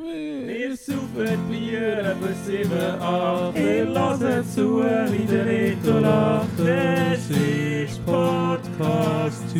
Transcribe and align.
Wir 0.00 0.76
saufen 0.76 1.48
Bier 1.50 2.14
über 2.14 2.32
7, 2.46 2.70
8. 3.00 3.54
Wir 3.56 3.86
hören 3.86 4.44
zu, 4.48 4.80
wie 4.80 5.26
der 5.26 5.44
Reto 5.44 5.98
lacht. 5.98 6.46
Es 6.60 7.28
ist 7.30 8.06
Podcast-Zeit. 8.06 9.58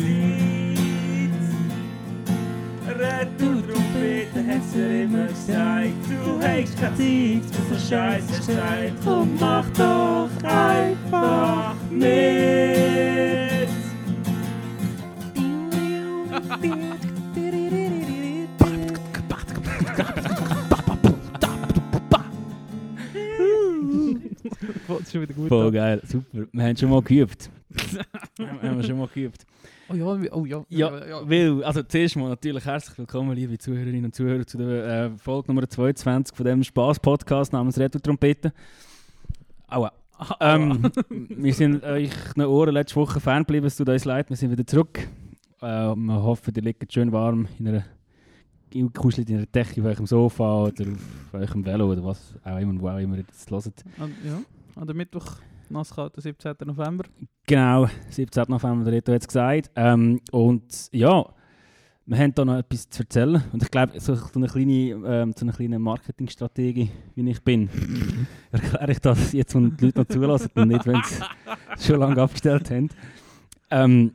Retto 2.87 3.61
Trompete 3.67 4.39
hat's 4.47 4.71
dir 4.71 5.03
immer 5.03 5.27
gesagt. 5.27 6.05
Du 6.07 6.39
hast 6.41 6.79
keine 6.79 6.95
Zeit 6.95 7.43
für 7.51 7.75
so 7.75 7.89
Scheiße 7.89 8.37
gesagt. 8.37 8.93
Komm, 9.03 9.37
mach 9.37 9.69
doch 9.71 10.29
einfach 10.43 11.75
mit. 11.89 13.28
Ist 24.97 25.11
schon 25.11 25.21
wieder 25.21 25.33
gut. 25.33 25.49
Voll 25.49 25.67
an. 25.67 25.73
geil, 25.73 26.01
super. 26.03 26.47
Wir 26.51 26.63
haben 26.63 26.75
schon 26.75 26.89
mal 26.89 27.01
geübt. 27.01 27.49
wir 28.37 28.61
haben 28.63 28.83
schon 28.83 28.97
mal 28.97 29.07
geübt. 29.07 29.45
Oh 29.87 29.93
ja, 29.93 30.05
oh 30.31 30.45
ja. 30.45 30.65
Ja, 30.69 31.29
weil, 31.29 31.63
also 31.63 31.83
zuerst 31.83 32.15
mal 32.15 32.29
natürlich 32.29 32.65
herzlich 32.65 32.97
willkommen, 32.97 33.35
liebe 33.35 33.57
Zuhörerinnen 33.57 34.05
und 34.05 34.15
Zuhörer, 34.15 34.45
zu 34.45 34.57
der 34.57 35.05
äh, 35.05 35.09
Folge 35.17 35.49
Nummer 35.49 35.69
22 35.69 36.35
von 36.35 36.45
dem 36.45 36.63
Spaß-Podcast 36.63 37.53
namens 37.53 37.77
Retro 37.77 37.99
Trompete. 37.99 38.51
Aua. 39.67 39.91
Ähm, 40.39 40.91
wir 41.09 41.53
sind 41.53 41.83
euch 41.83 42.11
eine 42.35 42.49
Ohren 42.49 42.73
letzte 42.73 42.95
Woche 42.95 43.19
ferngeblieben, 43.19 43.67
es 43.67 43.77
tut 43.77 43.87
uns 43.89 44.05
leid, 44.05 44.29
wir 44.29 44.37
sind 44.37 44.51
wieder 44.51 44.65
zurück. 44.65 45.07
Äh, 45.61 45.65
wir 45.65 46.23
hoffen, 46.23 46.53
ihr 46.55 46.63
liegt 46.63 46.91
schön 46.91 47.11
warm 47.11 47.47
in 47.59 47.67
einer 47.67 47.85
gekuschelt 48.71 49.29
in 49.29 49.37
einer 49.37 49.45
Decke 49.45 49.81
auf 49.81 49.87
eurem 49.87 50.05
Sofa 50.05 50.63
oder 50.63 50.85
auf 50.85 51.33
eurem 51.33 51.65
Velo 51.65 51.91
oder 51.91 52.03
was 52.03 52.35
auch 52.43 52.57
immer, 52.57 52.79
wo 52.79 52.89
auch 52.89 52.97
immer 52.97 53.17
ihr 53.17 53.23
das 53.23 53.49
hört. 53.49 53.83
An, 53.97 54.13
ja, 54.23 54.39
an 54.79 54.87
der 54.87 54.95
Mittwoch, 54.95 55.35
nasskalt, 55.69 56.13
17. 56.15 56.55
November. 56.65 57.03
Genau, 57.45 57.87
17. 58.09 58.45
November, 58.47 58.85
der 58.85 58.93
Reto 58.93 59.11
hat 59.11 59.21
es 59.21 59.27
gesagt. 59.27 59.71
Ähm, 59.75 60.21
und 60.31 60.89
ja, 60.93 61.25
wir 62.05 62.17
haben 62.17 62.33
da 62.33 62.45
noch 62.45 62.57
etwas 62.57 62.89
zu 62.89 63.03
erzählen. 63.03 63.43
Und 63.51 63.61
ich 63.61 63.69
glaube, 63.69 63.99
so, 63.99 64.17
eine 64.35 64.47
kleine, 64.47 64.91
ähm, 65.05 65.33
so 65.35 65.45
eine 65.45 65.51
kleine 65.51 65.79
Marketingstrategie, 65.79 66.89
wie 67.13 67.29
ich 67.29 67.43
bin, 67.43 67.69
erkläre 68.51 68.91
ich 68.91 68.99
das 68.99 69.33
jetzt, 69.33 69.53
wenn 69.53 69.75
die 69.75 69.85
Leute 69.85 69.99
noch 69.99 70.07
zulassen 70.07 70.51
und 70.55 70.69
nicht, 70.69 70.87
wenn 70.87 71.01
sie 71.03 71.23
schon 71.85 71.99
lange 71.99 72.21
abgestellt 72.21 72.71
haben. 72.71 72.89
Ähm, 73.69 74.13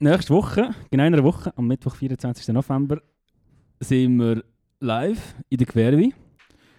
nächste 0.00 0.34
Woche, 0.34 0.70
genau 0.90 1.06
in 1.06 1.14
einer 1.14 1.22
Woche, 1.22 1.52
am 1.56 1.68
Mittwoch, 1.68 1.94
24. 1.94 2.48
November, 2.48 3.00
sind 3.78 4.18
wir 4.18 4.42
live 4.80 5.36
in 5.48 5.58
der 5.58 5.66
Querwi. 5.66 6.12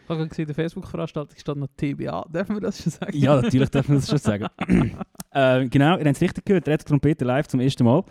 Ich 0.07 0.11
habe 0.11 0.27
gesehen, 0.29 0.43
in 0.43 0.47
der 0.47 0.55
Facebook-Veranstaltung 0.55 1.37
steht 1.37 1.57
noch 1.57 1.67
TBA. 1.75 2.25
Dürfen 2.33 2.55
wir 2.55 2.61
das 2.61 2.81
schon 2.81 2.93
sagen? 2.93 3.17
Ja, 3.17 3.41
natürlich 3.41 3.69
dürfen 3.69 3.89
wir 3.89 3.95
das 3.99 4.09
schon 4.09 4.17
sagen. 4.19 4.47
äh, 5.31 5.67
genau, 5.67 5.97
ihr 5.97 6.05
habt 6.05 6.15
es 6.15 6.21
richtig 6.21 6.45
gehört, 6.45 6.65
Red 6.65 6.85
Trompete 6.85 7.25
live 7.25 7.45
zum 7.47 7.59
ersten 7.59 7.83
Mal. 7.83 8.03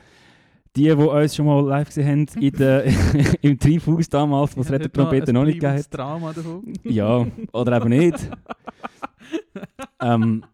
Die, 0.77 0.83
die 0.83 0.93
uns 0.93 1.35
schon 1.35 1.47
mal 1.47 1.65
live 1.67 1.87
gesehen 1.87 2.07
haben, 2.07 2.43
in 2.43 2.53
der, 2.53 2.85
im 3.41 3.59
Treibhaus 3.59 4.11
damals, 4.11 4.55
wo 4.55 4.61
es 4.61 4.71
Red 4.71 4.93
Trompete 4.93 5.33
noch 5.33 5.47
nicht 5.47 5.59
gegeben 5.59 5.85
Drama 5.91 6.35
davon. 6.35 6.71
Ja, 6.85 7.27
oder 7.53 7.77
eben 7.79 7.89
nicht. 7.89 8.31
ähm, 10.03 10.45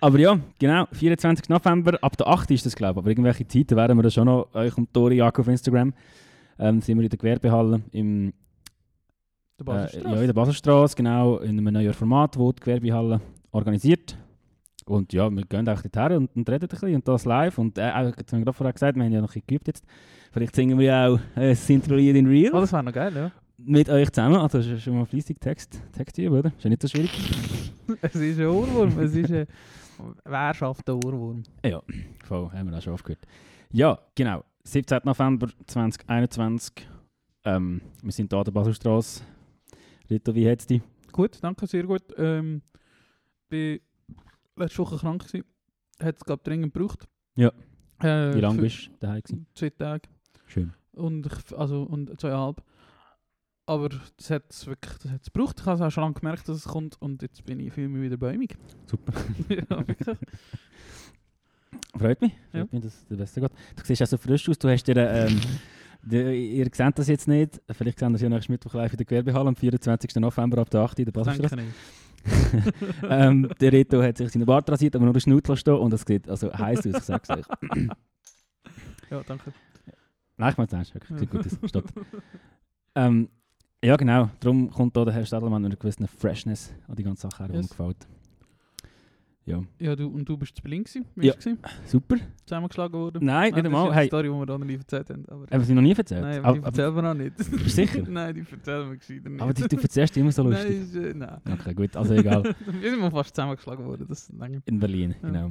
aber 0.00 0.18
ja, 0.20 0.38
genau, 0.60 0.86
24. 0.92 1.48
November, 1.48 1.98
ab 2.02 2.16
der 2.16 2.28
8. 2.28 2.52
ist 2.52 2.66
das, 2.66 2.76
glaube 2.76 3.00
ich. 3.00 3.02
Aber 3.02 3.10
irgendwelche 3.10 3.48
Zeiten 3.48 3.74
werden 3.76 3.98
wir 3.98 4.04
da 4.04 4.10
schon 4.10 4.26
noch 4.26 4.54
euch 4.54 4.78
um 4.78 4.86
Tore 4.92 5.14
jagen 5.14 5.40
auf 5.40 5.48
Instagram. 5.48 5.92
Ähm, 6.56 6.80
sind 6.80 6.96
wir 6.98 7.02
in 7.02 7.10
der 7.10 7.18
Gewerbehalle 7.18 7.82
im 7.90 8.32
Der 9.60 9.94
äh, 9.94 10.02
ja, 10.02 10.20
in 10.20 10.26
der 10.26 10.32
Baselstraße, 10.32 10.96
genau, 10.96 11.38
in 11.38 11.58
einem 11.58 11.72
neuen 11.72 11.92
Format, 11.92 12.36
wo 12.36 12.52
die 12.52 12.60
Gewerbehalle 12.60 13.20
organisiert. 13.52 14.16
Und 14.84 15.12
ja, 15.12 15.30
wir 15.30 15.44
gehen 15.44 15.68
auch 15.68 15.80
dorthin 15.80 16.16
und, 16.18 16.36
und 16.36 16.48
reden 16.48 16.64
ein 16.64 16.68
bisschen 16.68 16.94
und 16.94 17.08
das 17.08 17.24
live. 17.24 17.56
Und 17.58 17.78
äh, 17.78 17.90
auch, 17.90 18.16
jetzt 18.16 18.32
haben 18.32 18.40
wir 18.40 18.44
gerade 18.44 18.56
vorher 18.56 18.72
gesagt, 18.72 18.96
wir 18.96 19.04
haben 19.04 19.12
ja 19.12 19.20
noch 19.20 19.28
ein 19.28 19.32
bisschen 19.32 19.46
geübt 19.46 19.66
jetzt. 19.68 19.84
Vielleicht 20.32 20.54
singen 20.54 20.78
wir 20.78 20.86
ja 20.86 21.08
auch 21.08 21.20
äh, 21.36 21.54
Synthroid 21.54 22.16
in 22.16 22.26
Real 22.26 22.52
Oh, 22.54 22.60
das 22.60 22.72
wäre 22.72 22.82
noch 22.82 22.92
geil, 22.92 23.14
ja. 23.14 23.30
mit 23.56 23.88
euch 23.88 24.10
zusammen. 24.10 24.36
Also 24.36 24.58
das 24.58 24.66
ist 24.66 24.82
schon 24.82 24.98
mal 24.98 25.06
fleissig 25.06 25.40
Text, 25.40 25.80
Text 25.92 26.18
üben, 26.18 26.38
oder? 26.38 26.48
Ist 26.48 26.64
ja 26.64 26.70
nicht 26.70 26.82
so 26.82 26.88
schwierig. 26.88 27.10
Es 28.00 28.14
ist 28.14 28.40
ein 28.40 28.46
Ohrwurm. 28.46 28.98
es 28.98 29.14
ist 29.14 29.30
ein... 29.30 29.46
Wer 30.24 30.54
schafft 30.54 30.88
den 30.88 30.94
Ohrwurm? 30.94 31.42
Voll, 32.24 32.50
haben 32.50 32.70
wir 32.70 32.78
auch 32.78 32.82
schon 32.82 32.94
aufgehört. 32.94 33.20
Ja, 33.70 33.98
genau. 34.14 34.42
17. 34.64 35.00
November 35.04 35.48
2021. 35.66 36.72
Ähm, 37.44 37.82
wir 38.02 38.12
sind 38.12 38.32
hier 38.32 38.38
an 38.38 38.44
der 38.44 38.52
Baselstraße. 38.52 39.22
Rito, 40.10 40.34
wie 40.34 40.48
hat's 40.48 40.66
dich? 40.66 40.82
Gut, 41.12 41.38
danke, 41.42 41.66
sehr 41.66 41.84
gut. 41.84 42.02
Ähm, 42.16 42.62
bin 43.48 43.80
letzte 44.56 44.78
Woche 44.78 44.98
krank 44.98 45.26
gewesen. 45.26 45.44
Hat 46.00 46.16
es, 46.16 46.24
glaube 46.24 46.40
ich, 46.40 46.48
dringend 46.48 46.74
gebraucht. 46.74 47.06
Ja. 47.36 47.52
Äh, 48.00 48.34
Wie 48.34 48.40
lange 48.40 48.60
bist 48.60 48.88
du 48.88 48.90
daheim 49.00 49.22
gewesen? 49.22 49.46
Zwei 49.54 49.70
Tage. 49.70 50.08
Schön. 50.46 50.74
Und, 50.92 51.26
ich, 51.26 51.56
also, 51.56 51.82
und 51.84 52.20
zweieinhalb. 52.20 52.62
Aber 53.66 53.88
das 53.88 54.30
hat 54.30 54.50
es 54.50 54.66
wirklich 54.66 54.98
das 54.98 55.10
hat's 55.10 55.32
gebraucht. 55.32 55.58
Ich 55.60 55.66
habe 55.66 55.76
es 55.76 55.80
auch 55.80 55.90
schon 55.90 56.02
lange 56.02 56.14
gemerkt, 56.14 56.48
dass 56.48 56.56
es 56.56 56.64
kommt. 56.64 57.00
Und 57.00 57.22
jetzt 57.22 57.44
bin 57.44 57.60
ich, 57.60 57.72
fühle 57.72 57.88
mich 57.88 58.02
wieder 58.02 58.16
bäumig. 58.18 58.56
Super. 58.86 59.12
ja, 59.48 59.88
wirklich. 59.88 60.18
Freut 61.96 62.20
mich. 62.20 62.32
Ja. 62.52 62.60
Freut 62.60 62.72
mich, 62.72 62.82
dass 62.82 62.94
es 62.94 63.06
der 63.06 63.16
Beste 63.16 63.40
geht. 63.40 63.52
Du 63.76 63.84
siehst 63.84 64.02
auch 64.02 64.06
so 64.06 64.18
frisch 64.18 64.48
aus. 64.48 64.58
Du 64.58 64.68
hast 64.68 64.84
dir, 64.84 64.96
ähm, 64.96 65.40
die, 66.06 66.56
ihr 66.56 66.68
seht 66.72 66.98
das 66.98 67.08
jetzt 67.08 67.28
nicht. 67.28 67.60
Vielleicht 67.70 67.98
sehen 67.98 68.10
wir 68.12 68.16
es 68.16 68.22
ja 68.22 68.28
nächsten 68.28 68.52
Mittwoch 68.52 68.74
live 68.74 68.92
in 68.92 68.96
der 68.98 69.06
Gewerbehalle 69.06 69.48
am 69.48 69.56
24. 69.56 70.14
November 70.16 70.58
ab 70.58 70.70
der 70.70 70.80
8. 70.82 70.98
in 71.00 71.04
der 71.06 71.12
Baselstraße. 71.12 71.56
Ähm, 73.02 73.50
der 73.60 73.70
Reto 73.70 74.02
hat 74.02 74.16
sich 74.16 74.30
seine 74.30 74.46
Bart 74.46 74.70
rasiert, 74.70 74.96
aber 74.96 75.04
nur 75.04 75.12
den 75.12 75.20
Schnut 75.20 75.46
stehen 75.58 75.74
und 75.74 75.92
das 75.92 76.02
sieht 76.06 76.26
also 76.26 76.50
heiß 76.50 76.78
aus, 76.78 76.86
ich 76.86 76.98
sag's 77.00 77.28
euch. 77.30 77.44
Ja, 79.10 79.22
danke. 79.26 79.52
Nein, 80.38 80.50
ich 80.50 80.56
meine 80.56 80.66
es 80.66 80.72
ernst, 80.72 80.94
wirklich, 80.94 81.18
sieht 81.18 81.30
gut 81.30 81.46
aus. 81.46 81.68
Steht. 81.68 81.84
Ähm, 82.94 83.28
ja 83.84 83.96
genau, 83.96 84.30
darum 84.40 84.70
kommt 84.70 84.96
da 84.96 85.04
der 85.04 85.12
Herr 85.12 85.26
Stadelmann 85.26 85.60
mit 85.60 85.72
einer 85.72 85.76
gewissen 85.78 86.08
Freshness 86.08 86.72
an 86.88 86.96
die 86.96 87.02
ganze 87.02 87.28
Sache 87.28 87.44
her, 87.44 87.54
Yes. 87.54 87.68
gefällt. 87.68 88.06
Ja, 89.46 89.62
Ja, 89.78 89.94
du, 89.94 90.06
und 90.08 90.26
du 90.26 90.38
bist 90.38 90.56
zu 90.56 90.62
Berlin 90.62 90.84
gewesen? 90.84 91.04
Ja. 91.16 91.32
gewesen? 91.34 91.58
super. 91.84 92.16
Zusammengeschlagen 92.46 92.98
worden? 92.98 93.24
Nein, 93.24 93.52
nicht 93.52 93.56
das 93.56 93.60
ist 93.60 93.66
einmal. 93.66 93.84
eine 93.86 93.94
Hey, 93.94 94.06
Story, 94.06 94.28
die 94.28 94.34
wir 94.34 94.46
noch 94.46 94.58
nie 94.58 94.74
erzählt 94.74 95.10
haben. 95.10 95.24
Aber 95.28 95.40
haben 95.42 95.50
wir 95.50 95.60
sie 95.60 95.74
noch 95.74 95.82
nie 95.82 95.92
erzählt? 95.94 96.22
nein, 96.22 96.44
aber 96.44 96.58
die 96.58 96.64
erzählen 96.64 96.94
wir 96.94 97.02
noch 97.02 97.14
nicht. 97.14 97.36
Bist 97.36 97.76
sicher? 97.76 98.02
nein, 98.08 98.34
die 98.34 98.40
erzählen 98.50 98.88
wir 98.90 98.96
gescheiter 98.96 99.28
nicht. 99.28 99.42
aber 99.42 99.52
die, 99.52 99.68
du 99.68 99.76
erzählst 99.76 100.16
immer 100.16 100.32
so 100.32 100.42
lustig. 100.44 100.70
Nein, 100.70 100.82
ist, 100.82 100.94
äh, 100.96 101.14
nein. 101.14 101.40
Okay, 101.60 101.74
gut, 101.74 101.94
also 101.96 102.14
egal. 102.14 102.42
Wir 102.80 102.90
sind 102.90 103.00
mal 103.00 103.10
fast 103.10 103.34
zusammengeschlagen 103.36 103.84
worden. 103.84 104.06
Das 104.08 104.28
ist. 104.30 104.32
In 104.64 104.78
Berlin, 104.78 105.14
Ja. 105.22 105.28
genau. 105.28 105.50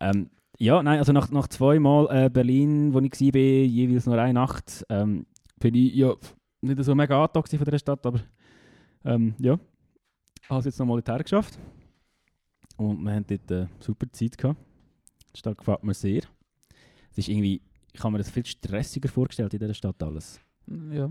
Ähm, 0.00 0.30
ja, 0.58 0.82
nein, 0.82 0.98
also 0.98 1.12
nach, 1.12 1.30
nach 1.30 1.48
zweimal 1.48 2.06
äh, 2.10 2.28
Berlin, 2.30 2.92
wo 2.92 3.00
ich 3.00 3.10
war, 3.20 3.40
jeweils 3.40 4.06
nur 4.06 4.18
eine 4.18 4.34
Nacht, 4.34 4.84
ähm, 4.90 5.24
bin 5.60 5.74
ich 5.74 5.94
ja 5.94 6.12
nicht 6.60 6.82
so 6.84 6.94
mega 6.94 7.24
angetan 7.24 7.58
von 7.58 7.64
der 7.70 7.78
Stadt, 7.78 8.04
aber 8.06 8.20
ähm, 9.04 9.34
ja, 9.38 9.58
habe 10.48 10.58
es 10.60 10.66
jetzt 10.66 10.78
nochmal 10.78 11.00
dorthin 11.00 11.22
geschafft. 11.22 11.58
Und 12.76 13.02
wir 13.02 13.12
haben 13.12 13.26
dort 13.26 13.50
eine 13.52 13.68
super 13.80 14.06
Zeit 14.12 14.36
gehabt. 14.38 14.58
Die 15.34 15.38
Stadt 15.38 15.58
gefällt 15.58 15.84
mir 15.84 15.94
sehr. 15.94 16.22
Es 17.10 17.18
ist 17.18 17.28
irgendwie, 17.28 17.60
ich 17.92 18.00
habe 18.02 18.12
mir 18.12 18.18
das 18.18 18.30
viel 18.30 18.44
stressiger 18.44 19.08
vorgestellt 19.08 19.54
in 19.54 19.60
dieser 19.60 19.74
Stadt 19.74 20.02
alles. 20.02 20.40
Ja. 20.90 21.10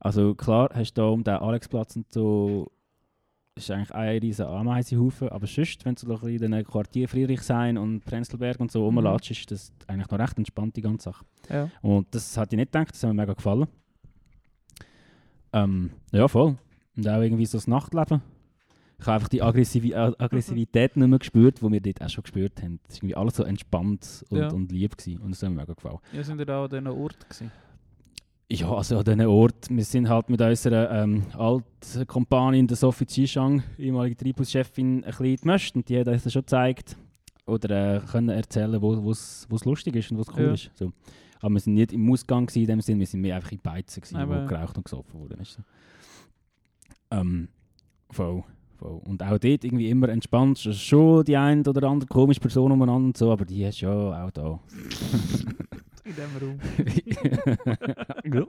Also 0.00 0.34
klar, 0.34 0.68
hast 0.74 0.94
du 0.94 1.00
da 1.00 1.08
um 1.08 1.22
den 1.24 1.34
Alexplatz 1.34 1.96
und 1.96 2.10
so, 2.12 2.70
ist 3.54 3.70
eigentlich 3.70 3.92
ein 3.92 4.18
riesiger 4.18 4.48
Ameisenhaufen, 4.50 5.28
aber 5.28 5.46
sonst, 5.46 5.84
wenn 5.84 5.94
du 5.94 6.00
so 6.16 6.26
in 6.26 6.38
den 6.38 6.64
Quartier 6.64 7.08
Friedrichshain 7.08 7.76
und 7.76 8.04
Prenzlberg 8.04 8.58
und 8.60 8.70
so 8.72 8.80
Mhm. 8.90 8.98
rumlatschst, 8.98 9.30
ist 9.32 9.50
das 9.50 9.72
eigentlich 9.86 10.10
noch 10.10 10.18
recht 10.18 10.38
entspannt, 10.38 10.76
die 10.76 10.80
ganze 10.82 11.04
Sache. 11.10 11.24
ja. 11.50 11.68
Und 11.82 12.14
das 12.14 12.36
hatte 12.36 12.56
ich 12.56 12.58
nicht 12.58 12.72
gedacht, 12.72 12.90
das 12.94 13.02
hat 13.02 13.10
mir 13.10 13.22
mega 13.22 13.34
gefallen. 13.34 13.66
Ähm, 15.52 15.90
ja, 16.12 16.28
voll. 16.28 16.56
Und 16.96 17.08
auch 17.08 17.20
irgendwie 17.20 17.46
so 17.46 17.58
das 17.58 17.66
Nachtleben. 17.66 18.22
Ich 19.02 19.06
habe 19.08 19.16
einfach 19.16 19.28
die 19.28 19.42
Aggressivi 19.42 19.94
Ag- 19.94 20.14
Aggressivität 20.20 20.96
nicht 20.96 21.08
mehr 21.08 21.18
gespürt, 21.18 21.60
die 21.60 21.70
wir 21.72 21.80
dort 21.80 22.00
auch 22.02 22.08
schon 22.08 22.22
gespürt 22.22 22.62
haben. 22.62 22.78
Es 22.88 22.94
war 22.94 22.98
irgendwie 22.98 23.16
alles 23.16 23.34
so 23.36 23.42
entspannt 23.42 24.24
und, 24.30 24.38
Ja. 24.38 24.48
und 24.52 24.70
lieb 24.70 24.96
gewesen. 24.96 25.20
und 25.20 25.32
das 25.32 25.42
hat 25.42 25.50
mir 25.50 25.56
mega 25.56 25.74
gefallen. 25.74 25.98
Ja, 26.12 26.22
sind 26.22 26.38
wir 26.38 26.46
da 26.46 26.62
an 26.64 26.70
diesem 26.70 26.86
Ort 26.86 27.28
gewesen? 27.28 27.50
Ja, 28.50 28.72
also 28.72 28.98
an 28.98 29.04
diesem 29.04 29.28
Ort, 29.28 29.68
wir 29.70 29.84
sind 29.84 30.08
halt 30.08 30.28
mit 30.30 30.40
unserer 30.40 31.02
ähm, 31.02 31.24
alten 31.36 32.06
Kompanin, 32.06 32.66
der 32.68 32.76
Sophie 32.76 33.06
Zishang, 33.06 33.62
ehemalige 33.78 34.16
Treibhauschefin, 34.16 34.96
ein 35.04 35.10
bisschen 35.10 35.36
gemischt 35.36 35.74
und 35.74 35.88
die 35.88 35.98
hat 35.98 36.06
uns 36.06 36.22
das 36.22 36.32
schon 36.32 36.42
gezeigt 36.42 36.96
oder 37.46 37.96
äh, 37.96 38.00
können 38.06 38.28
erzählen, 38.28 38.80
wo 38.80 39.10
es 39.10 39.48
lustig 39.64 39.96
ist 39.96 40.12
und 40.12 40.18
was 40.18 40.28
cool 40.36 40.44
Ja. 40.44 40.52
ist. 40.52 40.70
So. 40.74 40.92
Aber 41.40 41.54
wir 41.54 41.60
sind 41.60 41.74
nicht 41.74 41.92
im 41.92 42.08
Ausgang 42.12 42.46
gewesen, 42.46 42.60
in 42.62 42.66
dem 42.68 42.80
Sinn, 42.82 43.00
wir 43.00 43.06
sind 43.06 43.20
mehr 43.20 43.34
einfach 43.34 43.50
in 43.50 43.58
Beizen, 43.58 44.00
gewesen, 44.00 44.28
wo 44.28 44.46
geraucht 44.46 44.76
und 44.76 44.84
gesoffen 44.84 45.18
wurde. 45.18 45.36
Weißt 45.40 45.58
du? 45.58 45.62
ähm, 47.10 47.48
voll, 48.10 48.44
voll. 48.82 49.00
Und 49.04 49.22
auch 49.22 49.38
dort 49.38 49.64
irgendwie 49.64 49.88
immer 49.88 50.08
entspannt. 50.08 50.58
Schon 50.58 51.24
die 51.24 51.36
eine 51.36 51.62
oder 51.62 51.88
andere 51.88 52.08
komische 52.08 52.40
Person 52.40 52.72
umeinander 52.72 53.06
und 53.06 53.16
so, 53.16 53.30
aber 53.32 53.44
die 53.44 53.62
ist 53.64 53.80
ja 53.80 53.90
auch 54.24 54.30
da. 54.30 54.60
In 56.04 56.14
diesem 56.14 56.36
Raum. 56.40 56.58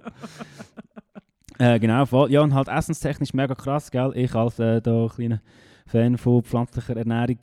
ja. 1.59 1.75
Äh, 1.75 1.79
genau, 1.79 2.05
voll. 2.05 2.31
Ja, 2.31 2.41
und 2.41 2.53
halt 2.55 2.67
essenstechnisch 2.67 3.33
mega 3.33 3.53
krass, 3.53 3.91
gell? 3.91 4.11
Ich 4.15 4.33
als 4.33 4.57
äh, 4.57 4.81
da 4.81 5.07
kleiner 5.13 5.39
Fan 5.85 6.17
von 6.17 6.41
pflanzlicher 6.41 6.97
Ernährung 6.97 7.37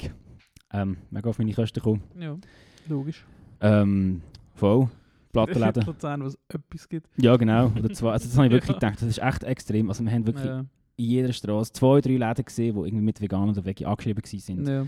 ähm, 0.72 0.96
mega 1.10 1.31
auf 1.31 1.38
meine 1.38 1.52
Kosten 1.52 1.78
gekommen. 1.78 2.02
Ja, 2.19 2.37
logisch. 2.88 3.25
Ähm, 3.60 4.22
voll. 4.56 4.88
Plattenläden. 5.32 5.84
Luzern, 5.87 6.25
was 6.25 6.37
etwas 6.48 6.88
gibt. 6.88 7.08
Ja, 7.16 7.37
genau. 7.37 7.70
Oder 7.78 7.90
zwei. 7.92 8.10
Also 8.10 8.26
das 8.28 8.37
habe 8.37 8.48
ich 8.48 8.52
wirklich 8.52 8.75
gedacht, 8.75 9.00
das 9.00 9.08
ist 9.08 9.19
echt 9.22 9.44
extrem. 9.44 9.88
Also 9.88 10.04
wir 10.04 10.10
haben 10.10 10.26
wirklich 10.26 10.46
Ja. 10.46 10.64
In 11.00 11.11
jeder 11.11 11.32
Straße 11.32 11.73
zwei, 11.73 12.00
drei 12.00 12.17
Läden 12.17 12.44
gesehen, 12.44 12.75
die 12.75 12.81
irgendwie 12.81 13.05
mit 13.05 13.20
vegan 13.20 13.49
oder 13.50 13.64
veggie 13.64 13.87
angeschrieben 13.87 14.23
waren. 14.25 14.67
Ja. 14.67 14.87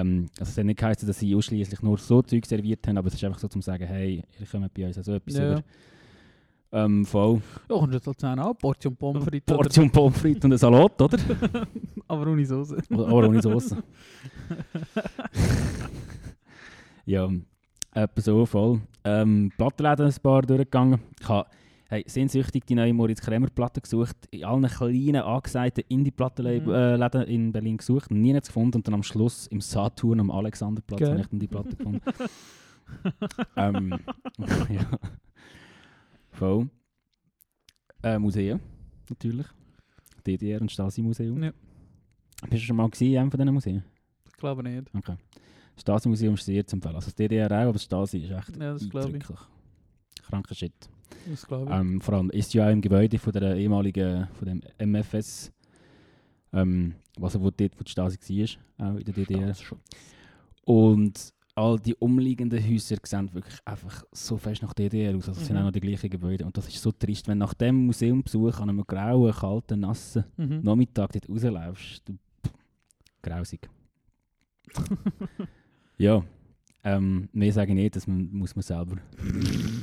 Ähm, 0.00 0.26
also 0.38 0.50
es 0.50 0.56
hat 0.58 0.64
nicht 0.64 0.78
geheißen, 0.78 1.06
dass 1.06 1.18
sie 1.18 1.34
ausschließlich 1.34 1.82
nur 1.82 1.98
so 1.98 2.22
Zeug 2.22 2.46
serviert 2.46 2.86
haben, 2.86 2.96
aber 2.98 3.08
es 3.08 3.14
ist 3.14 3.24
einfach 3.24 3.38
so 3.40 3.48
zum 3.48 3.60
sagen, 3.62 3.84
hey, 3.86 4.22
ihr 4.38 4.46
kommt 4.46 4.72
bei 4.72 4.86
uns 4.86 4.98
auch 4.98 5.02
so 5.04 5.14
etwas 5.14 5.34
Ja. 5.36 5.52
über. 5.52 5.62
Ähm, 6.72 7.04
voll. 7.04 7.42
Ja, 7.68 7.84
du 7.84 7.92
jetzt 7.92 8.06
Luzern 8.06 8.38
auch? 8.38 8.54
Portion 8.54 8.94
Pommes 8.94 9.24
frites. 9.24 9.56
Portion 9.56 9.90
Pommes 9.90 10.16
frites 10.16 10.44
und 10.44 10.52
ein 10.52 10.58
Salat, 10.58 11.02
oder? 11.02 11.18
Aber 12.08 12.30
ohne 12.30 12.46
Soße. 12.46 12.76
Aber 12.90 13.12
ohne 13.28 13.42
Soße. 13.42 13.76
ja, 17.06 17.28
etwa 17.92 18.20
so 18.20 18.46
voll. 18.46 18.80
Ähm, 19.02 19.50
Plattenläden 19.56 20.06
ein 20.06 20.14
paar 20.22 20.42
durchgegangen. 20.42 21.00
Ich 21.20 21.28
habe 21.28 21.48
hey, 21.90 22.04
sehnsüchtig 22.06 22.64
die 22.66 22.76
neue 22.76 22.94
Moritz 22.94 23.20
Kremer 23.20 23.48
Platte 23.48 23.80
gesucht, 23.80 24.16
in 24.30 24.44
allen 24.44 24.62
kleinen 24.68 25.22
angesagten 25.22 25.82
Indie-Plattenläden 25.88 26.68
Mhm. 26.68 27.02
äh, 27.02 27.24
in 27.24 27.50
Berlin 27.52 27.78
gesucht, 27.78 28.12
nie 28.12 28.32
nichts 28.32 28.48
gefunden 28.48 28.76
und 28.78 28.86
dann 28.86 28.94
am 28.94 29.02
Schluss 29.02 29.48
im 29.48 29.60
Saturn 29.60 30.20
am 30.20 30.30
Alexanderplatz 30.30 31.02
habe 31.02 31.20
ich 31.20 31.26
dann 31.26 31.40
die 31.40 31.48
Platte 31.48 31.74
gefunden. 31.76 32.00
ähm, 33.56 33.98
ja. 34.70 34.98
Voll. 36.30 36.70
Äh, 38.02 38.18
Museen, 38.18 38.60
natürlich. 39.08 39.46
DDR 40.24 40.60
und 40.60 40.70
Stasi-Museum. 40.70 41.42
Ja. 41.42 41.50
Bist 42.48 42.62
du 42.62 42.66
schon 42.66 42.76
mal 42.76 42.88
gewesen 42.88 43.12
in 43.12 43.18
einem 43.18 43.30
von 43.32 43.40
diesen 43.40 43.54
Museen? 43.54 43.84
Ich 44.26 44.36
glaube 44.36 44.62
nicht. 44.62 44.94
Okay. 44.94 45.16
Das 45.74 45.82
Stasi-Museum 45.82 46.34
ist 46.34 46.44
sehr 46.44 46.64
zu 46.64 46.76
empfehlen. 46.76 46.94
Also 46.94 47.06
das 47.06 47.14
DDR 47.16 47.50
auch, 47.50 47.62
aber 47.64 47.72
das 47.72 47.82
Stasi 47.82 48.18
ist 48.18 48.30
echt 48.30 48.56
Ja, 48.56 48.72
das 48.74 48.82
eindrücklich. 48.82 49.24
Kranker 50.22 50.54
Shit. 50.54 50.72
Das 51.28 51.46
glaube 51.46 51.70
ich. 51.70 51.76
Ähm, 51.78 52.00
vor 52.00 52.14
allem 52.14 52.30
ist 52.30 52.52
ja 52.54 52.66
auch 52.66 52.72
im 52.72 52.80
Gebäude 52.80 53.18
von 53.18 53.32
der 53.32 53.56
ehemaligen, 53.56 54.28
von 54.38 54.46
dem 54.48 54.62
MFS, 54.92 55.52
ähm, 56.52 56.94
was 57.18 57.38
wo 57.40 57.50
dort, 57.50 57.78
wo 57.78 57.82
die 57.84 57.90
Stasi 57.90 58.18
war, 58.78 58.92
auch 58.92 58.96
in 58.98 59.04
der 59.04 59.14
DDR. 59.14 59.54
Und 60.64 61.32
all 61.54 61.78
die 61.78 61.94
umliegenden 61.96 62.62
Häuser 62.64 62.96
sehen 63.04 63.32
wirklich 63.34 63.58
einfach 63.64 64.04
so 64.12 64.36
fest 64.38 64.62
nach 64.62 64.72
DDR 64.72 65.16
aus. 65.16 65.28
Also 65.28 65.40
es 65.40 65.46
sind 65.46 65.56
Mhm. 65.56 65.62
auch 65.62 65.66
noch 65.66 65.72
die 65.72 65.80
gleichen 65.80 66.08
Gebäude. 66.08 66.44
Und 66.46 66.56
das 66.56 66.68
ist 66.68 66.80
so 66.80 66.90
trist, 66.92 67.28
wenn 67.28 67.38
nach 67.38 67.54
dem 67.54 67.86
Museumbesuch 67.86 68.60
an 68.60 68.70
einem 68.70 68.84
grauen, 68.86 69.32
kalten, 69.32 69.80
nassen 69.80 70.24
Mhm. 70.36 70.60
Nachmittag 70.62 71.12
dort 71.12 71.28
rauslaufst. 71.28 72.02
Du, 72.08 72.12
pff, 72.46 72.52
grausig. 73.22 73.68
ja. 75.98 76.22
Ähm, 76.82 77.28
mehr 77.32 77.52
sage 77.52 77.72
ich 77.72 77.76
nicht, 77.76 77.96
das 77.96 78.06
muss 78.06 78.56
man 78.56 78.62
selber. 78.62 78.96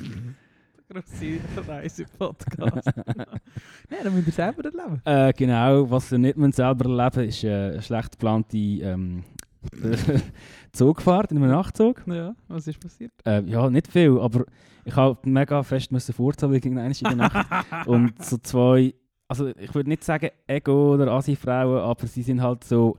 Reise-Podcast. 0.90 2.88
Nein, 3.90 4.00
dann 4.04 4.14
müsst 4.14 4.28
ihr 4.28 4.34
selber 4.34 4.66
erleben. 4.66 5.02
Äh, 5.06 5.34
genau, 5.34 5.90
was 5.90 6.12
wir 6.12 6.18
nicht 6.18 6.38
müssen 6.38 6.54
selber 6.54 6.86
erleben 6.86 7.30
ist 7.30 7.44
äh, 7.44 7.72
eine 7.72 7.82
schlecht 7.82 8.12
geplante 8.12 8.58
ähm, 8.58 9.24
Zugfahrt 10.72 11.32
in 11.32 11.38
einem 11.38 11.52
Nachtzug. 11.52 12.04
Ja, 12.08 12.36
was 12.48 12.68
ist 12.68 12.80
passiert? 12.80 13.12
Äh, 13.26 13.44
ja, 13.44 13.70
nicht 13.70 13.88
viel, 13.88 14.18
aber 14.20 14.46
ich 14.86 14.96
habe 14.96 15.18
mega 15.30 15.64
fest 15.64 15.92
müssen 15.92 16.14
furzen 16.14 16.54
irgendwann 16.54 16.92
in 16.92 16.94
der 17.04 17.16
Nacht. 17.16 17.88
Und 17.88 18.24
so 18.24 18.38
zwei, 18.38 18.94
also 19.28 19.48
ich 19.48 19.74
würde 19.76 19.90
nicht 19.90 20.04
sagen 20.04 20.30
Ego 20.48 20.94
oder 20.94 21.12
Asi-Frauen, 21.12 21.80
aber 21.80 22.08
sie 22.08 22.22
sind 22.22 22.42
halt 22.42 22.64
so, 22.64 22.98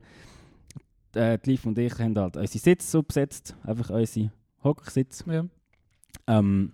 äh, 1.15 1.39
die 1.39 1.51
Liv 1.51 1.65
und 1.65 1.79
ich 1.79 1.99
haben 1.99 2.19
halt 2.19 2.37
unsere 2.37 2.59
Sitze 2.59 2.87
so 2.87 3.03
besetzt, 3.03 3.57
einfach 3.63 3.89
unsere 3.91 4.31
Hocksitze. 4.63 5.25
Ja. 5.33 5.45
Ähm, 6.27 6.73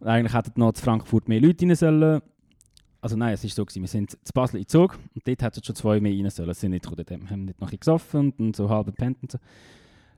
und 0.00 0.06
eigentlich 0.06 0.34
hätten 0.34 0.52
noch 0.60 0.72
zu 0.72 0.82
Frankfurt 0.82 1.28
mehr 1.28 1.40
Leute 1.40 1.64
rein 1.66 1.74
sollen. 1.74 2.20
Also 3.00 3.16
nein, 3.16 3.34
es 3.34 3.44
war 3.44 3.50
so, 3.50 3.64
gewesen. 3.64 3.82
wir 3.82 3.88
sind 3.88 4.10
zu 4.10 4.32
Basel 4.32 4.58
in 4.60 4.66
Zug 4.66 4.98
und 5.14 5.26
dort 5.26 5.42
hätten 5.42 5.62
schon 5.62 5.74
zwei 5.76 6.00
mehr 6.00 6.12
rein 6.12 6.30
sollen. 6.30 6.52
Sie 6.52 6.60
sind 6.60 6.72
nicht 6.72 6.82
gekommen, 6.84 7.04
dort 7.08 7.30
haben 7.30 7.44
nicht 7.44 7.60
noch 7.60 7.70
ein 7.70 7.78
gesoffen 7.78 8.20
und, 8.20 8.40
und 8.40 8.56
so 8.56 8.68
halb 8.68 8.86
gepennt 8.86 9.18
und 9.22 9.32
so. 9.32 9.38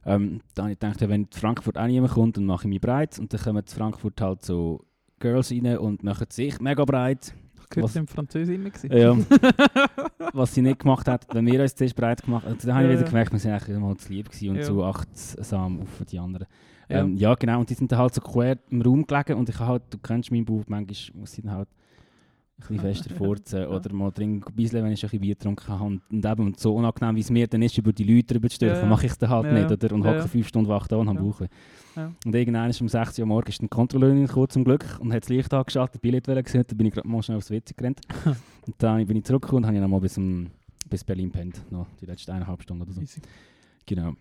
Ähm, 0.06 0.40
dann 0.54 0.64
habe 0.64 0.72
ich 0.72 0.78
gedacht, 0.78 1.00
wenn 1.08 1.26
Frankfurt 1.30 1.76
auch 1.76 1.86
niemand 1.86 2.12
kommt, 2.14 2.36
dann 2.38 2.46
mache 2.46 2.62
ich 2.64 2.70
mich 2.70 2.80
breit. 2.80 3.18
Und 3.18 3.32
dann 3.34 3.40
kommen 3.40 3.66
zu 3.66 3.76
Frankfurt 3.76 4.18
halt 4.22 4.42
so 4.42 4.86
Girls 5.18 5.52
rein 5.52 5.76
und 5.76 6.02
machen 6.02 6.26
sich 6.30 6.58
mega 6.60 6.82
breit. 6.86 7.34
Ich 7.62 7.68
gehört, 7.68 7.84
Was- 7.84 7.92
sie 7.92 7.98
sind 7.98 8.10
Französinnen 8.10 8.72
gewesen. 8.72 8.96
Ja. 8.96 9.14
Was 10.32 10.54
sie 10.54 10.62
nicht 10.62 10.78
gemacht 10.80 11.06
hat, 11.06 11.26
wenn 11.34 11.44
wir 11.46 11.60
uns 11.60 11.74
zuerst 11.74 11.94
breit 11.96 12.22
gemacht 12.22 12.46
haben. 12.46 12.56
Dann 12.62 12.74
habe 12.74 12.86
ich 12.86 12.98
wieder 12.98 13.08
gemerkt, 13.08 13.32
wir 13.32 13.38
sind 13.38 13.52
eigentlich 13.52 13.76
mal 13.78 13.96
zu 13.98 14.10
lieb 14.12 14.30
gewesen 14.30 14.48
und 14.50 14.56
Ja. 14.56 14.62
zu 14.62 14.82
achtsam 14.82 15.80
auf 15.82 16.02
die 16.10 16.18
anderen. 16.18 16.46
Ja. 16.90 17.00
Ähm, 17.02 17.16
ja, 17.16 17.34
genau. 17.34 17.60
Und 17.60 17.70
die 17.70 17.74
sind 17.74 17.90
dann 17.92 18.00
halt 18.00 18.14
so 18.14 18.20
quer 18.20 18.58
im 18.68 18.82
Raum 18.82 19.06
gelegen 19.06 19.34
und 19.38 19.48
ich 19.48 19.58
habe 19.58 19.72
halt, 19.72 19.82
du 19.90 19.98
kennst 19.98 20.30
meinen 20.32 20.44
Bauch, 20.44 20.64
manchmal 20.66 21.20
muss 21.20 21.38
ich 21.38 21.44
dann 21.44 21.52
halt 21.52 21.68
ein 21.68 22.76
bisschen 22.76 22.80
fester 22.80 23.14
furzen 23.16 23.66
oder 23.66 23.92
mal 23.94 24.12
ein 24.18 24.40
bisschen, 24.54 24.84
wenn 24.84 24.92
ich 24.92 25.02
ein 25.02 25.06
bisschen 25.08 25.20
Bier 25.20 25.34
getrunken 25.34 25.68
habe. 25.68 25.84
Und, 25.84 26.02
und 26.10 26.24
eben 26.26 26.46
und 26.46 26.58
so 26.58 26.74
unangenehm, 26.74 27.16
wie 27.16 27.20
es 27.20 27.30
mir 27.30 27.46
dann 27.46 27.62
ist, 27.62 27.78
über 27.78 27.92
die 27.92 28.04
Leute 28.04 28.34
drüber 28.34 28.48
zu 28.48 28.56
stürzen, 28.56 28.82
Ja, 28.82 28.88
mache 28.88 29.06
ich 29.06 29.12
es 29.12 29.18
dann 29.18 29.30
halt 29.30 29.46
Ja, 29.46 29.52
nicht. 29.52 29.70
Oder? 29.70 29.94
Und 29.94 30.04
Ja, 30.04 30.14
hocke 30.18 30.28
fünf 30.28 30.48
Stunden 30.48 30.68
wach 30.68 30.88
da 30.88 30.96
und 30.96 31.08
habe 31.08 31.18
Ja. 31.18 31.24
Bauchweh. 31.24 31.46
Ja. 31.96 32.12
Und 32.24 32.34
irgendwann 32.34 32.70
ist 32.70 32.80
um 32.80 32.88
6 32.88 33.18
Uhr 33.18 33.26
morgens 33.26 33.58
die 33.58 33.68
Kontrolleurin 33.68 34.26
gekommen, 34.26 34.48
zum 34.48 34.64
Glück 34.64 34.98
und 35.00 35.12
hat 35.12 35.22
das 35.22 35.28
Licht 35.28 35.52
angeschaltet, 35.54 36.02
Billett 36.02 36.24
gesehen, 36.26 36.64
dann 36.66 36.76
bin 36.76 36.86
ich 36.88 36.94
gerade 36.94 37.08
mal 37.08 37.22
schnell 37.22 37.38
aufs 37.38 37.50
WC 37.50 37.74
gerannt. 37.76 38.00
und 38.66 38.74
dann 38.78 39.06
bin 39.06 39.16
ich 39.16 39.24
zurückgekommen 39.24 39.64
und 39.64 39.66
habe 39.66 39.76
ich 39.76 39.82
noch 39.82 39.88
mal 39.88 40.00
bis, 40.00 40.18
um, 40.18 40.48
bis 40.88 41.04
Berlin 41.04 41.30
pennt, 41.30 41.62
noch 41.70 41.86
die 42.00 42.06
letzte 42.06 42.32
eineinhalb 42.32 42.62
Stunden 42.62 42.82
oder 42.82 42.92
so. 42.92 43.00
Easy. 43.00 43.20
Genau. 43.86 44.14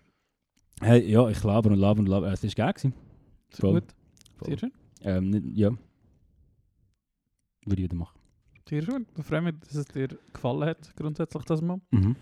Hey, 0.80 1.10
ja, 1.10 1.28
ich 1.28 1.42
laber 1.42 1.70
und 1.70 1.78
laber 1.78 2.00
und 2.00 2.08
laber. 2.08 2.28
Äh, 2.28 2.32
Es 2.32 2.42
war 2.42 2.50
geil. 2.50 2.72
gewesen. 2.72 2.94
Sehr 3.50 3.60
Voll. 3.60 3.80
gut. 3.80 3.94
Sehr 4.46 4.58
schön. 4.58 4.72
Ähm, 5.02 5.52
ja. 5.54 5.68
Würde 7.66 7.82
ich 7.82 7.84
wieder 7.84 7.96
machen. 7.96 8.18
Sehr 8.68 8.82
schön. 8.82 9.06
Ich 9.16 9.24
freue 9.24 9.42
mich, 9.42 9.54
dass 9.60 9.74
es 9.74 9.84
dir 9.86 10.08
gefallen 10.32 10.64
hat, 10.64 10.94
grundsätzlich 10.96 11.44
das 11.44 11.60
mal. 11.60 11.80
Mhm. 11.90 12.16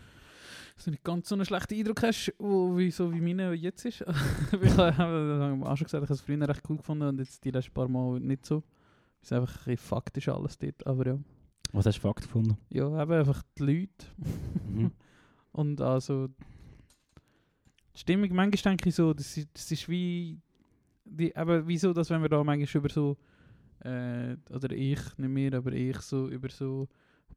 Dass 0.74 0.84
du 0.84 0.90
nicht 0.90 1.04
ganz 1.04 1.28
so 1.28 1.34
einen 1.34 1.44
schlechten 1.44 1.74
Eindruck 1.74 2.02
hast, 2.02 2.32
wo, 2.38 2.76
wie, 2.76 2.90
so 2.90 3.12
wie 3.12 3.20
meine 3.20 3.52
jetzt 3.54 3.84
ist. 3.84 4.00
ich 4.00 4.76
habe 4.76 5.60
auch 5.64 5.76
schon 5.76 5.84
gesagt, 5.84 6.04
ich 6.04 6.08
habe 6.08 6.14
es 6.14 6.20
früher 6.20 6.48
recht 6.48 6.62
cool 6.68 6.76
gefunden 6.78 7.08
und 7.08 7.18
jetzt 7.18 7.44
die 7.44 7.50
letzten 7.50 7.72
paar 7.74 7.88
Mal 7.88 8.18
nicht 8.20 8.46
so. 8.46 8.62
Es 9.20 9.28
ist 9.28 9.32
einfach 9.32 9.52
ein 9.56 9.64
bisschen 9.74 9.76
faktisch 9.88 10.28
alles 10.28 10.56
dort. 10.58 10.86
Aber 10.86 11.06
ja, 11.06 11.18
Was 11.72 11.86
hast 11.86 11.96
du 11.98 12.00
Fakt 12.02 12.22
gefunden? 12.22 12.56
ja 12.70 12.86
eben 13.02 13.12
einfach 13.12 13.42
die 13.58 13.62
Leute. 13.62 14.06
Mhm. 14.68 14.90
Und 15.52 15.80
also 15.80 16.28
Stimmung, 17.98 18.28
manchmal 18.32 18.76
denke 18.76 18.88
ich 18.88 18.94
so, 18.94 19.12
das 19.12 19.36
ist, 19.36 19.48
das 19.54 19.70
ist 19.72 19.88
wie, 19.88 20.38
die, 21.04 21.34
aber 21.34 21.66
wieso, 21.66 21.92
dass 21.92 22.10
wenn 22.10 22.22
wir 22.22 22.28
da 22.28 22.42
manchmal 22.44 22.80
über 22.80 22.88
so, 22.88 23.16
äh, 23.80 24.36
oder 24.50 24.70
ich, 24.72 25.00
nicht 25.18 25.28
mehr, 25.30 25.54
aber 25.54 25.72
ich 25.72 25.98
so 25.98 26.28
über 26.28 26.48
so 26.48 26.88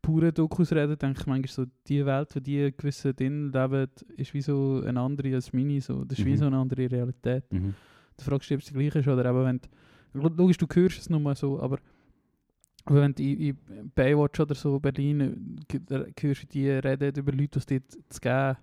pure 0.02 0.32
Dokus 0.32 0.72
reden, 0.72 0.98
denke 0.98 1.20
ich 1.20 1.26
manchmal 1.26 1.52
so, 1.52 1.66
die 1.88 2.06
Welt, 2.06 2.36
wo 2.36 2.40
die 2.40 2.72
gewissen 2.76 3.16
drin 3.16 3.52
leben, 3.52 3.88
ist 4.18 4.34
wie 4.34 4.42
so 4.42 4.84
eine 4.86 5.00
andere 5.00 5.34
als 5.36 5.52
meine, 5.52 5.82
so, 5.82 6.04
das 6.06 6.20
ist 6.20 6.26
wie 6.26 6.34
Mhm. 6.34 6.38
so 6.38 6.46
eine 6.46 6.58
andere 6.58 6.90
Realität. 6.92 7.52
Mhm. 7.52 7.74
Du 8.18 8.24
fragst 8.24 8.50
dich, 8.50 8.56
ob 8.56 8.62
es 8.62 8.68
die 8.68 8.74
gleiche 8.74 9.00
ist 9.00 9.08
oder 9.08 9.26
eben, 9.26 9.44
wenn 9.44 9.62
du, 10.14 10.30
logisch, 10.30 10.58
du 10.58 10.68
hörst 10.72 11.00
es 11.00 11.10
nur 11.10 11.20
mal 11.20 11.36
so, 11.36 11.60
aber 11.60 11.80
aber 12.86 13.02
wenn 13.02 13.14
du 13.14 13.22
in, 13.24 13.40
in 13.40 13.92
Baywatch 13.94 14.40
oder 14.40 14.56
so 14.56 14.80
Berlin 14.80 15.58
äh, 15.72 16.06
hörst, 16.20 16.42
wie 16.44 16.48
die 16.48 16.70
reden 16.70 17.16
über 17.16 17.32
Leute, 17.32 17.60
die 17.60 17.76
es 17.76 17.84
dort 17.92 17.92
zu 18.10 18.20
geben 18.20 18.58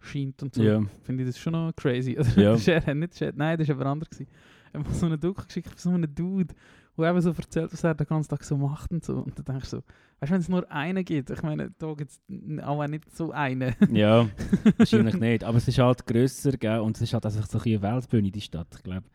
scheint 0.00 0.42
und 0.42 0.54
so, 0.54 0.62
Ja. 0.62 0.82
finde 1.02 1.22
ich 1.24 1.28
das 1.30 1.38
schon 1.38 1.52
noch 1.52 1.72
crazy. 1.76 2.14
Also, 2.18 2.40
Ja. 2.40 2.52
das 2.52 2.60
ist 2.60 2.68
eher 2.68 2.94
nicht 2.94 3.14
Chat, 3.14 3.36
nein, 3.36 3.58
das 3.58 3.68
ist 3.68 3.74
aber 3.74 3.86
anders 3.86 4.10
gewesen. 4.10 4.28
Ich 4.72 4.78
habe 4.78 4.92
so 4.94 5.06
einen 5.06 5.20
Doku 5.20 5.44
geschickt 5.44 5.68
von 5.68 5.78
so 5.78 5.90
einem 5.90 6.14
Dude, 6.14 6.54
der 6.96 7.10
eben 7.10 7.20
so 7.20 7.30
erzählt, 7.30 7.72
was 7.72 7.82
er 7.82 7.94
den 7.94 8.06
ganzen 8.06 8.28
Tag 8.30 8.44
so 8.44 8.56
macht 8.56 8.90
und 8.92 9.04
so. 9.04 9.16
Und 9.18 9.36
dann 9.38 9.44
denkst 9.44 9.70
du 9.70 9.76
so, 9.78 9.82
weißt 10.20 10.30
du, 10.30 10.34
wenn 10.34 10.40
es 10.40 10.48
nur 10.48 10.70
einen 10.70 11.04
gibt, 11.04 11.30
ich 11.30 11.42
meine, 11.42 11.70
da 11.78 11.94
gibt 11.94 12.10
es 12.12 12.20
auch 12.62 12.86
nicht 12.86 13.10
so 13.16 13.32
einen. 13.32 13.74
ja, 13.92 14.28
wahrscheinlich 14.76 15.14
nicht. 15.20 15.44
Aber 15.44 15.56
es 15.58 15.66
ist 15.66 15.78
halt 15.78 16.06
grösser 16.06 16.52
gell? 16.52 16.80
und 16.80 16.96
es 16.96 17.02
ist 17.02 17.12
halt 17.14 17.26
einfach 17.26 17.46
so 17.48 17.58
eine 17.58 17.82
Weltbühne, 17.82 18.30
die 18.30 18.40
Stadt. 18.40 18.68
Ich 18.76 18.82
glaube, 18.82 19.06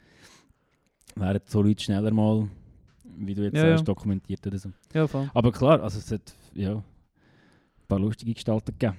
wären 1.16 1.40
so 1.46 1.62
Leute 1.62 1.84
schneller 1.84 2.12
mal, 2.12 2.50
wie 3.18 3.34
du 3.34 3.44
jetzt 3.44 3.56
Ja, 3.56 3.64
ja. 3.66 3.70
sagst, 3.78 3.88
dokumentiert 3.88 4.46
oder 4.46 4.58
so. 4.58 4.72
ja, 4.94 5.08
voll. 5.08 5.30
Aber 5.34 5.52
klar, 5.52 5.82
also 5.82 6.00
es 6.00 6.12
hat 6.12 6.36
ja, 6.54 6.74
ein 6.76 6.84
paar 7.88 8.00
lustige 8.00 8.34
Gestalten 8.34 8.72
gegeben. 8.78 8.98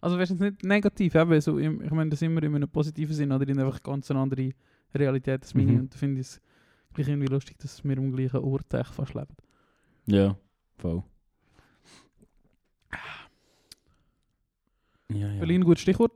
Also 0.00 0.18
weißt 0.18 0.32
du, 0.32 0.44
nicht 0.44 0.64
negativ, 0.64 1.14
eben, 1.14 1.40
so 1.40 1.58
im, 1.58 1.82
ich 1.82 1.90
meine 1.90 2.10
das 2.10 2.22
immer 2.22 2.42
in 2.42 2.54
einem 2.54 2.68
positiven 2.68 3.14
Sinn, 3.14 3.32
oder 3.32 3.48
in 3.48 3.58
einfach 3.58 3.82
ganz 3.82 4.10
eine 4.10 4.20
andere 4.20 4.52
Realität 4.94 5.42
als 5.42 5.54
meine. 5.54 5.72
Mhm. 5.72 5.78
Und 5.80 5.94
da 5.94 5.98
finde 5.98 6.20
ich 6.20 6.26
es 6.28 6.40
gleich 6.94 7.08
irgendwie 7.08 7.28
lustig, 7.28 7.58
dass 7.58 7.84
wir 7.84 7.98
am 7.98 8.12
gleichen 8.12 8.38
Ort 8.38 8.72
echt 8.74 8.94
fast 8.94 9.14
leben. 9.14 9.34
Ja, 10.06 10.36
voll. 10.78 11.02
Ja, 15.10 15.32
ja. 15.32 15.38
Berlin, 15.38 15.64
gutes 15.64 15.82
Stichwort. 15.82 16.12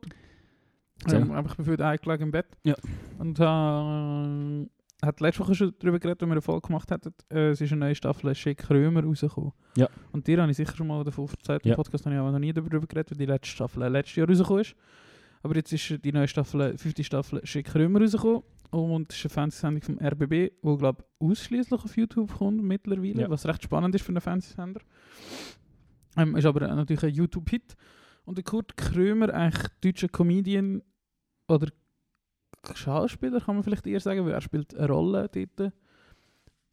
Ähm, 1.11 1.35
ich 1.47 1.57
bin 1.57 1.65
für 1.65 1.85
eingelegen 1.85 2.27
im 2.27 2.31
Bett. 2.31 2.47
Ja. 2.65 2.75
Und 3.19 3.41
äh, 3.41 4.69
hat 5.05 5.21
letzte 5.21 5.41
Woche 5.41 5.55
schon 5.55 5.75
darüber 5.79 5.99
geredet, 5.99 6.21
wenn 6.23 6.29
wir 6.29 6.35
eine 6.35 6.43
Folge 6.43 6.67
gemacht 6.69 6.91
hätten. 6.91 7.13
Äh, 7.33 7.51
es 7.51 7.61
ist 7.61 7.73
eine 7.73 7.81
neue 7.81 7.95
Staffel 7.95 8.35
Schick 8.35 8.59
Krömer 8.59 9.03
rausgekommen. 9.05 9.53
Ja. 9.77 9.89
Und 10.13 10.27
dir 10.27 10.41
habe 10.41 10.51
ich 10.51 10.57
sicher 10.57 10.77
schon 10.77 10.87
mal 10.87 11.03
davon 11.05 11.29
erzählt. 11.29 11.65
Im 11.65 11.71
Ja. 11.71 11.77
Podcast 11.77 12.05
habe 12.07 12.15
ich 12.15 12.21
aber 12.21 12.31
noch 12.33 12.39
nie 12.39 12.53
darüber 12.53 12.81
geredet, 12.87 13.11
weil 13.11 13.19
die 13.19 13.27
letzte 13.27 13.49
Staffel 13.49 13.83
äh, 13.83 13.89
letztes 13.89 14.17
Jahr 14.17 14.29
rausgekommen 14.29 14.63
ist. 14.63 14.75
Aber 15.43 15.57
jetzt 15.57 15.73
ist 15.73 16.05
die 16.05 16.13
neue 16.13 16.29
Staffel, 16.29 16.79
fünfte 16.79 17.03
Staffel 17.03 17.41
Schick 17.45 17.67
Krömer 17.67 18.01
rausgekommen. 18.01 18.43
Und 18.71 19.11
es 19.13 19.19
ist 19.19 19.25
eine 19.27 19.31
Fernsehsendung 19.31 19.83
vom 19.83 19.99
RBB, 19.99 20.31
die, 20.31 20.77
glaube 20.79 21.05
ich, 21.21 21.27
ausschließlich 21.29 21.83
auf 21.85 21.97
YouTube 21.97 22.33
kommt 22.39 22.63
mittlerweile, 22.63 23.23
Ja. 23.23 23.29
was 23.31 23.45
recht 23.45 23.63
spannend 23.65 23.95
ist 23.95 24.03
für 24.03 24.11
einen 24.13 24.21
Fernsehsender. 24.23 24.81
Ähm, 26.17 26.37
ist 26.37 26.47
aber 26.47 26.61
natürlich 26.75 27.03
ein 27.03 27.11
YouTube-Hit. 27.15 27.75
Und 28.25 28.39
der 28.39 28.45
Kurt 28.45 28.77
Krömer, 28.77 29.35
eigentlich 29.35 29.67
deutscher 29.83 30.09
Comedian 30.09 30.81
oder 31.49 31.69
Schauspieler, 32.75 33.41
kann 33.41 33.57
man 33.57 33.65
vielleicht 33.65 33.87
eher 33.87 34.01
sagen, 34.01 34.25
weil 34.25 34.33
er 34.33 34.41
spielt 34.41 34.75
eine 34.77 34.89
Rolle 34.89 35.29
dort. 35.29 35.73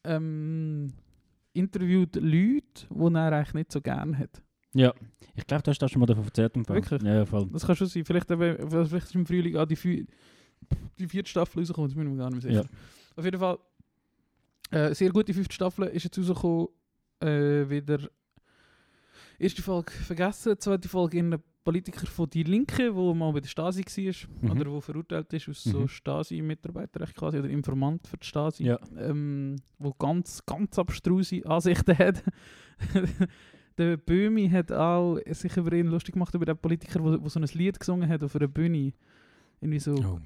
Ähm, 0.03 0.93
interviewt 1.53 2.15
Leute, 2.15 2.88
die 2.89 3.15
er 3.15 3.34
eigentlich 3.34 3.53
nicht 3.53 3.72
so 3.72 3.81
gerne 3.81 4.17
hat. 4.17 4.41
Ja. 4.74 4.93
Ich 5.36 5.48
glaube, 5.48 5.63
du 5.63 5.72
hast 5.72 5.79
das 5.79 5.91
schon 5.91 6.00
mal 6.00 6.05
davon 6.05 6.25
erzählt. 6.25 6.55
im 6.55 6.65
Fall. 6.65 6.75
Wirklich? 6.75 7.01
Ja, 7.01 7.25
voll. 7.25 7.50
Das 7.51 7.65
kann 7.65 7.75
schon 7.75 7.88
sein. 7.88 8.05
Vielleicht, 8.05 8.27
vielleicht 8.27 8.93
ist 8.93 9.15
im 9.15 9.25
Frühling 9.25 9.55
auch 9.58 9.65
die, 9.65 10.08
die 10.98 11.08
vierte 11.08 11.29
Staffel 11.29 11.60
rausgekommen, 11.60 11.89
das 11.89 11.98
bin 11.98 12.08
ich 12.08 12.13
mir 12.13 12.19
gar 12.19 12.29
nicht 12.29 12.43
mehr 12.43 12.53
sicher. 12.53 12.69
Ja. 12.69 13.15
Auf 13.15 13.25
jeden 13.25 13.39
Fall, 13.39 13.58
äh, 14.72 14.93
sehr 14.93 15.10
gute 15.10 15.34
fünfte 15.34 15.53
Staffel 15.53 15.88
ist 15.88 16.03
jetzt 16.03 16.17
rausgekommen. 16.17 16.67
Äh, 17.22 17.69
wieder 17.69 18.00
erste 19.39 19.62
Folge 19.62 19.91
vergessen, 19.91 20.60
zweite 20.60 20.88
Folge 20.88 21.17
in 21.17 21.34
einem 21.34 21.43
Politiker 21.63 22.08
von 22.08 22.30
Die 22.30 22.44
Linke, 22.44 22.96
wo 22.96 23.13
mal 23.13 23.32
bei 23.34 23.42
der 23.42 23.48
Stasi 23.50 23.84
war, 23.84 24.30
Mhm. 24.42 24.60
oder 24.62 24.72
wo 24.72 24.82
verurteilt 24.82 25.32
ist 25.34 25.50
aus 25.50 25.63
so 25.63 25.82
Mhm. 25.82 25.88
Stasi-Mitarbeiter 25.88 27.01
echt 27.01 27.16
quasi, 27.16 27.38
oder 27.39 27.50
Informant 27.50 28.08
für 28.08 28.18
die 28.18 28.25
Stasi, 28.25 28.63
Ja. 28.66 28.80
ähm, 28.98 29.58
wo 29.78 29.94
ganz, 29.94 30.44
ganz 30.46 30.80
abstruse 30.80 31.46
Ansichten 31.46 31.98
hat. 32.00 32.24
der 33.78 33.98
Böhmi 33.98 34.50
hat 34.50 34.72
auch 34.72 35.20
sich 35.32 35.56
über 35.58 35.74
ihn 35.74 35.88
lustig 35.88 36.13
gemacht, 36.13 36.34
über 36.34 36.46
den 36.46 36.58
Politiker, 36.58 37.04
wo, 37.04 37.18
wo 37.24 37.30
so 37.30 37.39
ein 37.39 37.48
Lied 37.54 37.80
gesungen 37.80 38.10
hat 38.10 38.24
auf 38.24 38.36
einer 38.36 38.48
Bühne. 38.48 38.94
Irgendwie 39.62 39.80
so, 39.80 39.94
Oh. 39.96 40.20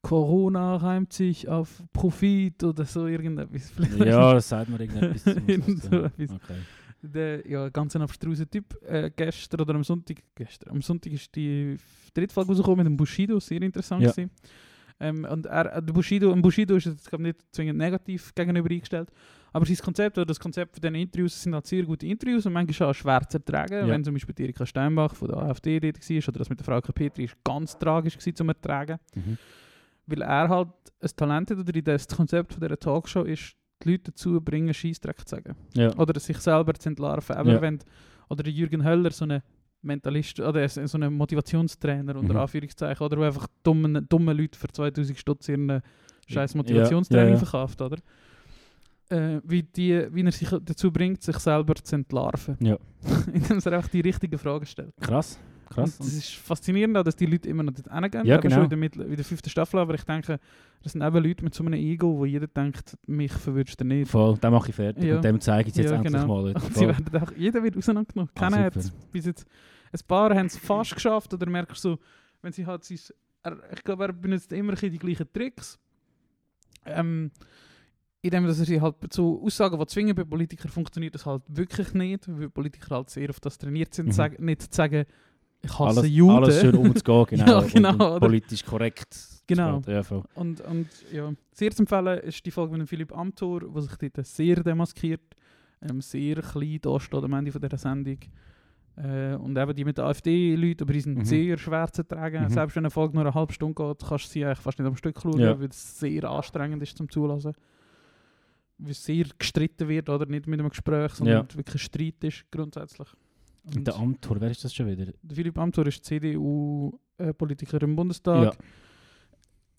Corona 0.00 0.76
reimt 0.76 1.12
sich 1.12 1.48
auf 1.48 1.82
Profit 1.92 2.62
oder 2.62 2.84
so 2.84 3.06
irgendetwas. 3.08 3.70
Vielleicht 3.70 3.96
Ja, 4.06 4.32
das 4.32 4.48
sagt 4.48 4.68
mir 4.70 4.80
irgendetwas. 4.80 5.24
So. 5.90 6.04
Okay. 6.04 6.56
Der 7.02 7.46
ja, 7.48 7.68
ganz 7.68 7.94
ein 7.96 8.02
abstruser 8.02 8.48
Typ. 8.48 8.76
Äh, 8.82 9.10
gestern 9.14 9.60
oder 9.60 9.74
am 9.74 9.84
Sonntag, 9.84 10.16
gestern, 10.34 10.70
am 10.70 10.82
Sonntag 10.82 11.12
ist 11.12 11.34
die 11.34 11.76
dritte 12.14 12.34
Folge 12.34 12.50
rausgekommen 12.50 12.78
mit 12.78 12.86
dem 12.86 12.96
Bushido, 12.96 13.38
sehr 13.40 13.62
interessant 13.62 14.02
Ja. 14.02 14.10
gewesen. 14.10 14.30
Ähm, 15.00 15.24
und 15.30 15.46
er, 15.46 15.76
äh, 15.76 15.82
der 15.82 15.92
Bushido, 15.92 16.32
dem 16.32 16.42
Bushido 16.42 16.74
ist 16.74 16.86
jetzt 16.86 17.08
glaub, 17.08 17.20
nicht 17.20 17.38
zwingend 17.52 17.78
negativ 17.78 18.34
gegenüber 18.34 18.68
eingestellt, 18.68 19.08
aber 19.52 19.64
sein 19.64 19.76
Konzept 19.76 20.18
oder 20.18 20.26
das 20.26 20.40
Konzept 20.40 20.74
von 20.74 20.80
diesen 20.82 20.96
Interviews 20.96 21.40
sind 21.40 21.54
halt 21.54 21.66
sehr 21.68 21.84
gute 21.84 22.04
Interviews 22.04 22.44
und 22.46 22.52
manchmal 22.52 22.90
auch 22.90 22.94
schwer 22.94 23.20
zu 23.28 23.38
ertragen. 23.38 23.74
Ja. 23.74 23.86
Wenn 23.88 24.02
zum 24.02 24.14
Beispiel 24.14 24.34
Erika 24.40 24.66
Steinbach 24.66 25.14
von 25.14 25.28
der 25.28 25.36
AfD 25.38 25.78
dort 25.78 25.98
war 26.10 26.16
oder 26.28 26.38
das 26.38 26.50
mit 26.50 26.58
der 26.58 26.64
Frau 26.64 26.80
Petri 26.80 27.24
ist 27.24 27.36
ganz 27.44 27.78
tragisch 27.78 28.18
gewesen 28.18 28.34
zum 28.34 28.48
Ertragen 28.48 28.98
Mhm. 29.14 29.38
weil 30.06 30.22
er 30.22 30.48
halt 30.48 30.68
ein 31.00 31.10
Talent 31.14 31.50
hat 31.52 31.58
oder 31.58 31.80
das 31.82 32.08
Konzept 32.08 32.52
von 32.54 32.60
dieser 32.60 32.78
Talkshow 32.78 33.22
ist, 33.22 33.54
die 33.82 33.90
Leute 33.92 34.10
dazu 34.10 34.40
bringen, 34.40 34.72
Scheissdreck 34.74 35.20
zu 35.26 35.36
sagen. 35.36 35.54
Ja. 35.74 35.94
Oder 35.96 36.18
sich 36.20 36.38
selber 36.38 36.74
zu 36.74 36.88
entlarven. 36.88 37.36
Aber 37.36 37.52
Ja. 37.52 37.60
wenn, 37.60 37.78
oder 38.28 38.42
der 38.42 38.52
Jürgen 38.52 38.84
Höller, 38.84 39.10
so 39.10 39.24
ein 39.24 39.42
Mentalist, 39.82 40.40
oder 40.40 40.68
so 40.68 40.98
ein 40.98 41.12
Motivationstrainer 41.14 42.16
unter 42.16 42.34
Mhm. 42.34 42.40
Anführungszeichen, 42.40 43.04
oder 43.04 43.16
der 43.16 43.26
einfach 43.26 43.46
dummen, 43.62 44.06
dummen 44.08 44.36
Leute 44.36 44.58
für 44.58 44.68
2000 44.68 45.16
Stutz 45.18 45.48
ihren 45.48 45.82
scheiß 46.26 46.54
Motivationstraining 46.56 47.34
ja. 47.34 47.38
verkauft, 47.38 47.80
oder? 47.80 47.96
Äh, 49.10 49.40
wie, 49.44 49.62
die, 49.62 50.06
wie 50.12 50.22
er 50.22 50.32
sich 50.32 50.50
dazu 50.50 50.92
bringt, 50.92 51.22
sich 51.22 51.38
selber 51.38 51.74
zu 51.76 51.94
entlarven. 51.94 52.56
Ja. 52.60 52.76
Indem 53.32 53.58
er 53.64 53.72
einfach 53.72 53.88
die 53.88 54.00
richtigen 54.02 54.36
Fragen 54.38 54.66
stellt. 54.66 54.92
Krass. 55.00 55.38
Krass. 55.68 55.98
Und 56.00 56.06
das 56.08 56.14
ist 56.14 56.34
faszinierend, 56.34 56.96
auch, 56.96 57.02
dass 57.04 57.16
die 57.16 57.26
Leute 57.26 57.48
immer 57.48 57.62
noch 57.62 57.72
dort 57.72 57.92
hingehen. 57.92 58.24
Ja, 58.26 58.38
genau. 58.38 58.54
schon 58.56 58.64
in 58.64 58.70
der, 58.70 58.78
Mittel- 58.78 59.02
in 59.06 59.16
der 59.16 59.24
fünften 59.24 59.50
Staffel. 59.50 59.78
Aber 59.80 59.94
ich 59.94 60.02
denke, 60.04 60.38
das 60.82 60.92
sind 60.92 61.02
eben 61.02 61.22
Leute 61.24 61.44
mit 61.44 61.54
so 61.54 61.64
einem 61.64 61.74
Ego, 61.74 62.18
wo 62.18 62.24
jeder 62.24 62.46
denkt, 62.46 62.96
mich 63.06 63.32
verwirrst 63.32 63.80
du 63.80 63.84
nicht. 63.84 64.10
Voll, 64.10 64.38
den 64.38 64.50
mache 64.52 64.70
ich 64.70 64.74
fertig. 64.74 65.04
Ja. 65.04 65.16
Und 65.16 65.24
dem 65.24 65.40
zeige 65.40 65.68
ich 65.68 65.74
es 65.74 65.78
jetzt 65.78 65.90
Ja, 65.90 65.96
endlich 65.96 66.12
genau. 66.14 66.26
mal. 66.42 66.52
Und 66.54 66.74
sie 66.74 66.86
werden 66.86 67.22
auch, 67.22 67.32
jeder 67.36 67.62
wird 67.62 67.76
auseinandergenommen. 67.76 68.30
Ah, 68.34 68.38
Keiner 68.40 68.64
hat 68.64 68.74
bis 69.12 69.26
jetzt, 69.26 69.46
ein 69.92 70.00
paar 70.06 70.34
haben 70.34 70.46
es 70.46 70.56
fast 70.56 70.94
geschafft. 70.94 71.32
Oder 71.34 71.48
merkst 71.48 71.84
du, 71.84 71.90
so, 71.90 71.98
wenn 72.42 72.52
sie 72.52 72.64
halt 72.66 72.84
sein, 72.84 72.98
er, 73.42 73.58
ich 73.72 73.84
glaube, 73.84 74.04
er 74.04 74.12
benutzt 74.12 74.52
immer 74.52 74.74
die 74.74 74.98
gleichen 74.98 75.32
Tricks. 75.32 75.78
Ähm, 76.86 77.30
indem 78.22 78.46
dass 78.46 78.58
er 78.58 78.64
sie 78.64 78.80
halt 78.80 78.96
zu 79.10 79.40
Aussagen, 79.44 79.78
die 79.78 79.86
zwingen 79.86 80.14
bei 80.14 80.24
Politikern, 80.24 80.70
funktioniert 80.70 81.14
das 81.14 81.24
halt 81.24 81.42
wirklich 81.48 81.94
nicht, 81.94 82.24
weil 82.28 82.50
Politiker 82.50 82.96
halt 82.96 83.10
sehr 83.10 83.30
auf 83.30 83.38
das 83.40 83.58
trainiert 83.58 83.94
sind, 83.94 84.06
Mhm. 84.06 84.12
sagen, 84.12 84.44
nicht 84.44 84.62
zu 84.62 84.68
sagen, 84.76 85.04
ich 85.62 85.78
hasse 85.78 86.00
alles, 86.00 86.10
Juden. 86.10 86.36
alles 86.36 86.60
schön 86.60 86.74
umzugehen, 86.76 87.26
genau. 87.44 87.46
Ja, 87.52 87.58
und- 87.58 87.72
genau, 87.72 87.90
Und, 87.90 88.00
oder? 88.02 88.20
politisch 88.20 88.64
korrekt. 88.64 89.16
Genau. 89.46 89.80
Ja. 89.86 90.02
Und, 90.34 90.60
und 90.60 90.88
ja, 91.12 91.32
sehr 91.52 91.70
zu 91.70 91.82
empfehlen 91.82 92.18
ist 92.20 92.44
die 92.44 92.50
Folge 92.50 92.72
mit 92.72 92.80
dem 92.82 92.86
Philipp 92.86 93.16
Amthor, 93.16 93.60
der 93.60 93.82
sich 93.82 93.96
dort 93.96 94.26
sehr 94.26 94.62
demaskiert, 94.62 95.22
ähm, 95.82 96.00
sehr 96.00 96.36
klein 96.42 96.78
da 96.82 97.00
steht 97.00 97.24
am 97.24 97.32
Ende 97.32 97.50
von 97.52 97.60
dieser 97.60 97.78
Sendung. 97.78 98.18
Äh, 98.96 99.36
und 99.36 99.56
eben 99.56 99.74
die 99.76 99.84
mit 99.84 99.96
den 99.96 100.04
AfD-Leuten, 100.04 100.82
aber 100.82 100.92
die 100.92 101.00
sind 101.00 101.18
Mhm. 101.18 101.24
sehr 101.24 101.56
schwer 101.56 101.90
zu 101.92 102.02
tragen. 102.06 102.44
Mhm. 102.44 102.48
Selbst 102.50 102.74
wenn 102.76 102.82
eine 102.84 102.90
Folge 102.90 103.14
nur 103.14 103.24
eine 103.24 103.32
halbe 103.34 103.52
Stunde 103.52 103.74
geht, 103.74 104.00
kannst 104.06 104.26
du 104.26 104.28
sie 104.30 104.44
eigentlich 104.44 104.58
fast 104.58 104.78
nicht 104.78 104.88
am 104.88 104.96
Stück 104.96 105.18
schauen, 105.22 105.38
Ja. 105.38 105.58
weil 105.58 105.68
es 105.68 105.98
sehr 106.00 106.24
anstrengend 106.24 106.82
ist 106.82 106.96
zum 106.98 107.08
Zulassen. 107.08 107.52
Weil 108.78 108.90
es 108.90 109.04
sehr 109.04 109.24
gestritten 109.38 109.88
wird, 109.88 110.08
oder 110.08 110.26
nicht 110.26 110.46
mit 110.48 110.58
einem 110.60 110.68
Gespräch, 110.68 111.12
sondern 111.12 111.46
Ja. 111.48 111.56
wirklich 111.56 111.76
ein 111.76 111.78
Streit 111.78 112.24
ist 112.24 112.44
grundsätzlich. 112.50 113.08
Und 113.76 113.86
der 113.86 113.96
Amtor, 113.96 114.40
wer 114.40 114.50
ist 114.50 114.64
das 114.64 114.72
schon 114.74 114.86
wieder? 114.86 115.06
Der 115.22 115.36
Philipp 115.36 115.58
Amthor 115.58 115.86
ist 115.86 116.04
CDU-Politiker 116.04 117.82
im 117.82 117.96
Bundestag. 117.96 118.56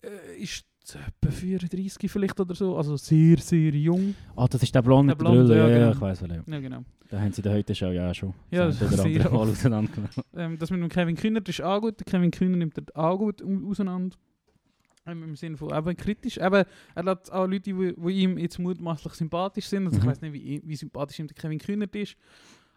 Äh, 0.02 0.42
ist 0.42 0.64
etwa 0.94 1.30
34 1.30 2.10
vielleicht 2.10 2.40
oder 2.40 2.54
so, 2.54 2.76
also 2.76 2.96
sehr, 2.96 3.36
sehr 3.38 3.70
jung. 3.74 4.14
Ah, 4.34 4.46
das 4.48 4.62
ist 4.62 4.74
der 4.74 4.82
Blonde 4.82 5.14
Der 5.14 5.16
mit 5.16 5.26
der 5.26 5.32
Blonde, 5.44 5.56
ja, 5.56 5.68
Ja, 5.68 5.68
ja, 5.68 5.78
genau. 5.78 5.92
ich 5.92 6.00
weiß 6.00 6.22
wel. 6.22 6.30
Ja. 6.36 6.42
Ja, 6.54 6.60
genau. 6.60 6.84
Da 7.10 7.20
haben 7.20 7.32
sie 7.32 7.42
der 7.42 7.52
heute 7.52 7.74
Show 7.74 7.90
ja 7.90 8.12
schon. 8.14 8.32
Ja, 8.50 8.66
das 8.66 8.78
sie 8.78 8.86
sehr 8.96 9.30
mal. 9.30 9.88
Ähm, 10.34 10.58
das 10.58 10.70
mit 10.70 10.80
dem 10.80 10.88
Kevin 10.88 11.16
Kühner 11.16 11.40
das 11.40 11.56
ist 11.58 11.64
auch 11.64 11.80
gut. 11.80 12.00
Der 12.00 12.04
Kevin 12.06 12.30
Kühner 12.30 12.56
nimmt 12.56 12.78
er 12.78 12.84
auch 12.96 13.18
gut 13.18 13.42
au- 13.42 13.68
auseinander. 13.70 14.16
Ähm, 15.06 15.22
Im 15.22 15.36
Sinne 15.36 15.56
von 15.56 15.72
eben 15.76 15.96
kritisch. 15.96 16.38
Eben, 16.38 16.64
er 16.94 17.04
hat 17.04 17.30
auch 17.30 17.46
Leute, 17.46 17.72
die, 17.72 17.94
die 17.96 18.10
ihm 18.22 18.38
jetzt 18.38 18.58
mutmaßlich 18.58 19.12
sympathisch 19.14 19.66
sind. 19.66 19.84
Also 19.86 19.98
ich 19.98 20.04
Mhm. 20.04 20.08
weiß 20.08 20.20
nicht, 20.22 20.32
wie, 20.32 20.62
wie 20.64 20.76
sympathisch 20.76 21.18
ihm 21.18 21.26
der 21.26 21.34
Kevin 21.36 21.58
Kühner 21.58 21.86
ist. 21.94 22.16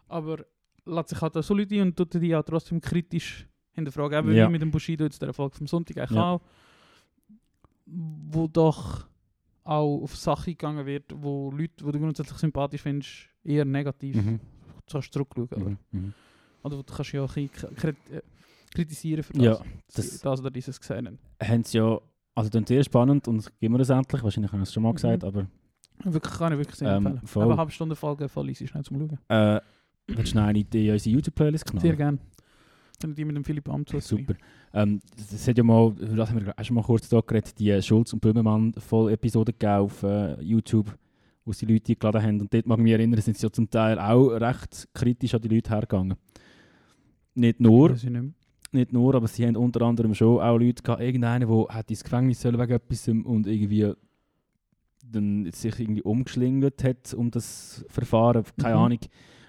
Aber 0.08 0.40
lässt 0.86 1.10
sich 1.10 1.22
halt 1.22 1.36
auch 1.38 1.44
so 1.44 1.54
Leute 1.54 1.76
ein 1.76 1.82
und 1.88 1.96
tut 1.98 2.14
die 2.16 2.36
auch 2.36 2.44
trotzdem 2.44 2.80
kritisch 2.82 3.48
hinterfragen. 3.74 4.20
Eben 4.20 4.36
Ja. 4.36 4.48
wie 4.48 4.52
mit 4.52 4.62
dem 4.62 4.72
Bushido 4.72 5.04
jetzt 5.06 5.22
der 5.22 5.28
Erfolg 5.30 5.56
vom 5.56 5.68
Sonntag 5.68 5.98
eigentlich 5.98 6.12
Ja. 6.18 6.32
auch. 6.34 6.42
Wo 7.86 8.48
doch 8.48 9.08
auch 9.64 10.02
auf 10.04 10.16
Sachen 10.16 10.52
gegangen 10.54 10.86
wird, 10.86 11.06
wo 11.16 11.52
Leute, 11.52 11.74
die 11.86 11.92
du 11.92 12.00
grundsätzlich 12.00 12.38
sympathisch 12.38 12.82
findest, 12.82 13.30
eher 13.44 13.66
negativ 13.66 14.16
Mhm. 14.16 14.40
kannst 14.90 15.12
zurückschauen. 15.14 15.48
Oder? 15.50 15.70
Mhm. 15.70 15.78
Mhm. 15.92 16.14
Oder 16.64 16.78
du 16.78 16.84
kannst 16.84 17.12
ja 17.12 17.24
auch 17.24 17.36
ein 17.36 17.50
bisschen 17.50 17.98
äh, 18.12 18.22
kritisieren 18.74 19.24
für 19.24 19.34
das, 19.34 19.44
Ja, 19.44 19.52
das, 19.88 19.96
das- 19.96 20.20
das 20.22 20.40
oder 20.40 20.52
dieses 20.52 20.80
gesehen 20.80 21.08
haben. 21.08 21.20
Haben 21.42 21.64
sie 21.64 21.78
ja, 21.78 22.00
also 22.36 22.50
dann 22.50 22.66
sehr 22.66 22.84
spannend 22.84 23.28
und 23.28 23.52
geben 23.60 23.74
wir 23.74 23.80
das 23.80 23.90
endlich. 23.90 24.24
Wahrscheinlich 24.24 24.52
habe 24.52 24.64
ich 24.64 24.70
es 24.70 24.74
schon 24.74 24.84
mal 24.84 24.90
Mhm. 24.92 24.96
gesagt, 24.96 25.24
aber 25.24 25.48
Wirklich, 26.06 26.34
kann 26.34 26.52
ich 26.54 26.58
wirklich 26.60 26.76
sehr 26.78 26.90
Ähm, 26.96 27.06
empfehlen. 27.06 27.28
voll. 27.28 27.44
Aber 27.44 27.52
eine 27.54 27.60
halbe 27.60 27.72
Stunde 27.72 27.96
Folge 27.96 28.28
voll 28.28 28.50
easy, 28.50 28.68
schnell 28.68 28.84
zum 28.84 28.98
Schauen. 28.98 29.20
äh, 29.30 29.62
willst 30.18 30.36
du 30.36 30.42
eine 30.42 30.60
in 30.60 30.92
unsere 30.92 31.14
YouTube-Playlist 31.16 31.66
knallen? 31.66 31.82
Sehr 31.82 31.96
gerne. 31.96 32.18
Wenn 33.02 33.16
die 33.16 33.26
mit 33.26 33.36
dem 33.36 33.44
Philipp 33.44 33.68
Amt 33.70 33.90
Super. 34.02 34.36
Ähm, 34.74 35.02
das 35.18 35.48
hat 35.48 35.58
ja 35.58 35.64
mal, 35.64 35.94
das 35.94 36.30
haben 36.30 36.46
wir 36.46 36.58
auch 36.58 36.64
schon 36.64 36.76
mal 36.76 36.84
kurz 36.84 37.10
da 37.10 37.20
geredet, 37.20 37.60
die 37.60 37.82
Schulz 37.82 38.14
und 38.14 38.22
Böhmermann 38.22 38.74
voll 38.74 39.12
Episode 39.12 39.52
gegeben 39.52 39.74
auf 39.74 40.04
äh, 40.04 40.42
YouTube, 40.42 40.98
wo 41.44 41.52
sie 41.52 41.66
Leute 41.66 41.92
eingeladen 41.92 42.22
haben. 42.24 42.42
Und 42.42 42.54
dort 42.54 42.66
mag 42.66 42.78
ich 42.78 42.84
mich 42.84 42.94
erinnern, 42.94 43.20
sind 43.20 43.38
sie 43.38 43.46
ja 43.46 43.52
zum 43.52 43.70
Teil 43.70 44.00
auch 44.00 44.30
recht 44.30 44.88
kritisch 44.94 45.34
an 45.36 45.42
die 45.42 45.50
Leute 45.50 45.70
hergegangen. 45.70 46.16
Nicht 47.36 47.60
nur, 47.60 47.90
nicht 47.90 48.34
nicht 48.72 48.92
nur, 48.94 49.14
aber 49.16 49.28
sie 49.28 49.46
haben 49.46 49.56
unter 49.56 49.82
anderem 49.84 50.16
schon 50.16 50.40
auch 50.42 50.58
Leute 50.58 50.82
gehabt, 50.82 51.02
irgendeinen, 51.02 51.48
der 51.48 51.68
hat 51.76 51.90
ins 51.92 52.04
Gefängnis 52.04 52.42
sollen 52.42 52.60
wegen 52.60 52.72
etwas 52.74 53.08
und 53.08 53.46
irgendwie 53.48 53.94
dann 55.06 55.50
sich 55.52 55.80
irgendwie 55.80 56.02
umgeschlingelt 56.02 56.84
hat 56.84 57.14
um 57.14 57.30
das 57.30 57.86
Verfahren, 57.88 58.44
keine 58.60 58.76
Mhm. 58.76 58.82
Ahnung. 58.82 59.00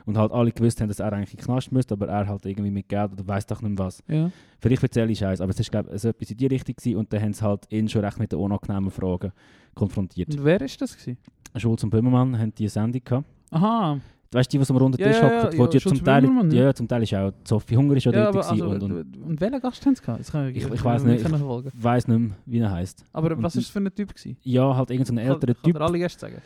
Und 0.06 0.18
halt 0.18 0.32
alle 0.32 0.52
gewusst 0.52 0.80
haben, 0.80 0.88
dass 0.88 1.00
er 1.00 1.12
eigentlich 1.12 1.32
in 1.32 1.38
den 1.38 1.44
Knast 1.46 1.72
müsste, 1.72 1.94
aber 1.94 2.08
er 2.08 2.26
halt 2.28 2.44
irgendwie 2.44 2.70
mit 2.70 2.88
Geld 2.88 3.12
oder 3.12 3.26
weiß 3.26 3.46
doch 3.46 3.62
nicht 3.62 3.78
was. 3.78 4.02
Ja. 4.06 4.30
Vielleicht 4.60 4.82
erzähle 4.82 5.10
ich 5.12 5.18
Scheiß, 5.18 5.40
aber 5.40 5.50
es 5.50 5.60
ist 5.60 5.70
glaube 5.70 5.94
ich 5.94 6.04
etwas 6.04 6.30
in 6.30 6.36
die 6.36 6.46
Richtung 6.46 6.74
gewesen 6.76 6.96
und 6.98 7.12
dann 7.12 7.22
haben 7.22 7.32
sie 7.32 7.42
halt 7.42 7.66
ihn 7.72 7.88
schon 7.88 8.04
recht 8.04 8.18
mit 8.18 8.30
den 8.30 8.38
unangenehmen 8.38 8.90
Fragen 8.90 9.32
konfrontiert. 9.74 10.28
Und 10.34 10.44
wer 10.44 10.60
ist 10.60 10.80
das 10.80 10.96
gewesen? 10.96 11.16
Schulz 11.56 11.82
und 11.84 11.90
Böhmermann 11.90 12.38
haben 12.38 12.54
die 12.54 12.68
Sendung 12.68 13.02
gehabt. 13.02 13.26
Aha, 13.50 13.98
weißt 14.32 14.52
du, 14.52 14.58
die, 14.58 14.64
die 14.64 14.70
am 14.70 14.76
runden 14.76 15.00
Ja, 15.00 15.06
Tisch 15.06 15.16
ja, 15.22 15.28
ja, 15.52 15.58
wo 15.58 15.64
ja, 15.66 15.80
Schulz 15.80 15.96
zum 15.98 16.04
Teil, 16.04 16.24
ja. 16.52 16.64
ja, 16.64 16.74
zum 16.74 16.88
Teil 16.88 17.02
ist 17.04 17.14
auch 17.14 17.32
Sophie 17.44 17.76
Hungrig 17.76 18.04
Ja, 18.04 18.10
dort 18.12 18.28
aber 18.36 18.50
also, 18.50 18.68
und, 18.68 18.82
und 18.82 19.16
und 19.16 19.40
welchen 19.40 19.60
Gast 19.60 19.86
haben 19.86 19.94
sie 19.94 20.02
gehabt? 20.02 20.20
Ich- 20.20 20.56
ich 20.64 20.84
weiss 20.84 21.02
kann 21.02 21.12
nicht. 21.12 21.22
nachverfolgen. 21.22 21.72
weiß 21.74 22.08
nicht 22.08 22.18
mehr, 22.18 22.30
wie 22.44 22.58
er 22.58 22.70
heißt. 22.72 23.04
Aber 23.12 23.30
Und 23.36 23.42
was 23.42 23.54
ist 23.56 23.70
für 23.70 23.78
ein 23.78 23.94
Typ 23.94 24.12
gewesen? 24.14 24.36
Ja, 24.42 24.76
halt 24.76 24.90
irgendein 24.90 25.24
so 25.24 25.32
älterer 25.32 25.54
Typ. 25.62 25.72
kann 25.74 25.82
alle 25.82 25.98
Gäste 25.98 26.18
sagen? 26.20 26.42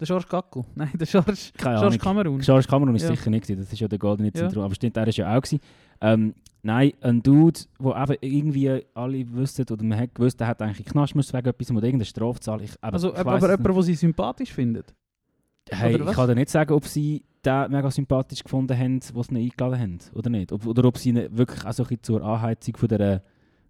Der 0.00 0.06
George 0.06 0.26
Gacko. 0.28 0.64
Nein, 0.74 0.90
der 0.94 1.06
George, 1.06 1.32
Keine 1.58 1.78
George. 1.80 1.98
Kamerun. 1.98 2.40
George 2.40 2.66
Cameron 2.66 2.94
ist 2.96 3.02
Ja. 3.02 3.08
sicher 3.10 3.30
nicht 3.30 3.42
gewesen, 3.46 3.60
das 3.62 3.72
ist 3.72 3.78
ja 3.80 3.86
der 3.88 3.98
Goldene 3.98 4.28
Ja. 4.28 4.34
Zentrum, 4.34 4.64
aber 4.64 4.74
stimmt, 4.74 4.96
er 4.96 5.06
ist 5.06 5.18
ja 5.18 5.36
auch 5.36 5.40
gewesen. 5.42 5.60
Ähm, 6.00 6.34
nein, 6.62 6.92
ein 7.02 7.22
Dude, 7.22 7.60
wo 7.78 7.92
eben 7.94 8.16
irgendwie 8.22 8.82
alle 8.94 9.30
wüssten, 9.32 9.66
oder 9.70 9.84
man 9.84 9.98
hat 9.98 10.14
gewusst, 10.14 10.40
der 10.40 10.46
hat 10.46 10.62
eigentlich 10.62 10.86
Knast 10.86 11.14
müssen 11.14 11.32
wegen 11.36 11.48
etwas 11.48 11.70
oder 11.70 11.82
irgendeine 11.84 12.04
Strafzahl. 12.06 12.62
Ich, 12.62 12.70
eben, 12.72 12.78
Also, 12.94 13.12
ich 13.12 13.18
aber, 13.18 13.32
aber 13.34 13.50
jemand, 13.50 13.66
den 13.76 13.82
sie 13.82 13.94
sympathisch 13.94 14.52
findet. 14.52 14.94
hey, 15.70 15.96
ich 15.96 16.12
kann 16.12 16.28
dir 16.28 16.34
nicht 16.34 16.48
sagen, 16.50 16.72
ob 16.72 16.86
sie 16.86 17.22
den 17.44 17.70
mega 17.70 17.90
sympathisch 17.90 18.42
gefunden 18.42 18.76
haben, 18.76 19.00
was 19.14 19.26
sie 19.28 19.34
ihn 19.38 19.50
eingeladen 19.50 19.78
haben, 19.80 19.98
oder 20.14 20.30
nicht. 20.30 20.52
Ob, 20.52 20.66
oder 20.66 20.84
ob 20.84 20.96
sie 20.98 21.10
ihn 21.10 21.28
wirklich 21.36 21.64
auch 21.64 21.72
so 21.72 21.82
ein 21.82 21.88
bisschen 21.88 22.02
zur 22.02 22.22
Anheizung 22.22 22.76
von 22.76 22.88
dieser, 22.88 23.22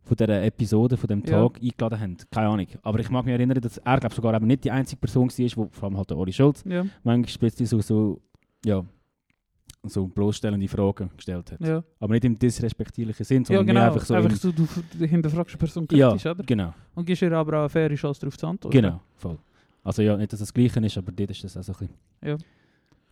von 0.04 0.16
dieser 0.16 0.42
Episode, 0.42 0.96
von 0.96 1.06
dem 1.08 1.22
Ja. 1.24 1.48
Tag 1.48 1.60
eingeladen 1.62 2.00
haben. 2.00 2.16
Keine 2.30 2.48
Ahnung. 2.48 2.66
Aber 2.82 2.98
ich 2.98 3.10
mag 3.10 3.24
mich 3.24 3.32
erinnern, 3.34 3.60
dass 3.60 3.78
er, 3.78 3.98
glaube 4.00 4.14
sogar 4.14 4.34
eben 4.34 4.46
nicht 4.46 4.64
die 4.64 4.70
einzige 4.70 4.98
Person 5.00 5.28
war, 5.30 5.56
wo, 5.56 5.68
vor 5.70 5.84
allem 5.88 5.96
halt 5.96 6.10
der 6.10 6.16
Oli 6.18 6.32
Schulz, 6.32 6.64
Ja, 6.66 6.84
manchmal 7.04 7.38
plötzlich 7.38 7.68
so, 7.68 7.80
so, 7.80 8.20
ja, 8.64 8.84
so 9.84 10.06
bloßstellende 10.06 10.68
Fragen 10.68 11.10
gestellt 11.16 11.52
hat. 11.52 11.60
ja. 11.60 11.82
Aber 12.00 12.12
nicht 12.14 12.24
im 12.24 12.38
disrespektierlichen 12.38 13.24
Sinn, 13.24 13.42
ja 13.42 13.46
sondern 13.46 13.66
genau. 13.66 13.80
mehr 13.80 13.92
einfach 13.92 14.04
so 14.04 14.14
im, 14.14 14.30
so, 14.30 14.52
du, 14.52 14.66
du 14.98 15.04
hinterfragst 15.06 15.54
eine 15.54 15.58
Person 15.58 15.86
ja, 15.92 16.08
kritisch, 16.10 16.26
oder? 16.26 16.44
genau, 16.44 16.74
Und 16.94 17.04
gibst 17.06 17.22
ihr 17.22 17.32
aber 17.32 17.52
auch 17.56 17.60
eine 17.60 17.68
faire 17.70 17.94
Chance 17.94 18.20
darauf 18.20 18.36
zu 18.36 18.46
antworten. 18.46 18.76
genau, 18.76 19.00
voll. 19.16 19.38
Also 19.82 20.02
ja, 20.02 20.16
nicht, 20.16 20.32
dass 20.32 20.40
es 20.40 20.48
das 20.48 20.54
Gleiche 20.54 20.80
ist, 20.80 20.98
aber 20.98 21.12
dort 21.12 21.30
ist 21.30 21.42
das 21.44 21.56
auch 21.56 21.62
so 21.62 21.72
ein 21.72 21.78
bisschen 21.78 21.94
Ja. 22.22 22.36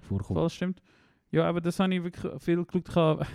vorkommen. 0.00 0.38
Voll 0.40 0.50
stimmt. 0.50 0.83
Ja, 1.30 1.44
aber 1.44 1.61
das 1.61 1.78
habe 1.78 1.94
ich 1.94 2.02
wirklich 2.02 2.42
viel. 2.42 2.64
Ich 2.73 2.94
habe 2.97 3.26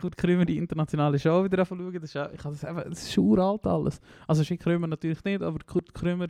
Kurt 0.00 0.16
Krömer 0.16 0.44
die 0.44 0.56
internationale 0.56 1.18
Show 1.18 1.44
wieder 1.44 1.64
schauen. 1.64 1.92
Das 1.92 2.04
ist, 2.04 2.16
auch, 2.16 2.32
ich 2.32 2.40
das, 2.40 2.64
eben, 2.64 2.82
das 2.88 3.02
ist 3.08 3.18
uralt 3.18 3.66
alles. 3.66 4.00
Also 4.26 4.44
Schick 4.44 4.60
Krömer 4.60 4.86
natürlich 4.86 5.22
nicht, 5.24 5.42
aber 5.42 5.58
Kurt 5.66 5.92
Krömer, 5.92 6.28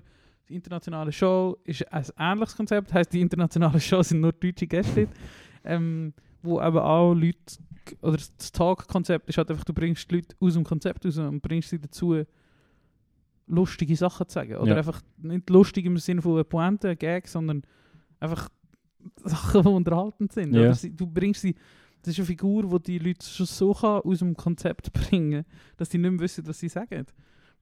die 0.49 0.54
internationale 0.54 1.12
Show 1.12 1.59
ist 1.64 1.90
ein 1.92 2.04
ähnliches 2.18 2.57
Konzept. 2.57 2.92
Heißt 2.95 3.12
die 3.12 3.21
internationale 3.21 3.80
Show 3.80 4.02
sind 4.02 4.21
nur 4.21 4.33
deutsche 4.33 4.66
Gäste, 4.66 5.09
ähm, 5.64 6.14
wo 6.42 6.61
eben 6.61 6.78
auch 6.78 7.12
Leute 7.12 7.38
oder 8.02 8.16
das 8.16 8.52
Talk-Konzept 8.52 9.28
ist 9.28 9.38
halt 9.38 9.50
einfach, 9.50 9.64
du 9.64 9.73
bringst 9.73 10.11
die 10.11 10.16
Leute 10.16 10.37
aus 10.40 10.54
dem 10.54 10.64
Konzept 10.64 11.04
raus 11.07 11.18
und 11.18 11.40
bringst 11.40 11.71
sie 11.71 11.78
dazu 11.78 12.23
lustige 13.47 13.97
Sachen 13.97 14.28
zu 14.28 14.35
sagen. 14.35 14.57
Oder 14.57 14.73
Ja. 14.73 14.76
einfach 14.76 15.00
nicht 15.18 15.49
lustig 15.50 15.87
im 15.87 15.97
Sinne 15.97 16.23
von 16.23 16.45
Pointe, 16.45 16.97
Gag, 16.97 17.28
sondern 17.28 17.62
einfach 18.21 18.49
Sachen, 19.25 19.62
die 19.62 19.69
unterhaltend 19.69 20.33
sind. 20.33 20.50
Oder 20.55 20.75
sie, 20.75 20.95
du 20.95 21.07
bringst 21.07 21.43
sie, 21.43 21.55
das 22.03 22.12
ist 22.12 22.19
eine 22.21 22.27
Figur, 22.27 22.79
die 22.81 22.99
die 22.99 22.99
Leute 23.09 23.27
schon 23.27 23.47
so 23.47 23.73
kann 23.75 24.00
aus 24.03 24.19
dem 24.21 24.37
Konzept 24.37 24.93
bringen 25.11 25.45
dass 25.77 25.88
die 25.88 25.99
nicht 25.99 26.11
mehr 26.11 26.21
wissen, 26.21 26.47
was 26.47 26.59
sie 26.59 26.69
sagen. 26.69 27.07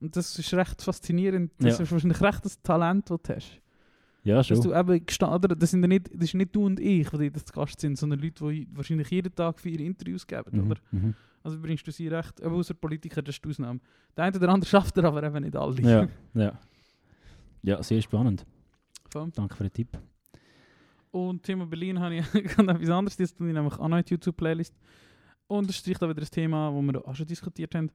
Und 0.01 0.15
das 0.15 0.39
ist 0.39 0.53
recht 0.55 0.83
faszinierend. 0.83 1.53
Das 1.59 1.79
Ja. 1.79 1.85
ist 1.85 1.91
wahrscheinlich 1.93 2.21
recht 2.21 2.45
das 2.45 2.61
Talent, 2.63 3.09
das 3.11 3.19
du 3.23 3.35
hast. 3.35 3.61
Ja, 4.25 4.37
Dass 4.39 4.49
schon. 4.49 4.61
du 4.61 4.75
eben 4.75 5.07
gesta- 5.07 5.33
oder, 5.35 5.55
das, 5.55 5.71
sind 5.71 5.83
ja 5.83 5.89
nicht, 5.89 6.09
das 6.13 6.25
ist 6.25 6.35
nicht 6.35 6.55
du 6.55 6.67
und 6.67 6.81
ich, 6.81 7.09
die 7.11 7.33
zu 7.33 7.53
Gast 7.55 7.81
sind, 7.81 7.97
sondern 7.97 8.19
Leute, 8.19 8.45
die 8.51 8.67
wahrscheinlich 8.73 9.09
jeden 9.11 9.33
Tag 9.35 9.61
vier 9.61 9.79
Interviews 9.79 10.27
geben. 10.27 10.51
Mhm, 10.51 10.71
Oder? 10.71 10.81
mhm. 10.91 11.15
Also 11.45 11.61
bringst 11.61 11.87
du 11.87 11.93
sie 11.93 12.09
recht, 12.09 12.43
aber 12.43 12.57
außer 12.57 12.75
Politiker, 12.75 13.23
das 13.23 13.37
ist 13.37 13.45
die 13.45 13.49
Ausnahme. 13.51 13.79
Der 14.17 14.25
eine 14.25 14.37
oder 14.37 14.49
andere 14.49 14.69
schafft 14.69 14.97
er 14.99 15.05
aber 15.05 15.23
eben 15.23 15.45
nicht 15.45 15.55
alle. 15.55 15.81
Ja, 15.81 16.09
ja. 16.35 16.59
Ja, 17.63 17.83
sehr 17.85 18.03
spannend. 18.03 18.45
Danke 19.35 19.55
für 19.55 19.63
den 19.63 19.73
Tipp. 19.73 19.97
Und 21.17 21.43
Thema 21.43 21.65
Berlin 21.67 21.99
habe 21.99 22.17
ich 22.17 22.33
ganz 22.57 22.71
etwas 22.71 22.91
anderes, 22.91 23.17
das 23.17 23.35
tue 23.35 23.49
ich 23.49 23.55
nämlich 23.55 23.75
auch 23.79 23.89
noch 23.89 23.97
in 23.97 24.05
die 24.05 24.15
YouTube-Playlist. 24.15 24.75
Und 25.49 25.69
das 25.69 25.77
ist 25.87 26.03
da 26.03 26.09
wieder 26.09 26.21
ein 26.21 26.31
Thema, 26.31 26.71
das 26.71 26.83
wir 26.95 27.09
auch 27.09 27.15
schon 27.15 27.27
diskutiert 27.27 27.75
haben. 27.75 27.91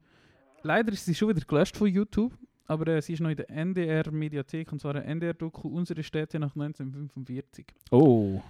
Leider 0.63 0.92
ist 0.92 1.06
sie 1.06 1.13
schon 1.13 1.30
wieder 1.30 1.42
gelöscht 1.42 1.75
von 1.78 1.88
YouTube, 1.88 2.34
aber 2.66 2.88
äh, 2.88 3.01
sie 3.01 3.13
ist 3.13 3.20
noch 3.20 3.30
in 3.30 3.36
der 3.38 3.50
NDR-Mediathek, 3.50 4.72
und 4.72 4.80
zwar 4.80 4.96
ein 4.96 5.04
NDR-Doku 5.04 5.68
«Unsere 5.68 6.01
Städte 6.04 6.40
nach 6.40 6.56
1945». 6.56 7.66
Oh, 7.92 8.42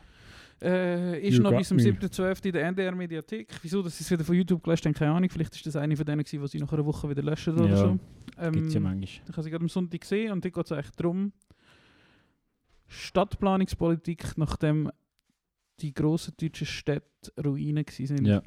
Äh, 0.62 1.20
ist 1.28 1.38
You 1.38 1.44
noch 1.44 1.58
bis 1.58 1.68
zum 1.70 1.78
me. 1.78 1.84
7.12. 1.84 2.46
in 2.46 2.52
der 2.54 2.68
NDR-Mediathek. 2.68 3.48
Wieso, 3.64 3.82
dass 3.82 3.98
sie 3.98 4.04
es 4.04 4.12
wieder 4.12 4.24
von 4.24 4.36
YouTube 4.36 4.64
gelöscht 4.64 4.86
haben, 4.86 4.94
keine 4.94 5.12
Ahnung. 5.12 5.30
Vielleicht 5.30 5.56
ist 5.56 5.66
das 5.66 5.76
eine 5.76 5.98
von 5.98 6.06
denen, 6.06 6.24
die 6.24 6.48
sie 6.48 6.60
nach 6.60 6.72
einer 6.72 6.86
Woche 6.86 7.10
wieder 7.10 7.24
löschen 7.24 7.56
oder 7.56 7.68
Ja, 7.70 7.78
so. 7.78 7.98
gibt 8.52 8.68
es 8.68 8.74
ja 8.74 8.78
Ähm, 8.78 8.84
manchmal. 8.84 9.04
ich 9.04 9.22
habe 9.32 9.44
sie 9.44 9.50
gerade 9.50 9.64
am 9.64 9.70
Sonntag 9.70 10.02
gesehen 10.02 10.32
und 10.32 10.46
dort 10.46 10.54
geht 10.54 10.66
es 10.66 10.72
eigentlich 10.72 10.92
darum, 10.96 11.32
Stadtplanungspolitik, 12.92 14.38
nachdem 14.38 14.92
die 15.80 15.94
grossen 15.94 16.34
deutschen 16.40 16.68
Städte 16.68 17.32
Ruinen 17.44 17.86
waren. 17.86 18.26
Ja. 18.26 18.42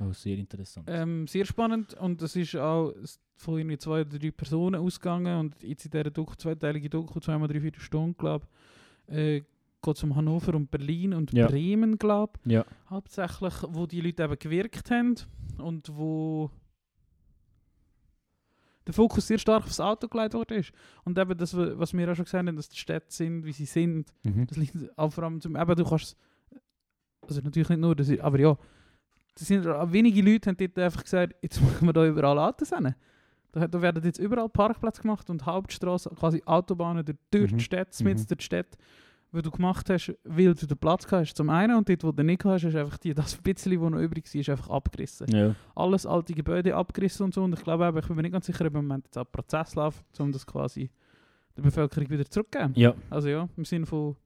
Oh, 0.00 0.12
sehr 0.12 0.36
interessant. 0.36 0.88
Ähm, 0.90 1.26
sehr 1.26 1.44
spannend 1.46 1.94
und 1.94 2.20
es 2.20 2.36
ist 2.36 2.56
auch 2.56 2.92
von 3.34 3.58
irgendwie 3.58 3.78
zwei 3.78 4.00
oder 4.02 4.18
drei 4.18 4.30
Personen 4.30 4.80
ausgegangen 4.80 5.38
und 5.38 5.62
jetzt 5.62 5.84
in 5.86 5.90
dieser 5.90 6.10
Doku, 6.10 6.34
zweiteilige 6.34 6.90
Doku, 6.90 7.20
zweimal 7.20 7.48
drei, 7.48 7.60
vier 7.60 7.72
Stunden, 7.78 8.16
glaube 8.16 8.46
ich, 9.08 9.14
äh, 9.14 9.40
geht 9.82 9.96
es 9.96 10.02
um 10.02 10.16
Hannover 10.16 10.54
und 10.54 10.70
Berlin 10.70 11.14
und 11.14 11.32
Ja. 11.32 11.46
Bremen, 11.46 11.98
glaube 11.98 12.38
ja, 12.44 12.64
hauptsächlich, 12.90 13.54
wo 13.68 13.86
die 13.86 14.00
Leute 14.00 14.24
eben 14.24 14.38
gewirkt 14.38 14.90
haben 14.90 15.14
und 15.58 15.90
wo 15.94 16.50
der 18.86 18.94
Fokus 18.94 19.26
sehr 19.26 19.38
stark 19.38 19.64
aufs 19.64 19.80
Auto 19.80 20.06
gelegt 20.08 20.34
worden 20.34 20.58
ist. 20.58 20.72
Und 21.04 21.18
eben 21.18 21.36
das, 21.36 21.56
wa- 21.56 21.72
was 21.74 21.92
wir 21.92 22.10
auch 22.10 22.14
schon 22.14 22.24
gesagt 22.24 22.46
haben, 22.46 22.56
dass 22.56 22.68
die 22.68 22.76
Städte 22.78 23.06
sind, 23.08 23.44
wie 23.44 23.52
sie 23.52 23.64
sind, 23.66 24.12
mhm. 24.24 24.46
das 24.46 24.56
liegt 24.56 24.76
auch 24.98 25.12
vor 25.12 25.24
allem 25.24 25.40
zum, 25.40 25.56
eben 25.56 25.74
du 25.76 25.84
kannst, 25.84 26.16
also 27.22 27.40
natürlich 27.40 27.68
nicht 27.68 27.80
nur, 27.80 27.96
das 27.96 28.10
aber 28.20 28.38
ja, 28.38 28.56
das 29.34 29.48
sind, 29.48 29.64
wenige 29.66 30.22
Leute 30.22 30.48
haben 30.50 30.56
dort 30.56 30.78
einfach 30.78 31.02
gesagt, 31.04 31.34
jetzt 31.42 31.60
machen 31.60 31.86
wir 31.86 31.92
da 31.92 32.06
überall 32.06 32.38
Autos 32.38 32.70
hin. 32.70 32.94
Da, 33.52 33.66
da 33.66 33.82
werden 33.82 34.02
jetzt 34.04 34.18
überall 34.18 34.48
Parkplätze 34.48 35.02
gemacht 35.02 35.28
und 35.30 35.44
Hauptstraßen, 35.44 36.14
quasi 36.14 36.42
Autobahnen 36.46 37.04
durch, 37.04 37.18
durch 37.30 37.52
Mhm. 37.52 37.58
die 37.58 37.64
Städte, 37.64 38.04
mit 38.04 38.18
Mhm. 38.18 38.26
durch 38.26 38.38
die 38.38 38.44
Städte, 38.44 38.78
die 39.32 39.42
du 39.42 39.50
gemacht 39.50 39.90
hast, 39.90 40.14
weil 40.24 40.54
du 40.54 40.66
den 40.66 40.78
Platz 40.78 41.04
gehabt 41.06 41.26
hast 41.28 41.36
zum 41.36 41.50
einen 41.50 41.76
und 41.76 41.88
dort, 41.88 42.04
wo 42.04 42.12
du 42.12 42.22
nicht 42.24 42.44
hast, 42.44 42.64
ist 42.64 42.74
einfach 42.76 42.96
die, 42.98 43.12
das 43.12 43.36
bisschen, 43.36 43.80
was 43.80 43.90
noch 43.90 43.98
übrig 44.00 44.24
war, 44.32 44.40
ist 44.40 44.48
einfach 44.48 44.70
abgerissen. 44.70 45.26
ja. 45.28 45.54
Alles 45.74 46.06
alte 46.06 46.32
Gebäude 46.32 46.74
abgerissen 46.74 47.24
und 47.24 47.34
so 47.34 47.42
und 47.44 47.52
ich 47.52 47.62
glaube 47.62 47.86
eben, 47.86 47.98
ich 47.98 48.06
bin 48.06 48.16
mir 48.16 48.22
nicht 48.22 48.32
ganz 48.32 48.46
sicher, 48.46 48.64
ob 48.66 48.74
im 48.74 48.86
Moment 48.86 49.06
jetzt 49.06 49.18
ein 49.18 49.26
Prozess 49.30 49.74
läuft, 49.74 50.04
um 50.20 50.32
das 50.32 50.46
quasi 50.46 50.90
der 51.56 51.62
Bevölkerung 51.62 52.08
wieder 52.08 52.24
zurückzugeben. 52.24 52.72
ja, 52.76 52.94
Also 53.10 53.28
ja, 53.28 53.48
im 53.56 53.64
Sinne 53.64 53.84
von, 53.86 54.16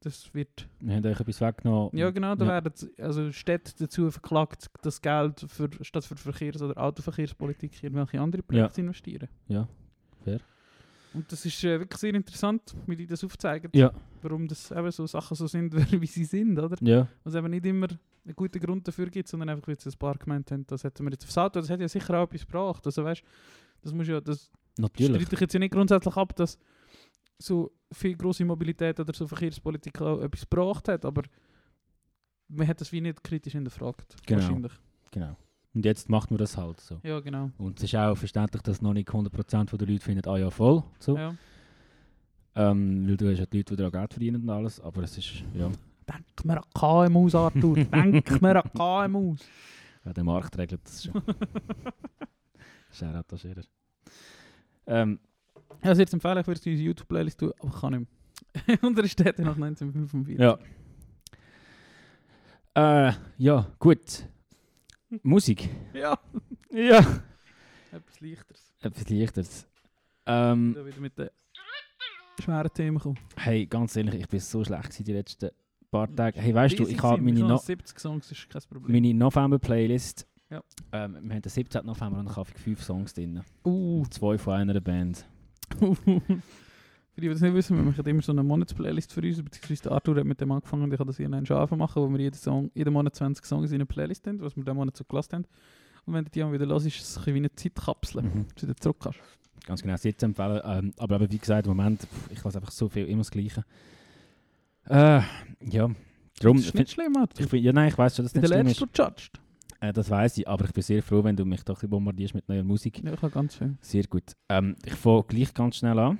das 0.00 0.32
wird 0.34 0.66
wir 0.80 0.96
haben 0.96 1.04
euch 1.06 1.20
etwas 1.20 1.40
weggenommen. 1.40 1.90
ja, 1.92 2.10
genau, 2.10 2.34
da 2.34 2.44
Ja. 2.46 2.50
werden 2.52 2.72
also 2.98 3.30
Städte 3.32 3.72
dazu 3.78 4.10
verklagt, 4.10 4.66
das 4.82 5.00
Geld 5.02 5.44
für, 5.48 5.68
statt 5.82 6.04
für 6.04 6.16
Verkehrs- 6.16 6.62
oder 6.62 6.82
Autoverkehrspolitik 6.82 7.82
in 7.82 7.88
irgendwelche 7.92 8.20
andere 8.20 8.42
Projekte 8.42 8.72
zu 8.74 8.80
investieren. 8.80 9.28
Ja, 9.48 9.68
fair. 10.24 10.40
Und 11.14 11.30
das 11.32 11.44
ist 11.44 11.64
äh, 11.64 11.78
wirklich 11.80 11.98
sehr 12.00 12.14
interessant, 12.14 12.74
wie 12.86 12.96
die 12.96 13.06
das 13.06 13.24
aufzeigen, 13.24 13.70
Ja, 13.74 13.92
warum 14.22 14.46
das 14.46 14.70
eben 14.70 14.90
so 14.90 15.06
Sachen 15.06 15.36
so 15.36 15.46
sind, 15.46 15.74
wie 16.00 16.06
sie 16.06 16.24
sind, 16.24 16.58
oder? 16.58 16.76
ja, 16.80 17.08
Was 17.24 17.34
eben 17.34 17.50
nicht 17.50 17.64
immer 17.66 17.88
einen 18.24 18.36
guten 18.36 18.60
Grund 18.60 18.86
dafür 18.86 19.08
gibt, 19.08 19.28
sondern 19.28 19.48
einfach, 19.48 19.68
weil 19.68 19.80
sie 19.80 19.88
ein 19.88 19.98
paar 19.98 20.16
gemeint 20.16 20.50
haben, 20.50 20.66
das 20.66 20.84
hätten 20.84 21.04
wir 21.04 21.12
jetzt 21.12 21.24
aufs 21.24 21.38
Auto, 21.38 21.60
das 21.60 21.70
hat 21.70 21.80
ja 21.80 21.88
sicher 21.88 22.18
auch 22.18 22.24
etwas 22.24 22.42
gebracht. 22.46 22.84
Also 22.84 23.04
weißt 23.04 23.22
das 23.82 23.92
muss 23.92 24.08
ja, 24.08 24.20
das 24.20 24.50
natürlich. 24.76 25.16
streite 25.22 25.34
ich 25.34 25.40
jetzt 25.40 25.52
ja 25.54 25.60
nicht 25.60 25.72
grundsätzlich 25.72 26.16
ab, 26.16 26.34
dass 26.36 26.58
so 27.38 27.72
viel 27.92 28.16
grosse 28.16 28.44
Mobilität 28.44 28.98
oder 29.00 29.14
so 29.14 29.26
Verkehrspolitik 29.26 30.00
auch 30.00 30.20
etwas 30.20 30.48
gebracht 30.48 30.88
hat, 30.88 31.04
aber 31.04 31.22
man 32.48 32.66
hat 32.66 32.80
das 32.80 32.90
wie 32.92 33.00
nicht 33.00 33.22
kritisch 33.22 33.52
hinterfragt. 33.52 34.16
Genau. 34.26 34.40
Wahrscheinlich. 34.40 34.72
Genau. 35.12 35.36
Und 35.74 35.84
jetzt 35.84 36.08
macht 36.08 36.30
man 36.30 36.38
das 36.38 36.56
halt 36.56 36.80
so. 36.80 36.98
Ja, 37.02 37.20
genau. 37.20 37.50
Und 37.58 37.78
es 37.78 37.84
ist 37.84 37.94
auch 37.94 38.14
verständlich, 38.16 38.62
dass 38.62 38.82
noch 38.82 38.94
nicht 38.94 39.08
100% 39.08 39.76
der 39.76 39.86
Leute 39.88 40.02
finden, 40.04 40.28
ah 40.28 40.36
ja, 40.36 40.50
voll. 40.50 40.82
So. 40.98 41.16
Ja. 41.16 41.34
Ähm, 42.54 43.06
weil 43.06 43.16
du 43.16 43.30
hast 43.30 43.38
ja 43.38 43.46
die 43.46 43.58
Leute, 43.58 43.76
die 43.76 43.76
daran 43.76 43.92
Geld 43.92 44.12
verdienen 44.14 44.42
und 44.42 44.50
alles. 44.50 44.80
Aber 44.80 45.02
es 45.02 45.16
ist, 45.18 45.44
ja, 45.54 45.70
Denk 46.08 46.44
mir 46.44 46.56
an 46.56 46.64
KMUs, 47.12 47.34
Arthur. 47.34 47.74
Denk 47.84 48.40
mir 48.42 48.64
an 48.64 48.72
KMUs. 49.12 49.40
ja 50.04 50.12
der 50.12 50.24
Markt 50.24 50.56
regelt 50.58 50.80
das 50.84 51.04
schon. 51.04 51.22
Shoutout 52.90 53.32
an 53.34 53.38
Scherer. 53.38 53.62
Ähm, 54.86 55.18
Ja, 55.84 55.94
sehr 55.94 56.06
zu 56.06 56.16
empfehlen, 56.16 56.38
ich 56.38 56.46
würde 56.46 56.58
unsere 56.58 56.74
YouTube-Playlist 56.82 57.38
tun, 57.38 57.52
aber 57.60 57.68
ich 57.74 57.80
kann 57.80 57.92
nicht 57.92 58.08
mehr. 58.66 58.78
Unsere 58.82 59.06
Städte 59.08 59.42
nach 59.42 59.54
1945. 59.56 60.38
ja. 60.38 60.58
Äh, 62.74 63.12
ja, 63.36 63.66
gut. 63.78 64.26
Musik. 65.22 65.68
Ja. 65.94 66.18
Ja. 66.70 66.98
Etwas 67.90 68.20
Leichteres. 68.20 68.72
Etwas 68.80 69.08
Leichteres. 69.08 69.66
Ähm, 70.26 70.74
Da 70.74 70.84
wieder 70.84 71.00
mit 71.00 71.18
den 71.18 71.30
schweren 72.42 72.72
Themen 72.74 72.98
kommen. 72.98 73.18
hey, 73.36 73.66
ganz 73.66 73.96
ehrlich, 73.96 74.14
ich 74.20 74.28
bin 74.28 74.40
so 74.40 74.62
schlecht 74.64 75.06
die 75.06 75.12
letzten 75.12 75.50
paar 75.90 76.14
Tage. 76.14 76.40
Hey, 76.40 76.54
weißt 76.54 76.78
du, 76.78 76.86
ich 76.86 77.02
habe 77.02 77.22
meine, 77.22 77.40
no 77.40 77.56
70 77.56 77.98
Songs, 77.98 78.30
ist 78.30 78.50
kein 78.50 78.62
Problem. 78.70 78.92
meine 78.92 79.14
November-Playlist. 79.14 80.26
Ja. 80.50 80.62
Ähm, 80.92 81.18
wir 81.22 81.34
haben 81.34 81.42
den 81.42 81.50
17. 81.50 81.84
November 81.84 82.18
und 82.18 82.26
da 82.26 82.36
habe 82.36 82.48
ich 82.54 82.62
fünf 82.62 82.82
Songs 82.82 83.12
drin. 83.14 83.42
Uh. 83.64 84.04
Zwei 84.10 84.38
von 84.38 84.54
einer 84.54 84.80
Band. 84.80 85.26
Für 87.18 87.22
die, 87.22 87.26
die 87.30 87.32
das 87.34 87.40
nicht 87.42 87.52
wissen, 87.54 87.76
wir 87.76 87.82
machen 87.82 88.06
immer 88.06 88.22
so 88.22 88.30
eine 88.30 88.44
Monatsplaylist 88.44 89.12
für 89.12 89.20
uns, 89.22 89.42
beziehungsweise 89.42 89.82
der 89.82 89.90
Arthur 89.92 90.14
hat 90.18 90.24
mit 90.24 90.40
dem 90.40 90.52
angefangen 90.52 90.84
und 90.84 90.92
ich 90.94 91.00
habe 91.00 91.08
das 91.08 91.18
irgendwann 91.18 91.44
schon 91.44 91.56
anfangen 91.56 91.80
machen, 91.80 92.00
wo 92.00 92.08
wir 92.08 92.20
jeden, 92.20 92.36
Song, 92.36 92.70
jeden 92.74 92.92
Monat 92.92 93.16
20 93.16 93.44
Songs 93.44 93.70
in 93.72 93.74
eine 93.74 93.86
Playlist 93.86 94.24
haben, 94.28 94.40
was 94.40 94.54
wir 94.56 94.62
diesen 94.62 94.76
Monat 94.76 94.96
so 94.96 95.02
gelassen 95.02 95.32
haben. 95.32 95.44
Und 96.06 96.14
wenn 96.14 96.24
du 96.24 96.30
die 96.30 96.38
dann 96.38 96.52
wieder 96.52 96.66
hörst, 96.68 96.86
ist 96.86 97.00
es 97.00 97.16
ein 97.16 97.20
bisschen 97.24 97.34
wie 97.34 97.38
eine 97.38 97.52
Zeitkapsel, 97.52 98.22
Mhm. 98.22 98.44
dass 98.46 98.54
du 98.54 98.62
wieder 98.68 98.76
zurück 98.76 98.98
kannst. 99.00 99.18
Ganz 99.66 99.82
genau, 99.82 99.96
Sitz 99.96 100.22
empfehlen. 100.22 100.60
Ähm, 100.64 100.92
aber 100.96 101.16
eben, 101.20 101.32
wie 101.32 101.38
gesagt, 101.38 101.66
im 101.66 101.76
Moment, 101.76 102.02
pff, 102.02 102.30
ich 102.30 102.44
lasse 102.44 102.58
einfach 102.58 102.70
so 102.70 102.88
viel, 102.88 103.06
immer 103.06 103.22
das 103.22 103.32
Gleiche. 103.32 103.64
Äh, 104.84 105.20
ja, 105.68 105.90
darum, 106.40 106.56
das 106.58 106.66
ist 106.66 106.74
nicht 106.76 106.92
schlimm, 106.92 107.16
Arthur. 107.16 107.40
ich 107.44 107.50
find, 107.50 107.64
ja, 107.64 107.72
nein, 107.72 107.88
ich 107.88 107.98
weiß 107.98 108.14
schon, 108.14 108.26
dass 108.26 108.32
das 108.32 108.42
nicht 108.42 108.52
schlimm 108.52 108.66
ist. 108.68 108.80
der 108.80 108.88
judged. 109.06 109.40
Äh, 109.80 109.92
das 109.92 110.08
weiß 110.08 110.38
ich, 110.38 110.48
aber 110.48 110.64
ich 110.66 110.72
bin 110.72 110.82
sehr 110.84 111.02
froh, 111.02 111.24
wenn 111.24 111.34
du 111.34 111.44
mich 111.44 111.64
doch 111.64 111.82
bombardierst 111.82 112.34
mit 112.34 112.48
neuer 112.48 112.62
Musik. 112.62 113.02
Ja, 113.02 113.12
ich 113.12 113.22
habe 113.22 113.32
ganz 113.32 113.56
schön. 113.56 113.76
Sehr 113.80 114.04
gut. 114.04 114.22
Ähm, 114.48 114.76
ich 114.84 114.94
fange 114.94 115.24
gleich 115.24 115.52
ganz 115.52 115.76
schnell 115.76 115.98
an. 115.98 116.18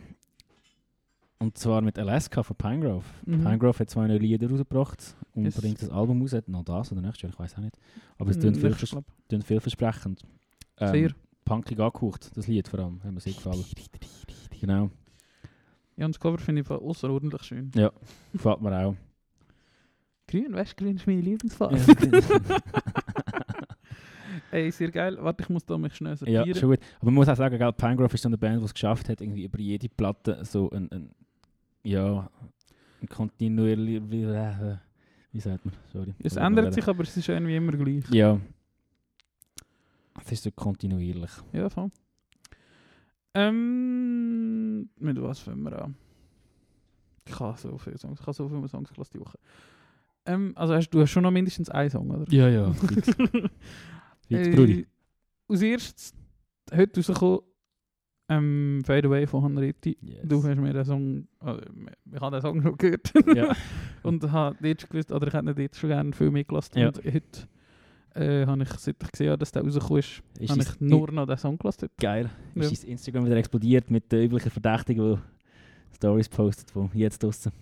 Und 1.40 1.56
zwar 1.56 1.80
mit 1.82 1.96
Alaska 1.98 2.42
von 2.42 2.56
Pinegrove. 2.56 3.04
Mhm. 3.24 3.44
Pinegrove 3.44 3.78
hat 3.80 3.90
zwei 3.90 4.08
neue 4.08 4.18
Lieder 4.18 4.50
rausgebracht 4.50 5.14
und 5.34 5.44
Yes. 5.44 5.60
bringt 5.60 5.80
das 5.80 5.88
Album 5.90 6.20
raus. 6.20 6.34
Noch 6.46 6.64
das 6.64 6.90
oder 6.90 7.00
nächstes 7.00 7.22
Jahr, 7.22 7.32
ich 7.32 7.38
weiß 7.38 7.54
auch 7.54 7.58
nicht. 7.60 7.76
Aber 8.18 8.30
es 8.30 8.36
Mhm, 8.38 8.40
klingt 8.40 8.56
viel, 8.56 8.70
ich 8.72 8.90
glaub. 8.90 9.04
klingt 9.28 9.44
vielversprechend. 9.44 10.22
Ähm, 10.78 10.88
Sehr. 10.92 11.10
Punkig 11.44 11.78
angehaucht, 11.78 12.36
das 12.36 12.46
Lied 12.48 12.66
vor 12.68 12.80
allem, 12.80 13.02
hat 13.04 13.12
mir 13.12 13.20
sehr 13.20 13.32
gefallen. 13.32 13.64
Genau, 14.60 14.90
Ja, 15.96 16.04
und 16.06 16.14
das 16.14 16.20
Cover 16.20 16.38
finde 16.38 16.60
ich 16.62 16.70
außerordentlich 16.70 17.42
schön. 17.42 17.70
gefällt 18.32 18.60
mir 18.60 18.84
auch. 18.86 18.94
Grün, 20.26 20.52
weißt 20.52 20.72
du, 20.78 20.84
grün 20.84 20.96
ist 20.96 21.06
meine 21.06 21.20
Lieblingsfarbe. 21.22 21.78
Ey, 24.50 24.70
sehr 24.70 24.90
geil. 24.90 25.16
Warte, 25.20 25.42
ich 25.42 25.48
muss 25.48 25.64
da 25.64 25.76
mich 25.78 25.94
schnell 25.94 26.12
ja, 26.12 26.16
sortieren. 26.16 26.54
schon 26.54 26.70
gut. 26.70 26.78
Aber 26.96 27.06
man 27.06 27.14
muss 27.14 27.28
auch 27.28 27.36
sagen, 27.36 27.58
gell, 27.58 27.72
Pinegrove 27.72 28.14
ist 28.14 28.22
so 28.22 28.28
eine 28.28 28.38
Band, 28.38 28.60
die 28.60 28.64
es 28.64 28.72
geschafft 28.74 29.08
hat, 29.08 29.20
irgendwie 29.20 29.44
über 29.44 29.58
jede 29.58 29.88
Platte 29.88 30.44
so 30.44 30.70
ein, 30.70 30.90
ein 30.92 31.10
ja, 31.88 32.30
kontinuierlich, 33.08 34.02
wie, 34.10 34.22
äh, 34.22 34.76
wie 35.32 35.40
sagt 35.40 35.64
man, 35.64 35.74
sorry. 35.92 36.14
es 36.18 36.36
ändert 36.36 36.74
sich, 36.74 36.86
aber 36.86 37.02
es 37.02 37.16
ist 37.16 37.28
irgendwie 37.28 37.56
immer 37.56 37.72
gleich. 37.72 38.04
Ja. 38.10 38.40
Es 40.24 40.32
ist 40.32 40.44
so 40.44 40.50
kontinuierlich. 40.50 41.30
Ja, 41.52 41.70
voll. 41.70 41.90
Ähm, 43.34 44.88
mit 44.98 45.22
was 45.22 45.38
fangen 45.40 45.62
wir 45.62 45.82
an? 45.82 45.94
Ich 47.26 47.38
habe 47.38 47.58
so 47.58 47.76
viele 47.78 47.98
Songs, 47.98 48.20
ich 48.20 48.26
habe 48.26 48.34
so 48.34 48.48
viele 48.48 48.68
Songs 48.68 48.92
gelassen 48.92 49.12
die 49.14 49.20
Woche. 49.20 49.38
Ähm, 50.26 50.52
also 50.56 50.74
hast, 50.74 50.90
du 50.90 51.00
hast 51.00 51.10
schon 51.10 51.22
noch 51.22 51.30
mindestens 51.30 51.70
einen 51.70 51.90
Song, 51.90 52.10
oder? 52.10 52.24
Ja, 52.32 52.48
ja. 52.48 52.72
Fix, 52.72 53.06
fix 53.06 54.48
Äh, 54.48 54.50
Brudi. 54.50 54.86
Als 55.48 55.62
erstes, 55.62 56.14
heute 56.74 57.00
rausgekommen, 57.00 57.40
ähm, 58.28 58.82
Fade 58.84 59.08
Away 59.08 59.26
von 59.26 59.42
Hanretti. 59.42 59.96
Yes. 60.02 60.18
Du 60.24 60.42
hast 60.42 60.56
mir 60.58 60.72
den 60.72 60.84
Song, 60.84 61.26
also, 61.40 61.60
ich 62.12 62.20
habe 62.20 62.36
den 62.36 62.42
Song 62.42 62.62
schon 62.62 62.76
gehört. 62.76 63.12
Ja. 63.34 63.54
und 64.02 64.30
habe 64.30 64.56
dort 64.60 64.80
schon 64.80 64.90
gewusst, 64.90 65.12
oder 65.12 65.26
ich 65.26 65.32
hätte 65.32 65.54
dort 65.54 65.76
schon 65.76 65.88
gerne 65.88 66.12
viel 66.12 66.30
mitgelassen. 66.30 66.78
Ja. 66.78 66.88
Und 66.88 66.98
heute 67.04 67.48
äh, 68.14 68.46
habe 68.46 68.62
ich, 68.62 68.68
seit 68.70 68.96
ich 69.02 69.10
gesehen 69.10 69.30
habe, 69.30 69.38
dass 69.38 69.52
der 69.52 69.62
rausgekommen 69.62 70.00
ist, 70.00 70.22
Ist 70.38 70.50
habe 70.50 70.62
ich 70.62 70.80
nur 70.80 71.10
noch 71.10 71.26
den 71.26 71.38
Song 71.38 71.56
gelassen. 71.58 71.88
Geil. 71.98 72.30
Ja. 72.54 72.62
Ist 72.62 72.82
dein 72.82 72.90
Instagram 72.92 73.26
wieder 73.26 73.36
explodiert 73.36 73.90
mit 73.90 74.10
den 74.12 74.24
üblichen 74.24 74.50
Verdächtigen, 74.50 75.16
die 75.90 75.96
Stories 75.96 76.28
postet 76.28 76.70
von 76.70 76.90
jetzt 76.94 77.22
draussen. 77.22 77.52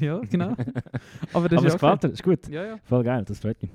Ja, 0.00 0.20
genau. 0.20 0.50
Aber 1.32 1.48
das 1.48 1.58
Aber 1.58 1.66
ist 1.68 1.74
es 1.74 1.80
ja 1.82 1.90
gefällt 1.96 2.04
dir, 2.04 2.08
ist 2.08 2.22
gut. 2.22 2.48
Ja, 2.48 2.64
ja. 2.64 2.78
Voll 2.84 3.02
geil, 3.02 3.24
das 3.26 3.40
freut 3.40 3.60
mich. 3.62 3.72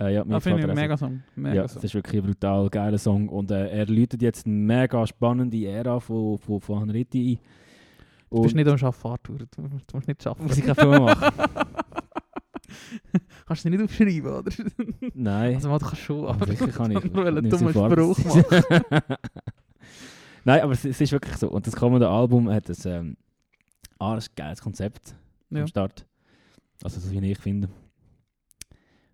Äh, 0.00 0.14
ja, 0.14 0.24
Das 0.24 0.42
finde 0.42 0.60
ich 0.60 0.66
gefällt 0.66 0.66
ein 0.66 0.70
auch 0.70 0.74
mega 0.82 0.96
Song. 0.96 1.22
Mega 1.36 1.54
Ja, 1.56 1.68
Song. 1.68 1.74
das 1.76 1.84
ist 1.84 1.94
wirklich 1.94 2.22
ein 2.22 2.26
brutal 2.26 2.70
geiler 2.70 2.98
Song 2.98 3.28
und 3.28 3.50
äh, 3.50 3.68
er 3.68 3.86
läutet 3.86 4.22
jetzt 4.22 4.46
eine 4.46 4.54
mega 4.54 5.06
spannende 5.06 5.64
Ära 5.66 6.00
von, 6.00 6.38
von, 6.38 6.60
von 6.60 6.80
Hanretti 6.80 7.34
ein. 7.34 7.38
Du 8.30 8.42
bist 8.42 8.54
nicht 8.54 8.68
am 8.68 8.74
Arbeiten, 8.74 9.08
Arthur. 9.08 9.38
Du 9.38 9.62
musst, 9.62 9.92
du 9.92 9.96
musst 9.96 10.08
nicht 10.08 10.26
arbeiten. 10.26 10.48
Was 10.50 10.58
ich 10.58 10.64
kann 10.64 10.76
viel 10.76 11.00
machen. 11.00 11.34
Kannst 13.46 13.64
du 13.64 13.70
nicht 13.70 13.82
aufschreiben, 13.82 14.32
oder? 14.32 14.50
Nein. 15.14 15.54
Also, 15.56 15.68
man 15.68 15.80
kann 15.80 15.96
schon, 15.96 16.26
aber 16.26 16.46
sicher 16.46 16.68
kann 16.68 16.90
ich. 16.92 17.12
nur 17.12 17.26
einen 17.26 17.44
Nicht 17.44 17.58
so 17.58 17.70
dummen 17.70 17.90
Spruch 17.90 18.18
machen. 18.24 18.54
Nein, 20.44 20.60
aber 20.62 20.72
es, 20.72 20.84
es 20.84 21.00
ist 21.00 21.12
wirklich 21.12 21.36
so. 21.36 21.50
Und 21.50 21.66
das 21.66 21.74
kommende 21.74 22.08
Album 22.08 22.48
hat 22.50 22.68
ein, 22.70 22.76
ähm, 22.86 23.16
ah, 23.98 24.14
das 24.14 24.32
geiles 24.34 24.60
Konzept 24.62 25.14
Ja. 25.50 25.62
am 25.62 25.66
Start. 25.66 26.06
Also, 26.84 27.00
so 27.00 27.10
wie 27.10 27.30
ich 27.32 27.38
finde. 27.38 27.68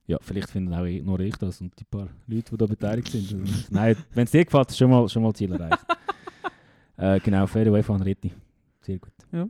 Ja, 0.07 0.19
vielleicht 0.21 0.51
finden 0.51 0.73
auch 0.73 0.85
ich, 0.85 1.03
nur 1.03 1.19
ich 1.21 1.37
das 1.37 1.61
und 1.61 1.79
die 1.79 1.85
paar 1.85 2.09
Leute, 2.27 2.51
die 2.53 2.57
da 2.57 2.67
beteiligt 2.67 3.09
sind. 3.09 3.71
Nein, 3.73 3.97
wenn 4.15 4.25
es 4.25 4.31
dir 4.31 4.45
gefällt, 4.45 4.75
schon 4.77 4.91
mal, 4.91 5.09
schon 5.09 5.23
mal 5.23 5.35
Ziel 5.35 5.53
erreicht. 5.53 5.85
äh, 6.97 7.19
genau, 7.21 7.47
Fade 7.47 7.71
Away 7.71 7.83
von 7.83 8.01
Ritti. 8.01 8.33
Sehr 8.83 8.99
gut. 8.99 9.13
Ja. 9.33 9.49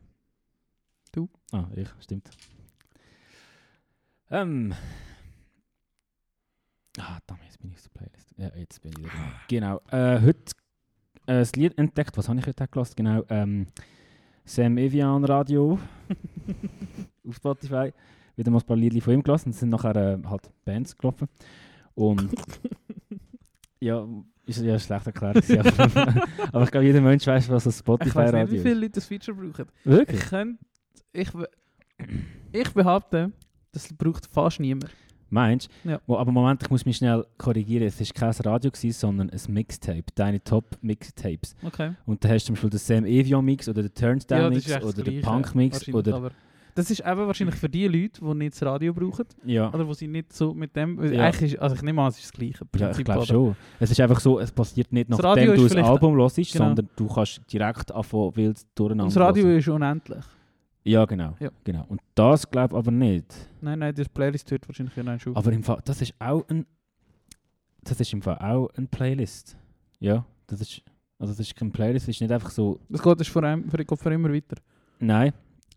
Du? 1.13 1.29
Ah, 1.53 1.67
ich, 1.75 1.89
stimmt. 2.01 2.31
Ähm. 4.31 4.75
Ah, 6.99 7.19
damn, 7.27 7.39
jetzt 7.45 7.59
bin 7.61 7.71
ich 7.71 7.83
der 7.83 7.91
Playlist. 7.91 8.33
Ja, 8.39 8.51
jetzt 8.57 8.81
bin 8.81 8.93
ich 8.99 9.07
da. 9.07 9.41
Genau. 9.49 9.81
Äh, 9.91 10.23
heute 10.23 10.53
äh, 11.27 11.35
das 11.39 11.55
Lied 11.55 11.77
entdeckt. 11.77 12.17
Was 12.17 12.29
habe 12.29 12.39
ich 12.39 12.47
heute 12.47 12.67
gelassen? 12.67 12.95
Genau. 12.97 13.23
Ähm, 13.29 13.67
Sam 14.47 14.79
Evian 14.79 15.25
Radio 15.25 15.79
auf 17.29 17.37
Spotify. 17.37 17.93
Wieder 18.37 18.51
mal 18.51 18.59
ein 18.59 18.67
paar 18.67 18.77
Lieder 18.77 19.01
von 19.01 19.15
ihm 19.15 19.23
gelassen. 19.23 19.51
Es 19.51 19.61
sind 19.61 19.71
nachher 19.71 19.97
äh, 19.97 20.19
halt 20.27 20.51
Bands 20.65 20.97
gelaufen. 20.97 21.29
Und 21.95 22.31
ja, 23.81 24.07
ist 24.45 24.63
ja 24.63 24.79
schlecht 24.79 25.07
erklärt. 25.07 25.37
aber, 26.53 26.65
ich 26.65 26.71
glaube, 26.71 26.87
jeder 26.87 27.01
Mensch 27.01 27.27
weiß, 27.27 27.49
was 27.49 27.67
ein 27.67 27.71
Ich 27.71 27.77
Spotify 27.77 28.17
weiß 28.17 28.33
nicht, 28.33 28.51
wie 28.51 28.57
ist. 28.57 28.63
viele 28.63 28.75
Leute 28.75 28.93
das 28.93 29.07
Feature 29.07 29.37
brauchen. 29.37 29.67
Wirklich? 29.85 30.21
Ich 30.21 30.27
könnte... 30.29 30.65
Ich, 31.13 31.31
ich 32.53 32.71
behaupte, 32.75 33.33
das 33.73 33.93
braucht 33.95 34.27
fast 34.27 34.61
niemand. 34.61 34.91
Meinst 35.29 35.69
Ja. 35.85 36.01
Wo, 36.07 36.17
aber 36.17 36.31
Moment, 36.31 36.63
ich 36.63 36.71
muss 36.71 36.87
mich 36.87 36.99
schnell 36.99 37.27
korrigieren. 37.37 37.87
Es 37.87 37.99
war 37.99 38.07
kein 38.33 38.43
Radio, 38.45 38.71
gewesen, 38.71 38.93
sondern 38.93 39.31
ein 39.31 39.41
Mixtape. 39.49 40.05
Deine 40.15 40.43
Top-Mixtapes. 40.43 41.57
Okay. 41.65 41.95
Und 42.05 42.25
da 42.25 42.29
hast 42.29 42.45
du 42.45 42.47
zum 42.47 42.55
Beispiel 42.55 42.71
den 42.71 42.79
Sam 42.79 43.05
Evian 43.07 43.45
Mix 43.45 43.69
oder 43.69 43.83
den 43.83 43.93
Turnstile 43.95 44.51
Mix 44.51 44.67
das 44.67 44.85
oder 44.85 45.03
den 45.03 45.23
Punk 45.23 45.55
Mix. 45.55 45.89
Oder, 45.89 46.31
das 46.77 46.91
ist 46.91 47.01
eben 47.01 47.27
wahrscheinlich 47.27 47.57
für 47.57 47.69
die 47.69 47.89
Leute, 47.89 48.21
die 48.21 48.35
nicht 48.35 48.53
das 48.53 48.63
Radio 48.63 48.93
brauchen. 48.93 49.25
ja. 49.45 49.73
Oder 49.73 49.89
wo 49.89 49.95
sie 49.95 50.07
nicht 50.07 50.33
so 50.33 50.53
mit 50.55 50.77
dem... 50.77 51.03
Ja. 51.13 51.25
Eigentlich 51.25 51.55
ist, 51.55 51.59
also 51.61 51.75
ich 51.75 51.83
nehme 51.83 52.03
an, 52.03 52.09
es 52.09 52.19
ist 52.19 52.25
das 52.27 52.33
Gleiche. 52.33 52.59
ja, 52.61 52.65
ich 52.65 52.71
Prinzip, 52.81 53.05
glaube 53.07 53.27
schon. 53.27 53.57
Es 53.81 53.91
ist 53.91 53.99
einfach 54.01 54.21
so, 54.21 54.39
es 54.39 54.53
passiert 54.53 54.93
nicht 54.93 55.11
Das 55.11 55.19
nachdem 55.19 55.49
Radio 55.51 55.67
du 55.69 55.75
ein 55.77 55.85
Album 55.85 56.17
hörst, 56.17 56.37
Genau. 56.37 56.65
sondern 56.67 56.89
du 56.95 57.07
kannst 57.09 57.41
direkt 57.53 57.91
anfangen 57.93 58.37
wild 58.37 58.59
durcheinander 58.75 59.13
Das 59.15 59.17
Radio 59.21 59.45
hören. 59.47 59.59
ist 59.59 59.69
unendlich. 59.69 60.25
Ja, 60.85 61.05
genau. 61.07 61.35
Ja. 61.41 61.51
genau. 61.65 61.85
Und 61.89 62.01
das 62.15 62.49
glaube 62.49 62.75
ich 62.75 62.79
aber 62.79 62.91
nicht. 62.93 63.35
Nein, 63.61 63.79
nein, 63.81 63.95
das 63.95 64.09
Playlist 64.09 64.49
hört 64.51 64.69
wahrscheinlich 64.69 64.95
ja 64.95 65.03
nein, 65.03 65.19
schon. 65.19 65.35
Aber 65.35 65.51
im 65.53 65.63
Fall, 65.65 65.81
das 65.85 66.01
ist 66.03 66.15
auch 66.21 66.45
ein... 66.49 66.67
Das 67.83 67.99
ist 68.01 68.13
im 68.13 68.21
Fall 68.23 68.37
auch 68.39 68.69
eine 68.77 68.87
Playlist. 68.87 69.57
Ja, 69.99 70.25
das 70.47 70.61
ist... 70.61 70.83
Also 71.19 71.33
das 71.33 71.41
ist 71.41 71.57
keine 71.57 71.71
Playlist, 71.71 72.07
das 72.07 72.15
ist 72.17 72.21
nicht 72.21 72.31
einfach 72.31 72.51
so... 72.51 72.79
Das 72.91 73.03
geht, 73.03 73.19
das 73.21 73.27
ist 73.27 73.33
vor 73.33 73.43
allem, 73.43 73.69
für, 73.71 73.79
geht 73.79 73.99
für 73.99 74.13
immer 74.13 74.31
weiter. 74.31 74.57
Nein, 74.99 75.33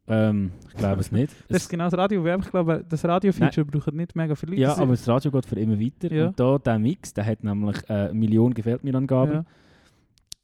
ähm, 0.09 0.51
ich 0.67 0.73
glaube 0.75 1.01
es 1.01 1.11
nicht. 1.11 1.33
Das 1.47 1.63
ist 1.63 1.69
genau 1.69 1.85
das 1.85 1.93
Radio. 1.97 2.23
weil 2.23 2.39
Ich 2.39 2.49
glaube, 2.49 2.83
das 2.87 3.05
Radio-Feature 3.05 3.65
braucht 3.65 3.93
nicht 3.93 4.15
mega 4.15 4.35
viele 4.35 4.51
Leute. 4.53 4.61
Ja, 4.61 4.75
aber 4.77 4.91
das 4.91 5.07
Radio 5.07 5.31
geht 5.31 5.45
für 5.45 5.59
immer 5.59 5.79
weiter. 5.79 6.11
Ja. 6.13 6.27
Und 6.27 6.39
da, 6.39 6.57
der 6.57 6.79
Mix, 6.79 7.13
der 7.13 7.25
hat 7.25 7.43
nämlich 7.43 7.77
äh, 7.89 7.93
eine 7.93 8.13
Million 8.13 8.53
gefällt 8.53 8.83
mir 8.83 8.95
Angaben 8.95 9.33
Ja. 9.33 9.45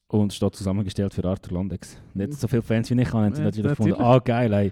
und 0.08 0.34
steht 0.34 0.56
zusammengestellt 0.56 1.14
für 1.14 1.26
Arthur 1.26 1.58
Landex. 1.58 1.98
Nicht 2.14 2.34
so 2.34 2.48
viele 2.48 2.62
Fans 2.62 2.90
wie 2.92 3.02
ich 3.02 3.12
habe, 3.12 3.26
haben 3.26 3.34
sie 3.34 3.42
Ja, 3.42 3.46
natürlich 3.46 3.70
gefunden, 3.78 3.96
ah 4.00 4.20
geil, 4.20 4.54
ey, 4.54 4.72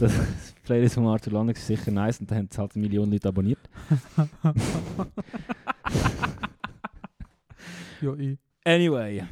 das 0.00 0.12
Playlist 0.64 0.94
von 0.94 1.06
Arthur 1.06 1.32
Landex 1.34 1.60
ist 1.60 1.66
sicher 1.66 1.90
nice 1.90 2.18
und 2.20 2.30
dann 2.30 2.38
haben 2.38 2.48
es 2.50 2.58
halt 2.58 2.74
eine 2.74 2.82
Million 2.82 3.10
Leute 3.10 3.28
abonniert. 3.28 3.58
ja, 8.00 8.14
ich. 8.14 8.38
Anyway, 8.64 9.24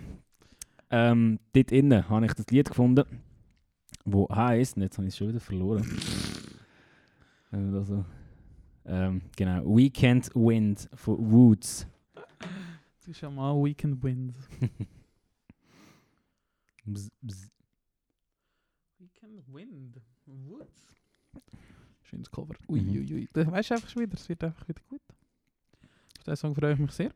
ähm, 0.91 1.39
dort 1.53 1.71
innen 1.73 2.09
habe 2.09 2.27
ich 2.27 2.33
das 2.35 2.47
Lied 2.51 2.69
gefunden, 2.69 3.05
wo 4.13 4.29
heisst, 4.31 4.77
und 4.77 4.83
jetzt 4.83 4.99
habe 4.99 5.07
ich 5.07 5.15
es 5.15 5.19
schon 5.19 5.29
wieder 5.29 5.41
verloren. 5.41 5.87
Wenn 7.51 7.73
wir 7.73 7.79
da 7.79 7.85
so, 7.85 8.05
ähm, 8.85 9.23
genau, 9.37 9.65
Weekend 9.77 10.35
Wind 10.35 10.89
von 10.95 11.31
Woods. 11.31 11.87
Das 12.99 13.09
ist 13.09 13.21
ja 13.21 13.31
mal 13.31 13.55
Weekend 13.63 14.03
Winds. 14.03 14.37
Bzz, 16.85 17.11
bzz. 17.21 17.51
Weekend 18.99 19.47
Wind. 19.53 20.01
Woods. 20.25 20.95
Schönes 22.03 22.31
Cover. 22.31 22.55
Uiuiui. 22.69 23.15
Ui. 23.15 23.29
Das 23.33 23.51
weißt 23.51 23.71
du 23.71 23.75
einfach 23.75 23.89
schon 23.89 24.03
wieder, 24.03 24.15
es 24.15 24.29
wird 24.29 24.43
einfach 24.43 24.67
wieder 24.67 24.81
gut. 24.89 25.03
Auf 26.19 26.25
diesen 26.25 26.37
Song 26.37 26.55
freue 26.55 26.73
ich 26.73 26.79
mich 26.79 26.93
sehr. 26.93 27.13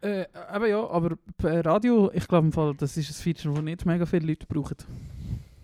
Äh, 0.00 0.26
aber 0.32 0.68
ja, 0.68 0.86
aber 0.88 1.16
bei 1.38 1.60
Radio, 1.60 2.10
ich 2.12 2.28
glaube 2.28 2.46
im 2.46 2.52
Fall, 2.52 2.74
das 2.76 2.96
ist 2.96 3.10
ein 3.10 3.14
Feature, 3.14 3.54
das 3.54 3.64
nicht 3.64 3.84
mega 3.86 4.06
viele 4.06 4.26
Leute 4.26 4.46
brauchen. 4.46 4.76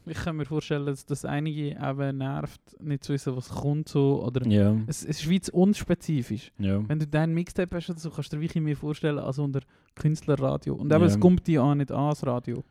Ich 0.06 0.18
kann 0.18 0.36
mir 0.36 0.44
vorstellen, 0.44 0.86
dass 0.86 1.06
das 1.06 1.24
einige 1.24 1.70
eben 1.76 2.18
nervt, 2.18 2.60
nicht 2.80 3.04
zu 3.04 3.12
wissen, 3.12 3.36
was 3.36 3.48
kommt 3.48 3.88
so, 3.88 4.24
oder 4.24 4.46
Ja, 4.48 4.72
es, 4.86 5.04
es 5.04 5.20
ist 5.20 5.28
wie 5.28 5.40
zu 5.40 5.52
unspezifisch. 5.52 6.52
ja. 6.58 6.82
Wenn 6.88 6.98
du 6.98 7.06
deinen 7.06 7.34
Mixtape 7.34 7.76
hast, 7.76 7.86
so, 8.00 8.10
kannst 8.10 8.32
du 8.32 8.36
dir 8.36 8.42
wirklich 8.42 8.62
mehr 8.62 8.76
vorstellen 8.76 9.18
als 9.18 9.38
unter 9.38 9.60
Künstlerradio. 9.94 10.74
Und 10.74 10.90
eben, 10.92 11.00
Ja. 11.00 11.06
es 11.06 11.18
kommt 11.20 11.46
dir 11.46 11.62
auch 11.62 11.74
nicht 11.74 11.92
an, 11.92 12.10
das 12.10 12.26
Radio. 12.26 12.64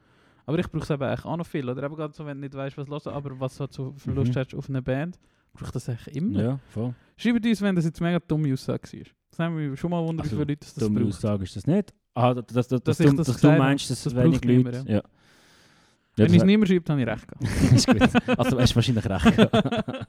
Aber 0.45 0.59
ich 0.59 0.69
brauche 0.69 0.83
es 0.83 0.89
eben 0.89 1.03
auch 1.03 1.37
noch 1.37 1.45
viel. 1.45 1.69
Oder 1.69 1.83
eben 1.83 1.95
gerade 1.95 2.13
so, 2.13 2.25
wenn 2.25 2.37
du 2.37 2.41
nicht 2.41 2.53
weißt, 2.55 2.77
was 2.77 2.87
los 2.87 3.05
ist, 3.05 3.11
aber 3.11 3.39
was 3.39 3.57
du 3.57 3.67
so 3.69 3.93
für 3.95 4.11
Lust 4.11 4.33
Mhm. 4.35 4.39
hast 4.39 4.53
auf 4.55 4.67
eine 4.69 4.81
Band, 4.81 5.17
brauche 5.53 5.65
ich 5.65 5.71
das 5.71 5.87
eigentlich 5.87 6.15
immer. 6.15 6.41
Ja, 6.43 6.59
voll. 6.69 6.93
Schreibt 7.15 7.45
uns, 7.45 7.61
wenn 7.61 7.75
das 7.75 7.85
jetzt 7.85 8.01
mega 8.01 8.19
dumme 8.19 8.51
Aussage 8.51 8.91
war. 8.91 9.03
Das 9.29 9.39
haben 9.39 9.57
wir 9.57 9.77
schon 9.77 9.91
mal 9.91 10.03
wundert, 10.05 10.25
Also, 10.25 10.35
wie 10.37 10.39
viele 10.41 10.51
Leute 10.51 10.59
das 10.65 10.73
Dumme 10.75 10.99
braucht. 10.99 11.13
Aussage 11.13 11.43
ist 11.43 11.55
das 11.55 11.65
nicht. 11.67 11.93
Ah, 12.13 12.33
dass, 12.33 12.45
dass, 12.47 12.67
dass, 12.67 12.81
Dass 12.83 12.97
du, 12.97 13.13
das 13.15 13.27
dass 13.27 13.37
du 13.41 13.47
meinst, 13.51 13.89
dass 13.89 14.03
das 14.03 14.13
wenig 14.15 14.41
braucht 14.41 14.45
niemand, 14.45 14.75
Leute... 14.75 14.91
Ja. 14.91 15.01
Ja, 16.21 16.27
Wenn 16.27 16.33
das 16.33 16.43
es 16.43 16.47
niemand 16.47 16.69
schreibt, 16.69 16.89
habe 16.89 17.01
ich 17.01 17.07
recht 17.07 17.27
gehabt. 17.27 18.27
Also 18.39 18.59
hast 18.59 18.71
du 18.71 18.75
wahrscheinlich 18.75 19.09
recht. 19.09 19.37
gehabt. 19.37 20.07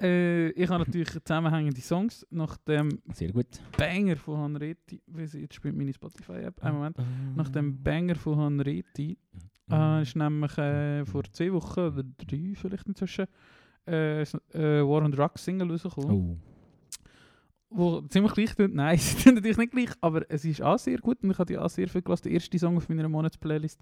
äh, 0.00 0.50
ich 0.50 0.68
habe 0.68 0.84
natürlich 0.84 1.10
zusammenhängende 1.24 1.80
Songs 1.80 2.24
nach 2.30 2.56
dem 2.58 3.00
Sehr 3.12 3.32
gut. 3.32 3.46
Banger 3.76 4.16
von 4.16 4.38
Hanreti. 4.38 5.02
Jetzt 5.16 5.54
spielt 5.54 5.76
meine 5.76 5.92
Spotify-App. 5.92 6.62
Einen 6.62 6.76
Moment. 6.76 6.96
Nach 7.34 7.48
dem 7.48 7.82
Banger 7.82 8.14
von 8.14 8.38
Hanreti 8.38 9.18
äh, 9.70 10.02
ist 10.02 10.14
nämlich 10.14 10.56
äh, 10.58 11.04
vor 11.04 11.24
zwei 11.32 11.52
Wochen 11.52 11.80
oder 11.80 12.02
drei 12.02 12.52
vielleicht 12.54 12.86
inzwischen 12.86 13.26
äh, 13.88 14.22
äh, 14.22 14.26
War 14.54 15.02
on 15.02 15.10
Drugs 15.10 15.44
Single 15.44 15.70
rausgekommen. 15.70 16.10
Oh. 16.10 16.51
Wo 17.74 18.02
ziemlich 18.02 18.32
gleich 18.34 18.54
tut. 18.54 18.74
Nein, 18.74 18.98
sie 18.98 19.16
tun 19.22 19.34
natürlich 19.34 19.56
nicht 19.58 19.72
gleich, 19.72 19.90
aber 20.00 20.30
es 20.30 20.44
ist 20.44 20.60
auch 20.62 20.78
sehr 20.78 20.98
gut 20.98 21.22
und 21.22 21.30
ich 21.30 21.38
habe 21.38 21.52
die 21.52 21.58
auch 21.58 21.70
sehr 21.70 21.88
viel 21.88 22.02
gelassen. 22.02 22.24
Der 22.24 22.32
erste 22.32 22.58
Song 22.58 22.76
auf 22.76 22.88
meiner 22.88 23.08
Monatsplaylist. 23.08 23.80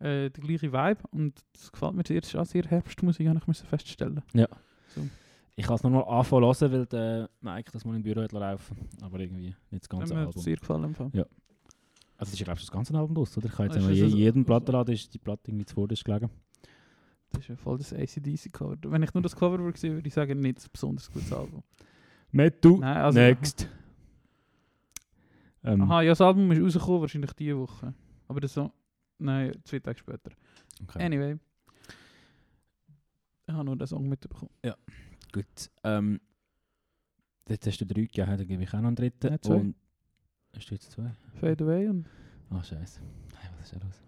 Äh, 0.00 0.28
der 0.30 0.42
gleiche 0.44 0.72
Vibe 0.72 0.98
und 1.12 1.34
das 1.52 1.70
gefällt 1.70 1.94
mir 1.94 2.02
sehr. 2.06 2.20
Es 2.20 2.28
ist 2.28 2.36
auch 2.36 2.44
sehr 2.44 2.64
Herbstmusik, 2.64 3.28
habe 3.28 3.38
ich 3.38 3.46
müssen 3.46 3.66
feststellen. 3.66 4.22
Ich 5.56 5.64
kann 5.66 5.76
es 5.76 5.82
nochmal 5.84 6.04
anfangen 6.04 6.44
hören, 6.44 6.72
weil 6.72 6.86
der 6.86 7.30
Mike 7.40 7.70
das 7.72 7.84
mal 7.84 7.94
im 7.94 8.02
Büro 8.02 8.22
hat 8.22 8.32
laufen 8.32 8.76
Aber 9.02 9.20
irgendwie 9.20 9.54
nicht 9.70 9.84
das 9.84 9.88
ganze 9.88 10.12
mir 10.12 10.20
Album. 10.26 10.42
sehr 10.42 10.56
gefallen. 10.56 10.84
Im 10.84 10.94
Fall. 10.94 11.10
Also 11.14 12.28
es 12.28 12.32
ist 12.32 12.38
ja 12.40 12.44
glaube 12.44 12.58
ich 12.58 12.64
das 12.66 12.72
ganze 12.72 12.92
Album 12.94 13.14
los, 13.14 13.36
oder? 13.38 13.46
Ich 13.46 13.52
habe 13.52 13.64
jetzt 13.64 13.74
Ah, 13.76 13.78
einmal 13.78 13.90
das 13.92 13.98
je, 14.00 14.08
so- 14.08 14.16
jedem 14.16 14.42
so- 14.42 14.46
Plattenladen 14.46 14.94
ist 14.94 15.14
die 15.14 15.18
Platte 15.18 15.50
irgendwie 15.50 15.64
zuvor 15.66 15.86
gelegen. 15.88 16.30
Das 17.30 17.40
ist 17.42 17.48
ja 17.48 17.56
voll 17.56 17.78
das 17.78 17.92
ACDC-Cover. 17.92 18.76
Wenn 18.82 19.02
ich 19.04 19.14
nur 19.14 19.22
das 19.22 19.34
Cover 19.36 19.58
würde 19.60 19.78
sehen, 19.78 19.94
würde 19.94 20.06
ich 20.08 20.14
sagen, 20.14 20.40
nicht 20.40 20.58
ein 20.60 20.68
besonders 20.72 21.10
gutes 21.10 21.32
Album. 21.32 21.62
Metu. 22.34 22.78
Nein, 22.78 22.96
also- 22.96 23.18
Next. 23.18 23.68
Ähm, 25.62 25.80
Aha, 25.82 26.02
ja, 26.02 26.10
das 26.10 26.20
Album 26.20 26.50
ist 26.52 26.60
rausgekommen, 26.60 27.00
wahrscheinlich 27.00 27.32
diese 27.32 27.56
Woche. 27.58 27.94
Aber 28.28 28.40
das 28.40 28.52
so. 28.52 28.70
Nein, 29.18 29.52
zwei 29.64 29.78
Tage 29.78 29.98
später. 29.98 30.30
okay. 30.82 31.02
Anyway. 31.02 31.38
Ich 33.46 33.54
habe 33.54 33.64
nur 33.64 33.76
den 33.76 33.86
Song 33.86 34.08
mitbekommen. 34.08 34.50
Gut. 35.32 35.70
Ähm, 35.82 36.20
jetzt 37.48 37.66
hast 37.66 37.78
du 37.80 37.86
drei 37.86 38.02
gegeben, 38.02 38.36
dann 38.36 38.46
gebe 38.46 38.62
ich 38.62 38.68
auch 38.74 38.80
noch 38.80 38.88
einen 38.88 38.96
dritten. 38.96 39.28
Ja, 39.28 39.40
zwei. 39.40 39.54
Und 39.54 39.74
hast 40.54 40.70
du 40.70 40.74
jetzt 40.74 40.90
zwei? 40.90 41.10
Fade 41.40 41.64
Away 41.64 41.88
und. 41.88 42.06
Ah, 42.50 42.62
scheiße. 42.62 43.00
Hey, 43.38 43.50
was 43.56 43.72
ist 43.72 43.80
da 43.80 43.86
los? 43.86 44.02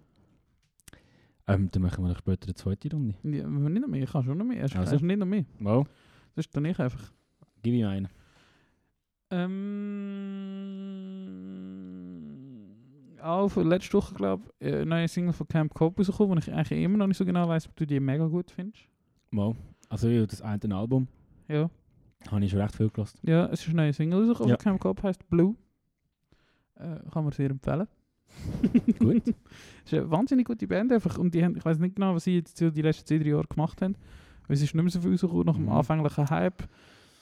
Ähm, 1.48 1.70
dann 1.70 1.82
machen 1.82 2.04
wir 2.04 2.08
noch 2.08 2.18
später 2.18 2.46
eine 2.46 2.54
zweite 2.54 2.90
Runde. 2.90 3.14
Ja, 3.22 3.46
nicht 3.48 3.80
noch 3.82 3.88
mehr, 3.88 4.02
ich 4.02 4.10
kann 4.10 4.24
schon 4.24 4.36
noch 4.36 4.44
mehr. 4.44 4.62
Hast 4.64 4.76
Also. 4.76 4.92
also. 4.92 5.06
nicht 5.06 5.18
noch 5.18 5.26
mehr. 5.26 5.44
Wow. 5.60 5.86
Das 6.34 6.44
ist 6.46 6.56
dann 6.56 6.64
ich 6.64 6.78
einfach. 6.78 7.12
Gib 7.66 7.74
ihm 7.74 7.86
einen. 7.88 8.08
Ähm. 11.86 12.76
Auch 13.20 13.48
für 13.48 13.62
letzte 13.64 13.94
Woche, 13.94 14.14
glaube 14.14 14.44
ich, 14.60 14.68
eine 14.72 14.86
neue 14.86 15.08
Single 15.08 15.32
von 15.32 15.48
Camp 15.48 15.74
Cope 15.74 15.96
rausgekommen, 15.98 16.36
wo 16.36 16.38
ich 16.38 16.52
eigentlich 16.52 16.80
immer 16.80 16.96
noch 16.98 17.08
nicht 17.08 17.16
so 17.16 17.24
genau 17.24 17.48
weiß, 17.48 17.66
ob 17.68 17.74
du 17.74 17.84
die 17.84 17.98
mega 17.98 18.26
gut 18.28 18.52
findest. 18.52 18.84
Mal. 19.32 19.56
Also 19.88 20.08
ja, 20.08 20.24
das 20.26 20.42
eine 20.42 20.76
Album 20.76 21.08
Ja. 21.48 21.68
habe 22.30 22.44
ich 22.44 22.52
schon 22.52 22.60
recht 22.60 22.76
viel 22.76 22.88
gelassen. 22.88 23.18
Ja, 23.22 23.46
es 23.46 23.62
ist 23.62 23.68
eine 23.70 23.76
neue 23.82 23.92
Single 23.92 24.20
rausgekommen 24.20 24.50
Ja. 24.50 24.56
von 24.56 24.62
Camp 24.64 24.80
Cope, 24.80 25.02
heißt 25.02 25.28
Blue. 25.28 25.56
Äh, 26.76 27.00
kann 27.10 27.24
man 27.24 27.32
sehr 27.32 27.50
empfehlen. 27.50 27.88
Gut. 29.00 29.22
Es 29.84 29.92
ist 29.92 29.94
eine 29.98 30.08
wahnsinnig 30.08 30.46
gute 30.46 30.68
Band 30.68 30.92
einfach 30.92 31.18
und 31.18 31.34
die 31.34 31.44
haben, 31.44 31.56
ich 31.56 31.64
weiß 31.64 31.80
nicht 31.80 31.96
genau, 31.96 32.14
was 32.14 32.22
sie 32.22 32.36
jetzt 32.36 32.60
die 32.60 32.82
letzten 32.82 33.06
zwei, 33.06 33.18
drei 33.18 33.30
Jahre 33.30 33.48
gemacht 33.48 33.82
haben. 33.82 33.96
Es 34.48 34.62
ist 34.62 34.72
nicht 34.72 34.84
mehr 34.84 34.90
so 34.92 35.00
viel 35.00 35.10
rausgekommen 35.10 35.46
nach 35.46 35.56
dem 35.56 35.64
Mhm. 35.64 35.72
anfänglichen 35.72 36.30
Hype. 36.30 36.62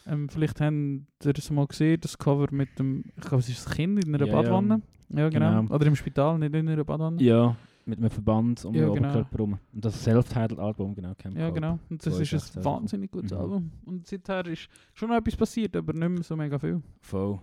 Ähm, 0.07 0.29
vielleicht 0.29 0.61
haben 0.61 1.07
ihr 1.25 1.33
das 1.33 1.51
mal 1.51 1.67
gesehen, 1.67 2.01
das 2.01 2.19
Cover 2.19 2.47
mit 2.51 2.79
dem, 2.79 3.05
ich 3.17 3.23
glaube 3.23 3.39
es 3.39 3.49
ist 3.49 3.67
das 3.67 3.75
Kind 3.75 4.05
in 4.05 4.15
einer 4.15 4.27
Ja, 4.27 4.33
ja. 4.33 4.43
Badwanne. 4.43 4.83
Ja, 5.11 5.29
genau. 5.29 5.63
Genau. 5.63 5.75
Oder 5.75 5.87
im 5.87 5.97
Spital, 5.97 6.39
nicht 6.39 6.55
in 6.55 6.69
einer 6.69 6.85
Badwanne. 6.85 7.23
Ja, 7.23 7.57
mit 7.87 7.99
einem 7.99 8.11
Verband 8.11 8.65
um 8.65 8.75
Ja, 8.75 8.87
den 8.87 8.95
genau. 8.95 9.09
Oberkörper 9.11 9.39
rum. 9.39 9.59
Und 9.73 9.85
das 9.85 10.03
Self-Titled-Album, 10.03 10.95
genau. 10.95 11.15
Camp 11.15 11.37
Ja, 11.37 11.51
genau. 11.51 11.79
Und 11.91 12.05
das 12.05 12.15
So 12.15 12.21
ist 12.21 12.33
ist 12.33 12.57
ein 12.57 12.65
wahnsinnig 12.65 13.11
gutes 13.11 13.31
Mhm. 13.33 13.39
Album. 13.39 13.73
Und 13.87 14.07
seither 14.07 14.47
ist 14.47 14.69
schon 14.95 15.09
noch 15.11 15.17
etwas 15.17 15.37
passiert, 15.37 15.77
aber 15.77 15.93
nicht 15.93 16.09
mehr 16.09 16.23
so 16.23 16.35
mega 16.37 16.59
viel. 16.59 16.83
Voll. 17.01 17.39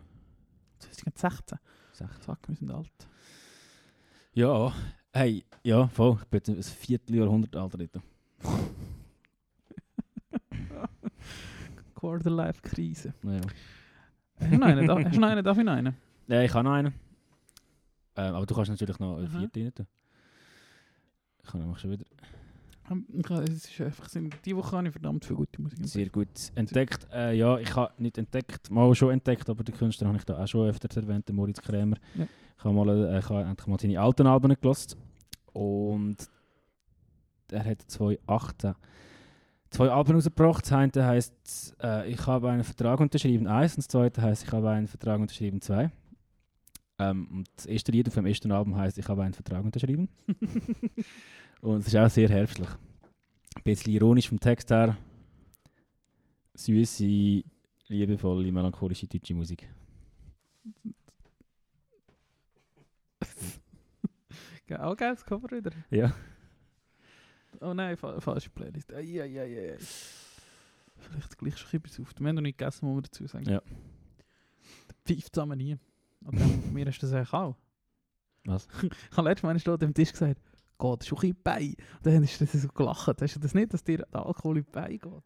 2016. 0.80 1.58
Sech. 1.94 2.10
Fuck, 2.22 2.40
wir 2.48 2.56
sind 2.56 2.72
alt. 2.72 2.90
Ja, 4.34 4.74
hey, 5.14 5.44
ja, 5.64 5.88
voll. 5.88 6.18
Ich 6.22 6.28
bin 6.28 6.42
jetzt 6.46 6.50
ein 6.50 6.64
Vierteljahrhundert 6.64 7.56
alt. 7.56 7.76
Alter. 7.80 8.02
Quarter-Life-Krise. 12.02 13.14
Naja. 13.22 13.42
Hast 14.40 14.52
du 14.52 14.58
noch 14.58 14.68
einen? 14.68 14.88
Darf- 14.88 15.04
Hast 15.06 15.16
du 15.16 15.20
noch 15.20 15.28
einen? 15.30 15.44
Darf 15.44 15.58
ich 15.58 15.64
noch 15.64 15.74
einen? 15.74 15.96
Ja, 16.28 16.42
ich 16.42 16.54
habe 16.54 16.64
noch 16.64 16.74
einen. 16.74 16.94
Ähm, 18.16 18.36
aber 18.36 18.46
du 18.46 18.56
kannst 18.56 18.72
natürlich 18.72 18.98
noch 19.00 19.18
einen 19.18 19.28
vierten 19.28 19.64
rein 19.64 19.74
tun. 19.76 19.88
Ich 21.44 21.50
kann 21.50 21.62
nämlich 21.62 21.80
schon 21.80 21.92
wieder 21.92 22.06
Ähm, 22.90 23.06
Es 23.44 23.66
ist 23.70 23.82
einfach, 23.82 24.08
diese 24.44 24.58
Woche 24.58 24.76
habe 24.78 24.88
ich 24.88 24.92
verdammt 24.94 25.24
viel 25.26 25.36
gute 25.36 25.62
Musik 25.62 25.78
entdeckt. 25.80 25.94
sehr 25.94 26.10
gut 26.10 26.28
entdeckt. 26.56 27.08
Äh, 27.14 27.34
ja, 27.38 27.58
ich 27.60 27.74
habe 27.76 27.94
nicht 28.02 28.18
entdeckt, 28.18 28.70
mal 28.72 28.94
schon 28.96 29.12
entdeckt, 29.12 29.50
aber 29.50 29.64
den 29.64 29.76
Künstler 29.76 30.08
habe 30.08 30.18
ich 30.18 30.26
da 30.26 30.44
auch 30.44 30.48
schon 30.48 30.68
öfters 30.68 30.98
erwähnt, 30.98 31.28
den 31.30 31.36
Moritz 31.36 31.62
Krämer. 31.62 31.98
Ja. 32.16 32.28
Ich 32.58 32.64
habe 32.66 32.74
mal, 32.76 32.90
äh, 32.90 33.20
ich 33.20 33.30
habe 33.30 33.44
endlich 33.44 33.68
mal 33.68 33.80
seine 33.80 34.00
alten 34.00 34.28
Alben 34.28 34.56
gelassen. 34.60 34.98
Und 35.54 36.18
er 37.52 37.66
hat 37.66 37.82
2018 37.84 38.74
zwei 39.72 39.90
Alben 39.90 40.14
rausgebracht. 40.14 40.66
Das 40.66 40.72
eine 40.72 41.06
heisst, 41.06 41.76
äh, 41.82 42.10
ich 42.10 42.28
habe 42.28 42.50
einen 42.52 42.64
Vertrag 42.64 43.00
unterschrieben, 43.00 43.48
eins, 43.48 43.74
und 43.74 43.80
das 43.80 43.88
zweite 43.88 44.22
heisst, 44.22 44.44
ich 44.44 44.52
habe 44.52 44.70
einen 44.70 44.88
Vertrag 44.88 45.20
unterschrieben, 45.20 45.62
zwei. 45.62 45.90
Ähm, 47.00 47.28
und 47.32 47.50
das 47.56 47.66
erste 47.66 47.92
Lied 47.92 48.08
auf 48.08 48.14
dem 48.14 48.28
ersten 48.28 48.52
Album 48.52 48.76
heisst, 48.76 49.00
ich 49.00 49.08
habe 49.08 49.24
einen 49.24 49.34
Vertrag 49.34 49.64
unterschrieben. 49.64 50.10
und 51.62 51.80
es 51.80 51.88
ist 51.88 51.96
auch 51.96 52.10
sehr 52.10 52.30
herbstlich. 52.30 52.70
Ein 53.56 53.64
bisschen 53.64 53.94
ironisch 53.94 54.30
vom 54.30 54.40
Text 54.40 54.70
her. 54.70 54.98
Süße, 56.54 57.44
liebevolle, 57.88 58.52
melancholische 58.52 59.08
deutsche 59.08 59.34
Musik. 59.34 59.68
Auch 64.80 64.96
geiles 64.96 65.26
Cover 65.26 65.52
wieder. 65.52 65.72
Ja. 65.90 66.14
Oh 67.62 67.74
nein, 67.74 67.96
fa 67.98 68.20
falsche 68.20 68.50
Playlist. 68.50 68.92
Ai, 68.94 69.22
ai, 69.22 69.40
ai, 69.42 69.72
ai. 69.74 69.78
Vielleicht 70.98 71.38
gleich 71.38 71.58
schon 71.58 71.80
etwas 71.80 72.00
auf. 72.00 72.14
Wir 72.20 72.28
haben 72.28 72.36
noch 72.36 72.42
nicht 72.42 72.58
gegessen, 72.58 72.86
muss 72.86 72.96
man 72.96 73.04
dazu 73.04 73.28
sagen. 73.28 73.50
Ja. 73.50 73.62
Pfeift 75.06 75.34
zusammen 75.36 75.58
nie. 75.58 75.78
Und 76.26 76.40
dann, 76.40 76.62
mir 76.74 76.86
hast 76.86 77.00
du 77.00 77.06
das 77.08 77.14
eigentlich 77.14 77.34
auch. 77.34 77.56
Was? 78.46 78.68
Ich 79.12 79.18
habe 79.18 79.30
letztes 79.30 79.44
Mal 79.44 79.60
steht 79.60 79.84
am 79.84 79.94
Tisch 79.94 80.12
gesagt, 80.12 80.40
geht 80.80 81.06
schon 81.06 81.20
ein 81.24 81.36
bei. 81.44 81.66
Und 81.68 81.78
dann 82.06 82.24
hast 82.24 82.40
du 82.42 82.46
das 82.46 82.62
so 82.62 82.68
gelacht. 82.70 83.22
Hast 83.22 83.36
du 83.36 83.40
das 83.40 83.54
nicht, 83.54 83.74
dass 83.74 83.84
dir 83.84 83.98
der 84.00 84.26
Alkohol 84.26 84.58
in 84.58 84.66
Beine 84.66 84.98
geht? 84.98 85.24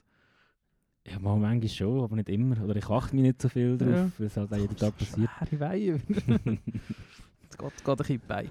Ja, 1.07 1.19
mal 1.19 1.37
manchmal 1.37 1.69
schon, 1.69 2.03
aber 2.03 2.15
nicht 2.15 2.29
immer. 2.29 2.61
Oder 2.63 2.75
ich 2.77 2.89
achte 2.89 3.15
mich 3.15 3.23
nicht 3.23 3.41
so 3.41 3.47
viel 3.47 3.77
drauf, 3.77 3.89
Ja. 3.89 4.11
weil 4.17 4.27
es 4.27 4.37
halt 4.37 4.51
auch 4.51 4.57
jeden 4.57 4.75
Tag 4.75 4.97
passiert. 4.97 5.29
Schwere 5.47 5.59
Weihe. 5.59 6.01
Es 7.47 7.57
geht, 7.57 7.85
geht 7.85 8.09
ein 8.09 8.27
Beine. 8.27 8.49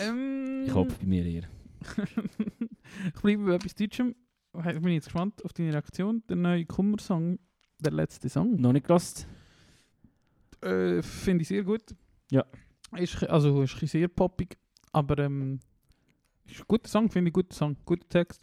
Ähm, 0.00 0.64
ich 0.66 0.74
hoffe 0.74 0.92
bei 1.00 1.06
mir 1.06 1.24
eher. 1.24 1.44
Ich 3.06 3.12
bleibe 3.20 3.44
bei 3.46 3.54
etwas 3.54 3.74
Deutschem. 3.74 4.14
Ich 4.56 4.80
bin 4.80 4.92
jetzt 4.92 5.06
gespannt 5.06 5.44
auf 5.44 5.52
deine 5.52 5.72
Reaktion. 5.72 6.22
Der 6.28 6.36
neue 6.36 6.64
Kummersong, 6.64 7.38
der 7.80 7.92
letzte 7.92 8.28
Song, 8.28 8.56
Noch 8.56 8.72
nicht 8.72 8.86
gelost? 8.86 9.26
äh, 10.62 11.02
finde 11.02 11.42
ich 11.42 11.48
sehr 11.48 11.64
gut. 11.64 11.94
Ja. 12.30 12.44
Ist, 12.96 13.22
also 13.24 13.62
ist 13.62 13.76
sehr 13.78 14.08
poppig, 14.08 14.56
aber 14.92 15.18
ähm, 15.18 15.58
ist 16.46 16.60
ein 16.60 16.64
guter 16.68 16.88
Song, 16.88 17.10
finde 17.10 17.28
ich 17.30 17.32
guter 17.32 17.54
Song. 17.54 17.76
Guter 17.84 18.08
Text, 18.08 18.42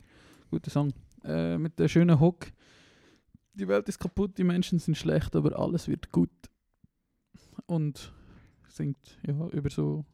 guter 0.50 0.70
Song. 0.70 0.94
Äh, 1.24 1.58
mit 1.58 1.80
der 1.80 1.88
schönen 1.88 2.20
Hook. 2.20 2.48
Die 3.54 3.68
Welt 3.68 3.88
ist 3.88 4.00
kaputt, 4.00 4.38
die 4.38 4.44
Menschen 4.44 4.80
sind 4.80 4.98
schlecht, 4.98 5.36
aber 5.36 5.58
alles 5.58 5.88
wird 5.88 6.12
gut. 6.12 6.30
Und 7.68 8.14
singt 8.68 9.18
ja, 9.26 9.48
über 9.50 9.70
so 9.70 10.06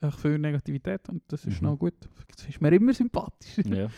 echt 0.00 0.20
viel 0.20 0.38
Negativität 0.38 1.08
und 1.08 1.22
das 1.28 1.44
ist 1.46 1.60
Mhm. 1.62 1.68
noch 1.68 1.76
gut. 1.78 1.94
Das 2.36 2.48
ist 2.48 2.60
mir 2.60 2.72
immer 2.72 2.92
sympathisch. 2.94 3.58
ja. 3.66 3.88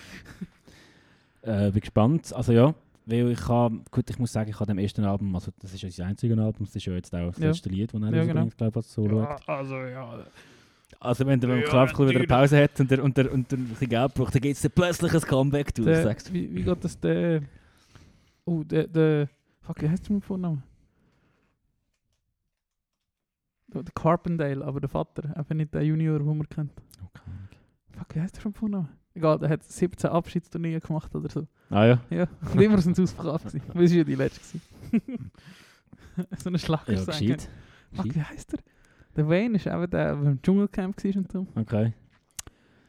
äh, 1.43 1.71
bin 1.71 1.81
gespannt. 1.81 2.33
Also 2.33 2.53
ja, 2.53 2.75
weil 3.07 3.31
ich 3.31 3.49
habe, 3.49 3.81
gut, 3.91 4.09
ich 4.11 4.19
muss 4.19 4.33
sagen, 4.33 4.51
ich 4.51 4.57
habe 4.61 4.67
dem 4.67 4.79
ersten 4.79 5.05
Album, 5.05 5.35
also 5.35 5.51
das 5.61 5.75
ist 5.75 5.83
ja 5.83 5.91
sein 5.91 6.09
einziges 6.09 6.38
Album, 6.38 6.67
das 6.67 6.77
ist 6.77 6.85
ja 6.85 6.93
jetzt 6.95 7.15
auch 7.15 7.29
das 7.33 7.38
Ja. 7.38 7.49
letzte 7.49 7.69
Lied, 7.69 7.93
das 7.93 8.01
er 8.03 8.11
Ja, 8.11 8.23
rausbringt, 8.23 8.57
glaube 8.57 8.71
ich, 8.71 8.77
was 8.77 8.93
so 8.93 9.09
schaut. 9.09 9.41
Ja, 9.47 9.55
also 9.55 9.77
ja. 9.77 10.27
Also 11.01 11.27
wenn 11.27 11.41
der 11.41 11.57
Ja, 11.57 11.62
Klappklo 11.69 12.09
wieder 12.09 12.19
eine. 12.21 12.29
Pause 12.29 12.62
hat 12.62 12.79
und 12.79 12.91
der, 12.91 13.03
und 13.03 13.17
der, 13.17 13.33
und 13.33 13.51
der 13.51 13.59
ein 13.59 13.65
bisschen 13.69 13.88
Geld 13.88 14.15
braucht, 14.15 14.35
dann 14.35 14.43
geht 14.43 14.57
es 14.57 14.69
plötzlich 14.71 15.12
ein 15.15 15.21
Comeback 15.23 15.75
durch, 15.75 15.87
Der, 15.87 16.03
sagst 16.05 16.29
du. 16.29 16.33
wie, 16.35 16.55
wie 16.55 16.62
geht 16.62 16.85
das 16.85 16.99
der... 17.01 17.43
Oh, 18.45 18.62
der... 18.62 18.87
der 18.87 19.29
fuck, 19.62 19.81
wie 19.83 19.88
heißt 19.88 20.09
der 20.09 20.15
mit 20.17 20.25
Vornamen? 20.25 20.62
Der 23.75 23.85
Carpendale, 23.95 24.65
aber 24.65 24.81
der 24.81 24.89
Vater, 24.89 25.37
einfach 25.37 25.55
nicht 25.55 25.73
der 25.75 25.83
Junior, 25.83 26.19
den 26.19 26.27
man 26.27 26.49
kennt. 26.49 26.73
Okay. 27.07 27.31
Fuck, 27.93 28.15
wie 28.15 28.21
heißt 28.21 28.37
der 28.37 28.43
vom 28.43 28.55
Vornamen? 28.55 28.89
Egal, 29.15 29.39
der 29.39 29.51
hat 29.51 29.63
17 29.63 30.11
Abschiedsturniere 30.11 30.81
gemacht 30.81 31.15
oder 31.15 31.29
so. 31.29 31.47
Ah 31.71 31.85
ja. 31.85 32.01
Ja, 32.11 32.27
und 32.53 32.61
immer 32.61 32.79
sind 32.79 32.97
sie 32.97 33.03
ausverkauft 33.03 33.47
gewesen. 33.47 33.63
Weil 33.75 33.85
es 33.85 33.91
war 33.91 33.99
ja 33.99 34.05
die 34.05 34.15
letzte. 34.15 34.59
so 36.39 36.49
eine 36.49 36.59
Schlacht. 36.59 36.89
Ja, 36.89 37.05
gescheit. 37.05 37.49
Fuck, 37.93 38.15
wie 38.15 38.23
heißt 38.23 38.53
der? 38.53 38.61
Der 39.17 39.29
Wayne 39.29 39.57
ist 39.57 39.67
eben 39.67 39.91
der, 39.91 40.17
der 40.17 40.31
im 40.31 40.41
Dschungelcamp 40.41 41.05
war 41.05 41.17
und 41.17 41.33
so. 41.33 41.47
Okay. 41.55 41.93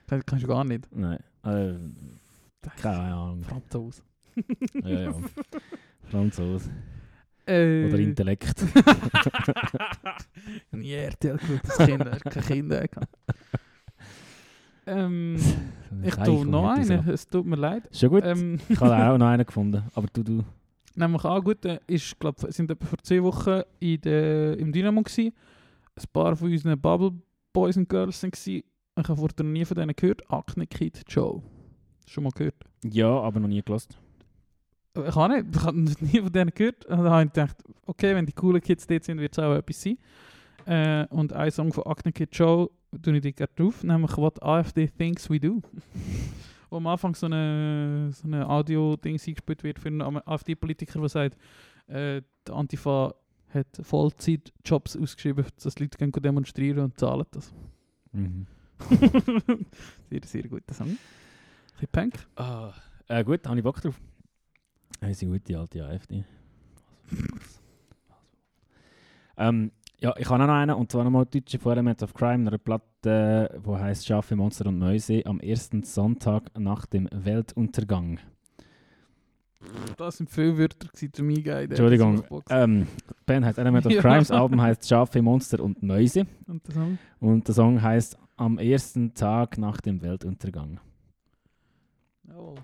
Das 0.08 0.26
kannst 0.26 0.43
du 0.43 0.48
gar 0.48 0.63
nicht. 0.63 0.88
Nein. 0.96 1.19
Äh, 1.43 1.74
keine 2.82 3.13
Ahnung. 3.13 3.43
Franzose. 3.43 4.02
Ja, 4.84 4.89
ja. 4.89 5.13
Franzose. 6.10 6.69
Äh, 7.45 7.88
Oder 7.88 7.99
Intellekt. 7.99 8.63
Nie 10.71 10.93
RTL 10.93 11.38
geschaut, 11.38 11.60
das 11.63 11.77
Kind, 11.77 12.06
er 12.06 12.12
hat 12.12 12.23
keine 12.23 12.45
Kinder. 12.45 12.86
Ähm, 14.86 15.36
ich 16.03 16.15
tue 16.15 16.45
noch 16.45 16.69
einen, 16.69 17.10
es 17.10 17.27
tut 17.27 17.45
mir 17.45 17.56
leid. 17.56 17.84
Schon 17.91 18.10
gut. 18.10 18.23
Ähm, 18.25 18.60
ich 18.67 18.79
habe 18.79 18.95
auch 18.95 19.17
noch 19.17 19.27
einen 19.27 19.45
gefunden. 19.45 19.84
Aber 19.93 20.08
du, 20.12 20.23
du. 20.23 20.43
nämlich 20.95 21.23
auch 21.23 21.43
gut, 21.43 21.63
äh, 21.65 21.79
ist, 21.88 22.19
glaub, 22.19 22.39
sind 22.49 22.71
etwa 22.71 22.86
vor 22.86 22.97
zwei 22.99 23.23
Wochen 23.23 23.62
in 23.79 24.01
der, 24.01 24.58
im 24.58 24.71
Dynamo 24.71 25.01
gewesen. 25.01 25.34
Ein 25.95 26.03
paar 26.12 26.36
von 26.36 26.51
unseren 26.51 26.79
Bubble 26.79 27.13
Boys 27.53 27.77
und 27.77 27.88
Girls 27.88 28.21
gewesen. 28.21 28.63
Ich 28.95 29.08
habe 29.08 29.15
vorher 29.15 29.43
noch 29.43 29.51
nie 29.51 29.65
von 29.65 29.75
denen 29.75 29.95
gehört. 29.95 30.29
Acne 30.32 30.67
Kid 30.67 31.01
Joe. 31.08 31.41
Schon 32.08 32.23
mal 32.23 32.32
gehört? 32.32 32.56
Ja, 32.84 33.10
aber 33.10 33.39
noch 33.39 33.47
nie 33.47 33.62
gelost. 33.62 33.97
Ich 34.95 35.15
habe 35.15 35.41
nicht, 35.41 35.56
ich 35.56 35.63
habe 35.63 35.77
nie 35.77 36.21
von 36.21 36.32
denen 36.32 36.51
gehört. 36.53 36.86
Und 36.86 36.97
dann 36.97 37.10
habe 37.10 37.23
ich 37.23 37.34
gedacht, 37.34 37.58
okay, 37.86 38.15
wenn 38.15 38.25
die 38.25 38.34
coolen 38.34 38.62
Kids 38.62 38.86
dort 38.86 39.03
sind, 39.03 39.19
wird 39.19 39.34
es 39.34 39.39
auch 39.39 39.56
etwas 39.56 39.82
sein. 39.82 39.97
Äh, 40.65 41.06
und 41.08 41.34
ein 41.34 41.51
Song 41.51 41.73
von 41.73 41.86
Acne 41.86 42.12
Kid 42.12 42.29
Joe 42.32 42.69
tue 43.01 43.15
ich 43.15 43.21
dir 43.21 43.34
gerne 43.34 43.51
drauf, 43.56 43.84
nämlich 43.84 44.15
What 44.17 44.41
AfD 44.41 44.88
Thinks 44.88 45.29
We 45.29 45.39
Do. 45.39 45.62
Wo 46.69 46.77
am 46.77 46.88
Anfang 46.88 47.15
so 47.15 47.25
eine, 47.25 48.12
so 48.13 48.27
eine 48.27 48.47
Audio-Ding 48.47 49.19
eingespielt 49.19 49.63
wird 49.63 49.79
für 49.79 49.89
einen 49.89 50.01
AfD-Politiker, 50.01 50.99
der 50.99 51.10
sagt, 51.10 51.38
äh, 51.88 52.21
die 52.47 52.51
Antifa 52.51 53.13
hat 53.53 53.67
Vollzeitjobs 53.82 54.97
ausgeschrieben, 54.97 55.45
dass 55.62 55.79
Leute 55.79 55.97
gehen 55.97 56.12
demonstrieren 56.12 56.86
und 56.86 56.99
zahlen 56.99 57.25
das. 57.32 57.53
Mhm. 58.12 58.47
sehr, 60.10 60.21
sehr 60.23 60.43
guter 60.43 60.73
Song. 60.73 60.88
Ein 60.88 60.97
bisschen 61.73 61.88
Punk. 61.91 62.13
Ah, 62.36 62.73
äh, 63.08 63.23
gut, 63.23 63.45
habe 63.45 63.58
ich 63.58 63.63
Bock 63.63 63.82
drauf. 63.82 63.99
Sie 65.12 65.25
gute 65.25 65.58
alte 65.60 65.86
AfD. 65.86 66.23
ähm, 69.38 69.71
ja, 69.99 70.13
ich 70.17 70.29
habe 70.29 70.43
auch 70.43 70.47
noch 70.47 70.53
einen, 70.53 70.75
und 70.75 70.91
zwar 70.91 71.03
nochmal 71.03 71.25
deutsche 71.25 71.60
von 71.60 71.71
Element 71.73 72.03
of 72.03 72.13
Crime, 72.13 72.47
eine 72.47 72.60
Platte, 72.60 73.62
die 73.65 73.69
heisst 73.75 74.06
Schafe, 74.06 74.36
Monster 74.36 74.65
und 74.67 74.79
Mäuse, 74.79 75.25
am 75.25 75.39
ersten 75.39 75.84
Sonntag 75.84 76.58
nach 76.58 76.86
dem 76.86 77.10
Weltuntergang. 77.12 78.19
Das 79.97 80.17
sind 80.17 80.29
viele 80.29 80.58
Wörter 80.58 80.88
gewesen, 80.89 81.13
zu 81.13 81.23
mir 81.23 81.41
geil. 81.41 81.65
Entschuldigung, 81.65 82.23
ähm, 82.49 82.86
Band 83.25 83.45
heißt 83.45 83.58
Element 83.60 83.86
of 83.86 83.91
Ja. 83.93 84.01
Crime, 84.01 84.19
das 84.19 84.32
Album 84.32 84.62
heißt 84.62 84.88
Schafe, 84.88 85.21
Monster 85.21 85.62
und 85.63 85.82
Mäuse 85.84 86.25
Und 86.47 86.67
der 86.67 86.73
Song? 86.73 86.97
und 87.19 87.47
der 87.47 87.56
Song 87.56 87.82
heißt 87.82 88.17
Am 88.36 88.58
ersten 88.58 89.13
Tag 89.13 89.58
nach 89.58 89.79
dem 89.79 90.01
Weltuntergang. 90.01 90.79
Oh. 92.36 92.56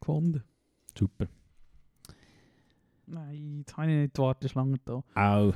Gefunden. 0.00 0.42
Super. 0.98 1.26
Nein, 3.06 3.58
jetzt 3.58 3.76
habe 3.76 3.90
ich 3.90 3.96
nicht 3.98 4.16
die 4.16 4.20
Warteschlange 4.22 4.76
da. 4.84 5.02
Au. 5.14 5.52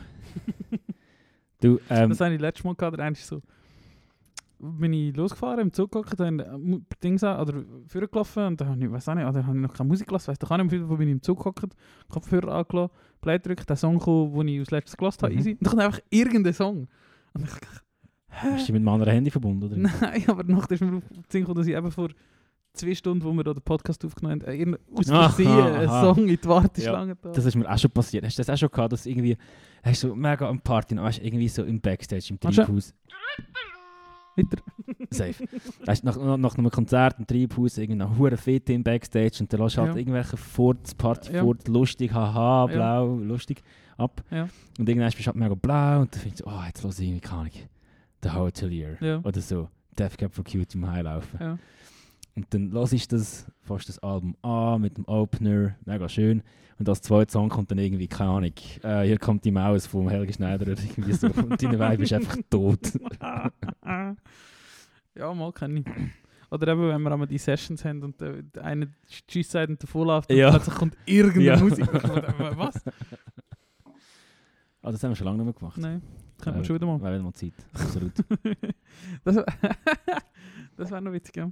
du, 1.60 1.78
ähm, 1.88 2.08
das 2.10 2.20
habe 2.20 2.34
ich 2.34 2.40
letztes 2.40 2.64
Mal 2.64 2.74
gehabt, 2.74 2.98
der 2.98 3.10
ist 3.10 3.26
so... 3.26 3.40
Bin 4.58 4.92
ich 4.94 5.14
losgefahren, 5.14 5.60
im 5.60 5.72
Zug 5.72 5.92
gehockt, 5.92 6.18
dann 6.18 6.38
äh, 6.38 6.78
Dings 7.02 7.22
an- 7.22 7.38
oder 7.40 7.62
vorgelaufen 7.86 8.44
und 8.46 8.60
dann 8.60 8.68
habe 8.68 8.82
ich, 8.84 8.90
weiß 8.90 9.08
auch 9.10 9.14
nicht, 9.14 9.26
oder 9.26 9.46
habe 9.46 9.56
ich 9.56 9.62
noch 9.62 9.74
keine 9.74 9.88
Musik 9.88 10.06
gelassen, 10.08 10.28
weiss 10.28 10.38
doch 10.38 10.50
auch 10.50 10.56
nicht, 10.56 10.70
Fall 10.70 10.96
bin 10.96 11.08
ich 11.08 11.12
im 11.12 11.22
Zug 11.22 11.38
gehockt, 11.38 11.74
Kopfhörer 12.08 12.54
angelassen, 12.54 12.94
Play 13.20 13.38
gedrückt, 13.38 13.68
den 13.68 13.76
Song 13.76 13.98
gekommen, 13.98 14.32
den 14.38 14.48
ich 14.48 14.60
als 14.60 14.70
letztes 14.70 14.96
gelassen 14.96 15.22
habe, 15.22 15.32
Mhm. 15.34 15.38
easy. 15.38 15.50
Und 15.52 15.66
dann 15.66 15.80
einfach 15.80 16.00
irgendein 16.08 16.54
Song. 16.54 16.88
Und 17.34 17.44
ich 17.44 17.50
dachte, 17.50 17.80
bist 18.54 18.68
du 18.68 18.72
mit 18.72 18.80
einem 18.80 18.88
anderen 18.88 19.12
Handy 19.12 19.30
verbunden, 19.30 19.64
oder? 19.64 19.76
Nein, 20.00 20.24
aber 20.28 20.44
noch 20.44 20.68
ist 20.70 20.80
mir 20.80 20.96
auf 20.96 21.08
den 21.08 21.24
Sinn 21.28 21.42
gekommen, 21.42 21.56
dass 21.58 21.66
ich 21.66 21.74
eben 21.74 21.90
vor 21.90 22.08
zwei 22.74 22.94
Stunden, 22.94 23.24
wo 23.24 23.32
wir 23.32 23.44
da 23.44 23.54
den 23.54 23.62
Podcast 23.62 24.04
aufgenommen 24.04 24.42
haben, 24.42 24.74
äh, 24.74 24.76
aus 24.94 25.06
Versehen 25.08 25.48
einen. 25.48 25.88
Song 25.88 26.18
in 26.18 26.26
die 26.36 26.44
Warteschlange 26.44 27.16
da. 27.20 27.30
Das 27.32 27.44
ist 27.44 27.54
mir 27.54 27.70
auch 27.72 27.78
schon 27.78 27.90
passiert. 27.90 28.24
Hast 28.24 28.36
du 28.38 28.42
das 28.42 28.50
auch 28.50 28.58
schon 28.58 28.70
gehabt, 28.70 28.92
dass 28.92 29.06
irgendwie, 29.06 29.36
hast 29.82 30.02
du 30.02 30.14
mega 30.14 30.48
am 30.48 30.60
Party, 30.60 30.94
du, 30.94 31.02
irgendwie 31.22 31.48
so 31.48 31.62
im 31.64 31.80
Backstage, 31.80 32.26
im 32.30 32.38
Hast? 32.44 32.56
Treibhaus, 32.56 32.94
Weiter. 34.36 34.56
safe. 35.10 35.44
weißt, 35.86 36.02
du, 36.02 36.06
nach, 36.06 36.16
nach, 36.16 36.36
nach 36.36 36.58
einem 36.58 36.70
Konzert 36.70 37.18
im 37.20 37.26
Treibhaus, 37.26 37.78
irgendwie 37.78 37.98
noch 37.98 38.18
hure 38.18 38.36
Fete 38.36 38.72
im 38.72 38.82
Backstage 38.82 39.36
und 39.40 39.52
dann 39.52 39.60
lässt 39.60 39.78
halt 39.78 39.92
Ja. 39.92 39.96
irgendwelche 39.96 40.36
Furz, 40.36 40.94
Party 40.94 41.32
Ja. 41.32 41.42
Furz, 41.42 41.66
lustig, 41.68 42.12
haha, 42.12 42.66
Ja. 42.68 42.74
blau, 42.74 43.16
lustig, 43.18 43.62
ab. 43.96 44.22
Ja. 44.32 44.48
Und 44.78 44.88
irgendwann 44.88 45.10
bist 45.10 45.20
du 45.20 45.26
halt 45.26 45.36
mega 45.36 45.54
blau 45.54 46.00
und 46.00 46.12
dann 46.12 46.20
findest 46.20 46.44
du, 46.44 46.50
oh, 46.50 46.62
jetzt 46.66 46.82
los 46.82 46.98
ich 46.98 47.06
irgendwie, 47.06 47.20
keine 47.20 47.40
Ahnung, 47.42 47.52
The 48.24 48.30
Hotelier 48.32 48.96
Ja. 49.00 49.20
oder 49.22 49.40
so, 49.40 49.68
Death 49.96 50.18
Cab 50.18 50.34
for 50.34 50.42
Cutie 50.42 50.66
im 50.74 50.90
High 50.90 51.04
laufen. 51.04 51.38
Ja. 51.40 51.58
Und 52.36 52.52
dann 52.52 52.70
lass 52.72 52.92
ich 52.92 53.06
das, 53.06 53.46
fast 53.62 53.88
das 53.88 53.98
Album 54.00 54.36
an 54.42 54.80
mit 54.80 54.96
dem 54.96 55.04
Opener, 55.06 55.76
mega 55.84 56.08
schön. 56.08 56.42
Und 56.78 56.88
als 56.88 57.00
zweiter 57.02 57.30
Song 57.30 57.48
kommt 57.48 57.70
dann 57.70 57.78
irgendwie, 57.78 58.08
keine 58.08 58.30
Ahnung, 58.30 58.50
äh, 58.82 59.02
hier 59.04 59.18
kommt 59.18 59.44
die 59.44 59.52
Maus 59.52 59.86
vom 59.86 60.08
Helge 60.08 60.32
Schneider 60.32 60.72
oder 60.72 60.82
irgendwie 60.82 61.12
so. 61.12 61.26
Und 61.36 61.62
deine 61.62 61.78
Vibe 61.78 62.02
ist 62.02 62.12
einfach 62.12 62.36
tot. 62.50 62.80
ja, 65.14 65.34
mal 65.34 65.52
kenne 65.52 65.80
ich. 65.80 65.86
Oder 66.50 66.68
eben, 66.72 66.88
wenn 66.88 67.02
wir 67.02 67.12
einmal 67.12 67.26
die 67.28 67.38
Sessions 67.38 67.84
haben 67.84 68.02
und 68.02 68.20
der, 68.20 68.42
der 68.42 68.64
eine 68.64 68.88
Tschüss 69.26 69.50
sagt 69.50 69.70
und 69.70 69.94
läuft 69.94 70.30
und 70.30 70.36
Ja. 70.36 70.50
plötzlich 70.50 70.74
kommt 70.74 70.96
irgendeine 71.06 71.44
Ja. 71.44 71.56
Musik. 71.64 71.92
Meine, 71.92 72.58
Was? 72.58 72.82
Ah, 74.82 74.92
das 74.92 75.02
haben 75.02 75.10
wir 75.12 75.16
schon 75.16 75.24
lange 75.26 75.38
nicht 75.38 75.46
mehr 75.46 75.54
gemacht. 75.54 75.78
Nein, 75.78 76.02
können 76.40 76.56
wir 76.56 76.62
Äh, 76.62 76.64
schon 76.64 76.76
wieder 76.76 76.86
mal. 76.86 77.00
Wäre 77.00 77.14
wieder 77.14 77.24
mal 77.24 77.32
Zeit. 77.32 77.54
Absolut. 77.72 78.12
das 79.24 79.36
das 80.76 80.90
wäre 80.90 81.02
noch 81.02 81.12
witzig, 81.12 81.36
ja. 81.36 81.50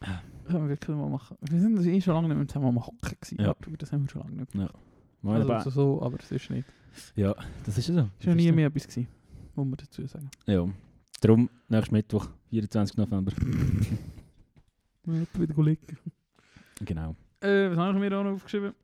Können 0.00 0.62
wir 0.64 0.68
wirklich 0.70 0.96
mal 0.96 1.08
machen. 1.08 1.36
Wir 1.40 1.60
sind 1.60 1.84
eh 1.86 2.00
schon 2.00 2.14
lange 2.14 2.28
nicht 2.28 2.36
mehr 2.38 2.48
zusammen 2.48 2.66
am 2.68 2.84
Hocken 2.86 2.98
gewesen. 3.20 3.40
Ja. 3.40 3.50
aber 3.50 3.76
Das 3.76 3.92
haben 3.92 4.02
wir 4.02 4.08
schon 4.08 4.22
lange 4.22 4.36
nicht 4.36 4.52
gemacht. 4.52 4.74
Mal 5.22 5.36
Also, 5.40 5.52
also 5.52 5.70
so, 5.70 6.02
aber 6.02 6.18
es 6.20 6.30
ist 6.32 6.50
nicht. 6.50 6.66
Ja, 7.14 7.34
das 7.64 7.78
ist 7.78 7.88
ja 7.88 7.94
so. 7.94 8.08
Es 8.18 8.26
war 8.26 8.34
noch 8.34 8.42
nie 8.42 8.50
mehr 8.52 8.66
etwas 8.66 8.88
gewesen, 8.88 9.06
muss 9.54 9.66
man 9.66 9.76
dazu 9.76 10.06
sagen. 10.06 10.30
Ja. 10.46 10.66
Darum, 11.20 11.50
nächsten 11.68 11.94
Mittwoch, 11.94 12.28
24. 12.50 12.96
November. 12.96 13.32
Ja, 15.06 15.40
wieder 15.40 15.54
Kollegen. 15.54 15.80
genau. 16.84 17.16
Äh, 17.40 17.70
was 17.70 17.78
habe 17.78 17.94
ich 17.94 18.00
mir 18.10 18.18
auch 18.18 18.22
noch 18.22 18.32
aufgeschrieben? 18.32 18.74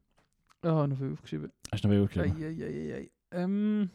Ah, 0.62 0.86
noch 0.86 0.96
viel 0.96 1.12
aufgeschrieben. 1.12 1.52
Hast 1.70 1.84
du 1.84 1.88
noch 1.88 1.94
wieder 1.94 2.06
geschrieben? 2.06 2.36
Eieieiei. 2.42 3.10
Ähm. 3.32 3.90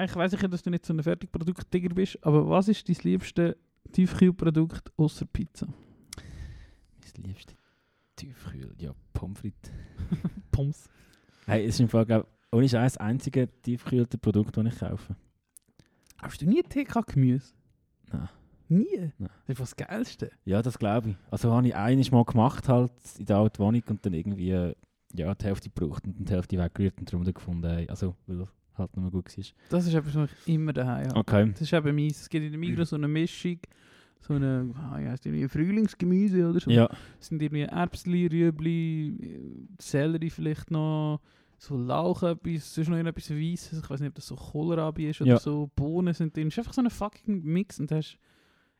Ich 0.00 0.16
weiß 0.16 0.32
nicht, 0.32 0.52
dass 0.52 0.62
du 0.62 0.70
nicht 0.70 0.84
so 0.84 0.92
ein 0.92 1.02
Fertigprodukt-Digger 1.02 1.94
bist, 1.94 2.18
aber 2.22 2.48
was 2.48 2.68
ist 2.68 2.88
dein 2.88 2.96
liebste 3.02 3.56
Tiefkühlprodukt 3.92 4.92
außer 4.96 5.26
Pizza? 5.26 5.66
Mein 5.66 7.24
liebste 7.24 7.54
Tiefkühl. 8.16 8.74
Ja, 8.78 8.92
Pommes 9.12 9.38
frites. 9.38 9.70
Pommes. 10.50 10.88
Hey, 11.46 11.64
es 11.64 11.74
ist 11.74 11.80
im 11.80 11.88
Fall, 11.88 12.06
glaub, 12.06 12.26
ohne 12.50 12.68
Scheiß 12.68 12.94
das 12.94 13.00
einzige 13.00 13.48
tiefkühlte 13.62 14.18
Produkt, 14.18 14.56
das 14.56 14.66
ich 14.66 14.78
kaufe. 14.78 15.16
Hast 16.18 16.40
du 16.40 16.46
nie 16.46 16.62
TK-Gemüse? 16.62 17.52
Nein. 18.10 18.28
Nie? 18.68 19.12
Nein. 19.18 19.30
Das 19.46 19.56
ist 19.56 19.60
was 19.60 19.76
Geilste. 19.76 20.30
Ja, 20.44 20.62
das 20.62 20.78
glaube 20.78 21.10
ich. 21.10 21.16
Also 21.30 21.52
habe 21.52 21.68
ich 21.68 21.76
einiges 21.76 22.10
mal 22.10 22.24
gemacht 22.24 22.68
halt 22.68 22.92
in 23.18 23.26
der 23.26 23.36
alten 23.36 23.58
Wohnung 23.58 23.82
und 23.88 24.06
dann 24.06 24.14
irgendwie 24.14 24.50
äh, 24.50 24.74
ja, 25.12 25.34
die 25.34 25.44
Hälfte 25.44 25.70
gebraucht 25.70 26.04
und 26.06 26.16
dann 26.16 26.24
die 26.24 26.32
Hälfte 26.32 26.58
weggerührt 26.58 26.98
und 26.98 27.12
darum 27.12 27.24
dann 27.24 27.34
gefunden, 27.34 27.88
also 27.88 28.16
weil 28.26 28.48
halt 28.78 28.96
mehr 28.96 29.10
gut 29.10 29.36
war. 29.36 29.44
Das 29.70 29.86
ist 29.86 29.94
etwas, 29.94 30.14
was 30.14 30.30
ich 30.46 30.54
immer 30.54 30.72
daheim 30.72 31.08
habe. 31.08 31.18
Okay. 31.20 31.50
Das 31.52 31.60
ist 31.62 31.72
eben 31.72 31.94
meins. 31.94 32.20
Es 32.22 32.28
gibt 32.28 32.44
in 32.44 32.50
der 32.52 32.58
Migros 32.58 32.90
so 32.90 32.96
eine 32.96 33.08
Mischung, 33.08 33.58
so 34.20 34.34
eine, 34.34 34.72
ah, 34.76 34.98
die, 34.98 35.28
irgendwie 35.28 35.48
Frühlingsgemüse 35.48 36.48
oder 36.50 36.60
so. 36.60 36.70
Ja, 36.70 36.88
Es 37.20 37.28
sind 37.28 37.40
irgendwie 37.42 37.62
Erbsli, 37.62 38.26
Rüebli, 38.26 39.16
äh, 39.20 39.66
Sellerie 39.80 40.30
vielleicht 40.30 40.70
noch, 40.70 41.20
so 41.58 41.76
Lauch 41.76 42.22
etwas, 42.24 42.74
sonst 42.74 42.88
noch 42.88 42.96
irgendetwas 42.96 43.30
Weisses, 43.30 43.78
ich 43.82 43.88
weiß 43.90 44.00
nicht, 44.00 44.08
ob 44.08 44.14
das 44.16 44.26
so 44.26 44.34
Kohlrabi 44.36 45.08
ist 45.10 45.20
oder 45.20 45.30
Ja. 45.30 45.38
so, 45.38 45.70
Bohnen 45.76 46.12
sind 46.14 46.36
drin. 46.36 46.48
Es 46.48 46.54
ist 46.54 46.58
einfach 46.58 46.74
so 46.74 46.82
ein 46.82 46.90
fucking 46.90 47.42
Mix 47.44 47.78
und 47.80 47.90
hast 47.92 48.18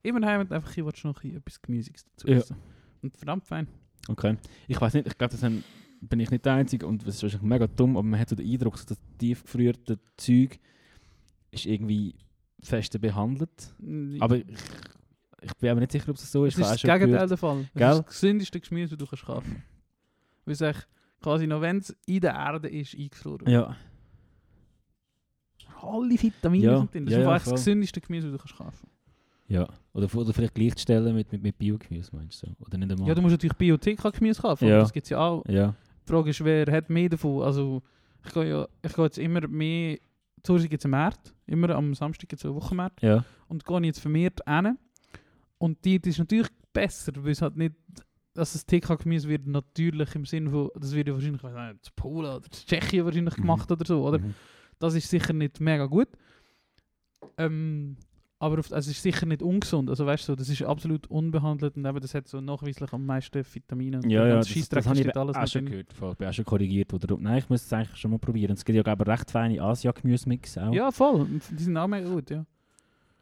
immer 0.03 0.21
daheim 0.21 0.41
einfach, 0.51 0.73
hier 0.73 0.85
willst 0.85 1.05
du 1.05 1.09
noch 1.09 1.23
etwas 1.25 1.63
Gemüsiges 1.63 2.05
dazu 2.05 2.29
Ja. 2.29 2.37
essen. 2.39 2.57
Und 3.03 3.17
verdammt 3.17 3.45
fein. 3.47 3.69
okay. 4.09 4.37
Ich 4.67 4.81
weiß 4.81 4.95
nicht, 4.95 5.07
ich 5.07 5.17
glaube, 5.17 5.33
das 5.33 5.43
haben, 5.43 5.63
bin 6.09 6.21
ich 6.21 6.31
nicht 6.31 6.45
der 6.45 6.55
Einzige 6.55 6.87
und 6.87 7.07
das 7.07 7.17
ist 7.17 7.23
wahrscheinlich 7.23 7.49
mega 7.49 7.67
dumm, 7.67 7.97
aber 7.97 8.07
man 8.07 8.19
hat 8.21 8.29
so 8.29 8.37
den 8.37 8.51
Eindruck, 8.51 8.79
so 8.79 8.85
das 8.87 8.99
tiefgefrierte 9.19 9.99
Zeug 10.17 10.59
ist 11.51 11.67
irgendwie 11.67 12.15
fester 12.63 12.99
behandelt. 12.99 13.75
Aber 14.21 14.37
ich, 14.37 14.45
ich 15.43 15.55
bin 15.55 15.71
aber 15.71 15.81
nicht 15.81 15.93
sicher, 15.93 16.09
ob 16.11 16.17
es 16.17 16.31
so 16.33 16.45
ist. 16.45 16.59
das 16.59 16.73
ist 16.75 16.85
das 16.85 16.93
Gegenteil 16.99 17.29
der 17.29 17.37
Fall. 17.37 17.69
Das 17.75 17.81
Gell? 17.81 17.91
ist 17.91 17.99
das 17.99 18.07
gesündeste 18.07 18.61
Gemüse, 18.61 18.97
das 18.97 18.99
du 18.99 19.11
kannst 19.11 19.25
kaufen. 19.27 19.63
Weil 20.47 20.55
es 20.55 20.87
quasi 21.21 21.47
noch, 21.47 21.61
wenn 21.61 21.79
es 21.79 21.95
in 22.07 22.21
der 22.21 22.33
Erde 22.35 22.69
ist, 22.69 22.95
eingefroren. 22.95 23.49
Ja. 23.49 23.77
Alle 25.81 26.21
Vitamine 26.21 26.65
Ja, 26.65 26.79
sind 26.79 26.95
drin. 26.95 27.05
Das 27.07 27.13
ja, 27.13 27.19
ist 27.21 27.25
ja, 27.27 27.33
das 27.35 27.51
gesündeste 27.51 28.01
Gemüse, 28.01 28.31
das 28.31 28.41
du 28.41 28.47
kannst 28.47 28.57
kaufen 28.59 28.89
Ja. 29.49 29.69
Oder, 29.93 30.13
oder 30.15 30.33
vielleicht 30.33 30.55
gleichstellen 30.55 31.15
mit, 31.15 31.31
mit, 31.31 31.43
mit 31.43 31.59
Biogemüse, 31.59 32.15
meinst 32.17 32.43
du? 32.43 32.49
Oder 32.59 32.79
nicht 32.79 32.91
einmal? 32.91 33.09
Ja, 33.09 33.15
du 33.15 33.23
musst 33.23 33.33
natürlich 33.33 33.57
Biotheka-Gemüse 33.57 34.43
kaufen, 34.43 34.69
Ja. 34.69 34.79
das 34.81 34.93
gibt 34.93 35.05
es 35.05 35.11
ja 35.11 35.19
auch. 35.19 35.45
ja. 35.49 35.75
Die 36.07 36.13
Frage 36.13 36.31
ist, 36.31 36.45
wer 36.45 36.71
hat 36.71 36.91
mehr 36.91 37.09
davon? 37.09 37.43
Also, 37.43 37.83
ich 38.27 38.33
gehe 38.33 38.49
ja, 38.49 38.69
ich 38.83 38.93
gehe 38.95 39.05
jetzt 39.05 39.19
immer 39.19 39.47
mehr, 39.49 39.99
Zürich 40.43 40.69
gibt 40.69 40.81
es 40.83 40.85
einen 40.85 40.91
Markt, 40.93 41.35
immer 41.47 41.71
am 41.71 41.95
Samstag 41.95 42.29
gibt 42.29 42.41
es 42.41 42.47
einen 42.47 42.55
Wochenmarkt, 42.55 43.03
Ja. 43.03 43.25
und 43.49 43.65
gehe 43.65 43.81
jetzt 43.81 44.01
vermehrt 44.01 44.41
hin. 44.47 44.79
Und 45.59 45.85
die 45.85 45.97
ist 45.97 46.19
natürlich 46.19 46.49
besser, 46.73 47.13
weil 47.17 47.33
es 47.33 47.41
halt 47.43 47.57
nicht, 47.57 47.75
dass 48.35 48.53
das 48.53 48.67
TK-Gemüse 48.67 49.29
wird 49.29 49.47
natürlich 49.47 50.15
im 50.15 50.27
Sinne 50.27 50.51
von, 50.51 50.71
das 50.75 50.93
wird 50.95 51.09
ja 51.09 51.15
wahrscheinlich, 51.15 51.41
zu 51.83 51.91
Polen 51.97 52.27
oder 52.37 52.43
zu 52.51 52.67
Tschechien 52.67 53.05
wahrscheinlich 53.05 53.37
Mhm. 53.37 53.43
gemacht 53.43 53.71
oder 53.73 53.85
so, 53.87 54.07
oder? 54.07 54.19
Mhm. 54.19 54.35
Das 54.79 54.95
ist 54.95 55.09
sicher 55.09 55.33
nicht 55.33 55.61
mega 55.61 55.87
gut. 55.87 56.09
Ähm, 57.39 57.97
aber 58.45 58.59
auf, 58.61 58.73
also 58.73 58.91
es 58.91 58.97
ist 58.97 59.03
sicher 59.03 59.27
nicht 59.27 59.43
ungesund. 59.43 59.89
Also 59.91 60.07
weißt 60.07 60.25
du, 60.29 60.33
so, 60.33 60.37
das 60.37 60.49
ist 60.49 60.63
absolut 60.63 61.07
unbehandelt 61.09 61.77
und 61.77 61.85
eben, 61.85 62.01
das 62.01 62.15
hat 62.15 62.29
so 62.29 62.41
nachweislich 62.41 62.93
am 62.93 63.05
meisten 63.07 63.43
Vitamine. 63.45 63.99
Und 63.99 64.11
Ja, 64.11 64.27
das, 64.37 64.49
Scheissdreck 64.49 64.85
das 64.85 64.87
habe 64.89 65.01
ich 65.01 65.17
alles 65.17 65.37
auch 65.37 65.47
schon 65.47 65.65
gehört. 65.67 65.87
Ich 65.93 66.17
bin 66.19 66.29
auch 66.29 66.33
schon 66.33 66.45
korrigiert 66.45 66.93
worden. 66.93 67.19
Nein, 67.23 67.39
ich 67.39 67.49
muss 67.49 67.65
es 67.65 67.73
eigentlich 67.73 67.97
schon 67.97 68.11
mal 68.11 68.19
probieren. 68.19 68.53
Es 68.53 68.65
gibt 68.65 68.77
ja, 68.77 68.93
ich, 68.93 69.07
recht 69.07 69.31
feine 69.31 69.61
Asia-Gemüse-Mix 69.63 70.59
auch. 70.59 70.73
Ja, 70.73 70.91
voll. 70.91 71.23
Und 71.23 71.43
Die 71.51 71.63
sind 71.63 71.77
auch 71.77 71.87
mega 71.89 72.09
gut, 72.09 72.31
ja. 72.31 72.39
Ähm, 72.39 72.45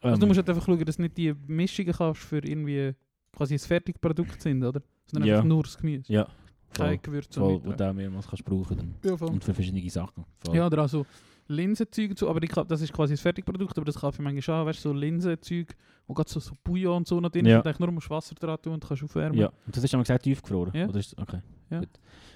Also 0.00 0.20
du 0.20 0.26
musst 0.26 0.38
halt 0.38 0.48
einfach 0.50 0.64
schauen, 0.66 0.84
dass 0.84 0.98
nicht 0.98 1.16
die 1.16 1.32
Mischungen 1.46 1.92
kaufst 1.92 2.24
für 2.24 2.38
irgendwie 2.38 2.92
quasi 3.32 3.54
ein 3.54 3.58
Fertigprodukt 3.60 4.42
sind, 4.42 4.62
oder? 4.64 4.82
Sondern 5.06 5.28
Ja. 5.28 5.36
einfach 5.36 5.48
nur 5.48 5.62
das 5.62 5.78
Gemüse. 5.78 6.12
Ja, 6.12 6.26
Kein. 6.74 7.00
Gewürz 7.00 7.36
und 7.36 7.64
wo 7.64 7.72
du 7.72 7.88
auch 7.88 7.92
mehrmals 7.92 8.26
kannst 8.26 8.44
brauchen 8.44 8.76
dann. 8.76 8.94
ja, 9.04 9.16
voll. 9.16 9.28
Und 9.30 9.44
für 9.44 9.54
verschiedene 9.54 9.88
Sachen. 9.90 10.24
Voll. 10.44 10.56
Ja, 10.56 10.66
oder 10.66 10.84
auch 10.84 10.88
so 10.88 11.06
Linsenzeug 11.52 12.18
so, 12.18 12.28
aber 12.28 12.42
ich 12.42 12.50
glaub, 12.50 12.66
das 12.68 12.80
ist 12.80 12.92
quasi 12.92 13.14
ein 13.14 13.16
Fertigprodukt, 13.18 13.76
aber 13.76 13.84
das 13.84 13.96
kaufe 14.00 14.16
ich 14.16 14.22
manchmal 14.22 14.42
schon, 14.42 14.66
weißt 14.66 14.84
du, 14.84 14.88
so 14.88 14.94
Linsenzeug, 14.94 15.74
wo 16.06 16.14
gerade 16.14 16.28
so, 16.30 16.40
so 16.40 16.54
Bouillon 16.64 16.96
und 16.98 17.06
so 17.06 17.20
noch 17.20 17.30
drin 17.30 17.46
Ja. 17.46 17.60
ist, 17.60 17.66
und 17.66 17.80
nur 17.80 17.92
musst 17.92 18.10
Wasser 18.10 18.34
dran 18.34 18.60
tun 18.60 18.74
und 18.74 18.84
kannst 18.86 19.02
aufwärmen. 19.02 19.38
Ja, 19.38 19.48
und 19.66 19.76
das 19.76 19.84
ist 19.84 19.92
einmal 19.94 20.04
gesagt 20.04 20.24
tiefgefroren? 20.24 20.72
Ja. 20.74 20.88
Oder 20.88 20.98
ist, 20.98 21.16
okay, 21.18 21.40
Ja. 21.70 21.80
gut. 21.80 21.88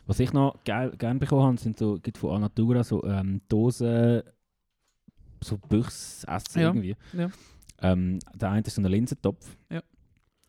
Was 0.06 0.20
ich 0.20 0.32
noch 0.32 0.62
geil, 0.64 0.92
gern 0.96 1.18
bekommen 1.18 1.42
habe, 1.42 1.56
sind 1.58 1.78
so, 1.78 1.98
gibt 1.98 2.18
von 2.18 2.36
Anatura 2.36 2.84
so 2.84 3.02
ähm, 3.04 3.40
Dosen, 3.48 4.22
so 5.42 5.58
Büchsessen 5.58 6.60
Ja. 6.62 6.68
irgendwie. 6.68 6.96
Ja. 7.12 7.30
Ähm, 7.82 8.18
der 8.34 8.50
eine 8.50 8.66
ist 8.66 8.74
so 8.74 8.80
ein 8.80 8.86
Linsentopf, 8.86 9.56
Ja. 9.70 9.82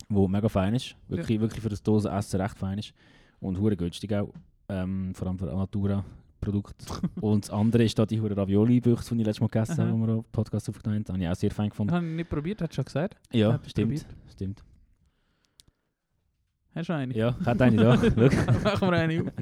wo 0.09 0.27
mega 0.27 0.47
fein 0.47 0.75
ist. 0.75 0.95
Wirklich, 1.07 1.39
wirklich 1.39 1.61
für 1.61 1.69
das 1.69 1.81
Dosenessen 1.83 2.39
recht 2.39 2.57
fein 2.57 2.77
ist. 2.79 2.93
Und 3.39 3.59
hure 3.59 3.75
günstig 3.75 4.13
auch. 4.13 4.33
Ähm, 4.69 5.13
vor 5.15 5.27
allem 5.27 5.37
für 5.39 5.51
Anatura. 5.51 6.03
Produkt. 6.39 6.85
und 7.21 7.43
das 7.45 7.49
andere 7.51 7.83
ist 7.83 7.97
da 7.97 8.05
die 8.05 8.19
hure 8.21 8.35
Ravioli-Büchse, 8.37 9.13
die 9.15 9.21
ich 9.21 9.25
letztes 9.27 9.41
Mal 9.41 9.47
gegessen 9.47 9.77
habe, 9.77 9.91
wo 9.93 9.97
wir 10.07 10.13
auch 10.15 10.25
Podcast 10.31 10.69
aufgenommen 10.69 11.03
haben. 11.07 11.13
Habe 11.13 11.23
ich 11.23 11.29
auch 11.29 11.35
sehr 11.35 11.51
fein 11.51 11.69
gefunden. 11.69 11.93
Habe 11.93 12.05
ich 12.05 12.13
nicht 12.13 12.29
probiert, 12.29 12.61
hast 12.61 12.71
du 12.71 12.75
schon 12.75 12.85
gesagt? 12.85 13.17
Ja, 13.31 13.59
stimmt. 13.67 13.89
probiert? 13.89 14.05
Stimmt. 14.31 14.63
Hast 16.75 16.89
du 16.89 16.93
eine? 16.93 17.13
Ja, 17.15 17.35
ich 17.39 17.45
hatte 17.47 17.63
eine 17.63 17.75
da. 17.83 17.95
Machen 17.95 18.11
wir 18.81 18.91
eine 18.91 19.21
auf. 19.21 19.27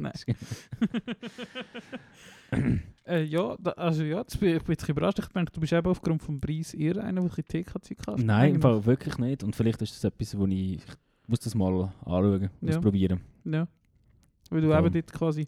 Nein. 2.51 2.81
äh, 3.05 3.23
ja, 3.23 3.55
da, 3.59 3.71
also 3.71 4.03
ja, 4.03 4.23
bin, 4.39 4.55
ich 4.55 4.63
bin 4.63 4.71
jetzt 4.73 4.87
überrascht. 4.87 5.19
Ich 5.19 5.27
denke, 5.27 5.51
du 5.51 5.59
bist 5.59 5.73
eben 5.73 5.87
aufgrund 5.87 6.21
vom 6.23 6.39
Preis 6.39 6.73
eher 6.73 7.03
einer, 7.03 7.21
der 7.21 7.31
ein 7.37 7.43
TK-Zeug 7.63 7.97
kauft. 8.05 8.23
Nein, 8.23 8.55
im. 8.55 8.61
Fall 8.61 8.85
wirklich 8.85 9.17
nicht. 9.17 9.43
Und 9.43 9.55
vielleicht 9.55 9.81
ist 9.81 9.93
das 9.95 10.03
etwas, 10.05 10.37
wo 10.37 10.45
ich, 10.47 10.75
ich 10.77 10.83
muss 11.27 11.39
das 11.39 11.55
mal 11.55 11.91
anschauen, 12.05 12.49
Ja. 12.61 12.69
ausprobieren. 12.69 13.19
Ja. 13.43 13.67
Weil 14.49 14.61
du 14.61 14.71
eben 14.77 14.93
dort 14.93 15.11
quasi 15.11 15.47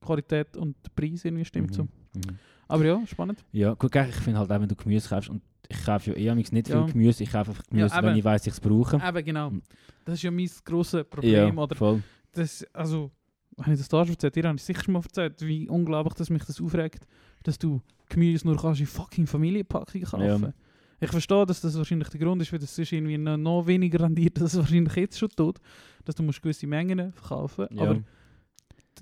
Qualität 0.00 0.56
und 0.56 0.76
Preis 0.94 1.24
irgendwie 1.24 1.44
stimmt 1.44 1.74
so. 1.74 1.84
Mhm. 1.84 1.88
Mhm. 2.14 2.38
Aber 2.68 2.84
ja, 2.84 3.06
spannend. 3.06 3.44
Ja, 3.52 3.74
gut, 3.74 3.94
ich 3.94 4.14
finde 4.16 4.38
halt 4.40 4.50
auch, 4.50 4.60
wenn 4.60 4.68
du 4.68 4.76
Gemüse 4.76 5.08
kaufst, 5.08 5.30
und 5.30 5.42
ich 5.68 5.84
kaufe 5.84 6.10
ja 6.12 6.32
eh 6.32 6.34
nicht 6.34 6.52
Ja. 6.68 6.84
viel 6.84 6.92
Gemüse, 6.92 7.22
ich 7.24 7.32
kaufe 7.32 7.50
einfach 7.50 7.64
Gemüse, 7.68 7.96
eben. 7.96 8.06
wenn 8.06 8.16
ich 8.16 8.24
weiss, 8.24 8.46
ich 8.46 8.52
es 8.52 8.60
brauche. 8.60 8.96
Eben 8.96 9.24
genau. 9.24 9.50
Mhm. 9.50 9.62
Das 10.04 10.14
ist 10.14 10.22
ja 10.22 10.30
mein 10.30 10.50
grosses 10.64 11.04
Problem. 11.04 11.56
ja, 11.56 11.62
Oder 11.62 11.76
voll. 11.76 12.02
das, 12.32 12.64
also, 12.72 13.10
wenn 13.56 13.72
ich 13.74 13.80
das 13.80 13.88
da 13.88 14.04
schon 14.04 14.14
erzählt 14.14 14.36
dir 14.36 14.44
habe 14.48 14.56
ich 14.56 14.62
sicher 14.62 14.82
schon 14.84 14.94
mal 14.94 15.02
erzählt, 15.02 15.40
wie 15.42 15.68
unglaublich 15.68 16.14
dass 16.14 16.30
mich 16.30 16.44
das 16.44 16.60
aufregt, 16.60 17.06
dass 17.42 17.58
du 17.58 17.80
Gemüse 18.08 18.46
nur 18.46 18.56
kannst 18.56 18.80
in 18.80 18.86
fucking 18.86 19.26
Familienpackungen 19.26 20.06
kaufen. 20.06 20.42
Ja. 20.42 20.52
Ich 21.00 21.10
verstehe, 21.10 21.46
dass 21.46 21.60
das 21.60 21.76
wahrscheinlich 21.76 22.08
der 22.08 22.20
Grund 22.20 22.42
ist, 22.42 22.52
weil 22.52 22.58
das 22.58 22.76
ist 22.76 22.90
irgendwie 22.92 23.16
noch, 23.18 23.36
noch 23.36 23.66
weniger 23.66 24.00
rendiert, 24.00 24.36
dass 24.40 24.54
es 24.54 24.58
wahrscheinlich 24.58 24.94
jetzt 24.96 25.18
schon 25.18 25.28
tut, 25.30 25.58
dass 26.04 26.14
du 26.16 26.22
musst 26.22 26.42
gewisse 26.42 26.66
Mengen 26.66 27.12
verkaufen 27.12 27.66
Ja. 27.70 27.82
Aber 27.82 27.94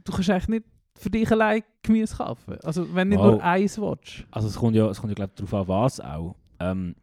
du 0.05 0.13
kannst 0.13 0.29
eigentlich 0.31 0.49
nicht 0.49 0.65
für 0.99 1.11
dich 1.11 1.31
allein 1.31 1.63
Gemüse 1.83 2.17
kaufen. 2.17 2.57
Also 2.65 2.93
wenn 2.95 3.09
nicht 3.09 3.19
Wow. 3.19 3.33
nur 3.33 3.45
eins 3.45 3.79
willst. 3.79 4.25
Also 4.31 4.49
es 4.49 4.57
kommt 4.57 4.75
ja, 4.77 4.89
es 4.89 5.01
kommt 5.01 5.11
ja 5.11 5.15
glaube 5.15 5.33
ich, 5.37 5.45
darauf 5.49 5.69
an, 5.69 5.69
was 5.69 6.01
auch. 6.01 6.35
Ähm, 6.59 6.95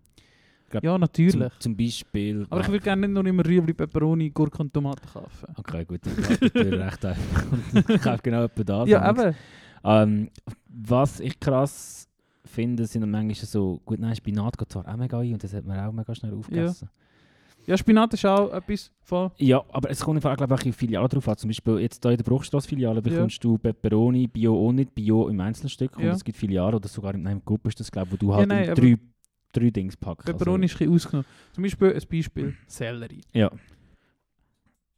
Ja, 0.82 0.98
natürlich. 0.98 1.34
zum, 1.34 1.50
zum 1.60 1.78
Beispiel... 1.78 2.48
Aber 2.50 2.62
ich 2.62 2.68
würde 2.68 2.84
gerne 2.84 3.08
nicht 3.08 3.14
nur 3.14 3.26
immer 3.26 3.46
Rüebli, 3.46 3.74
Peperoni, 3.74 4.30
Gurke 4.32 4.58
und 4.64 4.74
Tomaten 4.74 5.08
kaufen. 5.08 5.48
Okay, 5.58 5.86
gut, 5.86 6.02
ich 6.08 6.16
kaufe 6.16 6.46
natürlich 6.46 6.80
recht 6.80 7.06
einfach. 7.06 7.44
ich 7.90 8.02
kaufe 8.02 8.20
genau 8.24 8.44
etwa 8.46 8.64
das. 8.64 8.90
ja, 8.90 9.10
eben. 9.10 9.36
Ähm, 9.84 10.30
was 10.68 11.20
ich 11.20 11.40
krass 11.40 12.08
finde, 12.46 12.86
sind 12.88 13.08
manchmal 13.10 13.36
so, 13.36 13.80
gut, 13.86 14.00
nein, 14.00 14.16
Spinat 14.16 14.58
geht 14.58 14.72
zwar 14.72 14.88
auch 14.88 14.98
mega 14.98 15.20
ein 15.20 15.34
und 15.34 15.44
das 15.44 15.54
hat 15.54 15.66
man 15.66 15.80
auch 15.80 15.92
mega 15.92 16.16
schnell 16.16 16.34
aufgegessen. 16.34 16.90
Ja, 16.92 17.03
Spinat 17.78 18.14
ist 18.14 18.26
auch 18.26 18.52
etwas 18.54 18.92
voll. 19.02 19.32
Ja, 19.38 19.64
aber 19.72 19.90
es 19.90 20.02
kommt 20.02 20.18
einfach, 20.18 20.36
glaube 20.36 20.56
ich, 20.60 20.66
in 20.66 20.74
Filialen 20.74 21.08
drauf 21.10 21.28
an. 21.28 21.38
Zum 21.38 21.50
Beispiel 21.50 21.80
jetzt 21.80 22.02
hier 22.04 22.12
in 22.12 22.18
der 22.18 22.24
Bruchstrasse-Filiale 22.24 23.02
bekommst 23.02 23.44
du 23.44 23.58
Pepperoni, 23.58 24.28
Bio 24.28 24.68
und 24.68 24.76
nicht 24.76 24.94
Bio 24.94 25.28
im 25.30 25.40
Einzelstück. 25.40 25.96
Und 25.98 26.04
Ja. 26.04 26.12
es 26.12 26.24
gibt 26.24 26.38
Filialen 26.38 26.76
oder 26.76 26.88
sogar 26.90 27.14
in 27.16 27.26
einem 27.26 27.44
Gruppe 27.46 27.70
ist 27.70 27.80
das, 27.80 27.92
glaube 27.92 28.08
ich, 28.08 28.14
wo 28.14 28.18
du 28.18 28.34
halt 28.36 28.50
nein, 28.50 28.66
in 28.66 28.70
aber- 28.72 28.82
drei, 28.82 28.98
drei 29.54 29.70
Dings 29.70 29.96
packst. 29.98 30.26
Peperoni 30.26 30.66
ist 30.66 30.74
ein 30.74 30.78
bisschen 30.80 30.94
ausgenommen. 30.96 31.26
Zum 31.54 31.64
Beispiel 31.64 31.94
ein 31.94 32.02
Beispiel 32.10 32.56
Sellerie. 32.68 33.22
Ja, 33.34 33.50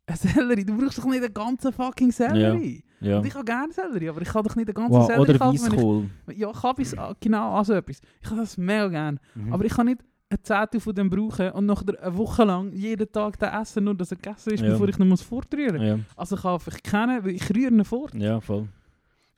Ein 0.07 0.15
Sellerie, 0.17 0.63
du 0.63 0.77
brauchst 0.77 0.99
doch 0.99 1.05
nicht 1.05 1.23
den 1.23 1.33
ganzen 1.33 1.73
fucking 1.73 2.11
Sellerie. 2.11 2.83
ja. 3.01 3.17
Und 3.17 3.25
ich 3.25 3.33
habe 3.33 3.43
gerne 3.43 3.73
Sellerie, 3.73 4.09
aber 4.09 4.21
ich 4.21 4.27
kann 4.27 4.43
doch 4.43 4.55
nicht 4.55 4.67
den 4.67 4.75
ganzen 4.75 4.93
Wow, 4.93 5.07
Sellerie 5.07 5.21
oder 5.31 5.39
Weißkohl. 5.39 6.09
Ja, 6.35 6.51
ich 6.51 6.63
habe 6.63 6.81
es 6.83 6.95
ah, 6.97 7.15
genau 7.19 7.55
also 7.55 7.73
etwas. 7.73 8.01
Ich 8.21 8.29
habe 8.29 8.39
das 8.41 8.55
mega 8.57 8.87
gerne. 8.87 9.17
Mhm. 9.33 9.51
Aber 9.51 9.65
ich 9.65 9.73
kann 9.73 9.87
nicht 9.87 10.01
Zehntel 10.43 10.79
von 10.79 10.93
dem 10.95 11.09
brauchen 11.09 11.51
und 11.51 11.65
nachher 11.65 12.01
eine 12.01 12.17
Woche 12.17 12.43
lang 12.43 12.71
jeden 12.73 13.11
Tag 13.11 13.37
den 13.39 13.49
essen, 13.49 13.83
nur 13.83 13.95
dass 13.95 14.11
er 14.11 14.17
gegessen 14.17 14.53
ist, 14.53 14.61
Ja. 14.61 14.69
bevor 14.71 14.87
ich 14.89 14.97
ihn 14.99 15.07
muss 15.07 15.21
fortrühren 15.21 15.77
muss. 15.77 15.85
ja, 15.85 15.99
Also 16.15 16.35
ich 16.35 16.83
keinen, 16.83 17.23
weil 17.23 17.31
ich 17.35 17.49
rühre 17.55 17.71
ihn 17.73 17.83
fort. 17.85 18.13
ja, 18.15 18.39
voll. 18.41 18.67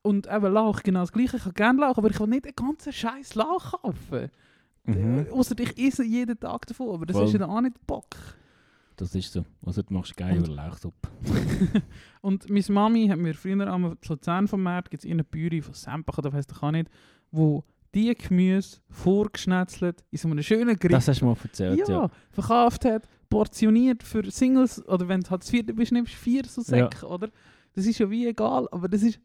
Und 0.03 0.27
eben 0.27 0.53
Lauch, 0.53 0.83
genau 0.83 1.01
das 1.01 1.11
gleiche. 1.11 1.37
Ich 1.37 1.43
kann 1.43 1.53
gerne 1.53 1.81
Lauch, 1.81 1.97
aber 1.97 2.09
ich 2.09 2.19
will 2.19 2.27
nicht 2.27 2.45
den 2.45 2.55
ganzen 2.55 2.93
scheiß 2.93 3.35
Lauch 3.35 3.73
kaufen. 3.81 4.29
Mhm. 4.85 5.25
Äh, 5.27 5.31
Ausser 5.31 5.55
ich 5.59 5.77
esse 5.77 6.03
jeden 6.05 6.39
Tag 6.39 6.65
davon, 6.67 6.93
aber 6.93 7.05
das 7.05 7.17
Voll. 7.17 7.25
ist 7.25 7.33
ja 7.33 7.39
dann 7.39 7.49
auch 7.49 7.59
nicht 7.61 7.75
Bock. 7.85 8.05
Das 8.95 9.13
ist 9.13 9.31
so. 9.33 9.43
Also 9.65 9.81
du 9.83 9.93
machst 9.93 10.15
geil 10.15 10.37
über 10.37 10.47
Lauchsuppe. 10.47 11.09
Und 12.21 12.49
meine 12.49 12.63
Mami 12.69 13.07
hat 13.07 13.17
mir 13.19 13.33
früher 13.33 13.67
am 13.67 13.97
Luzern 14.07 14.47
vom 14.47 14.63
Markt, 14.63 14.89
gibt 14.91 15.03
es 15.03 15.09
eine 15.11 15.23
Büri 15.23 15.61
von 15.61 15.73
Sempach 15.73 16.17
oder 16.17 16.31
weiss 16.33 16.45
ich 16.51 16.63
auch 16.63 16.71
nicht, 16.71 16.89
wo 17.31 17.63
die 17.95 18.13
Gemüse 18.15 18.77
vorgeschnetzelt 18.89 20.03
in 20.11 20.17
so 20.17 20.27
einem 20.27 20.43
schönen 20.43 20.75
Gericht 20.77 20.97
Das 20.97 21.07
hast 21.07 21.21
du 21.21 21.25
mal 21.25 21.35
erzählt, 21.43 21.79
ja, 21.79 21.85
ja. 21.89 22.09
verkauft 22.31 22.85
hat, 22.85 23.07
portioniert 23.29 24.03
für 24.03 24.29
Singles, 24.31 24.85
oder 24.87 25.07
wenn 25.07 25.21
du 25.21 25.29
halt 25.29 25.41
das 25.43 25.49
vierte 25.49 25.73
bist, 25.73 25.91
nimmst 25.91 26.13
du 26.13 26.17
vier 26.17 26.43
so 26.45 26.61
Säcke, 26.61 27.05
oder? 27.05 27.29
Das 27.73 27.85
ist 27.85 27.99
ja 27.99 28.09
wie 28.09 28.25
egal, 28.25 28.67
aber 28.71 28.87
das 28.87 29.03
ist 29.03 29.19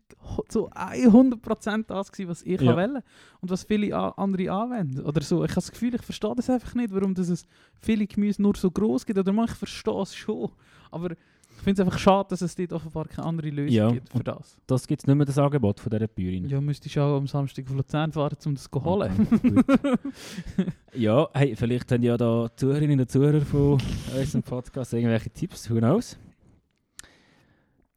so 0.50 0.68
100% 0.70 1.84
das 1.86 2.12
gewesen, 2.12 2.28
was 2.28 2.42
ich 2.42 2.60
Ja. 2.60 2.76
wollte 2.76 3.02
und 3.40 3.50
was 3.50 3.64
viele 3.64 3.94
andere 4.18 4.50
anwenden. 4.52 5.00
Oder 5.00 5.22
so. 5.22 5.36
Ich 5.44 5.50
habe 5.52 5.54
das 5.54 5.70
Gefühl, 5.72 5.94
ich 5.94 6.02
verstehe 6.02 6.34
das 6.36 6.50
einfach 6.50 6.74
nicht, 6.74 6.92
warum 6.92 7.14
das 7.14 7.28
es 7.30 7.46
viele 7.80 8.06
Gemüse 8.06 8.42
nur 8.42 8.54
so 8.54 8.70
groß 8.70 9.06
gibt. 9.06 9.18
Oder 9.18 9.32
manchmal, 9.32 9.54
ich 9.54 9.58
verstehe 9.58 10.02
es 10.02 10.14
schon, 10.14 10.50
aber 10.90 11.14
finde 11.62 11.80
es 11.82 11.86
einfach 11.86 11.98
schade, 11.98 12.28
dass 12.30 12.40
es 12.42 12.54
dort 12.54 12.72
offenbar 12.72 13.06
keine 13.08 13.26
andere 13.26 13.50
Lösung 13.50 13.74
Ja, 13.74 13.90
gibt 13.90 14.08
für 14.10 14.22
das. 14.24 14.56
Das 14.66 14.86
gibt 14.86 15.02
es 15.02 15.06
nicht 15.06 15.16
mehr, 15.16 15.26
das 15.26 15.38
Angebot 15.38 15.80
von 15.80 15.90
dieser 15.90 16.08
Bäuerin. 16.08 16.48
Ja, 16.48 16.60
müsstest 16.60 16.96
du 16.96 17.00
auch 17.02 17.16
am 17.18 17.26
Samstag 17.26 17.66
auf 17.68 17.74
Luzern 17.74 18.12
fahren, 18.12 18.36
um 18.46 18.54
das 18.54 18.68
zu 18.70 18.84
holen. 18.84 19.28
Okay, 19.30 20.66
ja, 20.94 21.28
hey, 21.34 21.54
vielleicht 21.56 21.90
haben 21.92 22.02
ja 22.02 22.16
da 22.16 22.48
Zuhörerinnen 22.56 23.00
und 23.00 23.10
Zuhörer 23.10 23.40
von 23.42 23.78
unserem 24.16 24.42
Podcast 24.42 24.92
irgendwelche 24.92 25.30
Tipps, 25.30 25.70
who 25.70 25.76
knows? 25.78 26.18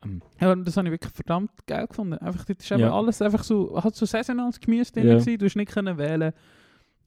Ähm, 0.04 0.22
Ja, 0.40 0.56
das 0.56 0.78
habe 0.78 0.88
ich 0.88 0.92
wirklich 0.92 1.14
verdammt 1.14 1.52
geil 1.66 1.88
gefunden. 1.88 2.18
Einfach, 2.20 2.46
dort 2.46 2.60
ist 2.62 2.70
Ja. 2.70 2.94
alles 2.94 3.22
einfach 3.22 3.44
so, 3.44 3.82
hat 3.84 3.96
so 3.96 4.06
saisonales 4.06 4.60
Gemüse 4.60 4.92
drin 4.92 5.08
Ja. 5.08 5.14
gewesen, 5.18 5.38
du 5.38 5.46
hast 5.46 5.56
nicht 5.56 5.72
können 5.72 5.98
wählen. 5.98 6.34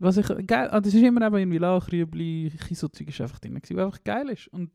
Was 0.01 0.17
ich 0.17 0.27
geil, 0.47 0.69
ah, 0.71 0.81
das 0.81 0.95
ist 0.95 1.03
immer 1.03 1.27
eben 1.27 1.37
irgendwie 1.37 1.59
Lauch, 1.59 1.91
Rüebli, 1.91 2.53
Kisozeug 2.69 3.09
ist 3.09 3.21
einfach 3.21 3.41
drin 3.41 3.55
gewesen, 3.55 3.77
was 3.77 3.85
einfach 3.87 4.05
geil 4.05 4.29
ist. 4.31 4.47
Und 4.49 4.71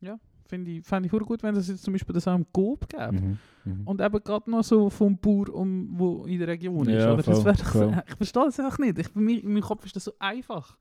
ja, 0.00 0.18
finde 0.46 0.70
ich, 0.70 0.84
fände 0.84 1.06
ich 1.06 1.12
gut, 1.26 1.42
wenn 1.42 1.54
das 1.54 1.68
jetzt 1.68 1.82
zum 1.82 1.92
Beispiel 1.92 2.14
das 2.14 2.28
auch 2.28 2.34
im 2.34 2.46
Coop 2.52 2.88
gäbe. 2.88 3.12
mhm, 3.12 3.38
mhm. 3.64 3.86
Und 3.86 4.00
eben 4.00 4.22
gerade 4.22 4.50
noch 4.50 4.62
so 4.62 4.90
vom 4.90 5.16
Bauer, 5.16 5.48
um, 5.50 5.88
wo 5.92 6.24
in 6.24 6.38
der 6.38 6.48
Region 6.48 6.88
ist. 6.88 7.02
Ja, 7.02 7.12
oder? 7.12 7.22
Das 7.22 7.42
voll, 7.42 7.54
voll. 7.54 8.02
ich 8.08 8.16
verstehe 8.16 8.44
das 8.44 8.60
einfach 8.60 8.78
nicht. 8.78 8.98
Ich, 8.98 9.12
bei 9.12 9.20
mir, 9.20 9.42
in 9.42 9.52
meinem 9.52 9.62
Kopf 9.62 9.84
ist 9.86 9.96
das 9.96 10.04
so 10.04 10.12
einfach. 10.18 10.76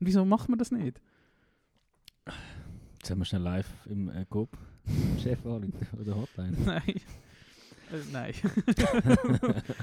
Und 0.00 0.06
wieso 0.06 0.24
macht 0.24 0.48
man 0.48 0.58
das 0.58 0.70
nicht? 0.70 1.00
Jetzt 2.98 3.10
haben 3.10 3.18
wir 3.18 3.24
schnell 3.24 3.42
live 3.42 3.68
im 3.86 4.08
äh, 4.08 4.24
Coop. 4.28 4.56
Chef 5.22 5.44
anrufen 5.44 5.86
oder 6.00 6.16
Hotline. 6.16 6.56
Nein. 6.64 7.00
Äh, 7.92 8.12
nein. 8.12 8.34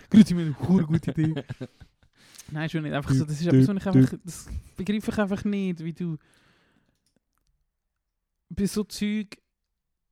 Grüezi 0.09 0.33
mir, 0.33 0.41
eine 0.41 0.51
gute 0.51 1.11
Idee. 1.11 1.41
Nein, 2.51 2.69
schon 2.69 2.83
nicht. 2.83 2.93
Einfach 2.93 3.13
so, 3.13 3.23
das 3.23 3.39
ist 3.39 3.47
etwas, 3.47 3.67
was 3.69 3.77
ich 3.77 3.87
einfach, 3.87 4.17
das 4.25 4.49
begreife 4.75 5.09
ich 5.09 5.17
einfach 5.17 5.45
nicht, 5.45 5.81
wie 5.81 5.93
du 5.93 6.17
bei 8.55 8.65
so 8.65 8.83
Zeug 8.83 9.37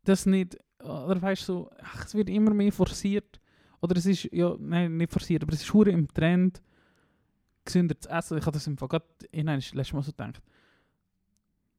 das 0.03 0.25
nicht, 0.25 0.57
oder 0.79 1.21
weißt 1.21 1.43
du, 1.43 1.53
so, 1.53 1.69
ach, 1.81 2.05
es 2.05 2.15
wird 2.15 2.29
immer 2.29 2.53
mehr 2.53 2.71
forciert. 2.71 3.39
Oder 3.81 3.97
es 3.97 4.05
ist, 4.05 4.29
ja, 4.31 4.55
nein, 4.59 4.97
nicht 4.97 5.11
forciert, 5.11 5.43
aber 5.43 5.53
es 5.53 5.61
ist 5.61 5.73
hure 5.73 5.91
im 5.91 6.07
Trend, 6.07 6.61
gesünder 7.65 7.99
zu 7.99 8.09
essen. 8.09 8.37
Ich 8.37 8.45
habe 8.45 8.53
das 8.53 8.67
im 8.67 8.77
Fall 8.77 8.87
gerade, 8.87 9.05
in 9.31 9.47
letztes 9.47 9.93
Mal 9.93 10.03
so 10.03 10.11
gedacht. 10.11 10.41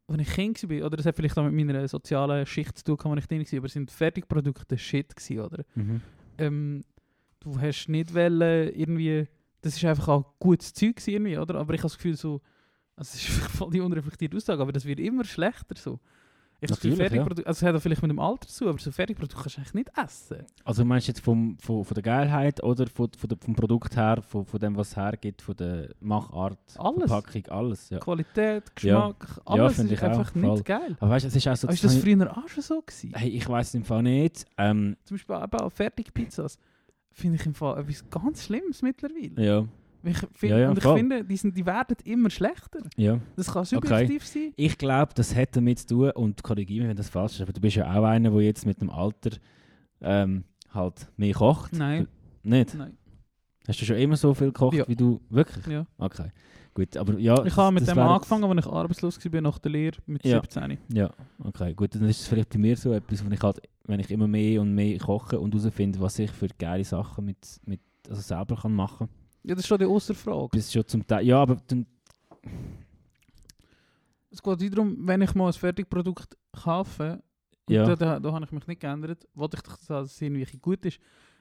Als 0.08 0.20
ich 0.20 0.28
Kind 0.28 0.62
war, 0.68 0.86
oder 0.86 0.96
das 0.96 1.06
hat 1.06 1.16
vielleicht 1.16 1.38
auch 1.38 1.44
mit 1.48 1.54
meiner 1.54 1.86
sozialen 1.86 2.44
Schicht 2.44 2.76
zu 2.78 2.84
tun, 2.84 2.96
gehabt, 2.96 3.14
als 3.16 3.24
ich 3.24 3.28
drin 3.28 3.40
war, 3.40 3.58
aber 3.58 3.66
es 3.66 3.72
sind 3.72 3.90
Fertigprodukte 3.90 4.76
Shit 4.76 5.14
gewesen, 5.14 5.40
oder? 5.40 5.64
Mhm. 5.74 6.00
ähm, 6.38 6.84
du 7.40 7.60
hast 7.60 7.88
nicht 7.88 8.14
wollen, 8.14 8.72
irgendwie, 8.74 9.26
das 9.60 9.76
ist 9.76 9.84
einfach 9.84 10.08
auch 10.08 10.34
gutes 10.38 10.74
Zeug 10.74 10.96
gewesen 10.96 11.10
irgendwie, 11.10 11.38
oder? 11.38 11.54
Aber 11.56 11.72
ich 11.74 11.80
habe 11.80 11.88
das 11.88 11.96
Gefühl 11.96 12.16
so, 12.16 12.40
also 12.96 13.10
es 13.14 13.28
ist 13.28 13.28
voll 13.56 13.70
die 13.70 13.80
unreflektierte 13.80 14.36
Aussage, 14.36 14.60
aber 14.60 14.72
das 14.72 14.84
wird 14.84 15.00
immer 15.00 15.24
schlechter 15.24 15.76
so. 15.76 16.00
Ich 16.64 16.70
Natürlich, 16.70 16.96
ja. 16.98 17.04
Fertigprodukte, 17.06 17.46
also 17.46 17.66
es 17.66 17.74
hat 17.74 17.82
vielleicht 17.82 18.02
mit 18.02 18.10
dem 18.12 18.20
Alter 18.20 18.46
zu, 18.46 18.68
aber 18.68 18.78
so 18.78 18.92
Fertigprodukte 18.92 19.36
kannst 19.36 19.56
du 19.56 19.60
eigentlich 19.60 19.74
nicht 19.74 19.90
essen. 19.98 20.46
Also 20.64 20.84
meinst 20.84 21.08
du 21.08 21.10
jetzt 21.10 21.20
vom, 21.20 21.58
von, 21.58 21.84
von 21.84 21.94
der 21.94 22.02
Geilheit 22.04 22.62
oder 22.62 22.86
von, 22.86 23.10
von 23.18 23.28
der, 23.28 23.36
vom 23.38 23.54
Produkt 23.56 23.96
her, 23.96 24.22
von, 24.22 24.46
von 24.46 24.60
dem, 24.60 24.76
was 24.76 24.90
es 24.90 24.96
hergibt, 24.96 25.42
von 25.42 25.56
der 25.56 25.88
Machart, 26.00 26.58
Alles. 26.78 27.10
Verpackung, 27.10 27.46
alles? 27.48 27.90
Ja. 27.90 27.98
Qualität, 27.98 28.76
Geschmack, 28.76 29.26
Ja, 29.36 29.42
alles 29.44 29.74
finde 29.74 29.92
ist 29.94 30.00
ich 30.00 30.08
einfach 30.08 30.32
voll. 30.32 30.42
nicht 30.42 30.64
geil. 30.64 30.96
Aber 31.00 31.10
weißt 31.10 31.24
du, 31.24 31.28
es 31.28 31.36
ist 31.36 31.48
auch 31.48 31.56
so... 31.56 31.66
Aber 31.66 31.74
ist 31.74 31.82
das 31.82 31.96
früher 31.96 32.30
auch 32.38 32.48
schon 32.48 32.62
so 32.62 32.80
gewesen? 32.80 33.12
hey, 33.16 33.28
ich 33.30 33.48
weiß 33.48 33.74
im 33.74 33.84
Fall 33.84 34.04
nicht. 34.04 34.44
Ähm, 34.56 34.96
Zum 35.04 35.16
Beispiel 35.16 35.34
eben 35.36 35.52
auch 35.58 35.70
Fertigpizzas 35.72 36.58
finde 37.10 37.36
ich 37.38 37.44
im 37.46 37.54
Fall 37.54 37.80
etwas 37.80 38.08
ganz 38.08 38.44
Schlimmes 38.44 38.82
mittlerweile. 38.82 39.32
ja, 39.44 39.64
Ich 40.04 40.18
find, 40.18 40.50
Ja, 40.50 40.58
ja, 40.58 40.70
und 40.70 40.78
ich 40.78 40.82
voll. 40.84 40.96
finde, 40.98 41.24
die, 41.24 41.36
sind, 41.36 41.56
die 41.56 41.64
werden 41.64 41.96
immer 42.04 42.28
schlechter. 42.30 42.80
ja. 42.96 43.18
Das 43.36 43.52
kann 43.52 43.64
subjektiv 43.64 44.26
sein. 44.26 44.52
Ich 44.56 44.76
glaube, 44.78 45.12
das 45.14 45.34
hat 45.36 45.54
damit 45.56 45.78
zu 45.80 45.86
tun, 45.86 46.10
und 46.12 46.42
korrigiere 46.42 46.82
mich, 46.82 46.90
wenn 46.90 46.96
das 46.96 47.08
falsch 47.08 47.34
ist, 47.34 47.40
aber 47.42 47.52
du 47.52 47.60
bist 47.60 47.76
ja 47.76 47.88
auch 47.92 48.04
einer, 48.04 48.30
der 48.30 48.40
jetzt 48.40 48.66
mit 48.66 48.80
dem 48.80 48.90
Alter 48.90 49.30
ähm, 50.00 50.44
halt 50.70 51.06
mehr 51.16 51.34
kocht. 51.34 51.72
Nein. 51.74 52.08
Nicht? 52.42 52.74
Nein. 52.74 52.96
Hast 53.68 53.80
du 53.80 53.84
schon 53.84 53.96
immer 53.96 54.16
so 54.16 54.34
viel 54.34 54.48
gekocht, 54.48 54.74
Ja. 54.76 54.88
wie 54.88 54.96
du... 54.96 55.20
Wirklich? 55.30 55.64
Ja. 55.68 55.86
Okay. 55.98 56.30
Gut, 56.74 56.96
aber 56.96 57.16
ja... 57.18 57.44
Ich 57.44 57.56
habe 57.56 57.72
mit 57.74 57.86
dem 57.86 57.98
angefangen, 57.98 58.44
als 58.44 58.66
ich 58.66 58.72
arbeitslos 58.72 59.24
war 59.32 59.40
nach 59.40 59.58
der 59.58 59.70
Lehre 59.70 59.98
mit 60.06 60.24
Ja. 60.24 60.40
17. 60.40 60.78
Ja, 60.92 61.10
okay. 61.44 61.74
Gut, 61.74 61.94
dann 61.94 62.02
ist 62.08 62.20
es 62.22 62.26
vielleicht 62.26 62.48
bei 62.50 62.58
mir 62.58 62.76
so 62.76 62.92
etwas, 62.92 63.24
wo 63.24 63.30
ich 63.30 63.40
halt, 63.40 63.60
wenn 63.84 64.00
ich 64.00 64.10
immer 64.10 64.26
mehr 64.26 64.60
und 64.62 64.74
mehr 64.74 64.98
koche 64.98 65.38
und 65.38 65.54
herausfinde, 65.54 66.00
was 66.00 66.18
ich 66.18 66.30
für 66.32 66.48
geile 66.58 66.82
Sachen 66.84 67.24
mit, 67.26 67.38
mit 67.66 67.80
also 68.08 68.20
selber 68.20 68.56
kann 68.56 68.72
machen 68.74 69.08
Ja, 69.44 69.54
das 69.54 69.64
ist 69.64 69.68
schon 69.68 69.78
die 69.78 69.86
außer 69.86 70.14
Frage. 70.14 70.48
Bis 70.52 70.72
schon 70.72 70.86
zum 70.86 71.06
Teil... 71.06 71.26
Ja, 71.26 71.42
aber 71.42 71.56
dann... 71.66 71.86
Es 74.30 74.42
geht 74.42 74.60
nicht 74.60 74.72
darum, 74.76 74.96
wenn 75.06 75.20
ich 75.22 75.34
mal 75.34 75.48
ein 75.48 75.52
Fertigprodukt 75.52 76.36
kaufe, 76.52 77.22
Ja. 77.68 77.84
da, 77.84 77.96
da, 77.96 78.20
da 78.20 78.32
habe 78.32 78.44
ich 78.44 78.52
mich 78.52 78.66
nicht 78.66 78.80
geändert, 78.80 79.26
wollte 79.34 79.56
ich 79.58 79.62
doch, 79.62 79.76
dass 79.86 80.12
es 80.12 80.20
irgendwie 80.22 80.46
gut 80.58 80.84
ist. 80.86 80.98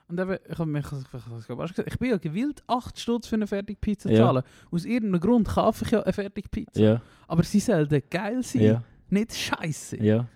Und 0.08 0.20
eben, 0.20 0.38
ich 0.50 0.60
habe 0.60 0.70
mich, 0.70 0.86
ich, 0.86 0.92
ich, 0.92 1.14
ich, 1.14 1.50
habe 1.50 1.68
gesagt, 1.68 1.88
ich 1.88 1.98
bin 2.00 2.10
ja 2.10 2.18
gewillt, 2.18 2.62
8 2.68 3.00
Stutz 3.00 3.28
für 3.28 3.36
eine 3.36 3.48
Fertigpizza 3.48 4.10
zu 4.10 4.16
Ja. 4.16 4.26
zahlen. 4.26 4.44
Aus 4.70 4.84
irgendeinem 4.84 5.22
Grund 5.22 5.48
kaufe 5.48 5.86
ich 5.86 5.92
ja 5.92 6.02
eine 6.02 6.12
Fertigpizza. 6.12 6.82
Ja, 6.82 7.02
Aber 7.28 7.44
sie 7.44 7.62
sollen 7.62 7.88
geil 8.10 8.44
sein, 8.44 8.62
ja, 8.62 8.84
nicht 9.10 9.34
scheiße. 9.36 10.04
ja. 10.04 10.28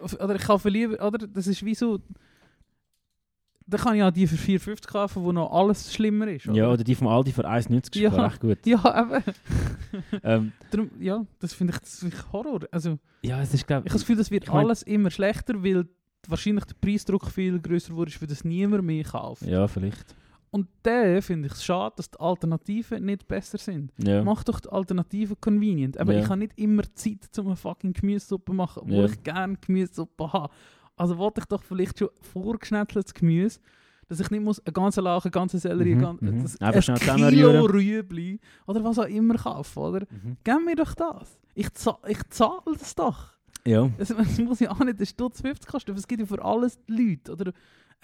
Oder 0.00 0.36
ich 0.36 0.42
kaufe 0.42 0.68
lieber, 0.70 1.04
oder 1.06 1.26
das 1.26 1.46
ist 1.48 1.62
wie 1.64 1.74
so, 1.74 1.98
da 3.66 3.78
kann 3.78 3.94
ich 3.96 4.02
auch 4.02 4.10
die 4.10 4.26
für 4.26 4.36
4,50 4.36 4.86
kaufen, 4.86 5.22
wo 5.24 5.32
noch 5.32 5.50
alles 5.52 5.92
schlimmer 5.94 6.28
ist. 6.28 6.46
Ja, 6.46 6.70
oder 6.70 6.84
die 6.84 6.94
vom 6.94 7.06
Aldi 7.08 7.32
für 7.32 7.46
1,90 7.48 7.98
Ja. 7.98 8.10
ist 8.10 8.16
ja. 8.16 8.24
recht 8.26 8.40
gut. 8.40 8.66
Ja, 8.66 9.02
eben. 9.14 9.24
Ähm, 10.24 10.52
Darum, 10.72 10.90
ja, 10.98 11.24
das 11.38 11.52
finde 11.54 11.72
ich, 11.72 11.78
das 11.78 12.00
find 12.00 12.14
ich 12.14 12.32
Horror. 12.32 12.60
Also, 12.72 12.98
ja, 13.22 13.40
es 13.40 13.54
ist, 13.54 13.64
glaube 13.66 13.84
ich 13.86 13.90
habe 13.90 13.98
das 13.98 14.02
Gefühl, 14.02 14.16
das 14.16 14.30
wird 14.30 14.44
Ich 14.44 14.50
mein- 14.52 14.64
alles 14.66 14.82
immer 14.82 15.08
schlechter, 15.10 15.62
weil 15.62 15.86
wahrscheinlich 16.26 16.64
der 16.64 16.74
Preisdruck 16.80 17.30
viel 17.30 17.60
größer 17.60 17.94
wurde, 17.94 18.10
für 18.10 18.26
das 18.26 18.42
niemand 18.44 18.82
mehr 18.84 19.04
kauft. 19.04 19.42
Ja, 19.42 19.68
vielleicht. 19.68 20.16
Und 20.50 20.68
dann 20.82 21.20
finde 21.22 21.46
ich 21.46 21.52
es 21.54 21.64
schade, 21.64 21.94
dass 21.96 22.10
die 22.10 22.18
Alternativen 22.20 23.04
nicht 23.04 23.26
besser 23.28 23.58
sind. 23.58 23.92
Ja. 23.98 24.22
Mach 24.24 24.42
doch 24.44 24.60
die 24.60 24.68
Alternativen 24.68 25.36
convenient. 25.40 25.98
Aber 25.98 26.12
Ja. 26.14 26.20
ich 26.20 26.28
habe 26.28 26.38
nicht 26.38 26.52
immer 26.58 26.82
Zeit, 26.94 27.28
um 27.38 27.46
eine 27.48 27.56
fucking 27.56 27.92
Gemüsesuppe 27.92 28.52
zu 28.52 28.54
machen, 28.54 28.82
wo 28.86 28.94
Ja. 28.94 29.04
ich 29.06 29.22
gerne 29.22 29.56
Gemüsesuppe 29.64 30.32
habe. 30.32 30.52
Also 30.96 31.18
wollte 31.18 31.40
ich 31.40 31.46
doch 31.46 31.62
vielleicht 31.62 31.98
schon 31.98 32.10
vorgeschnetzeltes 32.20 33.14
Gemüse, 33.14 33.60
dass 34.08 34.20
ich 34.20 34.30
nicht 34.30 34.42
muss 34.42 34.64
eine 34.64 34.72
ganze 34.72 35.00
Lauch, 35.00 35.24
eine 35.24 35.30
ganze 35.30 35.58
Sellerie, 35.58 35.94
Mhm, 35.94 36.04
ein, 36.04 36.18
mhm. 36.20 36.42
das, 36.42 36.60
Einfach 36.60 36.88
ein 36.88 37.30
Kilo. 37.30 37.64
Rüebli 37.64 38.40
oder 38.66 38.84
was 38.84 38.98
auch 38.98 39.06
immer 39.08 39.36
kaufen, 39.36 39.78
oder? 39.78 40.06
Mhm. 40.10 40.36
Gib 40.44 40.64
mir 40.64 40.76
doch 40.76 40.94
das. 40.94 41.38
Ich, 41.54 41.72
zahl, 41.74 41.96
ich 42.06 42.22
zahle 42.28 42.76
das 42.78 42.94
doch. 42.94 43.32
Ja. 43.66 43.90
Es, 43.96 44.14
muss 44.38 44.60
ja 44.60 44.70
auch 44.70 44.80
nicht 44.80 45.00
ein 45.00 45.06
Stutz 45.06 45.40
50 45.40 45.66
kosten, 45.70 45.90
aber 45.92 45.98
es 45.98 46.06
gibt 46.06 46.20
ja 46.20 46.26
für 46.26 46.44
alles 46.44 46.78
Leute 46.86 47.32
oder 47.32 47.52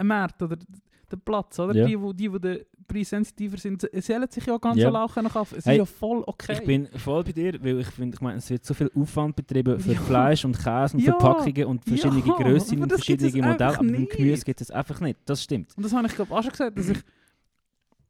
Markt 0.07 0.43
oder 0.43 0.57
den 0.57 1.21
Platz, 1.21 1.59
oder? 1.59 1.75
Ja. 1.75 1.87
Die, 1.87 2.01
wo, 2.01 2.13
die, 2.13 2.33
wo 2.33 2.39
der 2.39 2.61
preissensitiver 2.87 3.57
sind, 3.57 3.81
sollen 3.83 4.29
sich 4.31 4.47
ja 4.47 4.57
ganz 4.59 4.79
Ja. 4.79 4.85
ja. 4.85 4.91
Lauch 4.91 5.15
kaufen. 5.15 5.59
Es 5.59 5.67
Hey, 5.67 5.75
ist 5.75 5.79
ja 5.79 5.85
voll 5.85 6.23
okay. 6.27 6.53
Ich 6.55 6.65
bin 6.65 6.87
voll 6.99 7.25
bei 7.25 7.33
dir, 7.33 7.63
weil 7.63 7.81
ich 7.81 7.87
finde, 7.89 8.15
ich 8.17 8.21
meine, 8.21 8.39
es 8.39 8.51
wird 8.51 8.65
so 8.65 8.75
viel 8.75 8.91
Aufwand 8.95 9.37
betrieben 9.37 9.79
für 9.79 9.93
Ja. 9.93 10.01
Fleisch 10.01 10.45
und 10.45 10.57
Käse 10.57 10.97
und 10.97 11.03
Ja. 11.05 11.19
Verpackungen 11.19 11.65
und 11.67 11.85
verschiedene 11.85 12.23
Ja, 12.25 12.35
Grössen 12.35 12.83
und 12.83 12.89
verschiedene 12.89 13.31
Modelle, 13.31 13.75
aber 13.79 13.83
nicht. 13.85 14.13
Gemüse 14.13 14.45
gibt 14.45 14.61
es 14.61 14.71
einfach 14.71 15.01
nicht. 15.01 15.19
Das 15.25 15.43
stimmt. 15.43 15.77
Und 15.77 15.85
das 15.85 15.93
habe 15.93 16.07
ich 16.07 16.15
glaube 16.15 16.35
auch 16.35 16.43
schon 16.43 16.53
gesagt, 16.53 16.79
dass 16.79 16.89
ich 16.89 16.99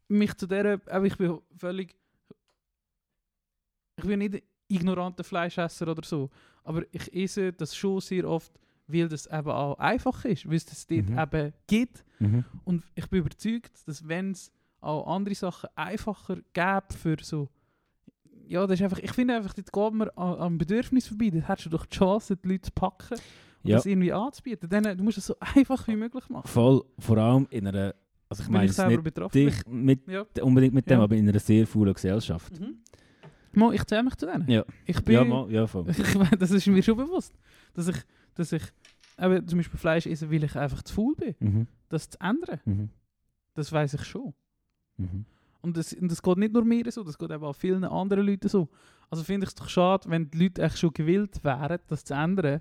mich 0.08 0.34
zu 0.36 0.46
der, 0.46 0.80
aber 0.86 1.06
ich 1.06 1.16
bin 1.16 1.38
völlig, 1.56 1.94
ich 3.96 4.04
bin 4.04 4.18
nicht 4.18 4.42
ignoranter 4.68 5.24
Fleischesser 5.24 5.88
oder 5.88 6.02
so, 6.04 6.30
aber 6.64 6.82
ich 6.90 7.12
esse 7.14 7.52
das 7.52 7.74
schon 7.74 8.00
sehr 8.00 8.28
oft, 8.28 8.52
weil 8.92 9.08
das 9.08 9.26
eben 9.26 9.50
auch 9.50 9.78
einfach 9.78 10.24
ist, 10.24 10.46
weil 10.48 10.56
es 10.56 10.64
das 10.66 10.86
dort 10.86 11.08
Mhm. 11.08 11.18
eben 11.18 11.52
gibt. 11.66 12.04
Mhm. 12.18 12.44
Und 12.64 12.84
ich 12.94 13.08
bin 13.08 13.20
überzeugt, 13.20 13.72
dass 13.86 14.06
wenn 14.08 14.32
es 14.32 14.52
auch 14.80 15.14
andere 15.14 15.34
Sachen 15.34 15.68
einfacher 15.74 16.36
gäbe 16.52 16.84
für 16.96 17.16
so. 17.22 17.48
Ja, 18.46 18.66
das 18.66 18.80
ist 18.80 18.84
einfach, 18.84 18.98
ich 18.98 19.12
finde 19.12 19.36
einfach, 19.36 19.54
dort 19.54 19.72
geht 19.72 19.98
man 19.98 20.08
an- 20.10 20.38
am 20.40 20.58
Bedürfnis 20.58 21.06
vorbei. 21.06 21.30
Dort 21.30 21.46
hast 21.48 21.66
du 21.66 21.70
doch 21.70 21.86
die 21.86 21.96
Chance, 21.96 22.36
die 22.36 22.48
Leute 22.48 22.62
zu 22.62 22.72
packen 22.72 23.14
und 23.62 23.70
Ja. 23.70 23.76
das 23.76 23.86
irgendwie 23.86 24.12
anzubieten. 24.12 24.68
Dann, 24.68 24.96
du 24.96 25.04
musst 25.04 25.18
es 25.18 25.26
so 25.26 25.36
einfach 25.56 25.86
wie 25.86 25.96
möglich 25.96 26.28
machen. 26.28 26.48
Voll, 26.48 26.82
vor 26.98 27.18
allem 27.18 27.46
in 27.50 27.66
einer, 27.68 27.94
also 28.28 28.42
ich 28.42 28.48
meine 28.48 28.64
ich 28.70 28.76
nicht 28.76 29.02
betroffen. 29.04 29.32
dich 29.32 29.54
mit, 29.68 30.08
Ja. 30.08 30.24
unbedingt 30.42 30.74
mit 30.74 30.88
dem, 30.90 30.98
Ja. 30.98 31.04
aber 31.04 31.14
in 31.16 31.28
einer 31.28 31.38
sehr 31.38 31.66
faulen 31.66 31.94
Gesellschaft. 31.94 32.58
Mhm. 32.58 32.78
Mo, 33.52 33.72
ich 33.72 33.84
zähle 33.84 34.04
mich 34.04 34.14
zu 34.16 34.26
denen. 34.26 34.48
Ja. 34.48 34.64
Ich 34.86 35.00
bin, 35.04 35.14
Ja, 35.14 35.24
mal, 35.24 35.50
ja, 35.50 35.66
voll. 35.66 35.84
ich 35.90 36.38
das 36.38 36.50
ist 36.52 36.66
mir 36.66 36.82
schon 36.82 36.96
bewusst, 36.96 37.34
dass 37.74 37.88
ich, 37.88 37.96
dass 38.34 38.52
ich 38.52 38.62
eben, 39.18 39.46
zum 39.46 39.58
Beispiel 39.58 39.78
Fleisch 39.78 40.06
esse, 40.06 40.30
weil 40.30 40.44
ich 40.44 40.56
einfach 40.56 40.82
zu 40.82 40.94
faul 40.94 41.14
bin. 41.16 41.34
Mhm. 41.40 41.66
Das 41.88 42.08
zu 42.10 42.20
ändern, 42.20 42.60
Mhm. 42.64 42.90
das 43.54 43.72
weiß 43.72 43.94
ich 43.94 44.04
schon. 44.04 44.32
Mhm. 44.96 45.24
Und 45.62 45.76
das, 45.76 45.92
und 45.92 46.10
das 46.10 46.22
geht 46.22 46.36
nicht 46.38 46.52
nur 46.54 46.64
mir 46.64 46.90
so, 46.90 47.02
das 47.04 47.18
geht 47.18 47.30
eben 47.30 47.44
auch 47.44 47.52
vielen 47.54 47.84
anderen 47.84 48.26
Leuten 48.26 48.48
so. 48.48 48.68
Also 49.10 49.24
finde 49.24 49.44
ich 49.44 49.48
es 49.50 49.54
doch 49.54 49.68
schade, 49.68 50.08
wenn 50.08 50.30
die 50.30 50.44
Leute 50.44 50.62
echt 50.62 50.78
schon 50.78 50.92
gewillt 50.92 51.42
wären, 51.44 51.78
das 51.88 52.04
zu 52.04 52.14
ändern 52.14 52.60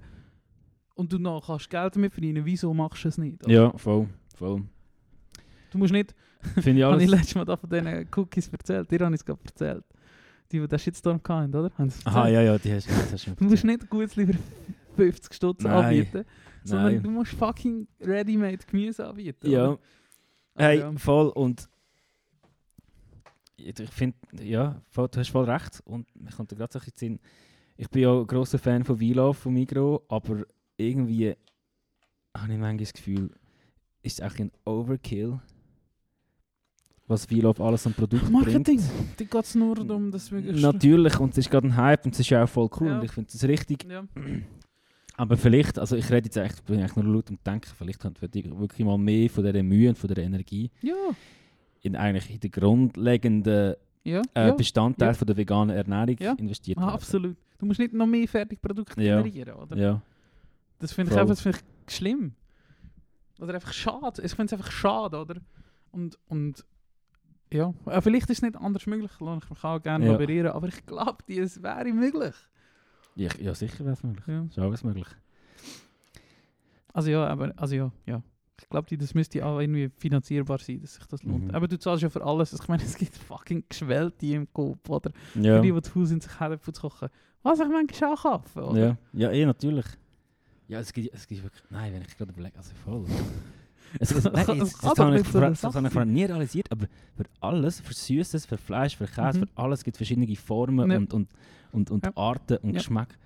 und 0.96 1.14
du 1.14 1.18
noch 1.20 1.46
kannst 1.48 1.70
Geld 1.70 1.96
damit 1.96 2.12
verdienen, 2.14 2.44
wieso 2.44 2.74
machst 2.74 3.04
du 3.06 3.08
es 3.08 3.18
nicht? 3.18 3.44
oder? 3.46 3.54
Ja, 3.54 3.78
voll, 3.78 4.10
voll. 4.36 4.64
Du 5.72 5.78
musst 5.78 5.94
nicht, 5.94 6.14
Finde 6.60 6.80
ich 6.80 6.84
habe 6.86 6.98
ich 6.98 7.08
alles... 7.08 7.10
letztes 7.12 7.36
Mal 7.36 7.46
da 7.46 7.56
von 7.56 7.70
diesen 7.70 8.08
Cookies 8.16 8.48
erzählt, 8.50 8.90
dir 8.92 9.00
habe 9.00 9.14
ich 9.16 9.22
es 9.22 9.26
gerade 9.26 9.40
erzählt. 9.46 9.84
Die, 10.52 10.60
die 10.60 10.68
den 10.68 10.80
Shitstorm 10.80 11.22
hatten, 11.26 11.56
oder? 11.56 11.72
Aha, 12.06 12.28
ja, 12.28 12.42
ja, 12.42 12.58
die 12.58 12.74
hast, 12.74 12.90
das 12.90 13.14
hast 13.14 13.28
du 13.28 13.32
Du 13.36 13.44
musst 13.46 13.64
nicht 13.64 13.88
gut 13.90 14.16
lieber 14.16 14.34
50 15.00 15.34
Stutz 15.34 15.64
Nein. 15.64 15.74
anbieten, 15.74 16.26
sondern 16.64 16.94
Nein. 16.94 17.04
du 17.04 17.10
musst 17.12 17.32
fucking 17.34 17.88
ready-made 18.02 18.60
Gemüse 18.66 19.08
anbieten. 19.08 19.50
Ja, 19.50 19.70
oder? 19.70 19.80
hey, 20.56 20.80
ja. 20.80 20.92
voll 20.98 21.30
und 21.30 21.70
ich 23.58 23.76
finde, 23.90 24.16
ja, 24.42 24.82
voll, 24.90 25.10
du 25.10 25.20
hast 25.20 25.30
voll 25.30 25.50
recht 25.50 25.82
und 25.86 26.08
kommt 26.36 26.52
da 26.52 26.56
gerade 26.56 26.72
so 26.72 26.80
ein 26.80 26.86
bisschen 26.92 27.20
ich 27.80 27.90
bin 27.90 28.02
ja 28.02 28.14
ein 28.14 28.28
grosser 28.28 28.60
Fan 28.60 28.84
von 28.84 29.00
Vilo, 29.00 29.32
von 29.32 29.54
Migro, 29.54 30.04
aber 30.10 30.44
irgendwie 30.76 31.34
habe 32.36 32.52
ich 32.54 32.60
manchmal 32.60 32.78
das 32.78 32.92
Gefühl, 32.92 33.32
ist 34.02 34.20
es 34.20 34.22
eigentlich 34.22 34.42
ein 34.42 34.52
Overkill, 34.66 35.40
was 37.08 37.30
Vilo 37.30 37.52
alles 37.58 37.88
an 37.88 37.94
Produkten 37.94 38.34
Marketing, 38.34 38.64
bringt. 38.64 38.84
da 39.18 39.24
geht 39.24 39.46
es 39.46 39.56
nur 39.56 39.76
darum, 39.76 40.12
dass 40.12 40.30
wir... 40.30 40.42
Natürlich, 40.42 41.18
und 41.22 41.32
es 41.32 41.38
ist 41.38 41.50
gerade 41.50 41.68
ein 41.68 41.78
Hype 41.78 42.06
und 42.06 42.14
es 42.14 42.20
ist 42.20 42.30
ja 42.30 42.44
auch 42.44 42.50
voll 42.50 42.70
cool 42.82 42.88
Ja. 42.88 43.00
und 43.00 43.06
ich 43.06 43.12
finde 43.14 43.30
es 43.34 43.44
richtig, 43.46 43.86
Ja. 43.90 44.04
Aber 45.20 45.36
vielleicht, 45.36 45.78
also 45.78 45.98
ich 45.98 46.10
rede 46.10 46.28
jetzt 46.28 46.38
echt, 46.38 46.66
bin 46.66 46.80
eigentlich 46.80 46.96
nur 46.96 47.06
laut 47.14 47.30
am 47.30 47.38
Denken, 47.46 47.70
vielleicht 47.78 48.00
könnte 48.00 48.22
wir 48.22 48.60
wirklich 48.60 48.86
mal 48.86 48.98
mehr 48.98 49.30
von 49.30 49.44
dieser 49.44 49.62
Mühe 49.64 49.90
und 49.90 49.98
von 49.98 50.08
dieser 50.08 50.22
Energie 50.24 50.72
Ja, 50.82 50.94
in 51.82 51.96
eigentlich 51.98 52.30
in 52.30 52.40
den 52.40 52.52
grundlegenden 52.52 53.76
ja, 54.06 54.22
äh, 54.34 54.48
ja. 54.48 54.54
Bestandteil 54.54 55.14
von 55.14 55.28
der 55.28 55.36
veganen 55.36 55.76
Ernährung 55.76 56.18
investiert 56.38 56.78
Ah, 56.78 56.82
werden. 56.84 56.94
absolut. 56.94 57.38
Du 57.58 57.66
musst 57.66 57.80
nicht 57.80 57.92
noch 57.94 58.08
mehr 58.08 58.28
Fertigprodukte 58.30 58.96
generieren, 58.96 59.56
oder? 59.56 59.76
Ja. 59.78 60.02
Das 60.80 60.94
finde 60.94 61.12
ich 61.12 61.18
einfach 61.20 61.34
das 61.34 61.42
find 61.42 61.58
ich 61.88 61.94
schlimm. 61.96 62.34
Oder 63.42 63.56
einfach 63.56 63.74
schade. 63.74 64.22
Ich 64.24 64.32
finde 64.32 64.46
es 64.46 64.54
einfach 64.54 64.72
schade, 64.72 65.18
oder? 65.18 65.36
Und, 65.92 66.18
und 66.30 66.66
ja, 67.52 67.74
äh, 67.88 68.00
vielleicht 68.02 68.30
ist 68.30 68.38
es 68.38 68.42
nicht 68.42 68.56
anders 68.56 68.86
möglich. 68.86 69.12
Lass 69.20 69.44
Ich 69.44 69.50
mich 69.50 69.64
auch 69.66 69.82
gerne 69.82 70.06
Ja. 70.06 70.12
laborieren, 70.14 70.52
aber 70.54 70.68
ich 70.70 70.86
glaube, 70.86 71.18
es 71.28 71.62
wäre 71.62 71.92
möglich. 71.92 72.36
Ja, 73.20 73.30
ja 73.38 73.54
sicher 73.54 73.84
wäre 73.84 73.94
es 73.94 74.04
möglich. 74.04 74.26
Ja. 74.28 74.46
Ist 74.46 74.58
alles 74.58 74.84
möglich. 74.84 75.08
Also 76.94 77.12
ja, 77.12 77.28
aber 77.28 77.54
also 77.58 77.76
ja, 77.76 77.92
ja. 78.06 78.24
Ich 78.62 78.70
glaube, 78.70 78.98
das 78.98 79.14
müsste 79.14 79.46
auch 79.46 79.60
irgendwie 79.60 79.90
finanzierbar 79.98 80.60
sein, 80.60 80.82
dass 80.82 80.96
sich 80.96 81.06
das 81.06 81.24
lohnt. 81.24 81.46
Mhm. 81.46 81.56
Aber 81.56 81.68
du 81.68 81.78
zahlst 81.78 82.04
ja 82.04 82.10
für 82.10 82.24
alles. 82.26 82.54
Ich 82.54 82.68
meine, 82.68 82.84
es 82.84 82.96
gibt 82.96 83.16
fucking 83.16 83.64
Geschwellte 83.68 84.26
im 84.26 84.52
Kopf, 84.52 84.90
oder? 84.90 85.12
Ja. 85.36 85.58
Für 85.58 85.62
die, 85.62 85.72
die 85.72 85.82
zu 85.82 85.96
Hause 85.96 86.08
sind, 86.08 86.24
sich 86.24 86.40
Herdöpfel 86.40 86.74
zu 86.74 86.82
kochen. 86.82 87.10
Was 87.44 87.60
ich 87.60 87.68
manchmal 87.68 88.14
auch 88.14 88.22
kaufen, 88.22 88.64
oder? 88.64 88.80
Ja, 88.80 88.98
ja 89.14 89.32
eh, 89.32 89.46
natürlich. 89.46 89.86
Ja, 90.68 90.80
es 90.80 90.92
gibt, 90.92 91.14
es 91.14 91.28
gibt 91.28 91.44
wirklich... 91.44 91.64
Nein, 91.70 91.94
wenn 91.94 92.02
ich 92.02 92.18
gerade 92.18 92.32
überlege, 92.32 92.58
also 92.58 92.74
voll. 92.84 93.06
Es, 94.00 94.12
es, 94.12 94.24
nein, 94.26 94.62
es 94.62 94.78
das 94.82 95.00
habe 95.00 95.20
ich, 95.20 95.28
so 95.28 95.40
das 95.40 95.64
habe 95.64 95.88
ich 95.88 95.94
vorher 95.94 96.06
nie 96.12 96.24
realisiert, 96.26 96.72
aber 96.72 96.86
für 97.16 97.24
alles, 97.40 97.80
für 97.80 97.94
Süßes, 97.94 98.46
für 98.46 98.58
Fleisch, 98.58 98.96
für 98.98 99.06
Käse, 99.08 99.40
Mhm. 99.40 99.48
für 99.48 99.58
alles 99.58 99.84
gibt 99.84 99.96
es 99.96 99.98
verschiedene 99.98 100.36
Formen 100.36 100.92
Ja. 100.92 100.98
und, 100.98 101.14
und, 101.14 101.30
und, 101.72 101.90
und 101.92 102.06
Ja. 102.06 102.12
Arten 102.16 102.58
und 102.58 102.70
Ja. 102.72 102.78
Geschmack. 102.78 103.18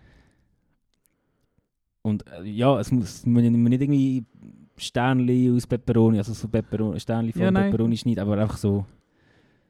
Und 2.01 2.26
äh, 2.28 2.43
ja, 2.43 2.80
es 2.80 2.91
muss 2.91 3.26
muss 3.26 3.41
nicht 3.43 3.82
irgendwie 3.82 4.26
Sternli 4.78 5.51
aus 5.55 5.66
Peperoni, 5.68 6.18
also 6.18 6.34
so 6.34 6.47
Peperoni, 6.47 6.99
Sternli 6.99 7.32
von 7.32 7.41
Ja. 7.41 7.51
Peperoni 7.51 7.95
schneiden, 7.97 8.20
aber 8.22 8.38
einfach 8.41 8.57
so, 8.57 8.86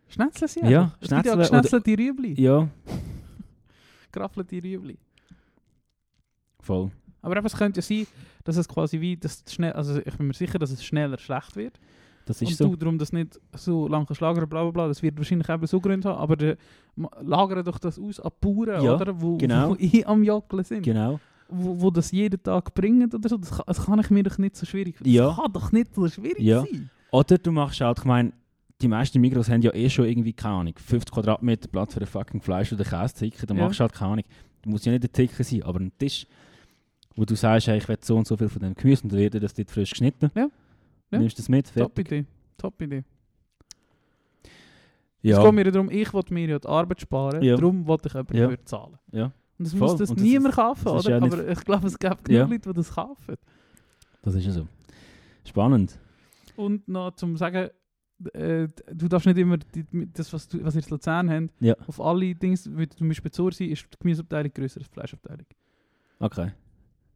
Schnetzle 0.07 0.47
sind 0.47 0.67
Ja, 0.69 0.93
Schnetzle 1.01 1.33
oder- 1.33 1.41
geschnetzelte 1.41 1.97
Rüebli. 1.97 2.39
ja, 2.41 2.67
Geraffelte 4.11 4.57
Rüebli. 4.63 4.97
voll. 6.59 6.91
Aber 7.23 7.35
eben, 7.37 7.45
es 7.47 7.55
könnte 7.57 7.79
ja 7.79 7.81
sein, 7.81 8.05
dass 8.43 8.57
es 8.57 8.67
quasi 8.67 8.99
wie, 9.01 9.17
dass 9.17 9.43
schnell, 9.49 9.71
also 9.73 9.97
ich 9.97 10.15
bin 10.15 10.27
mir 10.27 10.33
sicher, 10.33 10.59
dass 10.59 10.69
es 10.71 10.83
schneller 10.85 11.17
schlecht 11.17 11.55
wird. 11.55 11.79
Das 12.25 12.41
ist 12.41 12.49
und 12.49 12.55
so. 12.55 12.67
du 12.69 12.75
darum 12.77 12.97
das 12.97 13.11
nicht 13.11 13.39
so 13.55 13.87
lange 13.87 14.05
kannst 14.05 14.21
lagern, 14.21 14.47
bla 14.47 14.61
bla 14.63 14.71
bla, 14.71 14.87
das 14.87 15.01
wird 15.03 15.17
wahrscheinlich 15.17 15.49
eben 15.49 15.65
so 15.67 15.81
Gründe 15.81 16.07
haben, 16.07 16.19
aber 16.19 16.55
ma- 16.95 17.09
lagere 17.21 17.63
doch 17.63 17.79
das 17.79 17.99
aus 17.99 18.19
an 18.21 18.31
Bauern, 18.39 18.81
Ja, 18.83 18.95
oder? 18.95 19.19
Wo, 19.21 19.37
genau. 19.37 19.71
wo 19.71 19.75
eh 19.75 20.05
am 20.05 20.23
Jockeln 20.23 20.63
sind. 20.63 20.83
Genau. 20.83 21.19
Wo, 21.49 21.81
wo 21.81 21.91
das 21.91 22.11
jeden 22.11 22.41
Tag 22.41 22.73
bringen 22.73 23.09
oder 23.13 23.27
so. 23.27 23.37
Das 23.37 23.51
kann, 23.51 23.63
das 23.67 23.85
kann 23.85 23.99
ich 23.99 24.09
mir 24.09 24.23
doch 24.23 24.37
nicht 24.37 24.55
so 24.55 24.65
schwierig 24.65 24.95
Das 24.99 25.07
Ja. 25.11 25.33
kann 25.33 25.51
doch 25.51 25.71
nicht 25.73 25.93
so 25.95 26.07
schwierig 26.07 26.39
Ja. 26.39 26.61
sein. 26.61 26.89
Oder 27.11 27.37
du 27.37 27.51
machst 27.51 27.81
halt, 27.81 27.99
ich 27.99 28.05
meine, 28.05 28.31
die 28.81 28.87
meisten 28.87 29.19
Migros 29.19 29.49
haben 29.49 29.61
ja 29.61 29.73
eh 29.73 29.89
schon 29.89 30.05
irgendwie, 30.05 30.33
keine 30.33 30.55
Ahnung, 30.55 30.73
50 30.77 31.13
Quadratmeter 31.13 31.67
Platz 31.67 31.93
für 31.93 31.99
ein 32.01 32.07
fucking 32.07 32.41
Fleisch 32.41 32.71
oder 32.73 32.83
Käse-Ticken. 32.85 33.47
Dann 33.47 33.57
Ja. 33.57 33.65
machst 33.65 33.79
du 33.79 33.81
halt 33.83 33.93
keine 33.93 34.11
Ahnung. 34.13 34.25
Du 34.61 34.69
musst 34.69 34.85
ja 34.85 34.93
nicht 34.93 35.03
ein 35.03 35.11
Ticken 35.11 35.43
sein, 35.43 35.61
aber 35.63 35.79
ein 35.81 35.91
Tisch, 35.97 36.25
wo 37.15 37.25
du 37.25 37.35
sagst, 37.35 37.67
hey, 37.67 37.77
ich 37.77 37.87
will 37.87 37.97
so 38.01 38.17
und 38.17 38.27
so 38.27 38.35
viel 38.37 38.49
von 38.49 38.61
dem 38.61 38.73
Gemüse 38.75 39.03
und 39.03 39.11
dann 39.13 39.19
wird 39.19 39.41
das 39.41 39.53
dort 39.53 39.69
frisch 39.71 39.91
geschnitten. 39.91 40.31
Ja. 40.35 40.47
Ja. 41.11 41.19
Nimmst 41.19 41.37
das 41.37 41.47
mit, 41.49 41.65
Top 41.67 41.73
fertig. 41.95 42.07
Idee. 42.07 42.25
Top 42.57 42.81
Idee. 42.81 43.03
Ja. 45.21 45.37
Es 45.37 45.43
geht 45.45 45.53
mir 45.53 45.71
darum, 45.71 45.89
ich 45.89 46.13
will 46.13 46.23
mir 46.31 46.47
ja 46.49 46.59
die 46.59 46.67
Arbeit 46.67 47.01
sparen, 47.01 47.41
Ja. 47.41 47.55
darum 47.55 47.87
will 47.87 47.97
ich 48.05 48.13
jemanden 48.13 48.35
Ja. 48.37 48.43
dafür 48.47 48.65
zahlen. 48.65 48.97
Ja. 49.11 49.25
Und 49.25 49.33
das 49.67 49.71
Voll. 49.71 49.79
muss 49.81 49.95
das 49.97 50.09
Und 50.09 50.19
niemand 50.21 50.49
ist- 50.49 50.55
kaufen, 50.55 50.87
oder? 50.87 51.09
ja 51.09 51.17
Aber 51.21 51.47
ich 51.49 51.59
glaube, 51.63 51.87
es 51.87 51.97
gibt 51.99 52.25
genug. 52.25 52.49
Leute, 52.49 52.69
die 52.69 52.73
das 52.73 52.91
kaufen. 52.93 53.35
Das 54.21 54.35
ist 54.35 54.45
ja 54.45 54.51
so. 54.51 54.67
Spannend. 55.45 55.97
Und 56.55 56.87
noch 56.87 57.11
zum 57.15 57.37
sagen, 57.37 57.69
äh, 58.33 58.67
du 58.91 59.07
darfst 59.07 59.25
nicht 59.27 59.37
immer 59.37 59.57
die, 59.57 59.85
das, 60.13 60.31
was, 60.33 60.47
du, 60.47 60.63
was 60.63 60.75
ihr 60.75 60.83
in 60.83 60.89
Luzern 60.89 61.29
habt, 61.29 61.79
auf 61.87 62.01
alle 62.01 62.35
Dinge, 62.35 62.57
wie 62.71 62.87
zum 62.89 63.07
Beispiel 63.07 63.31
Zur 63.31 63.51
sein, 63.51 63.69
ist 63.69 63.83
die 63.93 63.97
Gemüseabteilung 63.99 64.51
grösser 64.53 64.79
als 64.79 64.89
die 64.89 64.93
Fleischabteilung. 64.93 65.45
Okay. 66.19 66.51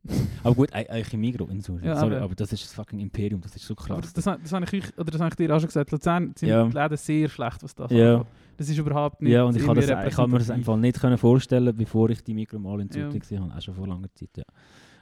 aber 0.44 0.56
gut, 0.56 0.74
ei- 0.74 0.90
eigentlich 0.90 1.14
im 1.40 1.62
Sur. 1.62 1.82
Ja, 1.84 1.96
Sorry, 1.98 2.16
aber- 2.16 2.24
aber 2.26 2.36
das 2.36 2.54
ist 2.54 2.64
das 2.64 2.74
fucking 2.74 3.00
Imperium, 3.00 3.42
das 3.42 3.56
ist 3.56 3.66
so 3.66 3.74
Aber 3.78 3.86
krass. 4.02 4.14
das, 4.14 4.24
das, 4.24 4.40
das 4.42 4.52
habe 4.54 4.66
ich, 4.66 4.74
euch- 4.74 4.98
oder 4.98 5.12
das 5.12 5.20
habe 5.20 5.30
ich 5.32 5.36
dir 5.36 5.54
auch 5.56 5.60
schon 5.60 5.68
gesagt, 5.68 5.92
Luzern 5.92 6.34
sind 6.36 6.50
Ja. 6.50 6.66
die 6.66 6.74
Läden 6.74 6.98
sehr 6.98 7.28
schlecht, 7.30 7.64
was 7.64 7.76
das 7.76 7.92
Ja. 7.92 8.16
angeht. 8.18 8.28
Das 8.58 8.70
ist 8.70 8.78
überhaupt 8.78 9.22
nicht 9.22 9.32
ja, 9.34 9.44
und 9.44 9.56
ich 9.56 9.64
kann, 9.66 9.76
das, 9.76 9.88
irgendwie 9.88 10.08
ich 10.10 10.16
kann 10.16 10.32
mir 10.32 10.40
das 10.40 10.50
einfach 10.50 10.78
nicht 10.78 11.00
können 11.00 11.18
vorstellen, 11.18 11.76
bevor 11.76 12.10
ich 12.10 12.24
die 12.24 12.34
Migros 12.34 12.60
mal 12.62 12.80
in 12.82 12.88
Ja. 12.88 12.94
Zürich 12.94 13.20
gesehen 13.20 13.44
habe. 13.44 13.54
Auch 13.56 13.62
schon 13.62 13.76
vor 13.76 13.88
langer 13.88 14.12
Zeit, 14.16 14.30
ja. 14.38 14.44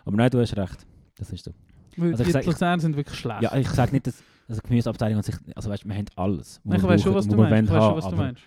Aber 0.04 0.18
nein, 0.18 0.30
du 0.30 0.40
hast 0.40 0.58
recht. 0.58 0.86
Das 1.18 1.32
ist 1.32 1.46
so. 1.46 1.52
Weil 1.98 2.12
Also 2.12 2.24
die 2.26 2.32
sag- 2.32 2.46
Luzern 2.46 2.80
sind 2.82 2.98
wirklich 2.98 3.18
schlecht. 3.18 3.42
Ja, 3.44 3.56
ich 3.56 3.70
sage 3.70 3.92
nicht, 3.94 4.08
dass 4.08 4.22
also 4.50 4.62
die 4.62 4.68
Gemüseabteilung 4.68 5.18
an 5.18 5.24
sich, 5.24 5.36
also 5.56 5.70
weißt, 5.70 5.88
wir 5.88 5.96
haben 5.96 6.06
alles. 6.18 6.60
ich 6.66 6.84
weiß 6.84 7.02
schon, 7.02 7.14
was 7.16 7.28
du 7.28 7.36
meinst. 7.38 7.70
Ich 7.72 7.76
weiß 7.76 7.84
schon, 7.86 7.96
was 7.96 8.10
du 8.10 8.16
meinst. 8.16 8.42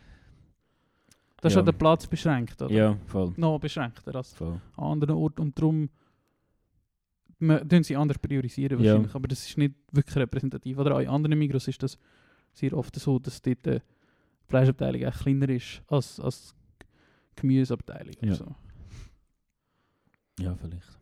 Das 1.40 1.52
ist 1.52 1.54
Ja. 1.56 1.60
ja 1.60 1.64
der 1.64 1.72
Platz 1.72 2.06
beschränkt, 2.06 2.60
oder? 2.60 2.72
Ja, 2.74 2.96
voll. 3.06 3.32
Noch 3.36 3.58
beschränkter 3.60 4.14
als 4.14 4.32
voll. 4.34 4.60
an 4.76 4.84
anderen 4.92 5.14
Orten. 5.16 5.40
Und 5.40 5.58
darum 5.58 5.88
ma- 7.38 7.60
tun 7.64 7.82
sie 7.82 7.96
anders 7.96 8.18
priorisieren 8.18 8.78
Ja. 8.80 8.92
wahrscheinlich. 8.92 9.14
Aber 9.14 9.28
das 9.28 9.46
ist 9.48 9.58
nicht 9.58 9.74
wirklich 9.92 10.16
repräsentativ. 10.16 10.78
Oder 10.78 10.94
auch 10.96 11.00
in 11.00 11.08
anderen 11.08 11.38
Migros 11.38 11.68
ist 11.68 11.82
das 11.82 11.98
sehr 12.52 12.72
oft 12.76 12.94
so, 12.96 13.18
dass 13.18 13.40
dort 13.42 13.64
die 13.66 13.78
Fleischabteilung 14.46 15.02
echt 15.02 15.20
kleiner 15.20 15.48
ist 15.48 15.82
als, 15.88 16.18
als 16.20 16.54
Gemüseabteilung. 17.36 18.14
Ja. 18.22 18.34
So. 18.34 18.54
Ja, 20.40 20.54
vielleicht. 20.56 20.98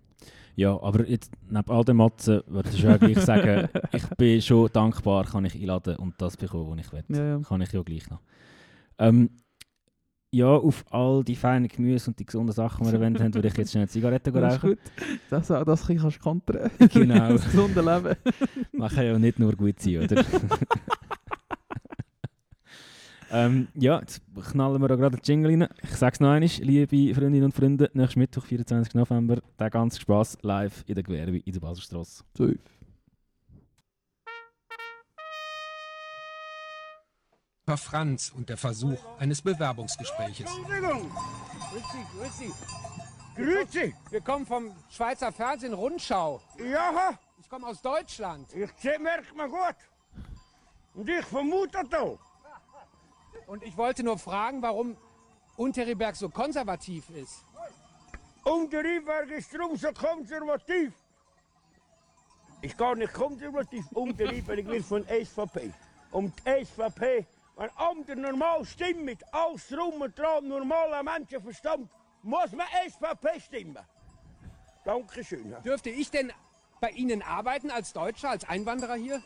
Ja, 0.56 0.80
aber 0.80 1.06
jetzt, 1.06 1.30
neben 1.50 1.70
all 1.70 1.84
den 1.84 1.96
Matzen, 1.98 2.40
würde 2.46 2.70
ich 2.70 2.80
schon 2.80 2.98
gleich 2.98 3.18
sagen, 3.20 3.68
ich 3.92 4.06
bin 4.16 4.40
schon 4.40 4.70
dankbar, 4.72 5.24
kann 5.26 5.44
ich 5.44 5.54
einladen 5.54 5.96
und 5.96 6.14
das 6.18 6.36
bekommen, 6.38 6.70
was 6.78 6.86
ich 6.86 6.92
will. 6.92 7.04
Ja, 7.08 7.24
ja. 7.36 7.38
Kann 7.40 7.60
ich 7.60 7.72
ja 7.72 7.82
gleich 7.82 8.08
noch. 8.08 8.20
Ähm, 8.98 9.28
ja, 10.36 10.48
auf 10.48 10.84
all 10.90 11.24
die 11.24 11.34
feinen 11.34 11.68
Gemüse 11.68 12.10
und 12.10 12.18
die 12.18 12.26
gesunden 12.26 12.52
Sachen, 12.52 12.84
die 12.84 12.92
wir 12.92 12.98
erwähnt 13.00 13.20
haben, 13.20 13.32
würde 13.34 13.48
ich 13.48 13.56
jetzt 13.56 13.70
schnell 13.70 13.82
eine 13.82 13.88
Zigarette 13.88 14.30
Das 14.32 14.54
ist 14.54 14.62
rauchen. 14.62 14.70
gut. 14.70 14.78
Das, 15.30 15.50
auch 15.50 15.64
das 15.64 15.86
kannst 15.86 16.04
du 16.16 16.20
kontern. 16.20 16.70
Genau. 16.92 17.28
das 17.30 17.44
gesunde 17.46 17.80
Leben. 17.80 18.16
Man 18.72 18.88
kann 18.90 19.04
ja 19.06 19.18
nicht 19.18 19.38
nur 19.38 19.52
gut 19.54 19.80
sein, 19.80 20.04
oder? 20.04 20.24
ähm, 23.32 23.68
ja, 23.74 23.98
jetzt 24.00 24.20
knallen 24.52 24.80
wir 24.80 24.88
da 24.88 24.96
gerade 24.96 25.16
den 25.16 25.22
Jingle 25.24 25.50
rein. 25.62 25.68
Ich 25.82 25.96
sag's 25.96 26.20
noch 26.20 26.30
einmal, 26.30 26.48
liebe 26.60 27.14
Freundinnen 27.14 27.44
und 27.46 27.54
Freunde, 27.54 27.90
nächsten 27.94 28.20
Mittwoch, 28.20 28.44
24. 28.44 28.94
November, 28.94 29.38
der 29.58 29.70
ganze 29.70 30.00
Spaß 30.00 30.38
live 30.42 30.84
in 30.86 30.94
der 30.94 31.02
Gewerbe 31.02 31.38
in 31.38 31.52
der 31.52 31.60
Baselstrasse. 31.60 32.22
Safe. 32.36 32.58
Herr 37.68 37.76
Franz 37.76 38.30
und 38.30 38.48
der 38.48 38.56
Versuch 38.56 38.96
eines 39.18 39.42
Bewerbungsgespräches. 39.42 40.48
Entschuldigung. 40.56 41.10
Grüezi, 41.72 42.06
grüezi. 42.14 42.52
Grüezi. 43.34 43.94
Wir 44.10 44.20
kommen 44.20 44.46
vom 44.46 44.72
Schweizer 44.88 45.32
Fernsehen 45.32 45.74
Rundschau. 45.74 46.40
Ja, 46.58 47.18
Ich 47.40 47.48
komme 47.48 47.66
aus 47.66 47.82
Deutschland. 47.82 48.54
ich 48.54 48.70
sehe, 48.80 49.00
merkt 49.00 49.34
man 49.34 49.50
gut. 49.50 49.74
Und 50.94 51.08
ich 51.08 51.24
vermute 51.24 51.82
da. 51.90 52.16
Und 53.48 53.64
ich 53.64 53.76
wollte 53.76 54.04
nur 54.04 54.16
fragen, 54.16 54.62
warum 54.62 54.96
Unteriberg 55.56 56.14
so 56.14 56.28
konservativ 56.28 57.10
ist. 57.10 57.44
Unteriberg 58.44 59.28
ist 59.30 59.52
drum 59.52 59.76
so 59.76 59.90
konservativ. 59.92 60.92
Ich 62.60 62.76
gar 62.76 62.94
nicht 62.94 63.12
konservativ. 63.12 63.84
Unteriberg 63.90 64.64
wird 64.66 64.84
von 64.84 65.04
SVP. 65.04 65.72
Und 66.12 66.32
die 66.46 66.64
SVP, 66.64 67.26
wenn 67.56 67.70
andere 67.76 68.16
normal 68.16 68.64
stimmen, 68.64 69.04
mit 69.04 69.22
alles 69.32 69.68
drum 69.68 70.00
und 70.00 70.18
dran, 70.18 70.46
normaler 70.46 71.02
Menschenverstand, 71.02 71.90
muss 72.22 72.52
man 72.52 72.66
SVP 72.88 73.40
stimmen. 73.40 73.78
Dankeschön. 74.84 75.56
Dürfte 75.64 75.90
ich 75.90 76.10
denn 76.10 76.32
bei 76.80 76.90
Ihnen 76.90 77.22
arbeiten 77.22 77.70
als 77.70 77.92
Deutscher, 77.92 78.30
als 78.30 78.48
Einwanderer 78.48 78.94
hier? 78.94 79.22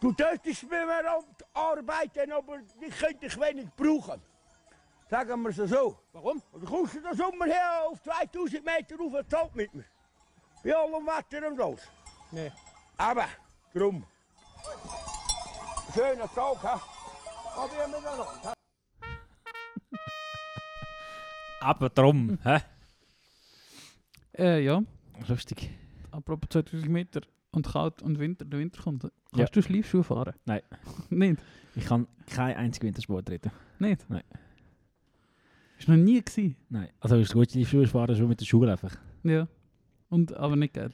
Du 0.00 0.12
dürftest 0.12 0.62
mit 0.64 0.72
mir 0.72 1.24
arbeiten, 1.54 2.32
aber 2.32 2.58
ich 2.80 2.98
könnte 2.98 3.26
dich 3.26 3.38
wenig 3.40 3.68
brauchen. 3.76 4.20
Sagen 5.08 5.42
wir 5.42 5.50
es 5.50 5.70
so. 5.70 5.98
Warum? 6.12 6.42
Dann 6.52 6.64
kommst 6.64 6.94
du 6.94 7.00
den 7.00 7.16
Sommer 7.16 7.46
her 7.46 7.84
auf 7.86 8.02
2000 8.02 8.64
Meter 8.64 8.96
rauf 8.96 9.12
und 9.12 9.30
zahlt 9.30 9.54
mit 9.54 9.74
mir. 9.74 9.84
Bei 10.62 10.76
allem 10.76 11.06
Wetter 11.06 11.48
und 11.48 11.60
alles. 11.60 11.88
Nee. 12.30 12.52
Aber, 12.96 13.26
drum. 13.74 14.04
Schöner 15.94 16.32
Tag, 16.32 16.62
ha? 16.62 16.80
Aber 21.60 21.88
drum, 21.90 22.38
hä? 22.42 22.58
Äh, 24.38 24.64
ja. 24.64 24.82
Lustig. 25.28 25.70
Apropos 26.10 26.48
2000 26.50 26.88
Meter 26.90 27.20
und 27.52 27.66
kalt 27.66 28.02
und 28.02 28.18
Winter, 28.18 28.44
der 28.44 28.58
Winter 28.58 28.82
kommt. 28.82 29.02
Kannst 29.02 29.14
Ja. 29.36 29.46
du 29.46 29.62
Schleifschuhe 29.62 30.02
fahren? 30.02 30.34
Nein. 30.46 30.62
nicht? 31.10 31.40
Ich 31.76 31.84
kann 31.84 32.06
keinen 32.26 32.56
einzigen 32.56 32.86
Wintersport 32.88 33.28
reden. 33.30 33.52
Nicht? 33.78 34.08
Nein. 34.08 34.22
Ist 35.78 35.88
noch 35.88 35.96
nie 35.96 36.20
gewesen. 36.22 36.56
Nein. 36.68 36.88
Also 37.00 37.16
ist 37.16 37.32
gut, 37.32 37.52
die 37.54 37.64
Schuhe 37.66 37.86
fahren 37.86 38.16
schon 38.16 38.28
mit 38.28 38.40
der 38.40 38.46
Schule 38.46 38.72
einfach. 38.72 38.96
Ja. 39.22 39.46
Und, 40.08 40.34
aber 40.34 40.56
nicht 40.56 40.74
geil. 40.74 40.92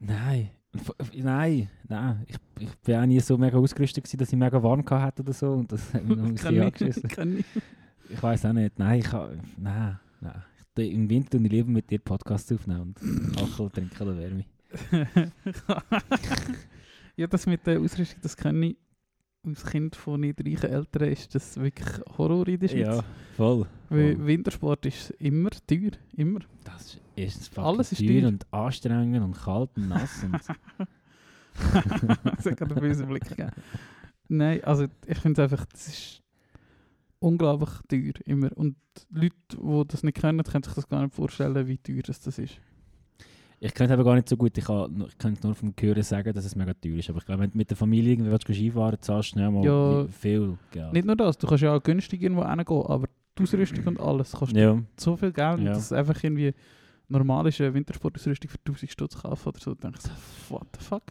Nein. 0.00 0.50
F- 0.78 1.12
Nein, 1.14 1.68
nein. 1.88 2.24
Ich, 2.26 2.36
ich 2.60 2.76
bin 2.78 2.96
auch 2.96 3.06
nie 3.06 3.20
so 3.20 3.36
mega 3.38 3.58
ausgerüstet 3.58 4.04
gewesen, 4.04 4.18
dass 4.18 4.32
ich 4.32 4.38
mega 4.38 4.62
warm 4.62 4.84
hatte 4.88 5.22
oder 5.22 5.32
so. 5.32 5.52
Und 5.52 5.72
das 5.72 5.92
hat 5.94 6.04
mich 6.04 6.16
noch 6.16 6.24
ein 6.24 6.34
bisschen 6.34 6.56
Kann 6.56 6.66
angeschissen. 6.66 7.02
ich. 7.10 7.12
Kann 7.16 7.44
weiß 8.22 8.44
auch 8.46 8.52
nicht. 8.52 8.78
Nein, 8.78 9.00
ich 9.00 9.06
kann. 9.06 9.40
Nein, 9.56 9.98
nein. 10.20 10.42
Ich, 10.78 10.92
Im 10.92 11.08
Winter 11.08 11.38
und 11.38 11.44
ich 11.46 11.52
lieber 11.52 11.70
mit 11.70 11.90
dir 11.90 11.98
Podcasts 11.98 12.52
aufnehmen 12.52 12.94
und 12.96 13.38
Alkohol 13.38 13.70
trinken 13.70 14.02
oder 14.02 14.16
Wärme. 14.18 14.44
ja, 17.16 17.26
das 17.26 17.46
mit 17.46 17.66
der 17.66 17.80
Ausrüstung, 17.80 18.18
das 18.22 18.36
kenne 18.36 18.66
ich 18.66 18.76
als 19.46 19.64
Kind 19.64 19.96
von 19.96 20.20
nicht 20.20 20.40
reichen 20.40 20.70
Eltern, 20.70 21.08
ist 21.08 21.34
das 21.34 21.56
wirklich 21.56 22.00
Horror 22.18 22.46
in 22.48 22.58
der 22.58 22.68
Schweiz. 22.68 22.86
Ja, 22.86 23.04
voll. 23.36 23.66
Weil 23.88 24.16
voll. 24.16 24.26
Wintersport 24.26 24.86
ist 24.86 25.10
immer 25.18 25.50
teuer, 25.66 25.92
immer. 26.16 26.40
Das 26.64 26.98
ist 27.14 27.58
Alles 27.58 27.92
ist 27.92 27.98
teuer 28.00 28.20
teuer. 28.20 28.28
und 28.28 28.46
anstrengend 28.52 29.22
und 29.24 29.36
kalt 29.36 29.70
und 29.76 29.88
nass. 29.88 30.24
Und 30.24 30.32
das 32.36 32.46
hat 32.46 32.56
gerade 32.56 32.74
einen 32.74 32.80
bösen 32.80 33.08
Blick 33.08 33.28
gegeben. 33.28 33.52
Nein, 34.28 34.62
also 34.64 34.86
ich 35.06 35.18
finde 35.18 35.42
einfach, 35.44 35.64
das 35.66 35.88
ist 35.88 36.22
unglaublich 37.18 37.70
teuer, 37.88 38.14
immer. 38.24 38.50
Und 38.56 38.76
Leute, 39.10 39.34
die 39.50 39.82
das 39.88 40.02
nicht 40.02 40.16
kennen, 40.16 40.42
können 40.42 40.64
sich 40.64 40.74
das 40.74 40.88
gar 40.88 41.02
nicht 41.02 41.14
vorstellen, 41.14 41.66
wie 41.66 41.78
teuer 41.78 42.02
das 42.02 42.26
ist. 42.38 42.60
Ich 43.60 43.72
kenne 43.74 43.86
es 43.88 43.92
aber 43.92 44.04
gar 44.04 44.14
nicht 44.14 44.28
so 44.28 44.36
gut. 44.36 44.56
Ich 44.58 44.64
kann, 44.64 44.92
nur- 44.96 45.08
ich 45.08 45.16
kann 45.18 45.36
nur 45.42 45.54
vom 45.54 45.72
Hören 45.78 46.02
sagen, 46.02 46.32
dass 46.34 46.44
es 46.44 46.54
mega 46.56 46.74
teuer 46.74 46.96
ist. 46.98 47.08
Aber 47.10 47.18
ich 47.18 47.24
glaube, 47.26 47.42
wenn 47.42 47.50
du 47.50 47.56
mit 47.58 47.70
der 47.70 47.76
Familie 47.76 48.12
irgendwie 48.12 48.30
willst, 48.30 48.46
Skifahren 48.46 48.98
zahlst 49.00 49.30
du 49.30 49.32
schnell 49.34 49.50
mal 49.50 49.64
Ja. 49.64 50.06
viel 50.08 50.58
Geld. 50.70 50.92
Nicht 50.92 51.06
nur 51.06 51.16
das, 51.16 51.38
du 51.38 51.46
kannst 51.46 51.62
ja 51.62 51.74
auch 51.74 51.82
günstig 51.82 52.22
irgendwo 52.22 52.44
hingehen, 52.46 52.82
aber 52.86 53.06
die 53.38 53.42
Ausrüstung 53.42 53.86
und 53.86 54.00
alles 54.00 54.32
kostet 54.32 54.58
ja, 54.58 54.78
so 54.98 55.16
viel 55.16 55.32
Geld, 55.32 55.58
Ja. 55.60 55.64
dass 55.72 55.78
es 55.78 55.92
einfach 55.92 56.22
irgendwie 56.22 56.52
normal 57.08 57.46
ist, 57.46 57.60
eine 57.60 57.72
Wintersportausrüstung 57.74 58.50
für 58.50 58.58
1000 58.64 58.90
Stutz 58.90 59.16
kaufen 59.22 59.48
oder 59.48 59.58
so. 59.60 59.74
Dann 59.74 59.94
ich 59.94 60.00
so, 60.00 60.10
what 60.48 60.66
the 60.78 60.84
fuck? 60.84 61.02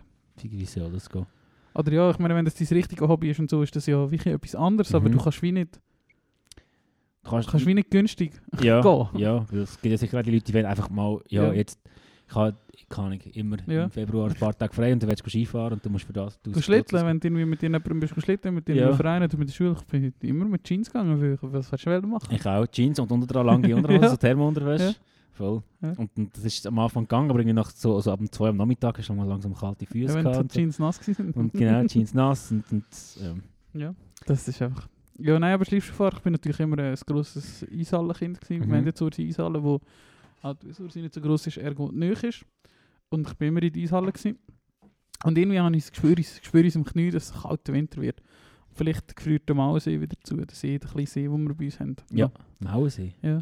wie 0.41 0.65
soll 0.65 0.91
das 0.91 1.09
gehen? 1.09 1.25
Oder 1.73 1.91
ja, 1.91 2.09
ich 2.09 2.19
meine, 2.19 2.35
wenn 2.35 2.45
das 2.45 2.55
dein 2.55 2.67
richtige 2.69 3.07
Hobby 3.07 3.29
ist 3.31 3.39
und 3.39 3.49
so, 3.49 3.61
ist 3.61 3.75
das 3.75 3.85
ja 3.85 4.09
wirklich 4.11 4.33
etwas 4.33 4.55
anderes, 4.55 4.93
aber 4.93 5.07
Mhm. 5.09 5.13
du 5.13 5.23
kannst 5.23 5.41
wie 5.41 5.51
nicht, 5.51 5.79
Du 7.23 7.31
kannst, 7.31 7.49
kannst 7.49 7.65
wie 7.65 7.73
nicht 7.73 7.89
günstig 7.89 8.33
ja, 8.61 8.81
gehen. 8.81 9.07
ja, 9.17 9.45
es 9.53 9.81
gibt 9.81 9.91
ja 9.91 9.97
sicher 9.97 10.21
die 10.21 10.31
Leute, 10.31 10.45
die 10.45 10.53
wollen 10.53 10.65
einfach 10.67 10.89
mal, 10.89 11.19
ja, 11.27 11.45
Ja. 11.47 11.53
jetzt, 11.53 11.79
ich 12.27 12.35
habe 12.35 12.55
keine 12.89 13.07
Ahnung, 13.07 13.19
immer 13.33 13.57
Ja. 13.67 13.85
im 13.85 13.89
Februar 13.91 14.29
ein 14.29 14.35
paar 14.35 14.55
Tage 14.55 14.73
frei 14.73 14.93
und 14.93 15.01
dann 15.01 15.09
willst 15.09 15.25
du 15.25 15.29
Skifahren 15.29 15.73
und 15.73 15.85
du 15.85 15.89
musst 15.89 16.05
für 16.05 16.13
das... 16.13 16.39
Du 16.41 16.61
schlitteln, 16.61 17.05
wenn 17.05 17.19
du 17.19 17.27
irgendwie 17.27 17.45
mit 17.45 17.61
jemandem 17.61 17.99
bist 17.99 18.13
schlitteln, 18.21 18.53
mit 18.55 18.67
Ja. 18.69 18.75
deinem 18.85 18.95
Verein 18.95 19.23
oder 19.23 19.37
mit 19.37 19.47
der 19.49 19.53
Schule, 19.53 19.75
ich 19.79 19.85
bin 19.85 20.13
immer 20.21 20.45
mit 20.45 20.63
Jeans 20.63 20.87
gegangen, 20.91 21.19
weil 21.19 21.33
ich- 21.33 21.39
was 21.41 21.71
willst 21.71 21.85
du 21.85 21.89
wollen 21.89 22.09
machen? 22.09 22.33
Ich 22.35 22.45
auch, 22.45 22.67
Jeans 22.67 22.99
und 22.99 23.11
unter 23.11 23.25
dran 23.27 23.45
lange 23.45 23.75
Unterhose, 23.75 24.01
Ja. 24.03 24.09
so 24.09 24.17
Thermounterwäsche. 24.17 24.83
Ja. 24.89 24.93
Voll. 25.31 25.63
Ja. 25.81 25.89
Und, 25.97 26.09
und 26.15 26.35
das 26.37 26.45
ist 26.45 26.65
am 26.67 26.77
Anfang 26.79 27.03
gegangen, 27.03 27.29
aber 27.29 27.39
irgendwie 27.39 27.55
nach 27.55 27.69
so, 27.71 27.95
also 27.95 28.11
ab 28.11 28.19
dem 28.19 28.31
2 28.31 28.49
am 28.49 28.57
Nachmittag 28.57 28.97
hast 28.99 29.09
du 29.09 29.13
mal 29.13 29.27
langsam 29.27 29.53
kalte 29.53 29.85
Füße 29.85 30.07
Ja, 30.07 30.15
wenn 30.15 30.23
gehabt. 30.31 30.43
die 30.51 30.53
so. 30.53 30.59
Jeans 30.59 30.79
nass 30.79 31.07
waren. 31.19 31.31
Und 31.31 31.53
genau, 31.53 31.83
Jeans 31.87 32.13
nass 32.13 32.51
und, 32.51 32.63
und 32.71 32.85
ähm, 33.21 33.43
Ja, 33.73 33.95
das 34.27 34.47
ist 34.47 34.61
einfach... 34.61 34.87
Ja, 35.17 35.39
nein, 35.39 35.53
aber 35.53 35.65
Schleifschuhfahren, 35.65 36.17
ich 36.17 36.23
bin 36.23 36.33
natürlich 36.33 36.59
immer 36.59 36.77
ein 36.77 36.95
grosses 37.07 37.65
Eishallenkind 37.71 38.39
gewesen. 38.41 38.65
Mhm. 38.67 38.71
Wir 38.71 38.77
haben 38.77 38.85
jetzt 38.85 39.01
unsere 39.01 39.27
Eishalle, 39.27 39.63
wo 39.63 39.79
halt 40.45 40.61
die 40.63 40.67
Ursula 40.67 40.89
nicht 40.95 41.13
so 41.13 41.21
gross 41.21 41.47
ist, 41.47 41.57
ergo 41.57 41.91
nöch 41.91 42.23
ist. 42.23 42.45
Und 43.09 43.27
ich 43.27 43.33
bin 43.35 43.49
immer 43.49 43.61
in 43.63 43.71
der 43.73 43.83
Eishalle 43.83 44.11
gewesen. 44.11 44.37
Und 45.23 45.37
irgendwie 45.37 45.59
habe 45.59 45.75
ich 45.75 45.83
das 45.83 45.91
Gespür, 45.91 46.17
ich 46.17 46.27
spüre 46.43 46.67
es 46.67 46.75
im 46.75 46.83
Knie, 46.85 47.09
dass 47.11 47.31
es 47.31 47.41
kalter 47.41 47.73
Winter 47.73 48.01
wird. 48.01 48.21
Vielleicht 48.71 49.15
gefriert 49.15 49.47
der 49.47 49.55
Mausee 49.55 49.99
wieder 50.01 50.17
zu, 50.23 50.35
der 50.35 50.53
See, 50.55 50.77
der 50.77 50.89
kleine 50.89 51.07
See, 51.07 51.23
den 51.23 51.47
wir 51.47 51.55
bei 51.55 51.65
uns 51.65 51.79
haben. 51.79 51.95
ja, 52.11 52.29
Mauensee, 52.59 53.13
Ja, 53.21 53.41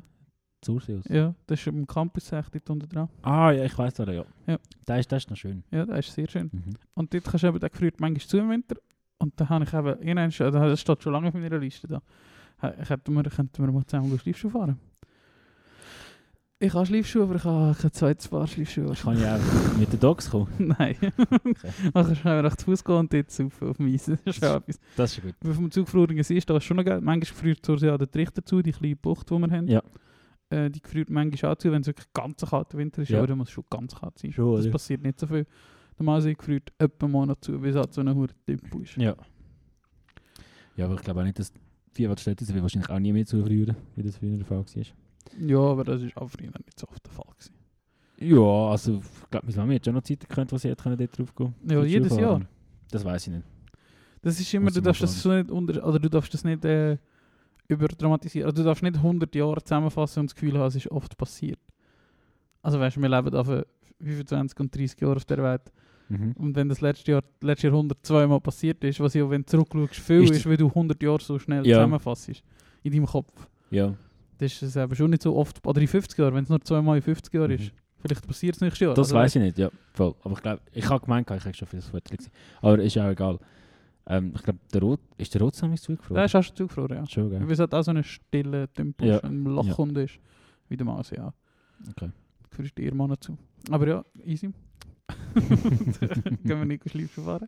Zursee 0.61 0.97
aus. 0.97 1.05
ja 1.09 1.33
das 1.47 1.59
ist 1.59 1.67
am 1.67 1.85
Campus 1.87 2.31
echt 2.31 2.53
dort 2.53 2.69
unten 2.69 2.87
dran. 2.87 3.09
Ah, 3.23 3.51
ja, 3.51 3.65
ich 3.65 3.77
weiß 3.77 3.95
da, 3.95 4.11
ja. 4.11 4.23
Ja. 4.45 4.57
Das 4.85 4.99
ist, 4.99 5.11
das 5.11 5.23
ist 5.23 5.29
noch 5.31 5.37
schön. 5.37 5.63
Ja, 5.71 5.85
das 5.85 6.07
ist 6.07 6.13
sehr 6.13 6.29
schön. 6.29 6.49
Mhm. 6.53 6.73
Und 6.93 7.13
dort 7.13 7.23
kannst 7.25 7.43
du 7.43 7.47
eben, 7.47 7.59
der 7.59 7.69
gefriert 7.69 7.99
manchmal 7.99 8.27
zu 8.27 8.37
im 8.37 8.49
Winter. 8.49 8.75
Und 9.17 9.33
da 9.39 9.49
habe 9.49 9.65
ich 9.65 9.73
eben, 9.73 10.15
das 10.29 10.79
steht 10.81 11.01
schon 11.03 11.13
lange 11.13 11.29
auf 11.29 11.33
meiner 11.33 11.57
Liste 11.57 11.87
da. 11.87 12.01
Könnten 12.85 13.13
wir, 13.13 13.23
könnten 13.23 13.65
wir 13.65 13.71
mal 13.73 13.85
zusammen 13.85 14.17
Schleifschuh 14.19 14.49
fahren? 14.49 14.77
Ich 16.63 16.73
habe 16.73 16.85
Schleifschuhe, 16.85 17.23
aber 17.23 17.35
ich 17.35 17.43
habe 17.43 17.75
kein 17.77 17.91
zweites 17.91 18.29
Paar 18.29 18.47
Schleifschuhe. 18.47 18.93
Kann 18.93 19.17
ich 19.17 19.25
auch 19.25 19.77
mit 19.77 19.91
den 19.91 19.99
Dogs 19.99 20.29
kommen? 20.29 20.47
Nein. 20.79 20.95
Dann 21.01 21.93
kannst 21.93 22.23
du 22.23 22.29
einfach 22.29 22.55
zu 22.55 22.65
Fuß 22.65 22.85
gehen 22.85 22.95
und 22.95 23.13
dort 23.13 23.31
saufen 23.31 23.67
auf 23.67 23.75
dem 23.75 23.93
Eis. 23.93 24.05
Das 24.05 24.37
ist 24.37 24.43
etwas. 24.43 24.79
Das 24.95 25.17
ist 25.17 25.21
gut. 25.21 25.35
Auf 25.45 25.57
dem 25.57 25.71
Zugfrorigen 25.71 26.23
See 26.23 26.37
ist 26.37 26.49
das 26.49 26.63
schon 26.63 26.77
noch 26.77 26.85
geil. 26.85 27.01
Manchmal 27.01 27.19
gefriert 27.19 27.65
so 27.65 27.75
ja, 27.75 27.97
der 27.97 28.09
Trichter 28.09 28.45
zu, 28.45 28.61
die 28.61 28.71
kleine 28.71 28.95
Bucht, 28.95 29.29
die 29.29 29.37
wir 29.37 29.51
haben. 29.51 29.67
Ja. 29.67 29.83
Äh, 30.51 30.69
die 30.69 30.81
gefriert 30.81 31.09
manchmal 31.09 31.51
auch 31.51 31.57
zu, 31.57 31.69
wenn 31.69 31.81
es 31.81 31.87
wirklich 31.87 32.07
ganz 32.13 32.45
kalter 32.49 32.77
Winter 32.77 33.01
ist. 33.01 33.09
Ja. 33.09 33.17
Aber 33.17 33.27
dann 33.27 33.39
muss 33.39 33.49
es 33.49 33.53
schon 33.53 33.65
ganz 33.69 33.93
kalt 33.93 34.17
sein. 34.17 34.31
Schon, 34.31 34.55
das 34.55 34.63
oder? 34.63 34.71
passiert 34.71 35.03
nicht 35.03 35.19
so 35.19 35.27
viel. 35.27 35.45
Der 35.99 36.05
Mausee 36.05 36.33
gefriert 36.33 36.71
etwa 36.77 37.09
mal 37.09 37.25
noch 37.25 37.41
zu, 37.41 37.61
weil 37.61 37.71
es 37.71 37.75
halt 37.75 37.91
so 37.91 37.99
ein 37.99 38.15
hoher 38.15 38.29
Tempo 38.47 38.79
ist. 38.79 38.95
Ja. 38.95 39.17
Ja, 40.77 40.85
aber 40.85 40.95
ich 40.95 41.01
glaube 41.01 41.19
auch 41.19 41.25
nicht, 41.25 41.37
dass 41.37 41.51
die 41.97 42.09
Städte 42.15 42.47
wird 42.47 42.61
wahrscheinlich 42.61 42.89
auch 42.89 42.99
nie 42.99 43.11
mehr 43.11 43.25
zufrieren, 43.25 43.75
wie 43.97 44.03
das 44.03 44.15
früher 44.15 44.37
der 44.37 44.45
Fall 44.45 44.59
war. 44.59 44.83
Ja, 45.39 45.57
aber 45.59 45.83
das 45.83 46.01
ist 46.01 46.15
auch 46.17 46.27
früher 46.29 46.47
nicht 46.65 46.79
so 46.79 46.87
oft 46.87 47.05
der 47.05 47.11
Fall. 47.13 47.25
Gewesen. 47.37 47.53
Ja, 48.19 48.69
also 48.71 49.01
ich 49.23 49.29
glaube, 49.31 49.47
meine 49.47 49.57
Mama 49.57 49.73
hat 49.73 49.85
schon 49.85 49.93
noch 49.95 50.03
Zeiten 50.03 50.27
gekannt, 50.27 50.51
wo 50.51 50.57
sie 50.57 50.69
hätte 50.69 50.83
können 50.83 50.97
dort 50.97 51.17
drauf 51.17 51.35
gehen 51.35 51.55
Ja, 51.69 51.83
jedes 51.83 52.13
Skifahren. 52.13 52.41
Jahr. 52.41 52.49
Das 52.91 53.03
weiß 53.03 53.27
ich 53.27 53.33
nicht. 53.33 53.43
Das 54.21 54.39
ist 54.39 54.53
immer, 54.53 54.65
Muss 54.65 54.73
du 54.75 54.81
darfst 54.81 55.03
das 55.03 55.21
so 55.21 55.31
nicht 55.33 55.51
unter, 55.51 55.85
oder 55.85 55.99
du 55.99 56.09
darfst 56.09 56.33
das 56.33 56.43
nicht 56.45 56.63
äh, 56.63 56.97
überdramatisieren. 57.67 58.45
Also 58.49 58.61
du 58.61 58.65
darfst 58.67 58.83
nicht 58.83 58.95
100 58.95 59.33
Jahre 59.35 59.61
zusammenfassen 59.63 60.21
und 60.21 60.29
das 60.29 60.35
Gefühl 60.35 60.57
haben, 60.57 60.67
es 60.67 60.75
ist 60.75 60.89
oft 60.91 61.17
passiert. 61.17 61.59
Also 62.61 62.79
weißt 62.79 62.97
du, 62.97 63.01
wir 63.01 63.09
leben 63.09 63.35
auf 63.35 63.47
25 63.99 64.59
und 64.59 64.75
30 64.75 64.99
Jahre 65.01 65.15
auf 65.17 65.25
der 65.25 65.43
Welt. 65.43 65.71
Mhm. 66.09 66.33
Und 66.37 66.55
wenn 66.55 66.69
das 66.69 66.81
letzte 66.81 67.11
Jahr, 67.13 67.23
letzte 67.41 67.67
Jahrhundert 67.67 68.05
zweimal 68.05 68.39
passiert 68.41 68.83
ist, 68.83 68.99
was 68.99 69.13
ja, 69.13 69.29
wenn 69.29 69.41
du 69.41 69.47
zurückschaust, 69.47 69.99
viel 69.99 70.23
Ist 70.23 70.31
ist, 70.31 70.45
weil 70.45 70.57
du 70.57 70.67
100 70.67 71.01
Jahre 71.01 71.21
so 71.21 71.39
schnell 71.39 71.65
Ja. 71.65 71.77
zusammenfasst. 71.77 72.29
In 72.83 72.91
deinem 72.91 73.05
Kopf. 73.05 73.47
Ja. 73.71 73.93
Ist 74.43 74.61
es 74.61 74.75
eben 74.75 74.95
schon 74.95 75.09
nicht 75.09 75.23
so 75.23 75.35
oft, 75.35 75.65
oder 75.65 75.81
in 75.81 75.87
50 75.87 76.17
Jahren, 76.19 76.33
wenn 76.35 76.43
es 76.43 76.49
nur 76.49 76.61
zweimal 76.61 76.97
in 76.97 77.01
50 77.01 77.33
Jahren 77.33 77.51
Mhm. 77.51 77.57
ist. 77.57 77.71
Vielleicht 77.99 78.27
passiert 78.27 78.55
es 78.55 78.61
nächstes 78.61 78.79
Jahr. 78.81 78.93
Das 78.93 79.07
Also, 79.07 79.15
weiß 79.15 79.35
ich 79.37 79.41
nicht, 79.41 79.57
ja. 79.57 79.69
Voll. 79.93 80.13
Aber 80.23 80.33
ich 80.35 80.41
glaube, 80.41 80.61
ich 80.73 80.89
habe 80.89 81.03
gemeint, 81.05 81.29
ich 81.31 81.43
habe 81.45 81.53
schon 81.53 81.67
für 81.67 81.77
das 81.77 81.87
Foto 81.87 82.15
gesehen. 82.15 82.31
Aber 82.61 82.79
ist 82.79 82.97
auch 82.97 83.09
egal. 83.09 83.39
Ähm, 84.05 84.33
ich 84.35 84.43
glaube, 84.43 84.59
der 84.73 84.81
Rot, 84.81 84.99
ist 85.17 85.33
der 85.33 85.41
Rot 85.41 85.55
zusammen 85.55 85.77
zugefroren? 85.77 86.21
Das 86.21 86.31
ist 86.31 86.35
auch 86.35 86.43
schon 86.43 86.55
zugefroren, 86.57 86.97
ja. 86.97 87.05
schon, 87.07 87.29
gell? 87.29 87.39
Weil 87.41 87.51
es 87.51 87.59
hat 87.59 87.73
auch 87.73 87.81
so 87.81 87.91
einen 87.91 88.03
stillen 88.03 88.67
Tempo, 88.73 89.05
Ja. 89.05 89.19
ein 89.23 89.45
Lachhund 89.45 89.97
ist, 89.97 90.19
wie 90.67 90.75
der 90.75 90.85
Maus, 90.85 91.11
ja. 91.11 91.33
Okay. 91.91 92.09
Führst 92.51 92.77
ihr 92.79 92.93
Mann 92.93 93.15
zu. 93.21 93.37
Aber 93.71 93.87
ja, 93.87 94.03
easy. 94.25 94.51
Können 95.33 96.39
wir 96.43 96.65
nicht 96.65 96.89
Schleifschuh 96.89 97.23
fahren. 97.23 97.47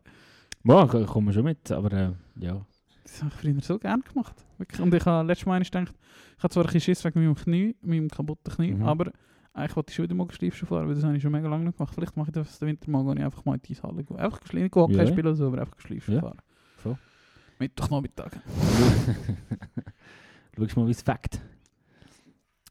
Ja, 0.63 0.83
ich 0.85 1.07
komme 1.07 1.31
schon 1.33 1.43
mit, 1.43 1.69
aber 1.71 1.91
äh, 1.91 2.11
ja. 2.39 2.65
Das 3.05 3.23
habe 3.23 3.31
ich 3.33 3.39
früher 3.41 3.61
so 3.61 3.79
gerne 3.79 4.03
gemacht. 4.03 4.35
Wirklich. 4.57 4.81
Und 4.81 4.93
ich 4.93 5.05
habe 5.05 5.25
letztes 5.27 5.45
Mal 5.45 5.61
gedacht, 5.61 5.93
ich 6.37 6.43
habe 6.43 6.53
zwar 6.53 6.63
ein 6.63 6.65
bisschen 6.67 6.81
Schiss 6.81 7.05
wegen 7.05 7.23
meinem 7.23 7.35
Knie, 7.35 7.75
meinem 7.81 8.09
kaputten 8.09 8.53
Knie, 8.53 8.73
Mhm. 8.73 8.83
aber 8.83 9.11
eigentlich 9.53 9.75
wollte 9.77 9.91
ich 9.91 9.95
schon 9.95 10.03
wieder 10.03 10.15
mal 10.15 10.27
Schleifschuh 10.29 10.65
fahren, 10.65 10.87
weil 10.87 10.95
das 10.95 11.03
habe 11.05 11.15
ich 11.15 11.23
schon 11.23 11.31
mega 11.31 11.47
lange 11.47 11.63
nicht 11.65 11.77
gemacht. 11.77 11.93
Vielleicht 11.95 12.17
mache 12.17 12.29
ich 12.29 12.33
das 12.33 12.59
den 12.59 12.67
Winter 12.67 12.89
mal, 12.91 13.03
gehe 13.05 13.13
ich 13.15 13.23
einfach 13.23 13.45
mal 13.45 13.53
in 13.55 13.61
die 13.61 13.71
Eishalle. 13.73 14.03
gehen. 14.03 14.17
Einfach 14.17 14.53
nicht 14.53 14.75
Hockey 14.75 14.95
Ja. 14.95 15.07
spielen 15.07 15.27
oder 15.27 15.35
so, 15.35 15.47
aber 15.47 15.61
einfach 15.61 15.79
Schleifschuh 15.79 16.11
Ja. 16.13 16.19
fahren. 16.21 16.37
Voll. 16.77 16.97
Mittwochnachmittag. 17.59 18.31
Schau 20.57 20.81
mal, 20.81 20.87
wie 20.87 20.91
es 20.91 21.01
fängt. 21.01 21.41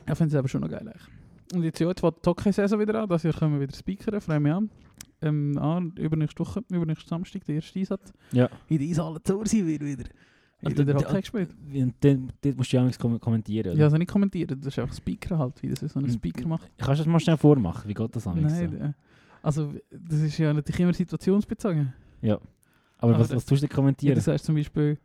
Ich 0.07 0.15
finde 0.19 0.27
es 0.27 0.35
aber 0.35 0.49
schon 0.49 0.61
noch 0.61 0.69
geil. 0.69 0.81
Eigentlich. 0.87 1.03
Und 1.55 1.63
jetzt, 1.63 1.79
ja, 1.79 1.89
jetzt 1.89 2.01
fängt 2.01 2.17
die 2.25 2.29
Hockey-Saison 2.29 2.81
wieder 2.81 3.03
an. 3.03 3.09
Das 3.09 3.23
Jahr 3.23 3.33
können 3.35 3.55
wir 3.55 3.61
wieder 3.61 3.77
speakern, 3.77 4.21
freue 4.21 4.41
mich 4.41 4.53
an. 4.53 4.71
Ähm, 5.25 5.59
an 5.59 5.93
übernächste 5.99 6.41
Woche, 6.41 6.63
übernächsten 6.71 7.09
Samstag, 7.09 7.45
der 7.45 7.57
erste 7.57 7.79
Einsatz. 7.79 8.13
Ja. 8.33 8.49
In 8.69 8.79
der 8.79 8.89
Eishalle 8.89 9.21
wird 9.25 9.53
wieder, 9.53 10.05
Also, 10.63 10.77
wird 10.77 10.89
wieder 10.89 10.99
d- 10.99 11.05
Hockey 11.07 11.21
gespielt. 11.21 11.51
Und 11.75 11.95
dann, 12.01 12.33
dort 12.43 12.57
musst 12.57 12.73
du 12.73 12.77
ja 12.77 12.91
kom 12.99 13.21
kommentieren. 13.21 13.67
Ja, 13.69 13.75
Oder? 13.75 13.85
also 13.85 13.97
nicht 13.99 14.11
kommentieren, 14.11 14.59
das 14.61 14.67
ist 14.69 14.79
einfach 14.79 14.95
Speaker 14.97 15.39
halt, 15.39 15.63
wie 15.63 15.69
das 15.69 15.81
so 15.81 15.99
ein 15.99 16.05
Mhm. 16.07 16.11
Speaker 16.11 16.47
macht. 16.49 16.71
Kannst 16.79 17.01
du 17.01 17.05
das 17.05 17.07
mal 17.07 17.21
schnell 17.21 17.37
vormachen? 17.37 17.89
Wie 17.89 17.95
geht 17.95 18.15
das 18.17 18.27
an? 18.27 18.41
Nein, 18.41 18.81
äh, 18.81 18.93
also 19.43 19.73
das 19.91 20.21
ist 20.21 20.39
ja 20.39 20.53
natürlich 20.53 20.81
immer 20.81 20.93
situationsbezogen. 20.95 21.93
Ja. 22.23 22.35
Aber 22.99 23.13
Aber 23.15 23.19
was, 23.21 23.31
was 23.35 23.45
tust 23.45 23.63
du 23.63 23.67
denn 23.67 23.71
Ja, 23.73 23.77
kommentieren? 23.77 24.15
das 24.15 24.27
heißt 24.27 24.45
zum 24.45 24.55
Beispiel 24.55 24.99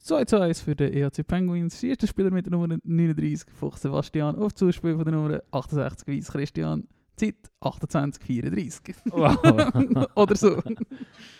2 0.00 0.24
zu 0.24 0.40
1 0.40 0.60
für 0.60 0.74
den 0.74 0.92
EHC 0.92 1.22
Penguins. 1.22 1.82
Erster 1.82 2.06
Spieler 2.06 2.30
mit 2.30 2.44
der 2.46 2.50
Nummer 2.50 2.76
39, 2.84 3.48
Fuchs 3.54 3.80
Sebastian. 3.82 4.36
Auf 4.36 4.52
Zuspiel 4.54 4.96
von 4.96 5.04
der 5.04 5.14
Nummer 5.14 5.40
68, 5.52 6.06
Weiss 6.08 6.30
Christian. 6.32 6.86
Zeit 7.16 7.36
28,34. 7.60 8.94
Wow. 9.10 10.06
Oder 10.16 10.34
so. 10.36 10.62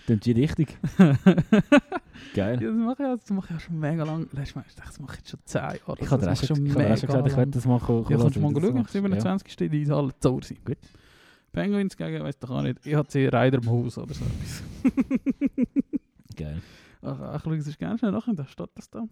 Klingt 0.06 0.24
die 0.26 0.32
richtig. 0.32 0.78
ja, 0.98 1.16
Geil. 2.34 2.56
das 2.58 2.74
mache 2.74 2.92
ich, 2.92 2.98
ja- 3.08 3.16
das 3.16 3.30
mache 3.30 3.54
ich 3.56 3.62
schon 3.62 3.78
mega 3.78 4.04
lang. 4.04 4.28
Letztes 4.32 4.54
Mal, 4.54 4.64
ich 4.68 4.74
dachte, 4.74 4.88
das 4.90 5.00
mache 5.00 5.12
ich 5.14 5.18
jetzt 5.20 5.30
schon 5.30 5.40
10 5.44 5.60
Jahre. 5.60 5.76
Ich 5.76 6.10
habe 6.10 6.20
dir 6.22 6.26
das 6.28 6.46
schon, 6.46 6.66
ich 6.66 6.72
ich 6.72 6.78
habe 6.78 6.84
dir 6.84 6.92
auch 6.92 6.96
schon 6.98 7.06
gesagt, 7.08 7.26
ich 7.26 7.32
lang. 7.32 7.36
werde 7.38 7.50
das 7.52 7.64
ko- 7.64 8.06
Ja, 8.08 8.16
kannst 8.18 8.36
du 8.36 8.40
mal 8.40 8.52
schauen. 8.60 8.74
machst. 8.74 8.92
27 8.92 9.52
steht 9.52 9.72
in 9.72 9.90
alle 9.92 10.10
Zauber 10.20 10.44
sein. 10.44 10.58
Gut. 10.64 10.78
Penguins 11.52 11.96
gegen, 11.96 12.22
weiß 12.22 12.38
doch 12.38 12.50
auch 12.50 12.62
nicht, 12.62 12.86
EHC 12.86 13.28
Ryder 13.28 13.58
im 13.62 13.68
Haus 13.70 13.98
oder 13.98 14.14
so 14.14 14.24
etwas. 14.24 14.62
Ja. 15.56 16.44
Geil. 16.46 16.62
Ach, 17.02 17.20
ach, 17.20 17.40
schau, 17.44 17.52
es 17.52 17.66
ist 17.66 17.78
ganz 17.78 18.00
schnell 18.00 18.12
nachher, 18.12 18.32
da 18.34 18.46
steht 18.46 18.70
das 18.74 18.88
da. 18.88 19.04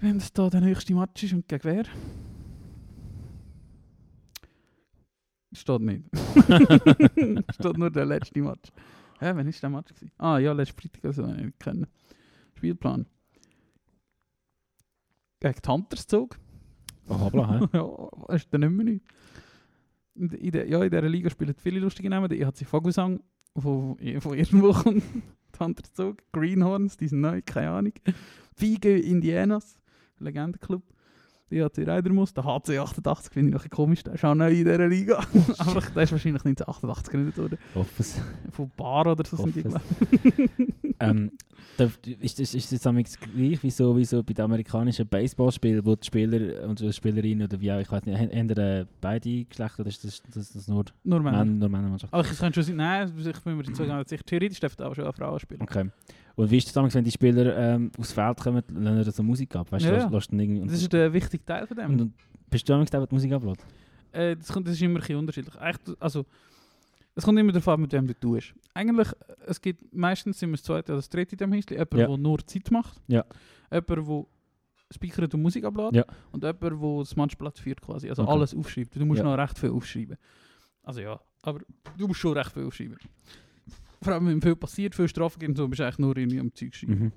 Wenn 0.00 0.18
das 0.18 0.32
da 0.32 0.48
der 0.50 0.60
nächste 0.60 0.94
Match 0.94 1.22
ist 1.24 1.34
und 1.34 1.46
gegen 1.48 1.62
wer? 1.64 1.84
Steht 5.52 5.80
nicht. 5.80 6.04
steht 7.54 7.78
nur 7.78 7.90
der 7.90 8.04
letzte 8.06 8.40
Match. 8.42 8.70
Hä, 9.20 9.32
wann 9.34 9.48
ist 9.48 9.62
der 9.62 9.70
Match? 9.70 9.92
Gewesen? 9.94 10.12
Ah 10.18 10.38
ja, 10.38 10.52
letzte 10.52 10.74
Freitag, 10.80 11.04
also 11.04 11.26
ich 11.26 11.36
nicht 11.44 11.58
kennen. 11.60 11.86
Spielplan. 12.56 13.06
Gegen 15.40 15.54
die 15.64 15.68
Hunterszug. 15.68 16.36
Oh, 17.08 17.18
hoppla, 17.20 17.60
hä? 17.60 17.68
ja, 17.72 18.34
ist 18.34 18.52
dann 18.52 18.60
nicht 18.60 18.70
mehr 18.72 18.84
nicht. 18.84 19.04
in, 20.14 20.28
der- 20.28 20.50
der, 20.50 20.68
ja, 20.68 20.82
in 20.82 20.90
dieser 20.90 21.08
Liga 21.08 21.30
spielen 21.30 21.54
viele 21.56 21.80
lustige 21.80 22.10
Namen. 22.10 22.28
Der 22.28 22.38
EHC 22.38 22.64
Vogelsang, 22.66 23.20
von, 23.56 23.96
von 24.20 24.34
irgendwo 24.36 24.72
kommt 24.72 25.02
der 25.54 25.60
andere 25.62 25.90
Zug. 25.92 26.18
Greenhorns, 26.32 26.96
die 26.96 27.08
sind 27.08 27.20
neu, 27.20 27.40
keine 27.44 27.70
Ahnung. 27.70 27.92
Fige 28.56 28.98
Indianas, 28.98 29.80
Legendenclub. 30.18 30.82
Der 31.50 31.66
EHC 31.66 31.86
Reidermus, 31.86 32.34
der 32.34 32.44
HC 32.44 32.78
88 32.78 33.32
finde 33.32 33.48
ich 33.50 33.54
noch 33.54 33.64
ein 33.64 33.70
komisch, 33.70 34.02
der 34.02 34.14
ist 34.14 34.24
auch 34.24 34.34
neu 34.34 34.50
in 34.50 34.64
dieser 34.64 34.88
Liga. 34.88 35.18
Aber 35.58 35.80
der 35.80 36.02
ist 36.02 36.12
wahrscheinlich 36.12 36.44
1988 36.44 37.04
gegründet 37.04 37.38
worden. 37.38 37.58
hoffe 37.74 37.90
es. 37.98 38.20
Von 38.50 38.70
Bar 38.76 39.06
oder 39.06 39.24
so 39.24 39.36
sind 39.36 39.56
die, 39.56 39.62
glaube 39.62 39.80
ähm, 41.00 41.30
ist, 42.20 42.40
ist, 42.40 42.54
ist 42.54 42.72
das 42.72 42.86
amigs 42.86 43.18
gleich 43.18 43.62
wie 43.62 43.70
so, 43.70 43.96
wie 43.96 44.04
so 44.04 44.22
bei 44.22 44.32
den 44.32 44.44
amerikanischen 44.44 45.06
Baseballspielen, 45.06 45.84
wo 45.86 45.94
die 45.94 46.06
Spieler 46.06 46.68
und 46.68 46.80
die 46.80 46.92
Spielerinnen 46.92 47.46
oder 47.46 47.60
wie 47.60 47.70
auch, 47.70 47.78
ich 47.78 47.90
weiß 47.90 48.04
nicht, 48.04 48.58
äh, 48.58 48.86
beide 49.00 49.44
Geschlechter 49.44 49.80
oder 49.80 49.88
ist 49.88 50.04
das, 50.04 50.22
das, 50.34 50.52
das 50.52 50.68
nur 50.68 50.84
Nur 51.04 51.20
Männer. 51.20 51.38
Männer, 51.44 51.52
nur 51.52 51.68
Männermannschaft? 51.68 52.12
Aber 52.12 52.24
ich 52.28 52.38
kann 52.38 52.52
schon 52.52 52.62
sagen, 52.62 52.76
nein, 52.76 53.12
ich 53.16 53.40
bin 53.42 53.56
mir 53.56 53.62
nicht 53.62 53.76
so 53.76 53.84
sicher. 53.84 54.24
Theoretisch 54.24 54.60
dürfen 54.60 54.82
auch 54.82 54.94
schon 54.94 55.04
eine 55.04 55.12
Frau 55.12 55.38
spielen. 55.38 55.62
Okay. 55.62 55.88
Und 56.38 56.48
wie 56.52 56.58
ist 56.58 56.68
das 56.68 56.72
damals, 56.72 56.94
wenn 56.94 57.02
die 57.02 57.10
Spieler 57.10 57.56
ähm, 57.56 57.90
aufs 57.98 58.12
Feld 58.12 58.38
kommen, 58.38 58.62
lassen 58.72 59.02
sie 59.04 59.10
so 59.10 59.22
Musik 59.24 59.56
ab? 59.56 59.72
Weißt 59.72 59.84
Ja, 59.84 60.06
lässt 60.08 60.30
dann 60.30 60.38
irgendwie, 60.38 60.68
Das 60.68 60.80
ist 60.80 60.92
der 60.92 61.12
wichtige 61.12 61.44
Teil 61.44 61.66
von 61.66 61.76
dem. 61.76 61.90
und, 62.00 62.12
bist 62.48 62.68
du 62.68 62.72
damals 62.72 62.90
der, 62.92 63.00
der 63.00 63.08
die 63.08 63.14
Musik 63.16 63.32
ablässt? 63.32 63.66
Äh, 64.12 64.36
das, 64.36 64.46
kommt, 64.52 64.68
das 64.68 64.74
ist 64.74 64.82
immer 64.82 65.00
ein 65.02 65.16
unterschiedlich. 65.16 65.56
Eigentlich, 65.56 65.96
also, 66.00 66.24
es 67.16 67.24
kommt 67.24 67.40
immer 67.40 67.50
darauf 67.50 67.66
an, 67.66 67.80
mit 67.80 67.92
wem 67.92 68.06
du 68.06 68.14
tust. 68.14 68.54
Eigentlich, 68.72 69.08
äh, 69.08 69.14
es 69.48 69.60
gibt 69.60 69.92
meistens 69.92 70.40
immer 70.40 70.52
das 70.52 70.62
zweite 70.62 70.92
oder 70.92 70.98
das 70.98 71.08
dritte 71.08 71.32
in 71.32 71.38
dem 71.38 71.52
Häuschen. 71.52 71.72
Jemand, 71.76 71.94
Ja. 71.94 72.06
der 72.06 72.16
nur 72.16 72.38
Zeit 72.46 72.70
macht. 72.70 73.00
Ja. 73.08 73.24
Jemand, 73.72 73.88
der 73.90 74.24
speakert 74.94 75.34
und 75.34 75.42
Musik 75.42 75.64
ablädt. 75.64 75.96
Ja. 75.96 76.04
Und 76.30 76.44
jemand, 76.44 76.62
der 76.62 76.98
das 77.00 77.16
Matchblatt 77.16 77.58
führt 77.58 77.80
quasi. 77.82 78.08
Also 78.08 78.22
Okay. 78.22 78.30
alles 78.30 78.54
aufschreibt. 78.54 78.94
Du 78.94 79.04
musst 79.04 79.18
Ja. 79.18 79.24
noch 79.24 79.36
recht 79.36 79.58
viel 79.58 79.70
aufschreiben. 79.70 80.16
Also 80.84 81.00
ja, 81.00 81.20
aber 81.42 81.60
du 81.96 82.06
musst 82.06 82.20
schon 82.20 82.32
recht 82.38 82.52
viel 82.52 82.64
aufschreiben. 82.64 82.96
Vor 84.02 84.12
allem, 84.12 84.26
wenn 84.26 84.42
viel 84.42 84.56
passiert, 84.56 84.94
viel 84.94 85.08
Strafen 85.08 85.38
gibt 85.38 85.50
und 85.50 85.56
so, 85.56 85.68
bist 85.68 85.80
du 85.80 85.84
eigentlich 85.84 85.98
nur 85.98 86.16
irgendwie 86.16 86.40
am 86.40 86.54
Zeug 86.54 86.74
schreiben. 86.74 86.98
Mhm. 87.04 87.12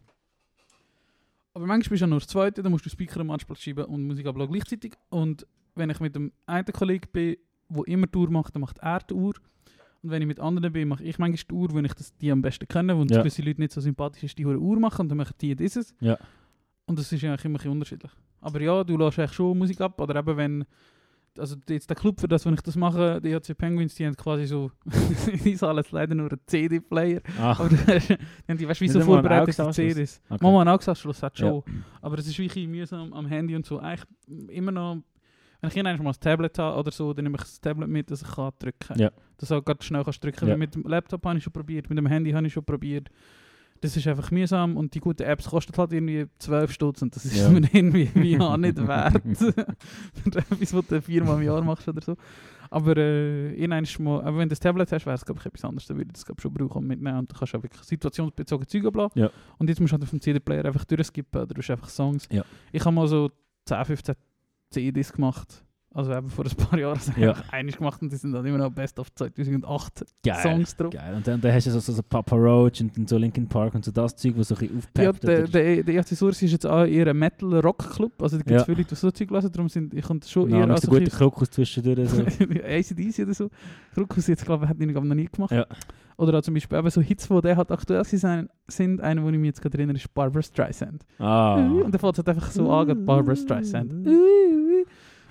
Aber 1.54 1.66
manchmal 1.66 1.90
bist 1.92 2.02
du 2.02 2.06
ja 2.06 2.08
nur 2.08 2.20
das 2.20 2.28
Zweite, 2.28 2.64
dann 2.64 2.72
musst 2.72 2.86
du 2.86 2.90
Speaker 2.90 3.20
am 3.20 3.28
Matchblatt 3.28 3.60
schreiben 3.60 3.86
und 3.86 4.08
Musik 4.08 4.26
abladen 4.26 4.54
gleichzeitig. 4.54 4.94
Und 5.10 5.46
wenn 5.76 5.90
ich 5.90 6.00
mit 6.00 6.16
dem 6.16 6.32
einen 6.46 6.66
Kollegen 6.66 7.08
bin, 7.12 7.36
der 7.70 7.88
immer 7.88 8.08
die 8.08 8.18
Uhr 8.18 8.30
macht, 8.32 8.56
dann 8.56 8.62
macht 8.62 8.78
er 8.80 9.00
die 9.00 9.14
Uhr. 9.14 9.34
Und 10.04 10.10
wenn 10.10 10.22
ich 10.22 10.28
mit 10.28 10.40
anderen 10.40 10.72
bin, 10.74 10.88
mache 10.88 11.04
ich 11.04 11.20
manchmal 11.20 11.44
die 11.50 11.54
Uhr, 11.54 11.76
wenn 11.76 11.86
ich 11.86 11.94
das, 11.94 12.16
die 12.18 12.32
am 12.32 12.42
besten 12.42 12.68
kenne, 12.68 12.98
wo 12.98 13.04
Ja. 13.04 13.20
gewisse 13.20 13.42
Leute 13.42 13.62
nicht 13.62 13.72
so 13.74 13.82
sympathisch 13.82 14.24
ist, 14.24 14.38
die 14.38 14.46
hure 14.46 14.60
Uhr 14.60 14.80
machen 14.80 15.02
und 15.02 15.10
dann 15.10 15.18
machen 15.18 15.36
die 15.42 15.56
dieses. 15.56 15.94
Ja. 16.00 16.18
Und 16.86 16.98
das 16.98 17.12
ist 17.12 17.24
eigentlich 17.24 17.46
immer 17.46 17.54
ein 17.54 17.58
bisschen 17.58 17.72
unterschiedlich. 17.72 18.12
Aber 18.40 18.60
ja, 18.62 18.84
du 18.84 18.98
lässt 18.98 19.20
eigentlich 19.20 19.34
schon 19.34 19.58
Musik 19.58 19.80
ab, 19.82 20.00
oder 20.02 20.16
eben 20.20 20.38
wenn, 20.38 20.66
also 21.38 21.56
jetzt 21.70 21.90
der 21.90 21.96
Club 21.96 22.20
für 22.20 22.28
das, 22.28 22.46
wenn 22.46 22.54
ich 22.54 22.62
das 22.62 22.76
mache, 22.76 23.22
die 23.22 23.34
HC 23.36 23.54
Penguins, 23.54 23.96
die 23.96 24.06
haben 24.06 24.16
quasi 24.16 24.46
so, 24.46 24.72
die 24.86 25.58
haben 25.58 25.78
jetzt 25.78 25.92
leider 25.92 26.14
nur 26.16 26.30
einen 26.30 26.40
CD-Player, 26.46 27.22
Ach, 27.40 27.60
aber 27.60 27.70
die 27.76 27.78
haben 28.50 28.58
die, 28.58 28.68
weißt 28.68 28.82
du, 28.82 28.86
wie 28.86 28.90
so 28.90 29.02
vorbereitete? 29.02 29.72
CDs. 29.72 30.22
okay. 30.30 30.44
Mama, 30.44 30.62
einen 30.62 30.70
AUX-Anschluss 30.70 31.24
hat 31.24 31.38
Ja. 31.40 31.48
schon. 31.48 31.64
Aber 32.02 32.18
es 32.18 32.28
ist 32.28 32.38
wirklich 32.38 32.68
mühsam 32.68 33.14
am 33.14 33.26
Handy 33.28 33.56
und 33.56 33.66
so. 33.66 33.80
Eigentlich 33.80 34.06
immer 34.50 34.72
noch, 34.72 34.98
wenn 35.62 35.70
ich 35.70 35.78
irgendwann 35.78 36.04
mal 36.04 36.12
ein 36.12 36.20
Tablet 36.20 36.58
habe 36.60 36.78
oder 36.80 36.92
so, 36.92 37.14
dann 37.14 37.24
nehme 37.24 37.36
ich 37.38 37.44
das 37.44 37.62
Tablet 37.62 37.88
mit, 37.90 38.10
dass 38.12 38.22
ich 38.24 38.28
kann 38.32 38.52
drücken 38.60 38.80
kann. 38.80 39.00
Ja. 39.00 39.12
Dass 39.38 39.50
du 39.50 39.56
auch 39.56 39.64
gerade 39.64 39.84
schnell 39.84 40.04
kannst 40.04 40.24
drücken 40.24 40.46
Ja. 40.46 40.52
Weil 40.52 40.58
Mit 40.58 40.76
dem 40.76 40.84
Laptop 40.84 41.26
habe 41.26 41.38
ich 41.38 41.44
schon 41.44 41.54
probiert, 41.54 41.88
mit 41.90 41.98
dem 41.98 42.08
Handy 42.08 42.32
habe 42.32 42.48
ich 42.48 42.54
schon 42.54 42.66
probiert. 42.66 43.10
Das 43.82 43.98
ist 43.98 44.08
einfach 44.08 44.30
mühsam 44.32 44.78
und 44.78 44.94
die 44.94 45.00
guten 45.00 45.24
Apps 45.24 45.50
kosten 45.50 45.76
halt 45.76 45.92
irgendwie 45.92 46.28
12 46.38 46.72
Stutz 46.72 47.02
und 47.02 47.16
das 47.16 47.26
ist 47.26 47.36
Ja. 47.38 47.50
mir 47.50 47.62
irgendwie 47.74 48.10
wie 48.14 48.40
auch 48.40 48.56
nicht 48.56 48.78
wert. 48.88 49.22
Für 49.38 50.38
etwas, 50.38 50.74
was 50.74 50.88
du 50.88 51.02
viermal 51.02 51.38
im 51.38 51.44
Jahr 51.48 51.62
machst 51.64 51.88
oder 51.88 52.02
so. 52.02 52.16
Aber 52.70 52.96
äh, 52.96 53.54
ist 53.54 54.00
mal, 54.00 54.22
aber 54.22 54.38
wenn 54.38 54.48
du 54.48 54.54
das 54.54 54.60
Tablet 54.60 54.92
hast, 54.92 55.06
wäre 55.06 55.16
es 55.16 55.26
glaube 55.26 55.40
ich 55.42 55.46
etwas 55.46 55.66
anderes, 55.66 55.88
dann 55.88 55.98
würde 55.98 56.08
ich 56.10 56.14
das 56.14 56.26
glaub, 56.26 56.38
ich, 56.38 56.44
schon 56.44 56.54
brauchen 56.54 56.78
und 56.78 56.88
mitnehmen 56.88 57.18
und 57.20 57.32
dann 57.32 57.38
kannst 57.38 57.54
du 57.54 57.58
auch 57.58 57.64
wirklich 57.64 57.84
situationsbezogen 57.84 58.68
Zeug 58.68 58.86
abladen. 58.86 59.12
Ja. 59.22 59.30
Und 59.58 59.68
jetzt 59.68 59.82
musst 59.82 59.92
du 59.92 59.96
halt 59.96 60.04
auf 60.04 60.10
dem 60.12 60.22
CD-Player 60.22 60.64
einfach 60.66 60.86
durchskippen 60.86 61.42
oder 61.42 61.54
du 61.54 61.60
hast 61.62 61.70
einfach 61.72 61.90
Songs. 61.90 62.28
Ja. 62.32 62.46
Ich 62.72 62.86
habe 62.86 62.96
mal 62.96 63.08
so 63.08 63.30
10, 63.66 63.84
15 63.84 64.16
CDs 64.70 65.12
gemacht. 65.12 65.66
Also 65.94 66.14
eben 66.14 66.30
vor 66.30 66.46
ein 66.46 66.52
paar 66.56 66.80
Jahren 66.80 66.94
also 66.98 67.12
Ja. 67.18 67.32
einfach 67.32 67.52
einiges 67.52 67.78
gemacht 67.78 68.02
und 68.02 68.10
die 68.12 68.16
sind 68.16 68.32
dann 68.32 68.46
immer 68.46 68.58
noch 68.60 68.72
Best 68.72 68.98
of 68.98 69.14
2008 69.14 70.06
Geil. 70.24 70.36
Songs 70.42 70.76
drauf. 70.78 70.92
Geil. 70.94 71.16
Und 71.16 71.28
dann, 71.28 71.42
dann 71.42 71.54
hast 71.54 71.68
du 71.68 71.72
so, 71.72 71.80
so, 71.80 71.92
so 71.92 72.02
Papa 72.02 72.34
Roach 72.36 72.80
und, 72.80 72.98
und 72.98 73.10
so 73.10 73.18
Linkin 73.18 73.46
Park 73.48 73.76
und 73.76 73.84
so 73.84 73.92
das 73.92 74.16
Zeug, 74.16 74.34
wo 74.38 74.44
so 74.44 74.56
ein 74.56 74.60
bisschen 74.60 74.74
Ja, 74.98 75.10
aufpeppt. 75.10 75.24
der, 75.28 75.40
oder- 75.44 75.48
der, 75.52 75.84
der 75.84 75.96
EFC 75.96 76.16
Source 76.16 76.42
ist 76.44 76.52
jetzt 76.54 76.66
auch 76.66 76.86
eher 76.86 77.08
ein 77.08 77.18
Metal-Rock-Club. 77.18 78.22
Also 78.22 78.38
da 78.38 78.44
gibt 78.44 78.52
es 78.52 78.62
Ja. 78.62 78.64
viele 78.66 78.78
Leute, 78.78 78.90
die 78.90 78.96
so 78.96 79.12
Zeug 79.12 79.30
hören. 79.32 79.52
Darum 79.52 79.68
sind, 79.68 79.94
ich 79.94 80.06
komme 80.06 80.22
schon 80.26 80.50
Ja, 80.50 80.60
eher 80.60 80.68
noch 80.68 80.76
als 80.76 80.84
so 80.86 80.92
gute 80.92 81.12
Krokus 81.12 81.50
zwischendurch. 81.50 82.10
So. 82.10 82.22
ACDC 82.24 83.20
oder 83.24 83.34
so. 83.34 83.50
Krokus 83.94 84.28
jetzt, 84.28 84.46
glaube 84.46 84.64
ich, 84.66 84.70
hat 84.70 84.80
ihn 84.80 84.96
aber 84.96 85.06
noch 85.06 85.16
nie 85.16 85.26
gemacht. 85.30 85.52
Ja. 85.52 85.66
Oder 86.18 86.38
auch 86.38 86.42
zum 86.42 86.54
Beispiel 86.54 86.78
eben 86.78 86.90
so 86.90 87.02
Hits, 87.02 87.28
die 87.28 87.42
der 87.42 87.58
halt 87.58 87.70
aktuell 87.72 88.04
sind. 88.06 88.48
sind. 88.68 89.02
Einer, 89.02 89.24
wo 89.24 89.30
ich 89.30 89.38
mich 89.38 89.48
jetzt 89.48 89.62
gerade 89.62 89.78
erinnere, 89.78 89.98
ist 89.98 90.14
Barbara 90.14 90.42
Streisand. 90.42 91.04
Ah. 91.20 91.56
Und 91.66 91.92
dann 91.92 92.00
fällt 92.00 92.14
es 92.14 92.18
halt 92.20 92.30
einfach 92.30 92.50
so 92.52 92.72
an, 92.72 93.06
Barbara 93.06 93.36
Streisand. 93.36 94.08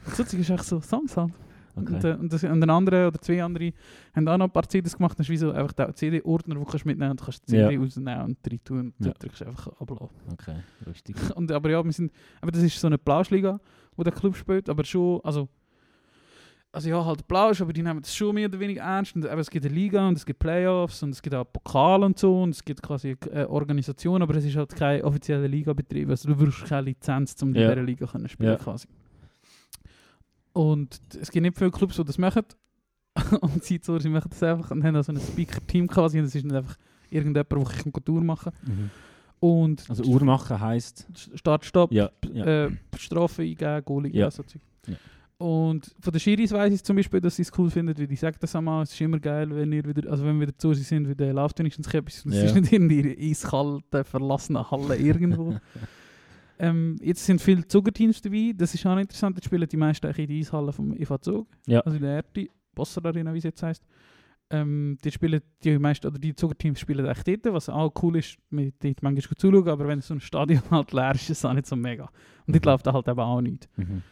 Und 0.07 0.17
so 0.17 0.25
Zeug 0.25 0.41
ist 0.41 0.51
echt 0.51 0.65
so 0.65 0.81
Songs 0.81 1.17
halt. 1.17 1.33
Und, 1.77 1.89
Okay. 1.95 2.11
äh, 2.11 2.15
und, 2.17 2.33
das, 2.33 2.43
und 2.43 2.63
ein 2.63 2.69
anderer 2.71 3.07
oder 3.09 3.21
zwei 3.21 3.43
andere 3.43 3.73
haben 4.15 4.27
auch 4.29 4.37
noch 4.37 4.47
ein 4.47 4.51
paar 4.51 4.69
CDs 4.69 4.97
gemacht. 4.97 5.19
Das 5.19 5.27
ist 5.27 5.31
wie 5.31 5.37
so 5.37 5.53
einfach 5.53 5.73
der 5.73 5.95
CD-Ordner, 5.95 6.55
den 6.57 6.65
du 6.65 6.69
kannst 6.69 6.85
mitnehmen 6.85 7.13
und 7.13 7.21
du 7.21 7.25
kannst 7.25 7.43
die 7.47 7.53
CD 7.53 7.75
Ja. 7.75 7.81
rausnehmen 7.81 8.21
und 8.25 8.39
rein 8.51 8.61
tun 8.65 8.93
und 8.99 9.07
Ja. 9.07 9.13
drückst 9.13 9.41
du 9.43 9.45
einfach 9.47 9.69
abladen. 9.81 10.09
okay, 10.33 10.57
lustig. 10.85 11.15
Und, 11.37 11.53
aber 11.53 11.71
ja, 11.71 11.85
wir 11.85 11.93
sind, 11.93 12.13
aber 12.41 12.51
das 12.51 12.63
ist 12.63 12.79
so 12.81 12.87
eine 12.89 12.99
Plauschliga, 12.99 13.61
wo 13.97 14.03
der 14.03 14.13
Club 14.13 14.35
spielt, 14.37 14.69
aber 14.69 14.85
schon, 14.85 15.21
also, 15.23 15.49
also 16.73 16.89
ja, 16.89 17.05
halt 17.05 17.27
Plausch, 17.27 17.61
aber 17.61 17.73
die 17.73 17.83
nehmen 17.83 18.01
das 18.03 18.15
schon 18.15 18.35
mehr 18.35 18.49
oder 18.49 18.59
weniger 18.61 18.83
ernst. 18.83 19.15
Und, 19.17 19.27
aber 19.27 19.41
es 19.41 19.51
gibt 19.51 19.65
eine 19.65 19.75
Liga 19.75 20.07
und 20.09 20.17
es 20.17 20.27
gibt 20.27 20.39
Playoffs 20.41 21.03
und 21.03 21.11
es 21.11 21.23
gibt 21.23 21.35
auch 21.35 21.45
Pokal 21.45 22.03
und 22.05 22.19
so 22.19 22.43
und 22.43 22.51
es 22.51 22.65
gibt 22.65 22.83
quasi 22.83 23.17
eine 23.33 23.49
Organisation, 23.49 24.23
aber 24.23 24.35
es 24.37 24.45
ist 24.45 24.57
halt 24.57 24.75
keine 24.75 25.05
offizielle 25.05 25.47
Liga-Betrieb. 25.47 26.09
Also 26.11 26.29
du 26.29 26.37
brauchst 26.37 26.65
keine 26.67 26.83
Lizenz, 26.83 27.41
um 27.43 27.51
in 27.51 27.55
Ja. 27.63 27.71
dieser 27.71 27.83
Liga 27.83 28.07
können 28.07 28.29
spielen 28.29 28.51
Ja. 28.51 28.57
quasi. 28.57 28.87
Und 30.53 31.01
es 31.21 31.31
gibt 31.31 31.43
nicht 31.43 31.57
viele 31.59 31.71
Clubs, 31.71 31.97
die 31.97 32.05
das 32.05 32.19
machen. 32.19 32.43
und 33.41 33.65
sie 33.65 33.81
so, 33.83 33.99
sie 33.99 34.09
machen 34.09 34.29
das 34.31 34.43
einfach 34.43 34.71
und 34.71 34.85
haben 34.85 34.95
also 34.97 35.13
ein 35.13 35.21
Speaker-Team 35.21 35.89
quasi 35.89 36.19
und 36.19 36.27
es 36.27 36.35
ist 36.35 36.45
nicht 36.45 36.55
einfach 36.55 36.77
irgendjemand, 37.11 37.51
der 37.51 37.59
eine 37.59 38.05
Tour 38.05 38.23
machen 38.23 38.53
Mhm. 38.65 38.91
Und 39.41 39.89
Also 39.89 40.05
Uhr 40.05 40.23
machen 40.23 40.61
heisst... 40.61 41.07
Start, 41.35 41.65
Stopp, 41.65 41.91
Ja, 41.93 42.11
ja. 42.33 42.67
äh, 42.67 42.71
Strafe 42.99 43.43
eingeben, 43.43 43.83
Goal 43.87 44.05
eingeben, 44.05 44.19
Ja. 44.21 44.31
so 44.31 44.43
Zeug. 44.43 44.61
Ja. 44.87 44.95
Und 45.39 45.95
von 45.99 46.13
den 46.13 46.21
Schiris 46.21 46.53
weiss 46.53 46.75
ich 46.75 46.85
zum 46.85 46.97
Beispiel, 46.97 47.21
dass 47.23 47.37
sie 47.37 47.43
es 47.43 47.51
cool 47.59 47.71
finden, 47.71 47.97
weil 47.99 48.07
die 48.07 48.17
sagen 48.17 48.37
das 48.39 48.55
einmal, 48.55 48.83
es 48.83 48.93
ist 48.93 49.01
immer 49.01 49.19
geil, 49.19 49.49
wenn 49.51 49.73
ihr 49.73 49.83
wieder, 49.85 50.11
also 50.11 50.25
wenn 50.27 50.39
wir 50.39 50.47
wieder 50.49 50.59
zu 50.59 50.75
sind, 50.75 51.09
wieder 51.09 51.33
läuft 51.33 51.59
wenigstens 51.59 51.87
etwas. 51.93 52.25
Und 52.27 52.33
Es 52.33 52.39
Ja. 52.39 52.45
ist 52.45 52.55
nicht 52.55 52.73
in 52.75 52.89
die 52.91 53.31
eiskalte, 53.31 54.05
verlassene 54.05 54.71
Halle 54.71 54.97
irgendwo. 54.97 55.57
ähm, 56.61 56.97
jetzt 57.01 57.25
sind 57.25 57.41
viele 57.41 57.67
Zugerteams 57.67 58.21
dabei, 58.21 58.53
das 58.55 58.75
ist 58.75 58.85
auch 58.87 58.97
interessant, 58.99 59.37
jetzt 59.37 59.47
spielen 59.47 59.67
die 59.69 59.77
meisten 59.77 60.07
eigentlich 60.07 60.29
in 60.29 60.35
die 60.35 60.41
Eishalle 60.41 60.73
vom 60.73 60.93
EV 60.95 61.19
Zug, 61.21 61.49
Ja. 61.67 61.81
also 61.81 61.97
in 61.97 62.03
der 62.03 62.17
Erti, 62.17 62.51
Bossar 62.75 63.05
Arena, 63.07 63.33
wie 63.35 63.39
es 63.39 63.45
jetzt 63.45 63.63
heisst. 63.63 63.85
Ähm, 64.53 64.99
die 65.05 65.11
spielen 65.13 65.41
die 65.63 65.79
meisten, 65.79 66.07
oder 66.09 66.19
die 66.19 66.35
Zugerteams 66.35 66.81
spielen 66.81 67.07
echt 67.07 67.27
dort, 67.29 67.45
was 67.55 67.69
auch 67.69 67.93
cool 68.03 68.17
ist, 68.17 68.37
mit 68.51 68.75
dort 68.83 69.01
manchmal 69.03 69.29
gut 69.29 69.39
zuschauen, 69.39 69.69
aber 69.69 69.87
wenn 69.89 70.01
so 70.01 70.13
ein 70.15 70.21
Stadion 70.21 70.61
halt 70.71 70.93
leer 70.93 71.15
ist, 71.15 71.23
ist 71.23 71.39
es 71.39 71.45
auch 71.45 71.53
nicht 71.53 71.67
so 71.67 71.77
mega. 71.77 72.11
Und 72.47 72.55
dort 72.57 72.65
läuft 72.67 72.87
halt 72.87 73.09
eben 73.09 73.21
auch 73.21 73.41
nicht. 73.41 73.69
Mhm. 73.77 74.03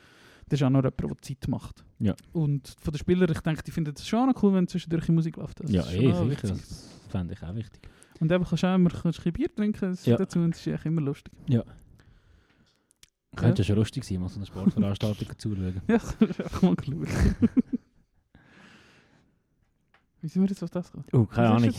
Das 0.48 0.60
ist 0.60 0.64
auch 0.64 0.70
nur 0.70 0.82
jemand, 0.82 1.00
der 1.00 1.18
Zeit 1.20 1.46
macht. 1.48 1.84
Ja. 1.98 2.14
Und 2.32 2.74
von 2.80 2.92
den 2.92 2.98
Spielern, 2.98 3.30
ich 3.30 3.40
denke, 3.40 3.62
die 3.64 3.70
finden 3.70 3.92
es 3.94 4.06
schon 4.06 4.30
auch 4.30 4.42
cool, 4.42 4.54
wenn 4.54 4.66
zwischendurch 4.68 5.04
die 5.06 5.12
Musik 5.12 5.36
läuft. 5.36 5.60
Das 5.60 5.70
Ja, 5.70 5.82
eh, 5.90 6.06
sicher. 6.06 6.30
wichtig. 6.30 6.50
Das 6.52 7.00
fände 7.10 7.34
ich 7.34 7.42
auch 7.42 7.54
wichtig. 7.54 7.82
Und 8.20 8.32
eben 8.32 8.44
kannst 8.44 8.62
du 8.62 8.66
auch 8.68 8.74
immer 8.76 8.88
kannst 8.90 9.04
ein 9.06 9.12
bisschen 9.12 9.32
Bier 9.32 9.54
trinken 9.54 9.90
das 9.90 10.06
Ja. 10.06 10.16
dazu 10.16 10.38
und 10.38 10.52
das 10.54 10.60
ist 10.60 10.66
echt 10.72 10.86
immer 10.86 11.02
lustig. 11.02 11.32
Könnte 13.40 13.62
ja 13.62 13.66
schon 13.66 13.76
lustig 13.76 14.04
sein, 14.04 14.20
mal 14.20 14.28
so 14.28 14.36
eine 14.36 14.46
Sportveranstaltung 14.46 15.28
zuzuschauen. 15.38 15.80
Ja, 15.88 15.96
das 15.98 16.16
einfach 16.20 16.62
mal 16.62 16.74
geschaut. 16.76 17.08
Wie 20.20 20.26
sind 20.28 20.42
wir 20.42 20.48
jetzt 20.48 20.62
auf 20.64 20.70
das 20.70 20.90
gekommen? 20.90 21.04
Oh, 21.12 21.26
keine 21.26 21.50
Ahnung. 21.50 21.70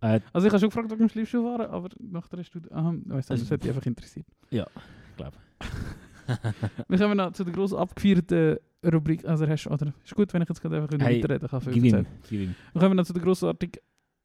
Äh, 0.00 0.20
Also 0.32 0.46
ich 0.46 0.52
habe 0.52 0.60
schon 0.60 0.70
gefragt, 0.70 0.90
ob 0.90 0.98
wir 0.98 1.02
im 1.04 1.08
Schliffschuh 1.10 1.42
fahren, 1.42 1.70
aber 1.70 1.90
nachher 2.00 2.38
hast 2.38 2.50
du... 2.52 2.60
Aha, 2.70 2.94
weiss 3.04 3.28
nicht, 3.28 3.30
das 3.30 3.30
Also- 3.42 3.50
hat 3.54 3.62
dich 3.62 3.70
einfach 3.70 3.86
interessiert. 3.86 4.26
glaube. 4.50 5.36
Wir 6.88 6.98
kommen 6.98 7.16
noch 7.16 7.32
zu 7.32 7.42
der 7.44 7.52
grossen 7.52 7.76
abgefeierten 7.78 8.56
Rubrik. 8.84 9.24
Also 9.26 9.46
hast, 9.46 9.66
oder 9.66 9.92
ist 10.04 10.14
gut, 10.14 10.32
wenn 10.32 10.40
ich 10.42 10.48
jetzt 10.48 10.62
gerade 10.62 10.80
einfach 10.80 10.96
Hey, 11.00 11.18
weiterreden 11.20 11.48
kann. 11.48 11.60
Gib 11.70 11.84
ihm. 11.84 12.06
Gib 12.30 12.40
ihm. 12.40 12.54
Wir 12.72 12.80
kommen 12.80 12.96
noch 12.96 13.04
zu 13.04 13.12
der 13.12 13.22
grossartig 13.22 13.80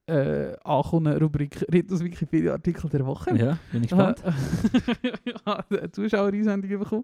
äh, 0.08 0.56
angekommenen 0.64 1.20
Rubrik 1.20 1.66
Ritus 1.72 2.04
Wikipedia-Artikel 2.04 2.90
der 2.90 3.06
Woche. 3.06 3.36
Ja, 3.36 3.60
bin 3.72 3.84
ich 3.84 3.90
gespannt. 3.90 4.24
ich 5.26 5.36
habe 5.46 5.80
eine 5.80 5.92
Zuschauereinsendung 5.92 6.80
bekommen, 6.80 7.04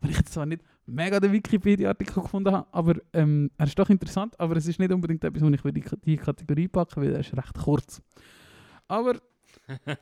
weil 0.00 0.10
ich 0.10 0.16
jetzt 0.16 0.32
zwar 0.32 0.46
nicht 0.46 0.62
mega 0.86 1.20
den 1.20 1.32
Wikipedia-Artikel 1.32 2.22
gefunden 2.22 2.52
habe, 2.52 2.66
aber 2.72 2.94
ähm, 3.12 3.50
er 3.58 3.66
ist 3.66 3.78
doch 3.78 3.90
interessant, 3.90 4.38
aber 4.40 4.56
es 4.56 4.66
ist 4.66 4.78
nicht 4.78 4.92
unbedingt 4.92 5.22
etwas, 5.22 5.42
wo 5.42 5.48
ich 5.48 5.64
in 5.64 5.84
die, 6.04 6.16
Kategorie 6.16 6.68
packen 6.68 7.02
weil 7.02 7.12
er 7.12 7.20
ist 7.20 7.36
recht 7.36 7.58
kurz. 7.58 8.02
Aber 8.88 9.14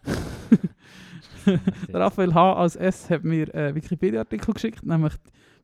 Raphael 1.92 2.32
H. 2.32 2.53
als 2.55 2.76
S. 2.76 3.11
hat 3.11 3.24
mir 3.24 3.53
einen 3.55 3.74
Wikipedia-Artikel 3.74 4.55
geschickt, 4.55 4.86
nämlich 4.86 5.14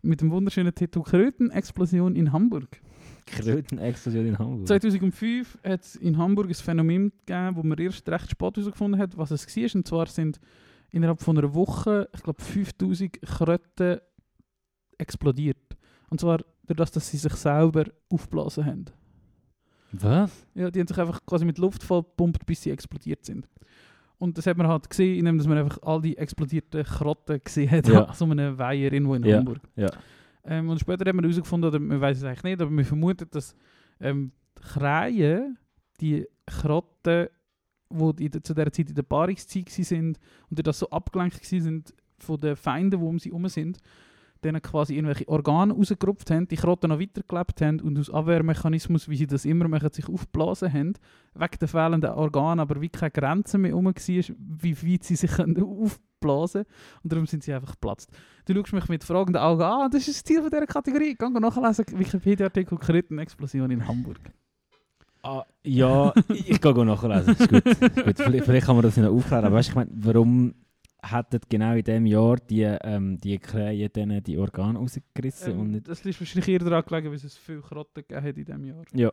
mit 0.02 0.20
dem 0.20 0.32
wunderschönen 0.32 0.74
Titel 0.74 1.02
Kröten-Explosion 1.02 2.16
in 2.16 2.32
Hamburg. 2.32 2.80
Krötenexplosion 3.26 4.26
in 4.26 4.38
Hamburg. 4.38 4.66
2005 4.66 5.58
hat 5.64 5.82
es 5.82 5.96
in 5.96 6.16
Hamburg 6.18 6.48
ein 6.48 6.54
Phänomen 6.54 7.12
gegeben, 7.26 7.56
wo 7.56 7.62
man 7.62 7.78
erst 7.78 8.08
recht 8.08 8.30
spät 8.30 8.56
herausgefunden 8.56 9.00
hat, 9.00 9.16
was 9.16 9.30
es 9.30 9.46
war. 9.56 9.74
Und 9.76 9.86
zwar 9.88 10.06
sind 10.06 10.40
innerhalb 10.90 11.20
von 11.20 11.38
einer 11.38 11.54
Woche, 11.54 12.08
ich 12.14 12.22
glaube, 12.22 12.42
5000 12.42 13.20
Kröten 13.22 14.00
explodiert. 14.98 15.76
Und 16.10 16.20
zwar 16.20 16.40
dadurch, 16.66 16.90
dass 16.90 17.08
sie 17.08 17.16
sich 17.16 17.32
selber 17.34 17.84
aufblasen 18.10 18.64
haben. 18.64 18.84
Was? 19.92 20.46
Ja, 20.54 20.70
die 20.70 20.80
haben 20.80 20.86
sich 20.86 20.98
einfach 20.98 21.24
quasi 21.26 21.44
mit 21.44 21.58
Luft 21.58 21.82
vollgepumpt, 21.82 22.46
bis 22.46 22.62
sie 22.62 22.70
explodiert 22.70 23.24
sind. 23.24 23.46
Und 24.18 24.38
das 24.38 24.46
hat 24.46 24.56
man 24.56 24.68
halt 24.68 24.88
gesehen, 24.88 25.26
indem 25.26 25.48
man 25.48 25.58
einfach 25.58 25.78
all 25.82 26.00
die 26.00 26.16
explodierten 26.16 26.84
Krotten 26.84 27.40
gesehen 27.44 27.70
hat, 27.70 27.88
Ja. 27.88 28.12
so 28.14 28.24
einem 28.24 28.56
Weiher 28.56 28.92
irgendwo 28.92 29.14
in 29.14 29.24
Ja, 29.24 29.38
Hamburg. 29.38 29.58
ja. 29.76 29.90
Ähm, 30.44 30.68
und 30.68 30.80
später 30.80 31.08
hat 31.08 31.14
man 31.14 31.24
herausgefunden, 31.24 31.68
oder 31.68 31.78
man 31.78 32.00
weiß 32.00 32.18
es 32.18 32.24
eigentlich 32.24 32.42
nicht, 32.42 32.62
aber 32.62 32.70
man 32.70 32.84
vermutet, 32.84 33.34
dass 33.34 33.54
ähm, 34.00 34.32
die 34.58 34.62
Krähen, 34.62 35.58
die 36.00 36.26
Krotten, 36.46 37.28
die 37.90 38.24
in 38.24 38.32
zu 38.32 38.54
dieser 38.54 38.72
Zeit 38.72 38.88
in 38.88 38.94
der 38.94 39.02
Paarungszeit 39.02 39.68
waren 39.90 40.16
und 40.50 40.58
die 40.58 40.62
das 40.62 40.78
so 40.78 40.90
abgelenkt 40.90 41.52
waren 41.52 41.84
von 42.18 42.40
den 42.40 42.56
Feinden, 42.56 43.00
die 43.00 43.06
um 43.06 43.18
sie 43.18 43.30
herum 43.30 43.48
sind, 43.48 43.78
denen 44.42 44.60
quasi 44.60 44.94
irgendwelche 44.94 45.28
Organe 45.28 45.72
rausgerupft 45.72 46.30
haben, 46.30 46.48
die 46.48 46.56
Krotten 46.56 46.90
noch 46.90 46.98
weitergelebt 46.98 47.60
haben 47.60 47.80
und 47.80 47.98
aus 47.98 48.10
Abwehrmechanismus, 48.10 49.08
wie 49.08 49.16
sie 49.16 49.26
das 49.26 49.44
immer 49.44 49.68
machen, 49.68 49.92
sich 49.92 50.08
aufblasen 50.08 50.72
haben, 50.72 50.94
wegen 51.34 51.58
der 51.60 51.68
fehlenden 51.68 52.10
Organe, 52.10 52.62
aber 52.62 52.80
wie 52.80 52.88
keine 52.88 53.10
Grenze 53.10 53.58
mehr 53.58 53.70
herum 53.70 53.86
war, 53.86 53.94
wie 53.94 54.92
weit 54.92 55.04
sie 55.04 55.16
sich 55.16 55.30
können 55.36 55.56
aufblasen 56.30 56.64
und 57.02 57.12
darum 57.12 57.26
sind 57.26 57.42
sie 57.42 57.52
einfach 57.52 57.72
geplatzt. 57.72 58.10
Du 58.46 58.54
schaust 58.54 58.72
mich 58.72 58.88
mit 58.88 59.04
fragenden 59.04 59.42
Augen 59.42 59.62
an, 59.62 59.90
das 59.90 60.08
ist 60.08 60.16
das 60.16 60.24
Ziel 60.24 60.40
von 60.40 60.50
dieser 60.50 60.66
Kategorie. 60.66 61.16
Geh 61.18 61.28
nachlesen, 61.28 61.84
Wikipedia-Artikel 61.96 62.78
Krötenexplosion 62.78 63.70
in 63.70 63.86
Hamburg. 63.86 64.18
Ah, 65.22 65.44
ja, 65.62 66.12
ich 66.28 66.60
gehe 66.60 66.84
nachlesen. 66.84 67.34
Ist 67.34 67.48
gut. 67.48 67.64
Ist 67.64 67.80
gut. 67.80 68.16
Vielleicht, 68.18 68.44
vielleicht 68.44 68.66
kann 68.66 68.74
man 68.76 68.82
das 68.82 68.96
noch 68.96 69.10
aufklären. 69.12 69.44
Aber 69.44 69.56
weißt 69.56 69.68
ich 69.68 69.74
meine, 69.76 69.90
warum 69.94 70.54
hätten 71.00 71.40
genau 71.48 71.74
in 71.74 71.84
diesem 71.84 72.06
Jahr 72.06 72.36
die, 72.36 72.62
ähm, 72.62 73.20
die 73.20 73.38
Krähen 73.38 73.92
denen 73.92 74.22
die 74.22 74.38
Organe 74.38 74.78
rausgerissen 74.78 75.52
und 75.54 75.66
Ähm, 75.66 75.70
nicht. 75.72 75.88
das 75.88 76.04
ist 76.04 76.20
wahrscheinlich 76.20 76.48
eher 76.48 76.58
daran 76.60 76.84
gelegen, 76.84 77.08
weil 77.08 77.14
es 77.16 77.36
viel 77.36 77.60
Krotten 77.60 78.02
gegeben 78.06 78.26
hat 78.26 78.36
in 78.36 78.44
diesem 78.44 78.64
Jahr. 78.64 78.84
Ja, 78.94 79.12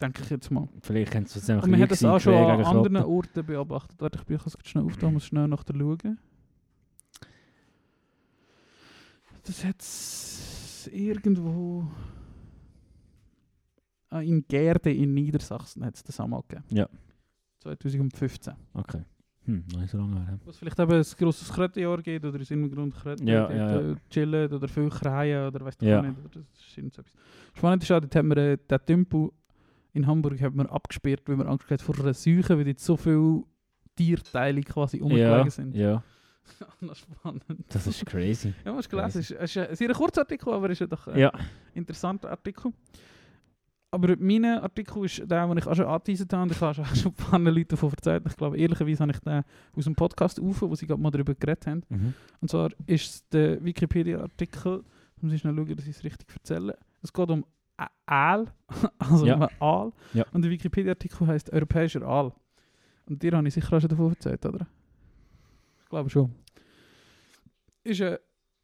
Denke 0.00 0.22
ich 0.22 0.30
jetzt 0.30 0.50
mal. 0.50 0.68
vielleicht 0.82 1.14
haben 1.14 1.26
sie 1.26 1.38
es 1.38 1.48
einfach 1.48 1.66
wir 1.68 1.76
haben 1.78 1.88
das 1.88 2.04
auch 2.04 2.18
schon 2.18 2.34
an 2.34 2.64
anderen. 2.64 2.96
Orten 3.04 3.46
beobachtet. 3.46 4.00
Warte, 4.00 4.18
ich 4.18 4.24
bin 4.24 4.36
ich 4.44 4.68
schnell 4.68 4.84
aufgetan, 4.84 5.12
muss 5.14 5.26
schnell 5.26 5.48
nach 5.48 5.62
der 5.64 5.74
schauen. 5.78 6.18
Das 9.44 9.64
hat 9.64 9.80
es 9.80 10.90
irgendwo... 10.92 11.86
Ah, 14.10 14.20
in 14.22 14.44
Gerde 14.46 14.92
in 14.92 15.12
Niedersachsen 15.12 15.84
hat 15.84 15.96
es 15.96 16.02
das 16.04 16.20
einmal 16.20 16.42
gegeben. 16.42 16.64
Ja. 16.70 16.88
2015. 17.60 18.54
Okay. 18.72 19.02
Hm, 19.46 19.64
noch 19.72 19.80
nicht 19.80 19.90
so 19.90 19.98
lange 19.98 20.24
her. 20.26 20.38
Was 20.44 20.56
vielleicht 20.58 20.78
eben 20.78 20.92
ein 20.92 21.02
grosses 21.18 21.52
Krötenjahr 21.52 22.00
gibt 22.00 22.24
oder 22.24 22.40
aus 22.40 22.50
irgendeinem 22.50 22.74
Grund 22.76 22.94
Kröten 22.94 23.26
Ja, 23.26 23.46
dort, 23.46 23.56
ja, 23.56 23.80
ja. 23.80 23.96
chillen 24.08 24.52
oder 24.52 24.68
viel 24.68 24.88
kreien 24.88 25.48
oder 25.48 25.64
weißt 25.64 25.82
du 25.82 25.86
Ja. 25.86 26.00
nicht. 26.00 26.16
Oder 26.18 26.44
das 26.50 26.60
ist 26.66 26.78
irgend 26.78 26.94
so 26.94 27.02
etwas. 27.02 27.14
Spannend 27.54 27.82
ist 27.82 27.92
auch, 27.92 28.00
dort 28.00 28.14
haben 28.16 28.28
wir 28.28 28.36
äh, 28.36 28.56
den 28.56 28.78
Tümpel 28.86 29.30
in 29.94 30.06
Hamburg 30.06 30.40
hat 30.42 30.54
man 30.54 30.66
abgesperrt, 30.66 31.22
weil 31.26 31.36
man 31.36 31.46
Angst 31.46 31.70
hat 31.70 31.80
vor 31.80 31.98
einer 31.98 32.12
Seuche, 32.14 32.56
weil 32.58 32.64
dort 32.64 32.80
so 32.80 32.96
viele 32.96 33.42
Tierteile 33.96 34.60
quasi 34.62 34.98
rumgelegen 34.98 35.28
Ja, 35.30 35.50
sind. 35.50 35.74
ja, 35.74 36.02
das 36.80 36.98
ist 36.98 37.06
spannend. 37.18 37.44
das 37.68 37.86
ist 37.86 38.04
crazy. 38.04 38.52
Ja, 38.64 38.74
hast 38.74 38.92
du 38.92 38.96
gelesen. 38.96 39.20
Es 39.20 39.30
ist, 39.30 39.38
es 39.40 39.56
ist 39.56 39.68
ein 39.70 39.76
sehr 39.76 39.92
kurzer 39.94 40.20
Artikel, 40.22 40.52
aber 40.52 40.66
es 40.66 40.72
ist 40.72 40.80
ja 40.80 40.86
doch 40.88 41.06
ein 41.08 41.18
Ja, 41.18 41.32
interessanter 41.74 42.30
Artikel. 42.30 42.72
Aber 43.90 44.16
mein 44.18 44.44
Artikel 44.44 45.04
ist 45.04 45.22
der, 45.30 45.46
den 45.46 45.56
ich 45.58 45.66
auch 45.68 45.74
schon 45.76 45.86
angeteasert 45.86 46.32
habe. 46.32 46.50
Ich 46.52 46.60
habe 46.60 46.74
schon 46.74 47.12
ein 47.12 47.14
paar 47.14 47.38
Leute 47.38 47.66
davon 47.66 47.90
erzählt. 47.92 48.24
Ich 48.26 48.36
glaube, 48.36 48.58
ehrlicherweise 48.58 49.00
habe 49.04 49.12
ich 49.12 49.20
den 49.20 49.42
aus 49.76 49.84
dem 49.84 49.94
Podcast 49.94 50.40
auf, 50.40 50.62
wo 50.62 50.74
sie 50.74 50.86
gerade 50.88 51.00
mal 51.00 51.12
darüber 51.12 51.32
geredet 51.36 51.66
haben. 51.68 51.82
mhm. 51.88 52.14
Und 52.40 52.50
zwar 52.50 52.70
ist 52.86 53.32
der 53.32 53.64
Wikipedia-Artikel, 53.64 54.82
muss 55.20 55.32
ich 55.32 55.40
schnell 55.40 55.54
schauen, 55.54 55.76
dass 55.76 55.86
ich 55.86 55.96
es 55.96 56.02
richtig 56.02 56.26
erzähle. 56.34 56.76
Es 57.02 57.12
geht 57.12 57.30
um 57.30 57.44
Aal, 58.06 58.46
also 58.98 59.26
Ja. 59.26 59.48
Aal. 59.58 59.92
Ja. 60.12 60.24
Und 60.32 60.42
der 60.42 60.50
Wikipedia-Artikel 60.50 61.26
heißt 61.26 61.52
Europäischer 61.52 62.02
Aal. 62.02 62.32
Und 63.06 63.22
dir 63.22 63.32
habe 63.32 63.46
ich 63.48 63.54
sicher 63.54 63.76
auch 63.76 63.80
schon 63.80 63.88
davon 63.90 64.10
erzählt, 64.10 64.44
oder? 64.46 64.66
Ich 65.82 65.88
glaube 65.88 66.08
schon. 66.10 66.32
Ist 67.82 68.00
ein 68.00 68.16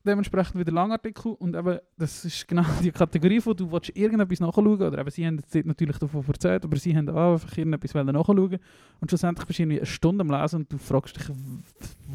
dementsprechend 0.03 0.59
wieder 0.59 0.73
ein 0.73 0.77
langer 0.77 0.95
Artikel 0.95 1.33
und 1.35 1.55
eben, 1.55 1.79
das 1.99 2.25
ist 2.25 2.49
genau 2.49 2.65
die 2.83 2.91
Kategorie 2.91 3.41
von, 3.41 3.55
du 3.55 3.71
willst 3.71 3.95
irgendetwas 3.95 4.41
nachschauen, 4.41 4.67
oder 4.81 4.99
eben, 4.99 5.11
sie 5.11 5.27
haben 5.27 5.37
jetzt 5.37 5.67
natürlich 5.67 5.99
davon 5.99 6.25
erzählt, 6.27 6.65
aber 6.65 6.77
sie 6.79 6.97
haben 6.97 7.09
auch 7.11 7.33
einfach 7.35 7.59
irgendetwas 7.59 7.95
wollen 7.95 8.07
nachschauen 8.07 8.59
und 9.01 9.11
schlussendlich 9.11 9.47
bist 9.47 9.59
du 9.59 9.63
irgendwie 9.65 9.79
eine 9.81 9.87
Stunde 9.87 10.23
am 10.23 10.31
Lesen 10.31 10.57
und 10.61 10.73
du 10.73 10.79
fragst 10.79 11.17
dich, 11.17 11.29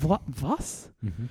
wa- 0.02 0.20
was? 0.26 0.92
Mhm. 1.02 1.30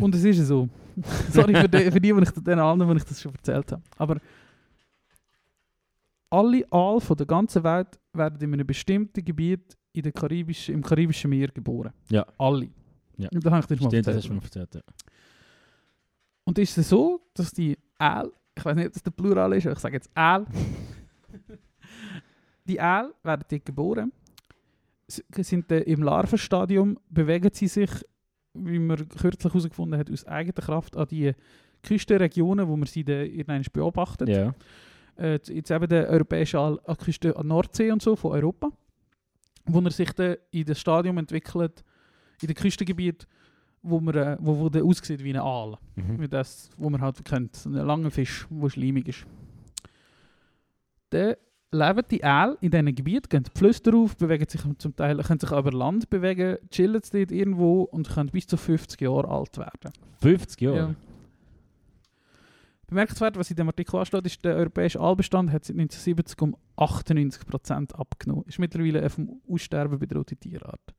Und 0.00 0.14
es 0.16 0.24
ist 0.24 0.44
so. 0.48 0.68
Sorry 1.30 1.54
für 1.54 1.68
die, 1.68 1.90
für 1.92 2.00
die, 2.00 2.12
die 2.12 2.22
ich 2.22 2.30
den 2.32 2.58
allen, 2.58 2.80
die 2.88 2.96
ich 2.96 3.04
das 3.04 3.20
schon 3.22 3.32
erzählt 3.34 3.70
habe. 3.70 3.82
Aber 3.98 4.16
alle 6.30 6.64
Aal 6.70 7.00
von 7.00 7.16
der 7.16 7.26
ganzen 7.26 7.62
Welt 7.64 7.98
werden 8.12 8.40
in 8.40 8.52
einem 8.52 8.66
bestimmten 8.66 9.24
Gebiet 9.24 9.76
in 9.92 10.02
der 10.02 10.12
karibischen, 10.12 10.74
im 10.74 10.82
karibischen 10.82 11.30
Meer 11.30 11.48
geboren. 11.48 11.92
Ja. 12.10 12.26
Alle. 12.38 12.68
Ja. 13.16 13.28
Und 13.32 13.44
das 13.44 13.52
habe 13.52 13.60
ich 13.60 13.66
dir 13.66 13.82
mal 13.82 13.90
Stimmt, 13.90 14.06
das 14.06 14.14
erzählt. 14.16 14.30
du 14.30 14.34
mir 14.34 14.42
erzählt. 14.42 14.74
Ja. 14.74 14.80
Und 16.44 16.58
ist 16.58 16.78
es 16.78 16.88
so, 16.88 17.20
dass 17.34 17.52
die 17.52 17.76
Aal, 17.98 18.30
ich 18.54 18.64
weiß 18.64 18.76
nicht, 18.76 18.86
ob 18.86 18.92
das 18.92 19.02
der 19.02 19.10
Plural 19.10 19.52
ist, 19.54 19.66
aber 19.66 19.74
ich 19.74 19.78
sage 19.80 19.94
jetzt 19.96 20.10
Aal. 20.14 20.46
die 22.64 22.80
Aal 22.80 23.14
werden 23.22 23.44
dort 23.48 23.64
geboren, 23.64 24.12
sind 25.08 25.70
im 25.70 26.02
Larvenstadium, 26.02 26.98
bewegen 27.08 27.50
sie 27.52 27.68
sich, 27.68 27.90
wie 28.54 28.78
man 28.78 29.08
kürzlich 29.08 29.52
herausgefunden 29.52 29.98
hat, 29.98 30.10
aus 30.10 30.26
eigener 30.26 30.54
Kraft 30.54 30.96
an 30.96 31.06
die 31.08 31.32
Küstenregionen, 31.82 32.68
wo 32.68 32.76
man 32.76 32.86
sie 32.86 33.04
dann 33.04 33.62
beobachtet. 33.72 34.28
Ja. 34.28 34.54
Äh, 35.18 35.40
jetzt 35.46 35.70
eben 35.70 35.88
der 35.88 36.08
europäische 36.08 36.58
Aal 36.58 36.78
an 36.84 36.96
der 36.96 36.96
Küste 36.96 37.36
an 37.36 37.46
Nordsee 37.46 37.90
und 37.90 38.02
so 38.02 38.16
von 38.16 38.32
Europa, 38.32 38.70
wo 39.66 39.80
er 39.80 39.90
sich 39.90 40.12
dann 40.12 40.36
in 40.50 40.64
das 40.64 40.78
Stadium 40.78 41.18
entwickelt, 41.18 41.82
in 42.42 42.48
dem 42.48 42.54
Küstengebiet, 42.54 43.26
wo, 43.82 44.00
man, 44.00 44.14
äh, 44.14 44.36
wo, 44.40 44.58
wo 44.58 44.68
der 44.68 44.84
aussieht 44.84 45.22
wie 45.22 45.30
ein 45.30 45.40
Aal. 45.40 45.78
Mhm. 45.94 46.20
Wie 46.20 46.28
das, 46.28 46.70
wo 46.76 46.90
man 46.90 47.00
halt 47.00 47.24
kennt. 47.24 47.56
So 47.56 47.70
ein 47.70 47.74
langer 47.74 48.10
Fisch, 48.10 48.46
der 48.50 48.68
schleimig 48.68 49.08
ist. 49.08 49.26
Dann 51.10 51.36
leben 51.72 52.02
die 52.10 52.24
Aal 52.24 52.58
in 52.60 52.70
diesen 52.70 52.94
Gebieten, 52.94 53.28
gehen 53.28 53.44
die 53.44 53.58
Flüsse 53.58 53.82
drauf, 53.82 54.16
bewegen 54.16 54.48
sich 54.48 54.60
zum 54.78 54.96
Teil, 54.96 55.16
können 55.22 55.40
sich 55.40 55.50
über 55.50 55.72
Land 55.72 56.10
bewegen, 56.10 56.58
chillen 56.70 57.00
dort 57.12 57.32
irgendwo 57.32 57.82
und 57.82 58.08
können 58.08 58.30
bis 58.30 58.46
zu 58.46 58.56
50 58.56 59.00
Jahre 59.00 59.28
alt 59.28 59.56
werden. 59.58 59.92
50 60.20 60.60
Jahre? 60.60 60.76
Ja. 60.76 60.94
Bemerkenswert, 62.86 63.36
was 63.36 63.50
in 63.50 63.56
dem 63.56 63.66
Artikel 63.68 63.96
ansteht, 63.96 64.24
ist, 64.26 64.44
der 64.44 64.56
europäische 64.56 65.00
Aalbestand 65.00 65.50
hat 65.50 65.64
seit 65.64 65.76
1970 65.76 66.40
um 66.42 66.56
98% 66.76 67.92
abgenommen. 67.94 68.44
Ist 68.46 68.58
mittlerweile 68.58 69.00
eine 69.00 69.10
vom 69.10 69.40
Aussterben 69.48 69.98
bedrohte 69.98 70.36
Tierart. 70.36 70.94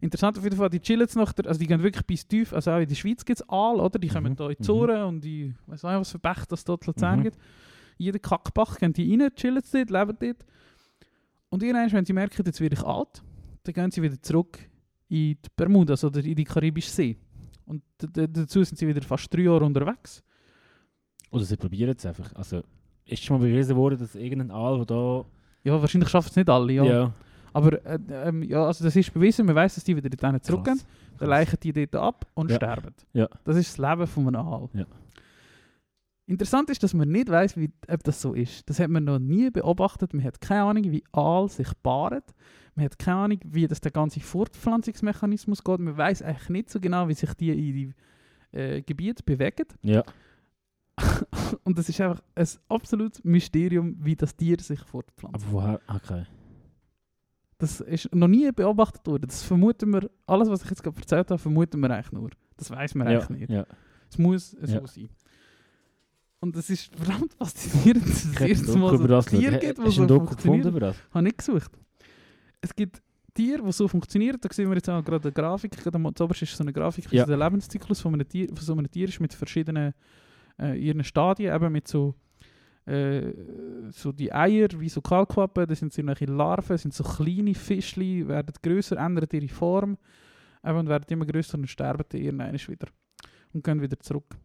Interessant 0.00 0.36
auf 0.38 0.44
jeden 0.44 0.56
Fall, 0.56 0.70
die 0.70 0.80
chillen 0.80 1.00
jetzt 1.00 1.16
noch, 1.16 1.32
also 1.44 1.58
die 1.58 1.66
gehen 1.66 1.82
wirklich 1.82 2.04
bis 2.06 2.26
tief, 2.26 2.52
also 2.52 2.70
auch 2.72 2.78
in 2.78 2.88
der 2.88 2.94
Schweiz 2.94 3.24
gibt 3.24 3.40
es 3.40 3.48
Aal, 3.48 3.80
oder? 3.80 3.98
Die 3.98 4.08
kommen 4.08 4.32
Mhm, 4.32 4.36
hier 4.36 4.50
in 4.50 4.56
die 4.56 4.62
mhm. 4.62 4.64
Zoren 4.64 5.02
und 5.04 5.24
die, 5.24 5.54
weiß 5.66 5.82
nicht, 5.82 5.92
was 5.92 6.10
für 6.12 6.18
Bäche 6.18 6.44
das 6.48 6.64
dort 6.64 6.86
Luzern 6.86 7.20
Mhm. 7.20 7.22
gibt. 7.24 7.38
Jeder 7.96 8.18
Kackbach 8.18 8.78
gehen 8.78 8.92
die 8.92 9.10
rein, 9.16 9.30
chillen 9.34 9.62
dort, 9.72 9.90
leben 9.90 10.16
dort. 10.20 10.44
Und 11.48 11.62
irgendwann, 11.62 11.92
wenn 11.92 12.04
sie 12.04 12.12
merken, 12.12 12.42
jetzt 12.44 12.60
werde 12.60 12.74
ich 12.74 12.82
alt, 12.82 13.22
dann 13.62 13.74
gehen 13.74 13.90
sie 13.90 14.02
wieder 14.02 14.20
zurück 14.20 14.58
in 15.08 15.16
die 15.16 15.38
Bermudas 15.56 16.04
oder 16.04 16.22
in 16.22 16.34
die 16.34 16.44
Karibische 16.44 16.90
See. 16.90 17.16
Und 17.66 17.82
dazu 17.98 18.62
sind 18.62 18.76
sie 18.76 18.86
wieder 18.86 19.00
fast 19.02 19.32
drei 19.32 19.42
Jahre 19.42 19.64
unterwegs. 19.64 20.22
Oder 21.34 21.44
sie 21.44 21.56
probieren 21.56 21.94
es 21.96 22.06
einfach. 22.06 22.32
Also, 22.34 22.62
ist 23.06 23.22
schon 23.24 23.38
mal 23.38 23.46
bewiesen 23.46 23.76
worden, 23.76 23.98
dass 23.98 24.14
irgendein 24.14 24.50
Aal, 24.50 24.76
der 24.78 24.86
da... 24.86 25.24
Ja, 25.64 25.80
wahrscheinlich 25.80 26.08
schaffen 26.08 26.28
es 26.30 26.36
nicht 26.36 26.48
alle, 26.48 26.72
ja. 26.72 26.84
Ja. 26.84 27.12
Aber 27.52 27.84
äh, 27.84 27.98
ähm, 28.10 28.42
ja, 28.42 28.64
also 28.66 28.84
das 28.84 28.96
ist 28.96 29.12
bewiesen, 29.12 29.46
man 29.46 29.54
weiß, 29.54 29.74
dass 29.74 29.84
die 29.84 29.96
wieder 29.96 30.08
dorthin 30.10 30.40
zurückgehen, 30.42 30.80
dann 31.18 31.28
leichen 31.28 31.58
die 31.62 31.72
dort 31.72 31.96
ab 31.96 32.26
und 32.34 32.50
Ja. 32.50 32.56
sterben. 32.56 32.94
Ja. 33.12 33.28
Das 33.44 33.56
ist 33.56 33.78
das 33.78 33.90
Leben 33.90 34.06
von 34.06 34.26
einem 34.28 34.46
Aal. 34.46 34.68
Ja. 34.74 34.86
Interessant 36.26 36.70
ist, 36.70 36.82
dass 36.82 36.94
man 36.94 37.08
nicht 37.10 37.28
weiß, 37.28 37.56
wie, 37.58 37.70
ob 37.88 38.02
das 38.02 38.20
so 38.22 38.32
ist. 38.32 38.68
Das 38.70 38.80
hat 38.80 38.88
man 38.88 39.04
noch 39.04 39.18
nie 39.18 39.50
beobachtet. 39.50 40.14
Man 40.14 40.24
hat 40.24 40.40
keine 40.40 40.62
Ahnung, 40.62 40.84
wie 40.90 41.04
Aal 41.12 41.48
sich 41.48 41.68
paaren. 41.82 42.22
Man 42.74 42.86
hat 42.86 42.98
keine 42.98 43.18
Ahnung, 43.18 43.40
wie 43.44 43.66
das 43.68 43.80
der 43.80 43.92
ganze 43.92 44.20
Fortpflanzungsmechanismus 44.20 45.62
geht. 45.62 45.80
Man 45.80 45.96
weiß 45.96 46.22
eigentlich 46.22 46.48
nicht 46.48 46.70
so 46.70 46.80
genau, 46.80 47.08
wie 47.08 47.14
sich 47.14 47.34
die 47.34 47.50
in 47.50 47.56
die 48.52 48.58
äh, 48.58 48.82
Gebiete 48.82 49.22
bewegen. 49.22 49.66
Ja. 49.82 50.02
Und 51.64 51.78
das 51.78 51.88
ist 51.88 52.00
einfach 52.00 52.22
ein 52.34 52.46
absolutes 52.68 53.22
Mysterium, 53.24 53.96
wie 54.00 54.16
das 54.16 54.36
Tier 54.36 54.58
sich 54.60 54.80
fortpflanzt. 54.80 55.44
Aber 55.46 55.52
woher... 55.52 55.80
Okay. 55.88 56.24
Das 57.58 57.80
ist 57.80 58.14
noch 58.14 58.28
nie 58.28 58.50
beobachtet 58.52 59.06
worden. 59.06 59.26
Das 59.28 59.42
vermuten 59.42 59.92
wir, 59.92 60.10
alles 60.26 60.48
was 60.50 60.64
ich 60.64 60.70
jetzt 60.70 60.82
gerade 60.82 60.96
erzählt 60.98 61.30
habe, 61.30 61.38
vermuten 61.38 61.80
wir 61.80 61.90
eigentlich 61.90 62.12
nur. 62.12 62.30
Das 62.56 62.70
weiß 62.70 62.94
man 62.96 63.08
Ja, 63.10 63.20
eigentlich 63.20 63.40
nicht. 63.40 63.50
ja. 63.50 63.64
Es 64.10 64.18
muss 64.18 64.50
so 64.50 64.72
Ja. 64.72 64.86
sein. 64.86 65.08
Und 66.40 66.56
es 66.56 66.68
ist 66.68 66.94
verdammt 66.94 67.32
faszinierend, 67.34 68.06
dass 68.06 68.24
es 68.24 68.26
ein 68.26 68.80
Mal 68.80 68.98
so 68.98 69.06
das 69.06 69.26
geschaut. 69.26 69.60
gibt, 69.60 69.78
du 69.78 69.90
so 69.90 70.06
funktionieren. 70.26 70.68
über 70.68 70.80
das? 70.80 70.96
Habe 71.12 71.28
ich 71.28 71.36
gesucht. 71.36 71.70
Es 72.60 72.74
gibt 72.74 73.02
Tiere, 73.32 73.62
die 73.62 73.72
so 73.72 73.88
funktionieren. 73.88 74.36
Da 74.40 74.52
sehen 74.52 74.68
wir 74.68 74.76
jetzt 74.76 74.90
auch 74.90 75.02
gerade 75.02 75.24
eine 75.24 75.32
Grafik. 75.32 75.72
Gerade 75.72 75.96
am 75.96 76.06
ist 76.42 76.56
so 76.56 76.62
eine 76.62 76.72
Grafik, 76.72 77.10
wie 77.10 77.16
Ja. 77.16 77.24
der 77.24 77.38
Lebenszyklus 77.38 78.00
von, 78.00 78.14
einem 78.14 78.28
Tier, 78.28 78.48
von 78.48 78.58
so 78.58 78.72
einem 78.74 78.90
Tier 78.90 79.08
ist 79.08 79.20
mit 79.20 79.32
verschiedenen 79.32 79.94
äh, 80.60 80.78
ihren 80.78 81.04
Stadien, 81.04 81.54
eben 81.54 81.72
mit 81.72 81.88
so 81.88 82.14
äh, 82.86 83.32
so 83.90 84.12
die 84.12 84.32
Eier, 84.32 84.68
wie 84.76 84.88
so 84.90 85.00
Kaulquappen, 85.00 85.66
das 85.66 85.78
sind 85.78 85.92
so 85.92 86.00
irgendwelche 86.02 86.26
Larven, 86.26 86.76
sind 86.76 86.92
so 86.92 87.02
kleine 87.02 87.54
Fischli, 87.54 88.28
werden 88.28 88.52
größer, 88.62 88.98
ändern 88.98 89.26
ihre 89.32 89.48
Form 89.48 89.96
eben, 90.64 90.78
und 90.78 90.88
werden 90.88 91.06
immer 91.08 91.24
größer 91.24 91.56
und 91.56 91.66
sterben 91.66 92.04
dann 92.08 92.20
irgendwann 92.20 92.52
wieder 92.54 92.88
und 93.54 93.64
gehen 93.64 93.80
wieder 93.80 93.98
zurück. 94.00 94.36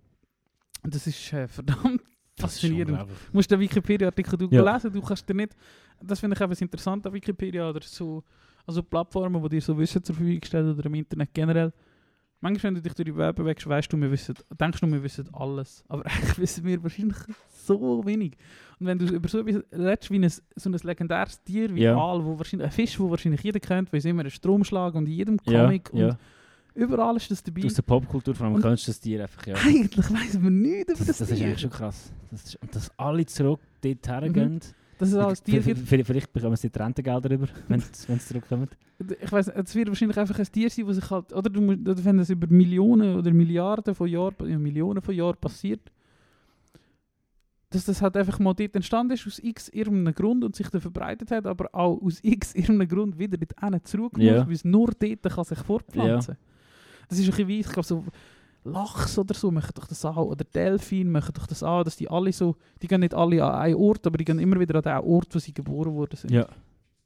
Und 0.83 0.95
das 0.95 1.05
ist 1.07 1.33
äh, 1.33 1.47
verdammt 1.49 2.01
faszinierend. 2.37 2.97
Du 3.01 3.07
musst 3.33 3.51
den 3.51 3.59
Wikipedia-Artikel 3.59 4.37
du 4.37 4.47
Ja. 4.51 4.73
lesen, 4.73 4.93
du 4.93 5.01
kannst 5.01 5.27
dir 5.27 5.33
nicht, 5.33 5.53
das 6.01 6.21
finde 6.21 6.35
ich 6.35 6.41
eben 6.41 6.49
das 6.51 6.61
Interessante 6.61 7.09
an 7.09 7.13
Wikipedia 7.15 7.69
oder 7.69 7.81
so, 7.83 8.23
also 8.65 8.81
Plattformen, 8.81 9.43
die 9.43 9.49
dir 9.49 9.61
so 9.61 9.77
Wissen 9.77 10.01
zur 10.01 10.15
Verfügung 10.15 10.43
stellen 10.45 10.73
oder 10.73 10.85
im 10.85 10.93
Internet 10.93 11.33
generell. 11.33 11.73
Manchmal, 12.41 12.69
wenn 12.69 12.75
du 12.75 12.81
dich 12.81 12.93
durch 12.93 13.05
die 13.05 13.17
Web 13.17 13.35
bewegst, 13.35 13.67
weißt 13.67 13.91
du, 13.91 13.97
wir 13.97 14.09
wissen, 14.11 14.33
denkst 14.59 14.79
du, 14.79 14.87
wir 14.87 15.03
wissen 15.03 15.27
alles. 15.33 15.83
Aber 15.89 16.05
eigentlich 16.05 16.37
wissen 16.37 16.63
wir 16.65 16.81
wahrscheinlich 16.83 17.17
so 17.65 18.05
wenig. 18.05 18.37
Und 18.79 18.87
wenn 18.87 18.97
du 18.97 19.05
über 19.07 19.27
so 19.27 19.39
etwas 19.39 19.61
redest, 19.73 20.09
wie 20.11 20.19
ein, 20.19 20.29
so 20.29 20.69
ein 20.69 20.73
legendäres 20.83 21.43
Tier 21.43 21.73
wie 21.75 21.81
Ja. 21.81 21.97
Aal, 21.97 22.23
wo 22.23 22.37
wahrscheinlich, 22.37 22.67
ein 22.67 22.71
Fisch, 22.71 22.97
wo 22.99 23.09
wahrscheinlich 23.09 23.41
jeder 23.43 23.59
kennt, 23.59 23.91
weil 23.91 23.97
es 23.99 24.05
immer 24.05 24.21
einen 24.21 24.31
Stromschlag 24.31 24.95
und 24.95 25.05
in 25.07 25.11
jedem 25.11 25.37
Comic 25.37 25.89
ja. 25.93 26.09
und 26.09 26.17
überall 26.75 27.17
ist 27.17 27.29
das 27.29 27.43
dabei. 27.43 27.65
Aus 27.65 27.73
der 27.73 27.81
Popkultur 27.81 28.33
vor 28.33 28.45
allem 28.45 28.55
Und- 28.55 28.61
kennst 28.61 28.87
du 28.87 28.91
das 28.91 28.99
Tier 29.01 29.21
einfach, 29.23 29.45
ja. 29.45 29.55
Eigentlich 29.55 30.09
weiss 30.09 30.39
man 30.39 30.59
nichts 30.61 30.93
über 30.93 30.97
Das, 30.99 31.07
das, 31.07 31.17
das 31.17 31.31
ist 31.31 31.37
Tier. 31.37 31.47
eigentlich 31.47 31.59
schon 31.61 31.69
krass. 31.71 32.13
Das 32.31 32.43
ist, 32.45 32.55
und 32.61 32.73
dass 32.73 32.89
alle 32.97 33.25
zurück 33.25 33.59
dort 33.81 34.07
hergehen. 34.07 34.59
dass 34.59 34.73
es 35.07 35.15
als 35.15 35.41
Tier 35.43 35.61
V- 35.61 35.67
gibt. 35.73 35.79
v- 35.87 36.03
Vielleicht 36.03 36.33
bekommen 36.33 36.55
sie 36.57 36.69
die 36.69 36.77
Rentengelder 36.77 37.31
über, 37.31 37.47
wenn 37.67 37.79
sie 37.79 38.19
zurückkommen. 38.19 38.67
Ich 39.21 39.31
weiß, 39.31 39.47
es 39.47 39.75
wird 39.75 39.87
wahrscheinlich 39.87 40.17
einfach 40.17 40.37
ein 40.37 40.45
Tier 40.51 40.69
sein, 40.69 40.85
das 40.85 40.95
sich 40.97 41.09
halt, 41.09 41.31
oder 41.33 41.49
du 41.49 41.61
musst, 41.61 42.03
wenn 42.05 42.17
das 42.17 42.29
über 42.29 42.47
Millionen 42.47 43.15
oder 43.15 43.31
Milliarden 43.31 43.95
von 43.95 44.07
Jahren, 44.09 44.35
ja, 44.45 44.57
Millionen 44.59 45.01
von 45.01 45.15
Jahren 45.15 45.37
passiert, 45.39 45.79
dass 47.71 47.85
das 47.85 48.01
halt 48.01 48.17
einfach 48.17 48.39
mal 48.39 48.53
dort 48.55 48.75
entstanden 48.75 49.13
ist, 49.13 49.27
aus 49.27 49.39
x 49.39 49.69
irgendeinem 49.69 50.15
Grund 50.15 50.43
und 50.43 50.55
sich 50.55 50.67
dann 50.69 50.81
verbreitet 50.81 51.29
hat, 51.31 51.45
aber 51.45 51.69
auch 51.73 52.01
aus 52.01 52.19
x 52.23 52.55
irgendeinem 52.55 52.87
Grund 52.87 53.19
wieder 53.19 53.37
dort 53.37 53.87
zurück 53.87 54.17
muss, 54.17 54.25
Ja. 54.25 54.45
weil 54.45 54.53
es 54.53 54.65
nur 54.65 54.91
dort 54.99 55.21
kann 55.23 55.43
sich 55.43 55.59
fortpflanzen 55.59 56.35
Das 57.07 57.19
ist 57.19 57.25
ein 57.25 57.29
bisschen 57.31 57.47
wie, 57.47 57.59
ich 57.59 57.69
glaube 57.69 57.85
so, 57.87 58.03
Lachs 58.63 59.17
oder 59.17 59.33
so 59.33 59.51
machen 59.51 59.71
doch 59.73 59.87
das 59.87 60.03
auch, 60.05 60.17
oder 60.17 60.43
Delfin 60.43 61.09
machen 61.11 61.33
doch 61.33 61.47
das 61.47 61.63
auch, 61.63 61.83
dass 61.83 61.95
die 61.95 62.09
alle 62.09 62.31
so, 62.33 62.55
die 62.81 62.87
gehen 62.87 62.99
nicht 63.01 63.13
alle 63.13 63.43
an 63.43 63.55
einen 63.61 63.75
Ort, 63.75 64.05
aber 64.05 64.17
die 64.17 64.25
gehen 64.25 64.39
immer 64.39 64.59
wieder 64.59 64.75
an 64.75 64.81
den 64.81 65.09
Ort, 65.09 65.27
wo 65.33 65.39
sie 65.39 65.53
geboren 65.53 65.93
worden 65.93 66.15
sind. 66.17 66.31
Ja, 66.31 66.45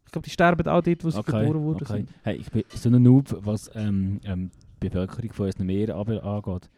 Ich 0.05 0.11
glaube, 0.11 0.25
die 0.25 0.31
sterben 0.31 0.67
auch 0.67 0.81
dort, 0.81 1.03
wo 1.03 1.09
sie 1.09 1.19
okay. 1.19 1.41
geboren 1.41 1.63
worden 1.63 1.83
okay. 1.83 1.93
sind. 1.97 2.09
Hey, 2.23 2.37
ich 2.37 2.49
bin 2.51 2.63
so 2.69 2.89
ein 2.89 3.01
Noob, 3.03 3.37
was 3.45 3.69
ähm, 3.75 4.19
ähm, 4.25 4.49
die 4.81 4.89
Bevölkerung 4.89 5.31
von 5.31 5.45
unseren 5.45 5.65
Meeren 5.67 5.95
aber 5.95 6.23
angeht. 6.23 6.69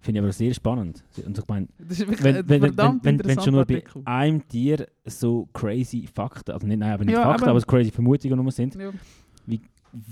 Finde 0.00 0.18
ich 0.20 0.24
aber 0.24 0.32
sehr 0.32 0.52
spannend. 0.52 1.02
Und 1.24 1.38
ich 1.38 1.48
meine, 1.48 1.66
Das 1.78 1.98
ist 1.98 2.00
wirklich 2.00 2.22
wenn, 2.24 2.46
wenn, 2.48 2.62
wenn, 2.76 3.00
wenn, 3.02 3.24
wenn 3.24 3.40
schon 3.40 3.54
nur 3.54 3.64
bei 3.64 3.82
einem 4.04 4.46
Tier 4.48 4.86
so 5.06 5.48
crazy 5.54 6.06
Fakten, 6.12 6.50
also 6.52 6.66
nicht, 6.66 6.78
nein, 6.78 6.92
aber 6.92 7.04
nicht 7.06 7.14
Ja, 7.14 7.22
Fakten, 7.22 7.44
aber- 7.44 7.52
aber 7.52 7.60
so 7.60 7.66
crazy 7.66 7.90
Vermutungen 7.90 8.38
nur 8.38 8.52
sind, 8.52 8.74
Ja. 8.74 8.90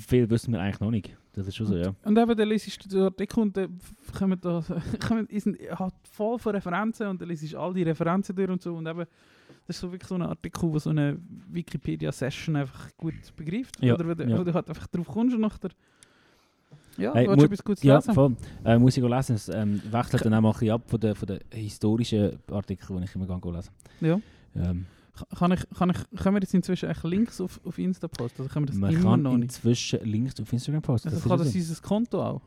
viel 0.08 0.30
wissen 0.30 0.52
wir 0.52 0.60
eigentlich 0.60 0.80
noch 0.80 0.90
nicht. 0.90 1.14
Das 1.34 1.46
ist 1.46 1.56
schon 1.56 1.66
so, 1.66 1.76
ja. 1.76 1.94
Und 2.04 2.18
eben, 2.18 2.36
dann 2.36 2.48
liest 2.48 2.84
du 2.84 2.88
den 2.88 3.02
Artikel 3.04 3.40
und 3.40 3.56
dann 3.56 3.78
kommen 4.16 4.38
da, 4.40 4.62
kommen, 5.06 5.26
ist 5.28 5.46
ein, 5.46 5.56
hat 5.70 5.94
voll 6.10 6.38
von 6.38 6.54
Referenzen 6.54 7.06
und 7.06 7.20
dann 7.20 7.28
liest 7.28 7.52
du 7.52 7.58
all 7.58 7.72
die 7.72 7.82
Referenzen 7.82 8.36
durch 8.36 8.50
und 8.50 8.60
so 8.62 8.74
und 8.74 8.86
eben, 8.86 9.06
das 9.66 9.76
ist 9.76 9.80
so 9.80 9.90
wirklich 9.90 10.08
so 10.08 10.16
ein 10.16 10.22
Artikel, 10.22 10.62
wo 10.70 10.78
so 10.78 10.90
eine 10.90 11.16
Wikipedia-Session 11.50 12.56
einfach 12.56 12.88
gut 12.96 13.14
begreift. 13.36 13.82
Ja, 13.82 13.94
Oder 13.94 14.08
wo 14.08 14.14
du, 14.14 14.24
ja. 14.24 14.38
wo 14.38 14.44
du 14.44 14.52
halt 14.52 14.68
einfach 14.68 14.86
drauf 14.88 15.06
kommst 15.06 15.34
und 15.34 15.40
nachher, 15.40 15.70
ja, 16.98 17.14
Hey, 17.14 17.26
du 17.26 17.32
etwas 17.32 17.64
Gutes 17.64 17.82
Ja, 17.82 17.96
lesen? 17.96 18.12
voll. 18.14 18.36
Äh, 18.64 18.78
muss 18.78 18.96
ich 18.96 19.02
lesen. 19.02 19.36
Es 19.36 19.48
ähm, 19.48 19.80
wechselt 19.90 20.24
dann 20.24 20.34
auch 20.34 20.40
mal 20.40 20.48
ein 20.50 20.52
bisschen 20.52 20.70
ab 20.70 20.82
von 20.86 21.00
den, 21.00 21.14
von 21.14 21.26
den 21.26 21.38
historischen 21.50 22.38
Artikeln, 22.50 22.98
die 22.98 23.04
ich 23.04 23.14
immer 23.14 23.26
gerne 23.26 23.56
lese. 23.56 23.70
Ja. 24.00 24.20
Ähm, 24.56 24.86
Kann 25.36 25.52
ich, 25.52 25.60
kann 25.76 25.90
ich, 25.90 26.18
können 26.20 26.36
wir 26.36 26.40
jetzt 26.40 26.54
inzwischen 26.54 26.88
echt 26.88 27.04
Links 27.04 27.40
auf, 27.40 27.60
auf 27.64 27.78
Insta 27.78 28.08
posten? 28.08 28.42
Also 28.42 28.52
können 28.52 28.66
wir 28.66 28.70
das 28.70 28.76
man 28.76 28.92
immer 28.94 29.02
kann 29.10 29.22
noch 29.22 29.32
nicht? 29.34 29.42
inzwischen 29.44 30.00
Links 30.04 30.40
auf 30.40 30.50
Instagram 30.52 30.82
posten. 30.82 31.08
Also 31.08 31.20
das 31.20 31.28
kann 31.28 31.38
das 31.38 31.54
unser 31.54 31.82
Konto 31.82 32.22
auch? 32.22 32.42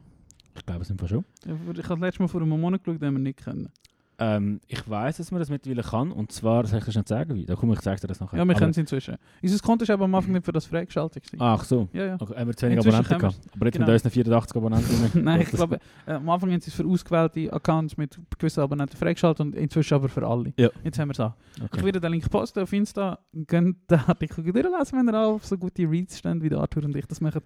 Ich 0.55 0.65
glaube, 0.65 0.81
es 0.81 0.87
sind 0.87 0.99
schon. 1.07 1.25
Ja, 1.45 1.55
Ich 1.77 1.89
habe 1.89 2.01
letztes 2.01 2.19
Mal 2.19 2.27
vor 2.27 2.41
einem 2.41 2.59
Monat 2.59 2.83
geschaut, 2.83 3.01
den 3.01 3.13
wir 3.13 3.19
nicht 3.19 3.43
kennen. 3.43 3.69
Ähm, 4.17 4.61
ich 4.67 4.89
weiß, 4.89 5.17
dass 5.17 5.31
man 5.31 5.39
das 5.39 5.49
mittlerweile 5.49 5.83
kann. 5.83 6.11
Und 6.11 6.31
zwar, 6.31 6.65
soll 6.65 6.79
ich 6.79 6.85
das 6.85 6.95
nicht 6.95 7.07
sagen, 7.07 7.35
wie? 7.35 7.45
Da 7.45 7.55
komme 7.55 7.73
ich 7.73 7.81
zeige 7.81 7.99
dir 8.01 8.07
das 8.07 8.19
nachher. 8.21 8.37
Ja, 8.37 8.45
wir 8.45 8.55
kennen 8.55 8.71
es 8.71 8.77
inzwischen. 8.77 9.15
Unser 9.43 9.59
Konto 9.59 9.83
ist 9.83 9.89
aber 9.89 10.05
am 10.05 10.15
Anfang 10.15 10.31
nicht 10.31 10.45
für 10.45 10.51
das 10.53 10.65
freigeschaltet. 10.65 11.23
gewesen. 11.23 11.41
Ach 11.41 11.63
so. 11.63 11.89
Ja, 11.91 12.05
ja. 12.05 12.17
Okay, 12.19 12.33
haben 12.35 12.47
wir 12.47 12.55
zu 12.55 12.65
wenig 12.65 12.77
Inzwischen 12.77 12.95
Abonnenten 12.95 13.19
können 13.19 13.33
gehabt. 13.33 13.55
Aber 13.55 13.65
jetzt 13.65 13.73
Genau. 13.73 13.85
mit 13.87 13.93
unseren 13.93 14.11
84 14.11 14.55
Abonnenten. 14.55 15.23
Nein, 15.23 15.41
ich 15.41 15.49
glaube, 15.49 15.79
äh, 16.05 16.11
am 16.13 16.29
Anfang 16.29 16.51
haben 16.51 16.61
sie 16.61 16.69
es 16.69 16.75
für 16.75 16.85
ausgewählte 16.85 17.51
Accounts 17.51 17.97
mit 17.97 18.19
gewissen 18.39 18.61
Abonnenten 18.61 18.95
freigeschaltet 18.97 19.45
und 19.45 19.55
inzwischen 19.55 19.93
aber 19.95 20.07
für 20.07 20.25
alle. 20.25 20.53
Ja. 20.57 20.69
Jetzt 20.83 20.97
haben 20.99 21.09
wir 21.09 21.13
es 21.13 21.19
auch. 21.19 21.33
Ich 21.57 21.63
Okay. 21.63 21.83
werde 21.83 21.99
den 21.99 22.11
Link 22.13 22.29
posten 22.29 22.59
auf 22.61 22.71
Insta. 22.71 23.19
Könnt 23.47 23.77
den 23.91 23.99
Artikel 23.99 24.43
durchlesen, 24.43 24.97
wenn 24.99 25.09
ihr 25.13 25.19
auch 25.19 25.33
auf 25.35 25.45
so 25.45 25.57
gute 25.57 25.83
Reads 25.89 26.19
steht, 26.19 26.41
wie 26.41 26.49
der 26.49 26.59
Arthur 26.59 26.83
und 26.85 26.95
ich 26.95 27.05
das 27.05 27.19
machen. 27.19 27.41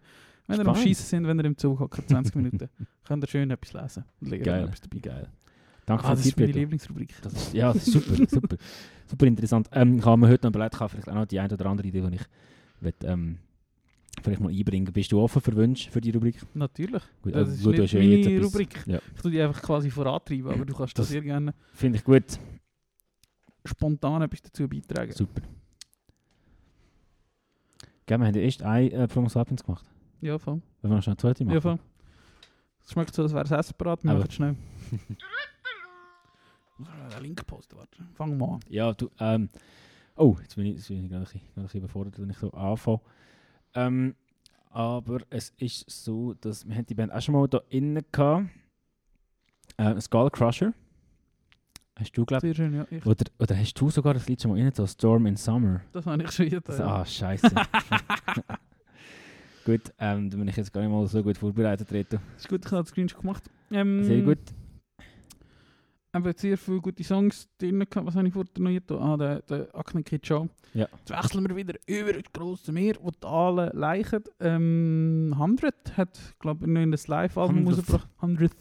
Wenn 0.48 0.56
ihr 0.58 0.62
am 0.62 0.66
Spannend. 0.76 0.82
Schießen 0.88 1.06
sind, 1.06 1.28
wenn 1.28 1.38
ihr 1.40 1.46
im 1.46 1.58
Zug 1.58 1.80
hockt, 1.80 2.10
20 2.10 2.34
Minuten, 2.36 2.70
könnt 3.06 3.24
ihr 3.24 3.28
schön 3.28 3.52
etwas 3.52 3.74
lesen 3.74 4.04
und 4.20 4.30
lernen 4.30 4.44
Geil. 4.46 4.64
etwas 4.64 4.82
dabei. 4.82 5.00
Geil. 5.00 5.28
Danke 5.90 6.04
Ah, 6.06 6.10
für 6.12 6.16
das 6.18 6.26
ist 6.28 6.40
meine. 6.40 6.52
Lieblingsrubrik. 6.52 7.16
Das 7.24 7.34
ist, 7.34 7.54
ja, 7.54 7.74
das 7.74 7.88
ist 7.88 7.94
super, 7.94 8.16
super, 8.30 8.58
super 9.08 9.26
interessant. 9.26 9.68
Ähm, 9.72 9.98
ich 9.98 10.06
habe 10.06 10.18
mir 10.22 10.28
heute 10.30 10.46
noch 10.46 10.52
überlegt, 10.56 10.76
ich 10.76 10.80
habe 10.80 10.90
vielleicht 10.90 11.10
auch 11.10 11.16
noch 11.16 11.26
die 11.26 11.40
eine 11.40 11.52
oder 11.52 11.66
andere 11.66 11.88
Idee, 11.88 12.02
die 12.02 12.16
ich 12.16 12.22
will, 12.82 12.94
ähm, 13.06 13.40
vielleicht 14.22 14.40
mal 14.40 14.52
einbringen 14.54 14.94
Bist 14.94 15.12
du 15.12 15.20
offen 15.20 15.42
für 15.42 15.56
Wünsche 15.56 15.90
für 15.90 16.00
die 16.00 16.12
Rubrik? 16.12 16.36
Natürlich. 16.54 17.02
Gut, 17.24 17.34
Das 17.34 17.50
äh, 17.50 17.54
ist 17.54 17.64
gut, 17.64 17.78
nicht 17.80 17.94
meine 17.96 18.16
etwas- 18.20 18.46
Rubrik. 18.54 18.84
Ja. 18.86 19.00
Ich 19.16 19.22
tue 19.24 19.32
die 19.32 19.42
einfach 19.42 19.62
quasi 19.64 19.90
vorantreiben, 19.90 20.52
aber 20.52 20.64
du 20.66 20.74
kannst 20.76 20.98
das 20.98 21.06
Das- 21.08 21.10
sehr 21.10 21.22
gerne 21.22 21.56
Finde 21.74 21.98
ich 21.98 22.04
gut. 22.04 22.24
spontan 23.66 24.22
etwas 24.22 24.44
dazu 24.44 24.68
beitragen. 24.70 25.12
Super. 25.12 25.42
Gell, 28.06 28.18
wir 28.20 28.28
haben 28.28 28.36
ja 28.36 28.42
erst 28.42 28.62
ein 28.64 28.92
äh, 28.92 29.08
Promo 29.08 29.28
Sapiens 29.30 29.64
gemacht. 29.64 29.86
Ja, 30.22 30.38
voll. 30.38 30.62
Wenn 30.82 30.92
wir 30.92 30.96
noch 30.98 31.04
schnell 31.04 31.14
eine 31.14 31.18
zweite 31.18 31.44
machen. 31.46 31.54
Ja, 31.56 31.62
voll. 31.62 31.80
Es 32.86 32.92
schmeckt 32.92 33.14
so, 33.14 33.24
als 33.24 33.34
wäre 33.34 33.44
es 33.46 33.52
essparat. 33.52 34.04
Wir 34.04 34.14
machen 34.14 34.26
es 34.28 34.34
schnell. 34.36 34.56
Den 36.80 37.24
Link 37.24 37.46
posten, 37.46 37.78
warte. 37.78 38.04
Fang 38.14 38.38
mal 38.38 38.56
an. 38.56 38.60
Ja, 38.70 38.94
du, 38.94 39.10
ähm, 39.20 39.50
oh, 40.16 40.38
jetzt 40.42 40.56
bin 40.56 40.66
ich, 40.66 40.76
jetzt 40.76 40.88
bin 40.88 41.04
ich 41.04 41.10
gerade 41.10 41.26
ein 41.26 41.64
bisschen, 41.64 41.80
überfordert, 41.82 42.20
wenn 42.20 42.30
ich 42.30 42.38
so 42.38 42.52
anfange. 42.52 43.02
Ähm, 43.76 44.16
aber 44.72 45.20
es 45.30 45.54
ist 45.58 45.90
so, 45.90 46.34
dass 46.36 46.68
wir 46.68 46.84
die 46.84 46.94
Band 46.96 47.12
auch 47.12 47.22
schon 47.22 47.36
mal 47.36 47.48
da 47.48 47.62
innen 47.70 48.04
gehabt. 48.12 48.50
Äh, 49.78 50.00
Skull 50.00 50.30
Crusher. 50.30 50.74
Hast 52.00 52.18
du, 52.18 52.26
glaube 52.26 52.56
schön, 52.56 52.74
ja. 52.74 52.88
Ich, 52.90 53.06
oder, 53.06 53.26
oder 53.40 53.58
hast 53.58 53.74
du 53.74 53.90
sogar 53.90 54.14
das 54.14 54.28
Lied 54.30 54.42
schon 54.42 54.52
mal 54.52 54.58
innen, 54.58 54.74
so 54.74 54.88
Storm 54.88 55.26
in 55.26 55.36
Summer? 55.36 55.82
das 55.92 56.06
habe 56.06 56.24
ich 56.24 56.32
schon 56.32 56.48
hier. 56.48 56.62
Das, 56.62 56.80
Ja. 56.80 57.02
ah, 57.02 57.06
scheiße. 57.06 57.50
gut, 59.66 59.82
ähm, 60.00 60.30
da 60.30 60.38
bin 60.38 60.48
ich 60.48 60.56
jetzt 60.56 60.72
gar 60.72 60.82
nicht 60.82 60.90
mal 60.92 61.06
so 61.08 61.22
gut 61.22 61.38
vorbereitet, 61.38 61.92
Reto. 61.92 62.18
ist 62.38 62.48
gut, 62.48 62.66
ich 62.66 62.72
habe 62.72 62.84
den 62.84 62.88
Screenshot 62.88 63.20
gemacht. 63.20 63.44
Ähm, 63.72 64.04
Sehr 64.06 64.22
gut. 64.22 64.38
Eben 66.16 66.34
sehr 66.36 66.58
viele 66.58 66.82
gute 66.82 67.04
Songs 67.04 67.48
drin 67.60 67.80
gehabt. 67.88 68.08
Was 68.08 68.16
habe 68.16 68.28
ich 68.28 68.34
vorher 68.34 68.52
noch 68.58 68.70
hier? 68.70 68.82
Ah, 69.00 69.16
der, 69.16 69.42
der 69.44 69.68
Acne 69.76 70.02
Kid 70.02 70.26
Show. 70.26 70.50
Ja. 70.74 70.88
Jetzt 70.98 71.10
wechseln 71.12 71.48
wir 71.48 71.56
wieder 71.56 71.76
über 71.86 72.14
das 72.14 72.24
grosse 72.34 72.72
Meer, 72.72 72.96
wo 73.02 73.12
die 73.12 73.28
alle 73.28 73.70
leichen. 73.76 74.24
Ähm, 74.40 75.30
100 75.34 75.98
hat, 75.98 76.20
glaube 76.40 76.66
ich, 76.66 76.72
noch 76.72 76.82
in 76.82 76.92
das 76.92 77.08
Live-Album 77.08 77.60
100th. 77.60 77.76
rausgebracht. 77.76 78.08
100. 78.22 78.52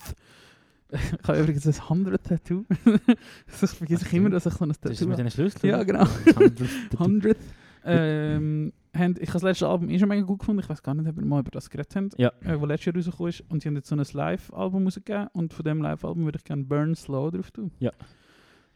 Ich 0.90 1.28
habe 1.28 1.40
übrigens 1.40 1.66
ein 1.66 1.74
100 1.74 2.24
Tattoo. 2.26 2.64
das 3.60 3.72
vergesse 3.74 4.06
ich 4.06 4.12
immer, 4.14 4.30
dass 4.30 4.46
ich 4.46 4.52
so 4.54 4.64
ein 4.64 4.68
Das 4.68 4.76
ist 4.78 4.98
Tattoo 4.98 5.08
mit 5.08 5.18
habe. 5.18 5.22
den 5.24 5.30
Schlüsseln. 5.30 5.70
Ja, 5.70 5.82
genau. 5.82 6.06
100. 6.26 6.60
100. 6.98 7.36
ähm, 7.84 8.72
haben, 8.98 9.14
ich 9.18 9.28
habe 9.28 9.32
das 9.34 9.42
letzte 9.42 9.68
Album 9.68 9.88
eh 9.88 9.98
schon 9.98 10.08
mega 10.08 10.22
gut 10.22 10.40
gefunden. 10.40 10.60
Ich 10.60 10.68
weiß 10.68 10.82
gar 10.82 10.94
nicht, 10.94 11.08
ob 11.08 11.16
wir 11.16 11.24
mal 11.24 11.40
über 11.40 11.50
das 11.50 11.70
geredet 11.70 11.94
haben. 11.96 12.10
Ja. 12.16 12.32
Äh, 12.44 12.60
wo 12.60 12.66
letztes 12.66 12.86
Jahr 12.86 12.96
rausgekommen 12.96 13.30
ist. 13.30 13.44
Und 13.48 13.62
sie 13.62 13.68
haben 13.68 13.76
jetzt 13.76 13.88
so 13.88 13.96
ein 13.96 14.04
Live-Album 14.12 14.84
rausgegeben. 14.84 15.28
Und 15.32 15.54
von 15.54 15.64
dem 15.64 15.80
Live-Album 15.80 16.24
würde 16.24 16.38
ich 16.38 16.44
gerne 16.44 16.64
Burn 16.64 16.94
Slow 16.94 17.30
drauf 17.30 17.50
tun. 17.50 17.70
Ja. 17.78 17.92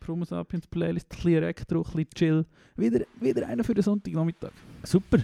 Promo 0.01 0.25
Sapiens 0.25 0.67
Playlist, 0.67 1.11
Clear 1.11 1.43
Electro, 1.43 1.79
ein 1.79 1.83
bisschen 1.83 2.11
chill. 2.15 2.47
Wieder, 2.77 3.05
wieder 3.21 3.47
einer 3.47 3.65
für 3.65 3.75
den 3.75 3.83
Sonntagnachmittag. 3.83 4.51
Super. 4.83 5.19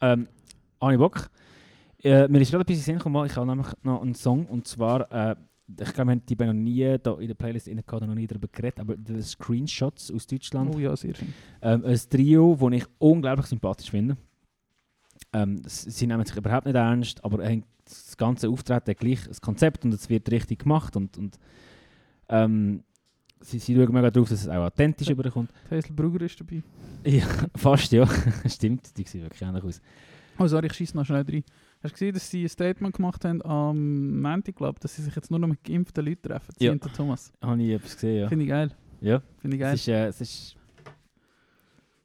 Ähm, 0.00 0.26
habe 0.80 0.92
ich 0.92 0.98
Bock. 0.98 1.30
Äh, 2.02 2.26
mir 2.28 2.40
ist 2.40 2.50
gerade 2.50 2.64
ein 2.64 2.66
bisschen 2.66 2.82
Sinn 2.82 2.96
gekommen, 2.96 3.24
ich 3.26 3.36
habe 3.36 3.46
nämlich 3.46 3.68
noch 3.82 4.02
einen 4.02 4.14
Song 4.14 4.46
und 4.46 4.66
zwar, 4.66 5.10
äh, 5.12 5.36
ich 5.68 5.92
glaube, 5.92 6.08
wir 6.08 6.12
haben 6.12 6.26
die 6.26 6.34
noch 6.34 6.52
nie 6.52 6.96
da 7.00 7.14
in 7.14 7.28
der 7.28 7.34
Playlist 7.34 7.68
rein 7.68 7.80
gehabt, 7.86 8.04
noch 8.04 8.14
nie 8.14 8.26
darüber 8.26 8.48
geredet, 8.48 8.80
aber 8.80 8.96
die 8.96 9.22
Screenshots 9.22 10.10
aus 10.10 10.26
Deutschland. 10.26 10.74
Oh 10.74 10.80
ja, 10.80 10.96
sehr 10.96 11.14
schön. 11.14 11.32
Ähm, 11.60 11.84
ein 11.84 12.00
Trio, 12.10 12.56
das 12.60 12.72
ich 12.72 12.84
unglaublich 12.98 13.46
sympathisch 13.46 13.90
finde. 13.90 14.16
Ähm, 15.32 15.62
sie 15.66 16.06
nehmen 16.06 16.24
sich 16.26 16.36
überhaupt 16.36 16.66
nicht 16.66 16.74
ernst, 16.74 17.24
aber 17.24 17.38
das 17.84 18.16
ganze 18.16 18.48
Auftreten 18.48 18.90
hat 18.90 18.98
gleich 18.98 19.24
das 19.26 19.40
Konzept 19.40 19.84
und 19.84 19.94
es 19.94 20.08
wird 20.10 20.30
richtig 20.30 20.60
gemacht 20.60 20.94
und, 20.96 21.16
und 21.18 21.38
ähm, 22.28 22.82
sie, 23.40 23.58
sie 23.58 23.74
schauen 23.74 23.92
mega 23.92 24.10
drauf, 24.10 24.28
dass 24.28 24.42
es 24.42 24.48
auch 24.48 24.64
authentisch 24.66 25.08
Ja. 25.08 25.12
überkommt. 25.14 25.50
Hazel 25.70 25.92
Brugger 25.94 26.24
ist 26.26 26.38
dabei. 26.40 26.62
Ja, 27.04 27.26
fast, 27.56 27.90
ja. 27.92 28.06
Stimmt, 28.46 28.96
die 28.96 29.04
sehen 29.04 29.22
wirklich 29.22 29.42
ähnlich 29.42 29.64
aus. 29.64 29.80
Oh, 30.38 30.46
sorry, 30.46 30.66
ich 30.66 30.74
schieße 30.74 30.96
noch 30.96 31.04
schnell 31.04 31.22
rein. 31.22 31.44
Hast 31.82 31.90
du 31.92 31.94
gesehen, 31.94 32.14
dass 32.14 32.30
sie 32.30 32.44
ein 32.44 32.48
Statement 32.48 32.94
gemacht 32.96 33.24
haben 33.24 33.42
am 33.42 34.20
Montag, 34.20 34.56
glaube 34.56 34.78
dass 34.80 34.94
sie 34.96 35.02
sich 35.02 35.14
jetzt 35.14 35.30
nur 35.30 35.40
noch 35.40 35.48
mit 35.48 35.62
geimpften 35.64 36.04
Leuten 36.04 36.22
treffen? 36.22 36.54
Sie 36.58 36.66
Ja. 36.66 36.72
und 36.72 36.82
Thomas. 36.94 37.32
Habe 37.42 37.62
ich 37.62 37.70
etwas 37.72 37.94
gesehen, 37.94 38.20
ja. 38.20 38.28
Finde 38.28 38.44
ich 38.44 38.48
geil. 38.50 38.70
Ja, 39.00 39.20
Finde 39.38 39.56
ich 39.56 39.62
es 39.62 39.66
geil. 39.66 39.74
ist, 39.74 39.88
äh, 39.88 40.06
es 40.08 40.20
ist 40.20 40.56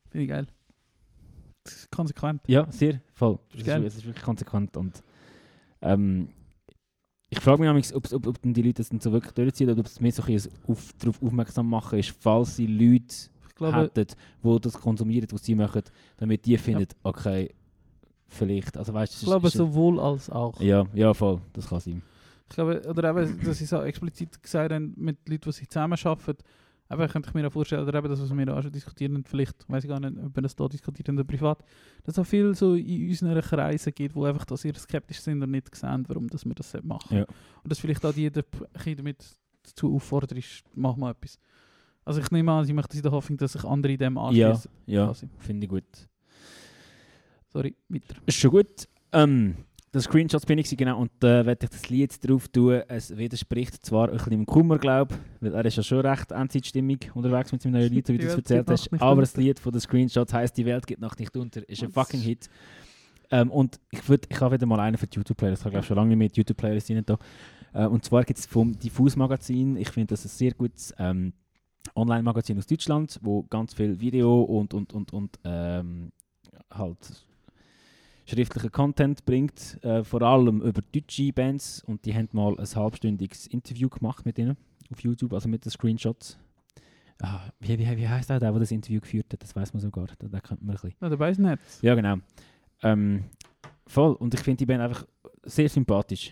Finde 0.10 0.24
ich 0.24 0.30
geil. 0.30 0.48
Ist 1.68 1.92
konsequent. 1.92 2.42
Ja, 2.48 2.72
sehr, 2.72 3.02
voll. 3.14 3.40
Es 3.54 3.62
ist, 3.62 3.98
ist 3.98 4.06
wirklich 4.06 4.24
konsequent 4.24 4.76
und 4.78 5.04
ähm, 5.82 6.30
ich 7.30 7.40
frage 7.40 7.62
mich 7.62 7.72
manchmal, 7.72 7.98
ob, 7.98 8.14
ob, 8.14 8.28
ob 8.28 8.42
die 8.42 8.62
Leute 8.62 8.76
das 8.76 8.90
dann 8.90 9.02
so 9.02 9.12
wirklich 9.12 9.34
durchziehen 9.34 9.70
oder 9.70 9.80
ob 9.80 9.86
es 9.86 10.00
mehr 10.00 10.12
so 10.12 10.24
ein 10.24 10.42
auf, 10.68 10.94
darauf 10.98 11.22
aufmerksam 11.22 11.70
machen 11.70 12.00
ist, 12.00 12.16
falls 12.20 12.56
sie 12.56 12.68
Leute 12.68 13.14
Ich 13.50 13.56
glaube, 13.56 13.78
hätten, 13.78 14.08
die 14.44 14.60
das 14.62 14.74
konsumieren, 14.74 15.28
was 15.32 15.44
sie 15.44 15.56
machen, 15.56 15.84
damit 16.18 16.46
die 16.46 16.58
finden, 16.58 16.88
okay, 17.04 17.54
vielleicht, 18.28 18.78
also 18.78 18.94
weißt 18.94 19.22
ich 19.22 19.28
glaube 19.28 19.50
sowohl 19.50 20.00
als 20.00 20.30
auch. 20.30 20.60
ja, 20.62 20.86
ja, 20.94 21.14
voll, 21.14 21.42
das 21.54 21.68
kann 21.68 21.80
sein. 21.80 22.02
Ich 22.50 22.56
glaube, 22.56 22.82
oder 22.88 23.10
eben, 23.10 23.44
dass 23.44 23.58
sie 23.58 23.66
so 23.66 23.82
explizit 23.82 24.42
gesagt 24.42 24.72
haben, 24.72 24.94
mit 24.96 25.18
Leuten, 25.28 25.50
die 25.50 25.52
sie 25.52 25.68
zusammen 25.68 25.98
arbeiten, 26.02 26.44
eben, 26.92 27.08
könnte 27.10 27.30
ich 27.30 27.34
mir 27.34 27.48
auch 27.48 27.52
vorstellen, 27.52 27.88
oder 27.88 27.98
eben 27.98 28.10
das, 28.10 28.22
was 28.22 28.36
wir 28.36 28.56
auch 28.56 28.62
schon 28.62 28.72
diskutieren, 28.72 29.24
vielleicht, 29.26 29.70
weiß 29.70 29.84
ich 29.84 29.90
gar 29.90 30.00
nicht, 30.00 30.18
ob 30.18 30.36
wir 30.36 30.42
das 30.44 30.56
hier 30.58 30.70
diskutieren 30.70 31.18
oder 31.18 31.26
privat, 31.26 31.60
dass 32.04 32.16
es 32.16 32.20
auch 32.20 32.26
viel 32.26 32.54
so 32.56 32.76
in 32.76 33.10
unseren 33.10 33.42
Kreisen 33.42 33.94
gibt, 33.94 34.16
wo 34.16 34.26
einfach 34.26 34.46
da 34.46 34.56
sehr 34.58 34.74
skeptisch 34.76 35.20
sind 35.20 35.42
und 35.44 35.52
nicht 35.52 35.74
sehen, 35.76 36.06
warum 36.08 36.28
dass 36.28 36.46
wir 36.46 36.56
das 36.56 36.76
machen 36.84 37.18
Ja. 37.18 37.26
Und 37.64 37.72
dass 37.72 37.80
vielleicht 37.80 38.06
auch 38.06 38.14
jeder 38.14 38.44
bisschen 38.44 38.98
damit 38.98 39.26
dazu 39.64 39.94
auffordert 39.96 40.32
ist, 40.34 40.64
mach 40.76 40.96
mal 40.96 41.12
etwas. 41.12 41.38
Also 42.06 42.22
ich 42.22 42.32
nehme 42.32 42.52
an, 42.54 42.64
sie 42.64 42.72
möchten 42.72 42.96
in 42.96 43.04
der 43.04 43.12
Hoffnung, 43.12 43.38
dass 43.38 43.52
sich 43.54 43.66
andere 43.66 43.98
dem 43.98 44.16
Ja, 44.16 44.22
anschließen. 44.22 44.72
ja, 44.86 45.06
quasi. 45.08 45.28
finde 45.40 45.66
ich 45.66 45.70
gut. 45.70 45.84
Sorry, 47.50 47.76
weiter. 47.90 48.16
Ist 48.26 48.38
schon 48.38 48.52
gut. 48.52 48.88
Ähm, 49.12 49.56
das 49.92 50.04
Screenshots 50.04 50.46
bin 50.46 50.60
ich 50.60 50.76
genau, 50.76 51.00
und 51.00 51.12
da 51.20 51.42
äh, 51.42 51.46
werde 51.46 51.66
ich 51.66 51.70
das 51.70 51.90
Lied 51.90 52.28
drauf 52.28 52.48
tun. 52.50 52.82
Es 52.88 53.16
widerspricht 53.16 53.86
zwar 53.86 54.10
ein 54.10 54.18
bisschen 54.18 54.32
dem 54.32 54.46
Kummer, 54.46 54.78
glaube 54.78 55.16
ich, 55.16 55.42
weil 55.42 55.54
er 55.54 55.66
ist 55.66 55.78
ja 55.78 55.84
schon 55.84 56.06
recht 56.06 56.32
Endzeitstimmig 56.32 57.12
unterwegs 57.16 57.52
mit 57.52 57.62
seinem 57.62 57.74
neuen 57.74 57.92
Lied, 57.92 58.06
so 58.06 58.14
wie 58.14 58.18
du 58.18 58.28
es 58.28 58.36
erzählt 58.36 58.70
hast. 58.70 58.90
Aber 59.02 59.22
das. 59.22 59.38
Lied 59.38 59.60
von 59.60 59.72
den 59.72 59.82
Screenshots 59.82 60.34
heisst 60.34 60.58
«Die 60.58 60.66
Welt 60.66 60.86
geht 60.86 61.00
noch 61.00 61.18
nicht 61.18 61.36
unter», 61.38 61.68
ist 61.68 61.84
ein 61.84 61.92
fucking 61.92 62.20
Hit. 62.20 62.50
Ähm, 63.30 63.52
und 63.52 63.80
ich, 63.92 64.08
würd, 64.08 64.26
ich 64.30 64.40
habe 64.40 64.56
wieder 64.56 64.66
mal 64.66 64.80
einen 64.80 64.98
für 64.98 65.08
die 65.08 65.18
YouTube-Player, 65.18 65.54
ich 65.54 65.60
habe 65.60 65.72
glaube 65.72 65.86
schon 65.86 65.98
lange 65.98 66.16
nicht 66.16 66.36
mehr 66.36 66.80
sind 66.80 67.10
da. 67.10 67.18
Äh, 67.74 67.86
und 67.88 68.04
zwar 68.04 68.24
gibt 68.24 68.40
es 68.40 68.46
vom 68.46 68.78
Diffus-Magazin, 68.78 69.78
ich 69.78 69.90
finde 69.90 70.08
das 70.08 70.26
ein 70.26 70.30
sehr 70.30 70.54
gutes 70.54 70.94
ähm, 70.98 71.34
Online-Magazin 71.96 72.58
aus 72.58 72.68
Deutschland, 72.68 73.20
wo 73.22 73.44
ganz 73.44 73.74
viel 73.74 74.00
Video 74.00 74.42
und, 74.42 74.74
und, 74.74 74.94
und, 74.94 75.14
und 75.14 75.40
ähm, 75.44 76.12
halt 76.72 77.27
schriftlichen 78.28 78.72
Content 78.72 79.26
bringt, 79.26 79.84
äh, 79.84 80.04
vor 80.04 80.22
allem 80.22 80.62
über 80.62 80.82
deutsche 80.92 81.32
Bands. 81.34 81.84
Und 81.86 82.06
die 82.06 82.14
haben 82.14 82.28
mal 82.34 82.58
ein 82.60 82.66
halbstündiges 82.76 83.48
Interview 83.48 83.90
gemacht 83.90 84.26
mit 84.26 84.38
ihnen 84.38 84.58
auf 84.92 85.00
YouTube, 85.02 85.34
also 85.34 85.50
mit 85.50 85.66
den 85.66 85.72
Screenshots. 85.72 86.38
Ah, 87.22 87.50
wie, 87.60 87.80
wie, 87.80 87.98
wie 87.98 88.08
heißt 88.08 88.30
der, 88.30 88.40
der, 88.40 88.52
der 88.52 88.60
das 88.60 88.72
Interview 88.72 89.00
geführt 89.02 89.28
hat? 89.34 89.42
Das 89.42 89.56
weiß 89.56 89.74
man 89.74 89.82
sogar. 89.82 90.08
Da, 90.20 90.28
da 90.28 90.40
könnte 90.40 90.64
man 90.64 90.76
ein 90.76 90.82
bisschen. 90.82 90.94
Ja, 91.02 91.10
dabei 91.10 91.32
ist 91.32 91.40
nicht. 91.40 91.58
Ja, 91.82 91.96
genau. 91.96 92.18
Ähm, 92.84 93.24
voll. 93.88 94.14
Und 94.14 94.34
ich 94.34 94.40
finde 94.42 94.58
die 94.58 94.66
Band 94.68 94.82
einfach 94.82 95.06
sehr 95.44 95.68
sympathisch. 95.68 96.32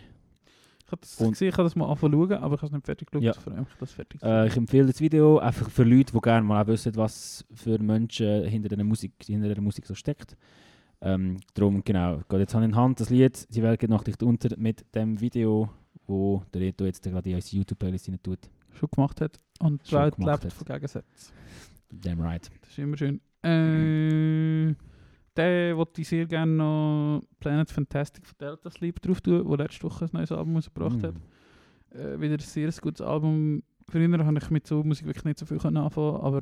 Ich 0.85 0.91
habe 0.91 1.01
das 1.01 1.19
Und- 1.19 1.31
gesehen, 1.31 1.47
ich 1.49 1.53
habe 1.55 1.63
das 1.63 1.75
mal 1.75 1.89
anfangen 1.89 2.13
aber 2.33 2.55
ich 2.55 2.61
habe 2.61 2.67
es 2.67 2.71
nicht 2.71 2.85
fertig 2.85 3.09
geschaut. 3.09 3.23
Ja. 3.23 3.51
Allem 3.51 3.65
ich 3.67 3.77
das 3.79 3.91
fertig 3.93 4.21
Äh, 4.21 4.47
ich 4.47 4.55
empfehle 4.55 4.85
das 4.87 5.01
Video 5.01 5.39
einfach 5.39 5.69
für 5.71 5.83
Leute, 5.83 6.13
die 6.13 6.19
gerne 6.19 6.45
mal 6.45 6.61
auch 6.63 6.67
wissen, 6.67 6.95
was 6.95 7.43
für 7.55 7.79
Menschen 7.79 8.43
hinter 8.45 8.69
der 8.69 8.83
Musik, 8.83 9.13
hinter 9.25 9.47
der 9.47 9.61
Musik 9.63 9.87
so 9.87 9.95
steckt. 9.95 10.37
Ähm, 11.05 11.37
darum, 11.53 11.83
genau, 11.83 12.17
geht 12.27 12.39
jetzt 12.39 12.55
Hand 12.55 12.65
in 12.65 12.75
Hand 12.75 12.99
das 12.99 13.11
Lied 13.11 13.47
«Die 13.53 13.61
Welt 13.61 13.79
geht 13.79 13.91
noch 13.91 14.03
nicht 14.03 14.23
unter» 14.23 14.57
mit 14.57 14.83
dem 14.95 15.21
Video, 15.21 15.69
wo 16.07 16.41
der 16.51 16.61
Reto 16.61 16.83
jetzt 16.83 17.03
gerade 17.03 17.29
in 17.29 17.35
unsere 17.35 17.57
YouTube-Playlist 17.57 18.09
rein 18.09 18.19
tut. 18.23 18.39
schon 18.73 18.89
gemacht 18.89 19.21
hat. 19.21 19.37
Und 19.59 19.87
die 19.87 19.93
Welt 19.93 20.17
lebt 20.17 20.45
hat. 20.45 20.51
von 20.51 20.65
Gegensätzen. 20.65 21.33
Damn 21.91 22.21
right. 22.21 22.49
Das 22.59 22.71
ist 22.71 22.79
immer 22.79 22.97
schön. 22.97 23.21
Äh, 23.43 24.73
der 25.35 25.77
wollte 25.77 26.01
ich 26.01 26.07
sehr 26.07 26.25
gerne 26.25 26.51
noch 26.51 27.21
Planet 27.39 27.69
Fantastic 27.69 28.25
von 28.25 28.35
Delta 28.39 28.71
Sleep 28.71 28.99
drauf 28.99 29.21
tun, 29.21 29.47
der 29.47 29.57
letzte 29.57 29.83
Woche 29.83 30.05
ein 30.05 30.09
neues 30.11 30.31
Album 30.31 30.55
rausgebracht 30.55 31.03
hat. 31.03 31.13
Mm. 31.13 31.97
Äh, 31.97 32.19
wieder 32.19 32.33
ein 32.33 32.39
sehr 32.39 32.71
gutes 32.81 33.01
Album. 33.01 33.61
Früher 33.87 34.25
habe 34.25 34.39
ich 34.39 34.49
mit 34.49 34.65
so 34.65 34.83
Musik 34.83 35.05
wirklich 35.05 35.25
nicht 35.25 35.37
so 35.37 35.45
viel 35.45 35.59
anfangen, 35.59 36.15
aber 36.15 36.41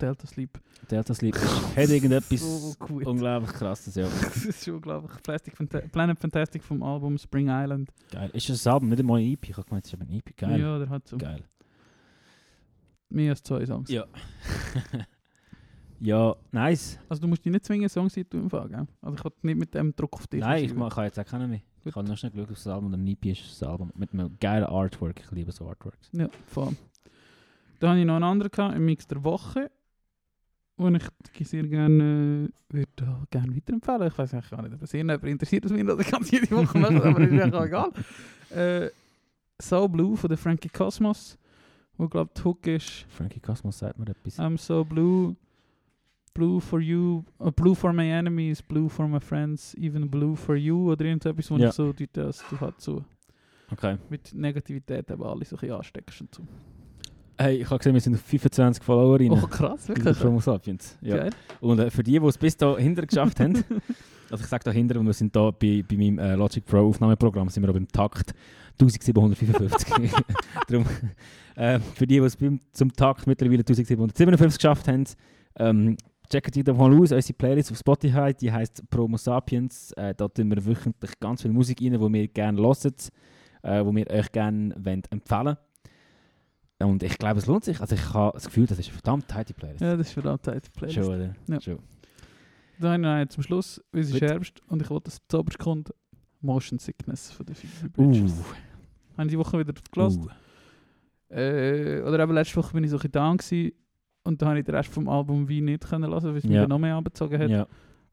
Delta 0.00 0.26
Sleep. 0.26 0.58
Delta 0.90 1.14
Sleep 1.14 1.34
hat 1.76 1.88
irgendetwas 1.88 2.40
So 2.40 2.74
gut. 2.78 3.06
unglaublich 3.06 3.52
krasses, 3.52 3.94
ja. 3.94 4.04
das 4.22 4.44
ist 4.44 4.68
unglaublich. 4.68 5.12
Plastic 5.22 5.56
Fanta 5.56 5.80
Planet 5.80 6.18
Fantastic 6.18 6.62
vom 6.62 6.82
Album 6.82 7.18
Spring 7.18 7.48
Island. 7.48 7.90
Geil. 8.10 8.30
Ist 8.32 8.48
das 8.48 8.66
Album, 8.66 8.88
nicht 8.88 9.00
einmal 9.00 9.20
ein 9.20 9.32
EP? 9.32 9.48
Ich 9.48 9.56
habe 9.56 9.66
gemeint, 9.66 9.84
es 9.86 9.92
ist 9.92 10.00
ein 10.00 10.10
EP. 10.10 10.36
Geil. 10.36 10.60
Ja, 10.60 10.78
der 10.78 10.88
hat 10.88 11.06
so 11.06 11.16
Geil. 11.18 11.42
mehr 13.10 13.30
als 13.30 13.42
zwei 13.42 13.64
Songs. 13.66 13.90
Ja. 13.90 14.04
ja, 16.00 16.34
nice. 16.52 16.98
Also 17.08 17.22
du 17.22 17.28
musst 17.28 17.44
dich 17.44 17.52
nicht 17.52 17.64
zwingen, 17.64 17.88
Songs 17.88 18.14
zu 18.14 18.20
empfangen, 18.32 18.70
gell? 18.70 18.86
Also 19.02 19.16
ich 19.16 19.24
wollte 19.24 19.46
nicht 19.46 19.58
mit 19.58 19.74
dem 19.74 19.94
Druck 19.94 20.14
auf 20.14 20.26
dich 20.26 20.40
Nein, 20.40 20.64
ich 20.64 20.74
mache 20.74 21.02
jetzt 21.04 21.18
auch 21.18 21.24
keinen 21.26 21.50
mehr. 21.50 21.60
Ich 21.78 21.84
Gut. 21.84 21.96
habe 21.96 22.08
noch 22.08 22.16
schnell 22.18 22.32
geschaut, 22.32 22.48
ob 22.50 22.54
das 22.56 22.66
Album 22.66 22.92
ein 22.94 23.06
EP 23.06 23.26
ist. 23.26 23.42
Das 23.50 23.62
Album 23.68 23.90
mit 23.94 24.12
einem 24.12 24.36
geilen 24.38 24.64
Artwork. 24.64 25.20
Ich 25.24 25.30
liebe 25.30 25.50
so 25.52 25.66
Artworks. 25.68 26.10
Ja, 26.12 26.28
voll. 26.46 26.76
Dann 27.78 27.90
habe 27.90 28.00
ich 28.00 28.06
noch 28.06 28.16
einen 28.16 28.24
anderen 28.24 28.50
gehabt, 28.50 28.76
im 28.76 28.84
Mix 28.84 29.06
der 29.06 29.24
Woche, 29.24 29.70
den 30.88 31.00
ich 31.38 31.48
sehr 31.48 31.62
gerne 31.64 32.48
äh, 32.72 32.74
würde 32.74 33.26
gerne 33.30 33.54
weiterempfehlen. 33.56 34.08
Ich 34.08 34.18
weiß 34.18 34.34
eigentlich 34.34 34.50
gar 34.50 34.62
nicht, 34.62 34.74
ob 34.74 34.82
es 34.82 34.94
irgendjemand 34.94 35.24
interessiert, 35.24 35.64
dass 35.64 35.72
wir 35.74 35.84
das 35.84 36.10
ganz 36.10 36.30
jede 36.30 36.50
Woche 36.50 36.78
machen, 36.78 37.00
aber 37.02 37.20
ist 37.20 37.32
eigentlich 37.32 37.54
auch 37.54 37.64
egal. 37.66 37.90
Äh, 38.50 38.90
so 39.58 39.86
Blue 39.88 40.16
von 40.16 40.28
der 40.28 40.38
Frankie 40.38 40.68
Cosmos, 40.70 41.36
wo 41.98 42.08
glaube 42.08 42.30
die 42.36 42.42
Hook 42.44 42.66
ist 42.66 43.04
Frankie 43.10 43.40
Cosmos 43.40 43.78
sagt 43.78 43.98
mir 43.98 44.08
etwas. 44.08 44.38
I'm 44.38 44.56
so 44.58 44.84
blue, 44.84 45.36
blue 46.34 46.60
for 46.60 46.80
you, 46.80 47.24
uh, 47.40 47.50
blue 47.50 47.74
for 47.74 47.92
my 47.92 48.08
enemies, 48.10 48.62
blue 48.62 48.88
for 48.88 49.06
my 49.06 49.20
friends, 49.20 49.74
even 49.76 50.10
blue 50.10 50.34
for 50.36 50.56
you 50.56 50.90
oder 50.92 51.04
irgendetwas, 51.04 51.50
wo 51.50 51.56
Ja. 51.58 51.68
ich 51.68 51.74
so 51.74 51.92
deute, 51.92 52.22
dass 52.24 52.42
du 52.48 52.58
halt 52.60 52.80
so 52.80 53.04
Okay. 53.72 53.98
mit 54.08 54.34
Negativität 54.34 55.10
eben 55.10 55.22
alle 55.22 55.44
so 55.44 55.56
ein 55.56 55.60
bisschen 55.60 55.72
ansteckst 55.76 56.20
und 56.22 56.34
so. 56.34 56.42
Hey, 57.40 57.54
ich 57.54 57.70
habe 57.70 57.78
gesehen, 57.78 57.94
wir 57.94 58.02
sind 58.02 58.16
auf 58.16 58.20
25 58.20 58.84
Followerinnen. 58.84 59.42
Oh 59.42 59.46
krass, 59.46 59.88
wirklich? 59.88 60.18
Promo 60.18 60.40
Sapiens. 60.40 60.98
Ja. 61.00 61.16
Geil. 61.16 61.30
Und 61.62 61.78
äh, 61.78 61.90
für 61.90 62.02
die, 62.02 62.20
die 62.20 62.26
es 62.26 62.36
bis 62.36 62.54
dahinter 62.54 63.06
geschafft 63.06 63.40
haben, 63.40 63.54
also 64.30 64.44
ich 64.44 64.46
sage 64.46 64.64
dahinter, 64.64 65.00
und 65.00 65.06
wir 65.06 65.14
sind 65.14 65.34
da 65.34 65.50
bei, 65.50 65.82
bei 65.88 65.96
meinem 65.96 66.18
äh, 66.18 66.34
Logic 66.34 66.62
Pro 66.62 66.88
Aufnahmeprogramm, 66.88 67.48
sind 67.48 67.62
wir 67.62 67.70
auch 67.70 67.74
beim 67.74 67.88
Takt 67.88 68.34
1755. 68.78 69.88
Darum, 70.68 70.84
äh, 71.56 71.80
für 71.94 72.06
die, 72.06 72.20
die 72.20 72.26
es 72.26 72.36
beim, 72.36 72.60
zum 72.72 72.92
Takt 72.92 73.26
mittlerweile 73.26 73.60
1757 73.60 74.58
geschafft 74.58 74.86
haben, 74.88 75.04
ähm, 75.56 75.96
checkt 76.28 76.54
die 76.54 76.62
doch 76.62 76.76
mal 76.76 76.92
aus, 76.92 77.10
unsere 77.10 77.32
Playlist 77.32 77.72
auf 77.72 77.78
Spotify, 77.78 78.34
die 78.38 78.52
heisst 78.52 78.82
Promo 78.90 79.16
Sapiens. 79.16 79.92
Äh, 79.92 80.14
da 80.14 80.28
tun 80.28 80.50
wir 80.50 80.62
wöchentlich 80.66 81.18
ganz 81.18 81.40
viel 81.40 81.52
Musik 81.52 81.80
rein, 81.80 81.94
die 81.94 81.98
wir 81.98 82.28
gerne 82.28 82.60
hören, 82.60 82.94
äh, 83.62 83.82
die 83.82 83.96
wir 83.96 84.10
euch 84.10 84.30
gerne 84.30 84.74
wollen 84.76 85.04
empfehlen 85.08 85.56
Und 86.80 87.02
ich 87.02 87.18
glaube, 87.18 87.38
es 87.38 87.46
lohnt 87.46 87.64
sich. 87.64 87.80
Also 87.80 87.94
ich 87.94 88.14
habe 88.14 88.32
das 88.34 88.46
Gefühl, 88.46 88.66
das 88.66 88.78
ist 88.78 88.86
eine 88.86 88.94
verdammt 88.94 89.28
tighte 89.28 89.52
Playlist. 89.54 89.80
Ja, 89.82 89.96
das 89.96 90.06
ist 90.08 90.12
verdammt 90.14 90.44
Zeit. 90.44 90.72
Playlist. 90.72 90.94
Schon, 90.96 91.14
oder? 91.14 91.34
Ja. 91.48 91.60
Schon. 91.60 91.78
Noch 92.78 93.28
zum 93.28 93.42
Schluss, 93.42 93.82
weil 93.92 94.02
es 94.02 94.10
ist. 94.12 94.20
Herbst 94.22 94.62
und 94.68 94.80
ich 94.80 94.88
wollte, 94.88 95.04
dass 95.04 95.14
es 95.14 95.20
zuoberst 95.28 95.58
kommt, 95.58 95.92
Motion 96.40 96.78
Sickness 96.78 97.30
von 97.30 97.44
den 97.44 97.54
Phoebe 97.54 97.72
Uh, 97.98 98.10
Bridgers. 98.10 98.32
Habe 99.16 99.24
ich 99.26 99.28
die 99.28 99.38
Woche 99.38 99.58
wieder 99.58 99.74
gelassen. 99.92 100.22
uh. 101.30 101.34
Äh, 101.34 102.02
oder 102.02 102.20
eben 102.20 102.32
letzte 102.32 102.56
Woche 102.56 102.72
bin 102.72 102.82
ich 102.84 102.90
so 102.90 102.98
ein 102.98 103.10
down 103.12 103.36
gewesen 103.36 103.72
und 104.24 104.40
dann 104.40 104.48
habe 104.48 104.58
ich 104.60 104.64
den 104.64 104.74
Rest 104.74 104.88
vom 104.92 105.08
Album 105.08 105.48
wie 105.48 105.60
nicht 105.60 105.86
können 105.86 106.10
lassen, 106.10 106.28
weil 106.30 106.36
es 106.38 106.44
mich 106.44 106.54
Ja. 106.54 106.62
dann 106.62 106.70
noch 106.70 106.78
mehr 106.78 106.96
angezogen 106.96 107.38
hat. 107.38 107.50
Ja, 107.50 107.66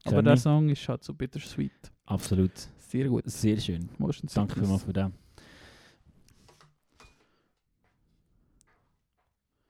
Aber 0.04 0.22
der. 0.22 0.36
Song 0.36 0.68
ist 0.68 0.86
halt 0.88 1.02
so 1.02 1.14
bittersweet. 1.14 1.90
absolut. 2.04 2.52
Sehr 2.76 3.08
gut. 3.08 3.22
Sehr 3.26 3.58
schön. 3.58 3.88
Motion 3.98 4.28
Danke 4.34 4.60
vielmals 4.60 4.84
für 4.84 4.92
das. 4.92 5.10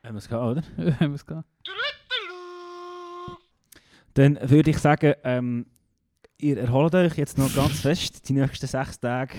Haben 0.08 0.14
wir 0.14 0.20
es 0.20 0.28
gehabt, 0.28 0.64
oder? 0.78 1.16
Gehabt. 1.26 1.48
Dann 4.14 4.38
würde 4.42 4.70
ich 4.70 4.78
sagen, 4.78 5.12
ähm, 5.22 5.66
ihr 6.38 6.56
erholt 6.56 6.94
euch 6.94 7.18
jetzt 7.18 7.36
noch 7.36 7.54
ganz 7.54 7.80
fest 7.82 8.26
die 8.26 8.32
nächsten 8.32 8.66
sechs 8.66 8.98
Tage. 8.98 9.34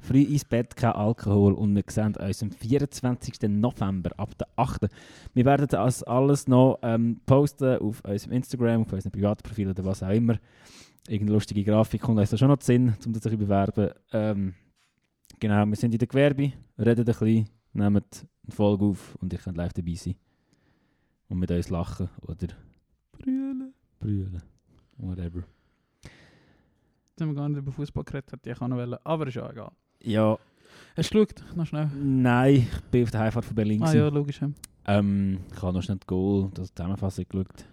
Früh 0.00 0.22
ins 0.22 0.46
Bett, 0.46 0.76
kein 0.76 0.92
Alkohol 0.92 1.52
und 1.52 1.74
wir 1.74 1.84
sehen 1.88 2.16
uns 2.16 2.42
am 2.42 2.50
24. 2.50 3.34
November 3.50 4.12
ab 4.16 4.30
der 4.38 4.48
8. 4.56 4.86
Wir 5.34 5.44
werden 5.44 5.66
das 5.68 6.02
alles 6.02 6.48
noch 6.48 6.78
ähm, 6.80 7.20
posten 7.26 7.76
auf 7.76 8.02
unserem 8.02 8.32
Instagram, 8.32 8.82
auf 8.82 8.92
unserem 8.94 9.12
Privatprofil 9.12 9.68
oder 9.68 9.84
was 9.84 10.02
auch 10.02 10.08
immer. 10.08 10.38
Irgendeine 11.06 11.34
lustige 11.34 11.64
Grafik 11.64 12.00
kommt 12.00 12.18
uns 12.18 12.30
da 12.30 12.38
schon 12.38 12.48
noch 12.48 12.62
Sinn, 12.62 12.94
um 13.04 13.12
das 13.12 13.20
zu 13.20 13.36
bewerben. 13.36 13.90
Ähm, 14.10 14.54
genau, 15.38 15.66
wir 15.66 15.76
sind 15.76 15.92
in 15.92 15.98
der 15.98 16.08
Gewerbe, 16.08 16.52
reden 16.78 17.00
ein 17.00 17.04
bisschen, 17.04 17.48
nehmt 17.74 18.26
eine 18.46 18.54
Folge 18.54 18.84
auf 18.84 19.16
und 19.16 19.32
ich 19.32 19.42
kann 19.42 19.54
live 19.54 19.72
dabei 19.72 19.94
sein. 19.94 20.14
Und 21.28 21.38
mit 21.38 21.50
uns 21.50 21.70
lachen 21.70 22.08
oder 22.22 22.48
Brüllen. 23.12 23.72
brüllen. 23.98 24.42
Whatever. 24.98 25.42
Jetzt 26.02 27.20
haben 27.20 27.28
wir 27.28 27.34
gar 27.34 27.48
nicht 27.48 27.58
über 27.58 27.72
Fußball 27.72 28.04
geredet, 28.04 28.32
hätte 28.32 28.50
ich 28.50 28.60
auch 28.60 28.68
noch 28.68 28.76
wollen. 28.76 28.96
Aber 29.04 29.26
ist 29.26 29.34
ja 29.34 29.48
egal. 29.50 29.72
Ja, 30.02 30.38
Hast 30.96 31.12
du 31.14 31.24
geschaut? 31.24 31.56
Noch 31.56 31.66
schnell. 31.66 31.88
nein, 31.96 32.54
ich 32.56 32.80
bin 32.90 33.04
auf 33.04 33.10
der 33.10 33.20
Heimfahrt 33.20 33.44
von 33.44 33.54
Berlin. 33.54 33.82
Ah 33.82 33.86
gewesen. 33.86 33.98
ja, 33.98 34.08
logisch. 34.08 34.40
ja. 34.40 34.50
Ähm, 34.86 35.38
ich 35.52 35.62
habe 35.62 35.72
noch 35.72 35.82
schnell 35.82 35.98
das 35.98 36.06
Goal, 36.06 36.50
das 36.54 36.74
Zusammenfassung 36.74 37.24
geschaut. 37.28 37.64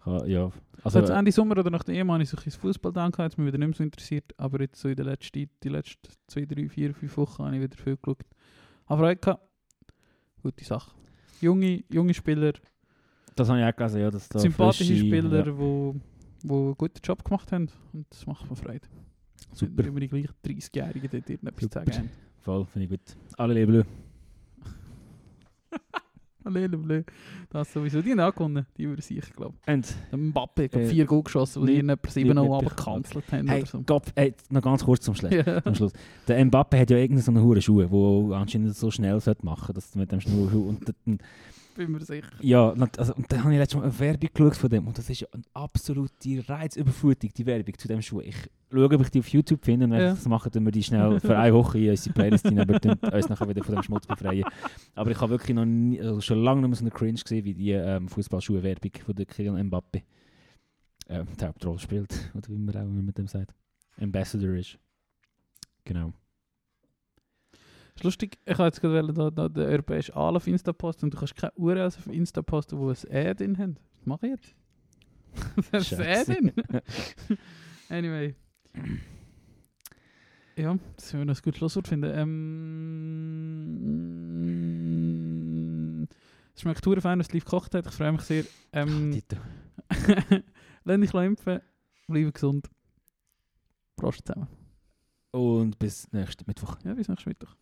Habe, 0.00 0.28
ja, 0.30 0.50
also, 0.82 1.00
Also, 1.00 1.12
Ende 1.12 1.32
Sommer 1.32 1.58
oder 1.58 1.70
nach 1.70 1.84
der 1.84 1.94
EM 1.96 2.10
habe 2.10 2.22
ich 2.22 2.30
so 2.30 2.36
ein 2.36 2.50
Fußball 2.50 2.92
gedacht, 2.92 3.18
jetzt 3.18 3.36
bin 3.36 3.46
ich 3.46 3.52
wieder 3.52 3.58
nicht 3.58 3.68
mehr 3.68 3.76
so 3.76 3.84
interessiert. 3.84 4.32
Aber 4.36 4.60
jetzt 4.60 4.80
so 4.80 4.88
in 4.88 4.96
den 4.96 5.06
letzten, 5.06 5.48
die 5.62 5.68
letzten 5.68 6.08
zwei, 6.26 6.44
drei, 6.44 6.68
vier, 6.68 6.94
fünf 6.94 7.16
Wochen 7.16 7.44
habe 7.44 7.56
ich 7.56 7.62
wieder 7.62 7.76
viel 7.76 7.96
geschaut. 7.96 8.24
Habe 8.88 9.00
Freude 9.02 9.20
gehabt. 9.20 9.42
Gute 10.42 10.64
Sache. 10.64 10.92
Junge, 11.40 11.84
junge 11.90 12.14
Spieler, 12.14 12.52
das 13.36 13.48
habe 13.48 13.60
ich 13.60 13.64
auch 13.66 13.76
gelesen, 13.76 14.00
ja, 14.00 14.10
dass 14.10 14.28
da 14.28 14.38
sympathische 14.40 14.84
frische- 14.94 15.06
Spieler, 15.06 15.36
Ja, 15.38 15.42
die 15.42 15.56
wo, 15.58 15.94
wo 16.42 16.64
einen 16.66 16.74
guten 16.76 17.00
Job 17.04 17.24
gemacht 17.24 17.52
haben. 17.52 17.68
Und 17.92 18.06
das 18.10 18.26
macht 18.26 18.48
mir 18.50 18.56
Freude. 18.56 18.88
super, 19.52 19.72
Wenn 19.78 19.86
immer 19.86 20.00
die 20.00 20.08
gleichen 20.08 20.34
30-Jährigen 20.44 21.08
dort 21.10 21.30
irgendetwas 21.30 21.60
zu 21.60 21.64
Super. 21.66 21.84
sagen 21.92 21.98
haben. 21.98 22.10
voll, 22.40 22.66
finde 22.66 22.84
ich 22.86 22.90
gut. 22.90 23.16
Alle 23.36 23.54
Liebe. 23.54 23.86
Lele. 26.44 27.04
Das 27.50 27.72
sowieso. 27.72 28.00
Die 28.02 28.12
haben 28.12 28.20
auch 28.20 28.32
gewonnen, 28.34 28.66
die 28.76 28.84
über 28.84 29.00
sich, 29.02 29.32
glaube 29.32 29.54
Und, 29.66 29.86
ich. 29.86 29.94
Der 30.10 30.18
Mbappe 30.18 30.64
hat 30.64 30.74
Äh, 30.74 30.86
vier 30.86 31.04
Goal 31.06 31.22
geschossen, 31.22 31.66
die 31.66 31.74
irgendetwas 31.74 32.16
nicht 32.16 32.24
7 32.26 32.34
0 32.34 32.44
mitbekommen. 32.48 32.66
abgekanzelt 32.66 33.32
haben 33.32 33.48
hey, 33.48 33.60
oder 33.62 33.66
so. 33.70 33.82
Gott, 33.84 34.04
hey, 34.16 34.34
noch 34.50 34.62
ganz 34.62 34.84
kurz 34.84 35.04
zum 35.04 35.14
Schluss. 35.14 35.32
Am 35.64 35.74
Schluss. 35.74 35.92
Der 36.26 36.44
Mbappe 36.44 36.78
hat 36.78 36.90
ja 36.90 36.96
irgendeine 36.96 37.22
so 37.22 37.30
eine 37.32 37.42
hure 37.42 37.60
Schuhe, 37.62 37.90
wo 37.90 38.32
anscheinend 38.32 38.74
so 38.76 38.90
schnell 38.90 39.20
sollte 39.20 39.44
machen, 39.44 39.74
dass 39.74 39.94
mit 39.94 40.10
dem 40.12 40.20
Schnurrschuh 40.20 40.68
und 40.68 40.92
dann, 41.04 41.18
Bin 41.78 41.92
mir 41.92 42.04
sicher. 42.04 42.28
ja, 42.40 42.70
also, 42.96 43.14
und 43.14 43.30
dann 43.30 43.44
habe 43.44 43.52
ich 43.54 43.58
letztes 43.60 43.78
Mal 43.78 43.84
eine 43.84 43.98
Werbung 44.00 44.28
geschaut 44.34 44.56
von 44.56 44.68
dem 44.68 44.86
und 44.88 44.98
das 44.98 45.08
ist 45.08 45.20
ja 45.20 45.28
eine 45.32 45.44
absolute 45.54 46.42
Reizüberflutung, 46.48 47.30
die 47.36 47.46
Werbung 47.46 47.78
zu 47.78 47.86
dem 47.86 48.02
Schuh. 48.02 48.20
Ich 48.20 48.34
schaue, 48.72 48.84
ob 48.94 49.00
ich 49.00 49.10
die 49.10 49.20
auf 49.20 49.28
YouTube 49.28 49.64
finde 49.64 49.84
und 49.86 49.92
wenn 49.92 50.00
Ja. 50.00 50.08
ich 50.12 50.18
das 50.18 50.26
mache, 50.28 50.50
dann 50.50 50.64
wir 50.64 50.72
die 50.72 50.82
schnell 50.82 51.20
für 51.20 51.38
eine 51.38 51.54
Woche 51.54 51.78
in 51.78 51.90
unsere 51.90 52.12
Playlist 52.14 52.48
hinein, 52.48 52.68
aber 52.68 52.80
dann 52.80 52.98
uns 52.98 53.28
nachher 53.28 53.48
wieder 53.48 53.62
von 53.62 53.76
dem 53.76 53.84
Schmutz 53.84 54.06
befreien. 54.08 54.44
Aber 54.96 55.10
ich 55.12 55.20
habe 55.20 55.30
wirklich 55.30 55.54
noch 55.54 55.64
nie, 55.64 56.00
also 56.00 56.20
schon 56.20 56.42
lange 56.42 56.62
nicht 56.62 56.68
mehr 56.70 56.76
so 56.76 56.82
eine 56.82 56.90
Cringe 56.90 57.18
gesehen, 57.20 57.44
wie 57.44 57.54
die 57.54 57.70
ähm, 57.70 58.08
Fußballschuhe-Werbung 58.08 58.90
von 59.06 59.14
der 59.14 59.26
Kylian 59.26 59.66
Mbappe. 59.68 60.02
Äh, 61.06 61.24
die 61.40 61.44
Hauptrolle 61.44 61.78
spielt, 61.78 62.12
oder 62.34 62.48
wie 62.48 62.58
man 62.58 62.76
auch 62.76 62.82
immer 62.82 63.02
mit 63.02 63.16
dem 63.16 63.28
sagt. 63.28 63.54
Ambassador 64.00 64.54
ist. 64.56 64.78
Genau. 65.84 66.12
Ist 67.98 68.04
lustig, 68.04 68.38
ich 68.44 68.54
habe 68.54 68.64
jetzt 68.64 68.80
gerade 68.80 69.12
da, 69.12 69.30
da 69.30 69.48
den 69.48 69.66
europäischen 69.66 70.14
Aal 70.14 70.36
auf 70.36 70.46
Insta 70.46 70.72
posten 70.72 71.06
und 71.06 71.14
du 71.14 71.18
kannst 71.18 71.34
keine 71.36 71.52
URLs 71.56 71.98
auf 71.98 72.06
Insta 72.06 72.42
posten, 72.42 72.78
wo 72.78 72.90
ein 72.90 72.96
E 73.10 73.34
drin 73.34 73.58
haben. 73.58 73.76
Was 73.98 74.06
mache 74.06 74.26
ich 74.26 74.32
jetzt? 74.32 74.54
da 75.72 75.78
ist 75.78 75.94
ein 75.94 76.00
E 76.00 76.24
drin. 76.24 76.52
anyway. 77.88 78.34
Ja, 80.56 80.78
das 80.96 81.12
werden 81.12 81.22
wir 81.22 81.32
noch 81.32 81.36
ein 81.38 81.42
gutes 81.42 81.58
Schlusswort 81.58 81.88
finden. 81.88 82.12
Ähm, 82.14 82.48
es 86.54 86.62
schmeckt 86.62 86.84
sehr 86.84 87.00
fein, 87.00 87.20
es 87.20 87.32
live 87.32 87.44
gekocht 87.44 87.74
hat. 87.74 87.86
Ich 87.86 87.92
freue 87.92 88.12
mich 88.12 88.22
sehr. 88.22 88.44
Ähm. 88.72 89.22
Lass 90.84 91.00
dich 91.00 91.14
impfen, 91.14 91.60
bleibe 92.06 92.32
gesund. 92.32 92.70
Prost 93.96 94.26
zusammen. 94.26 94.48
Und 95.32 95.78
bis 95.78 96.10
nächsten 96.12 96.44
Mittwoch. 96.46 96.76
Ja, 96.84 96.94
bis 96.94 97.08
nächsten 97.08 97.28
Mittwoch. 97.30 97.54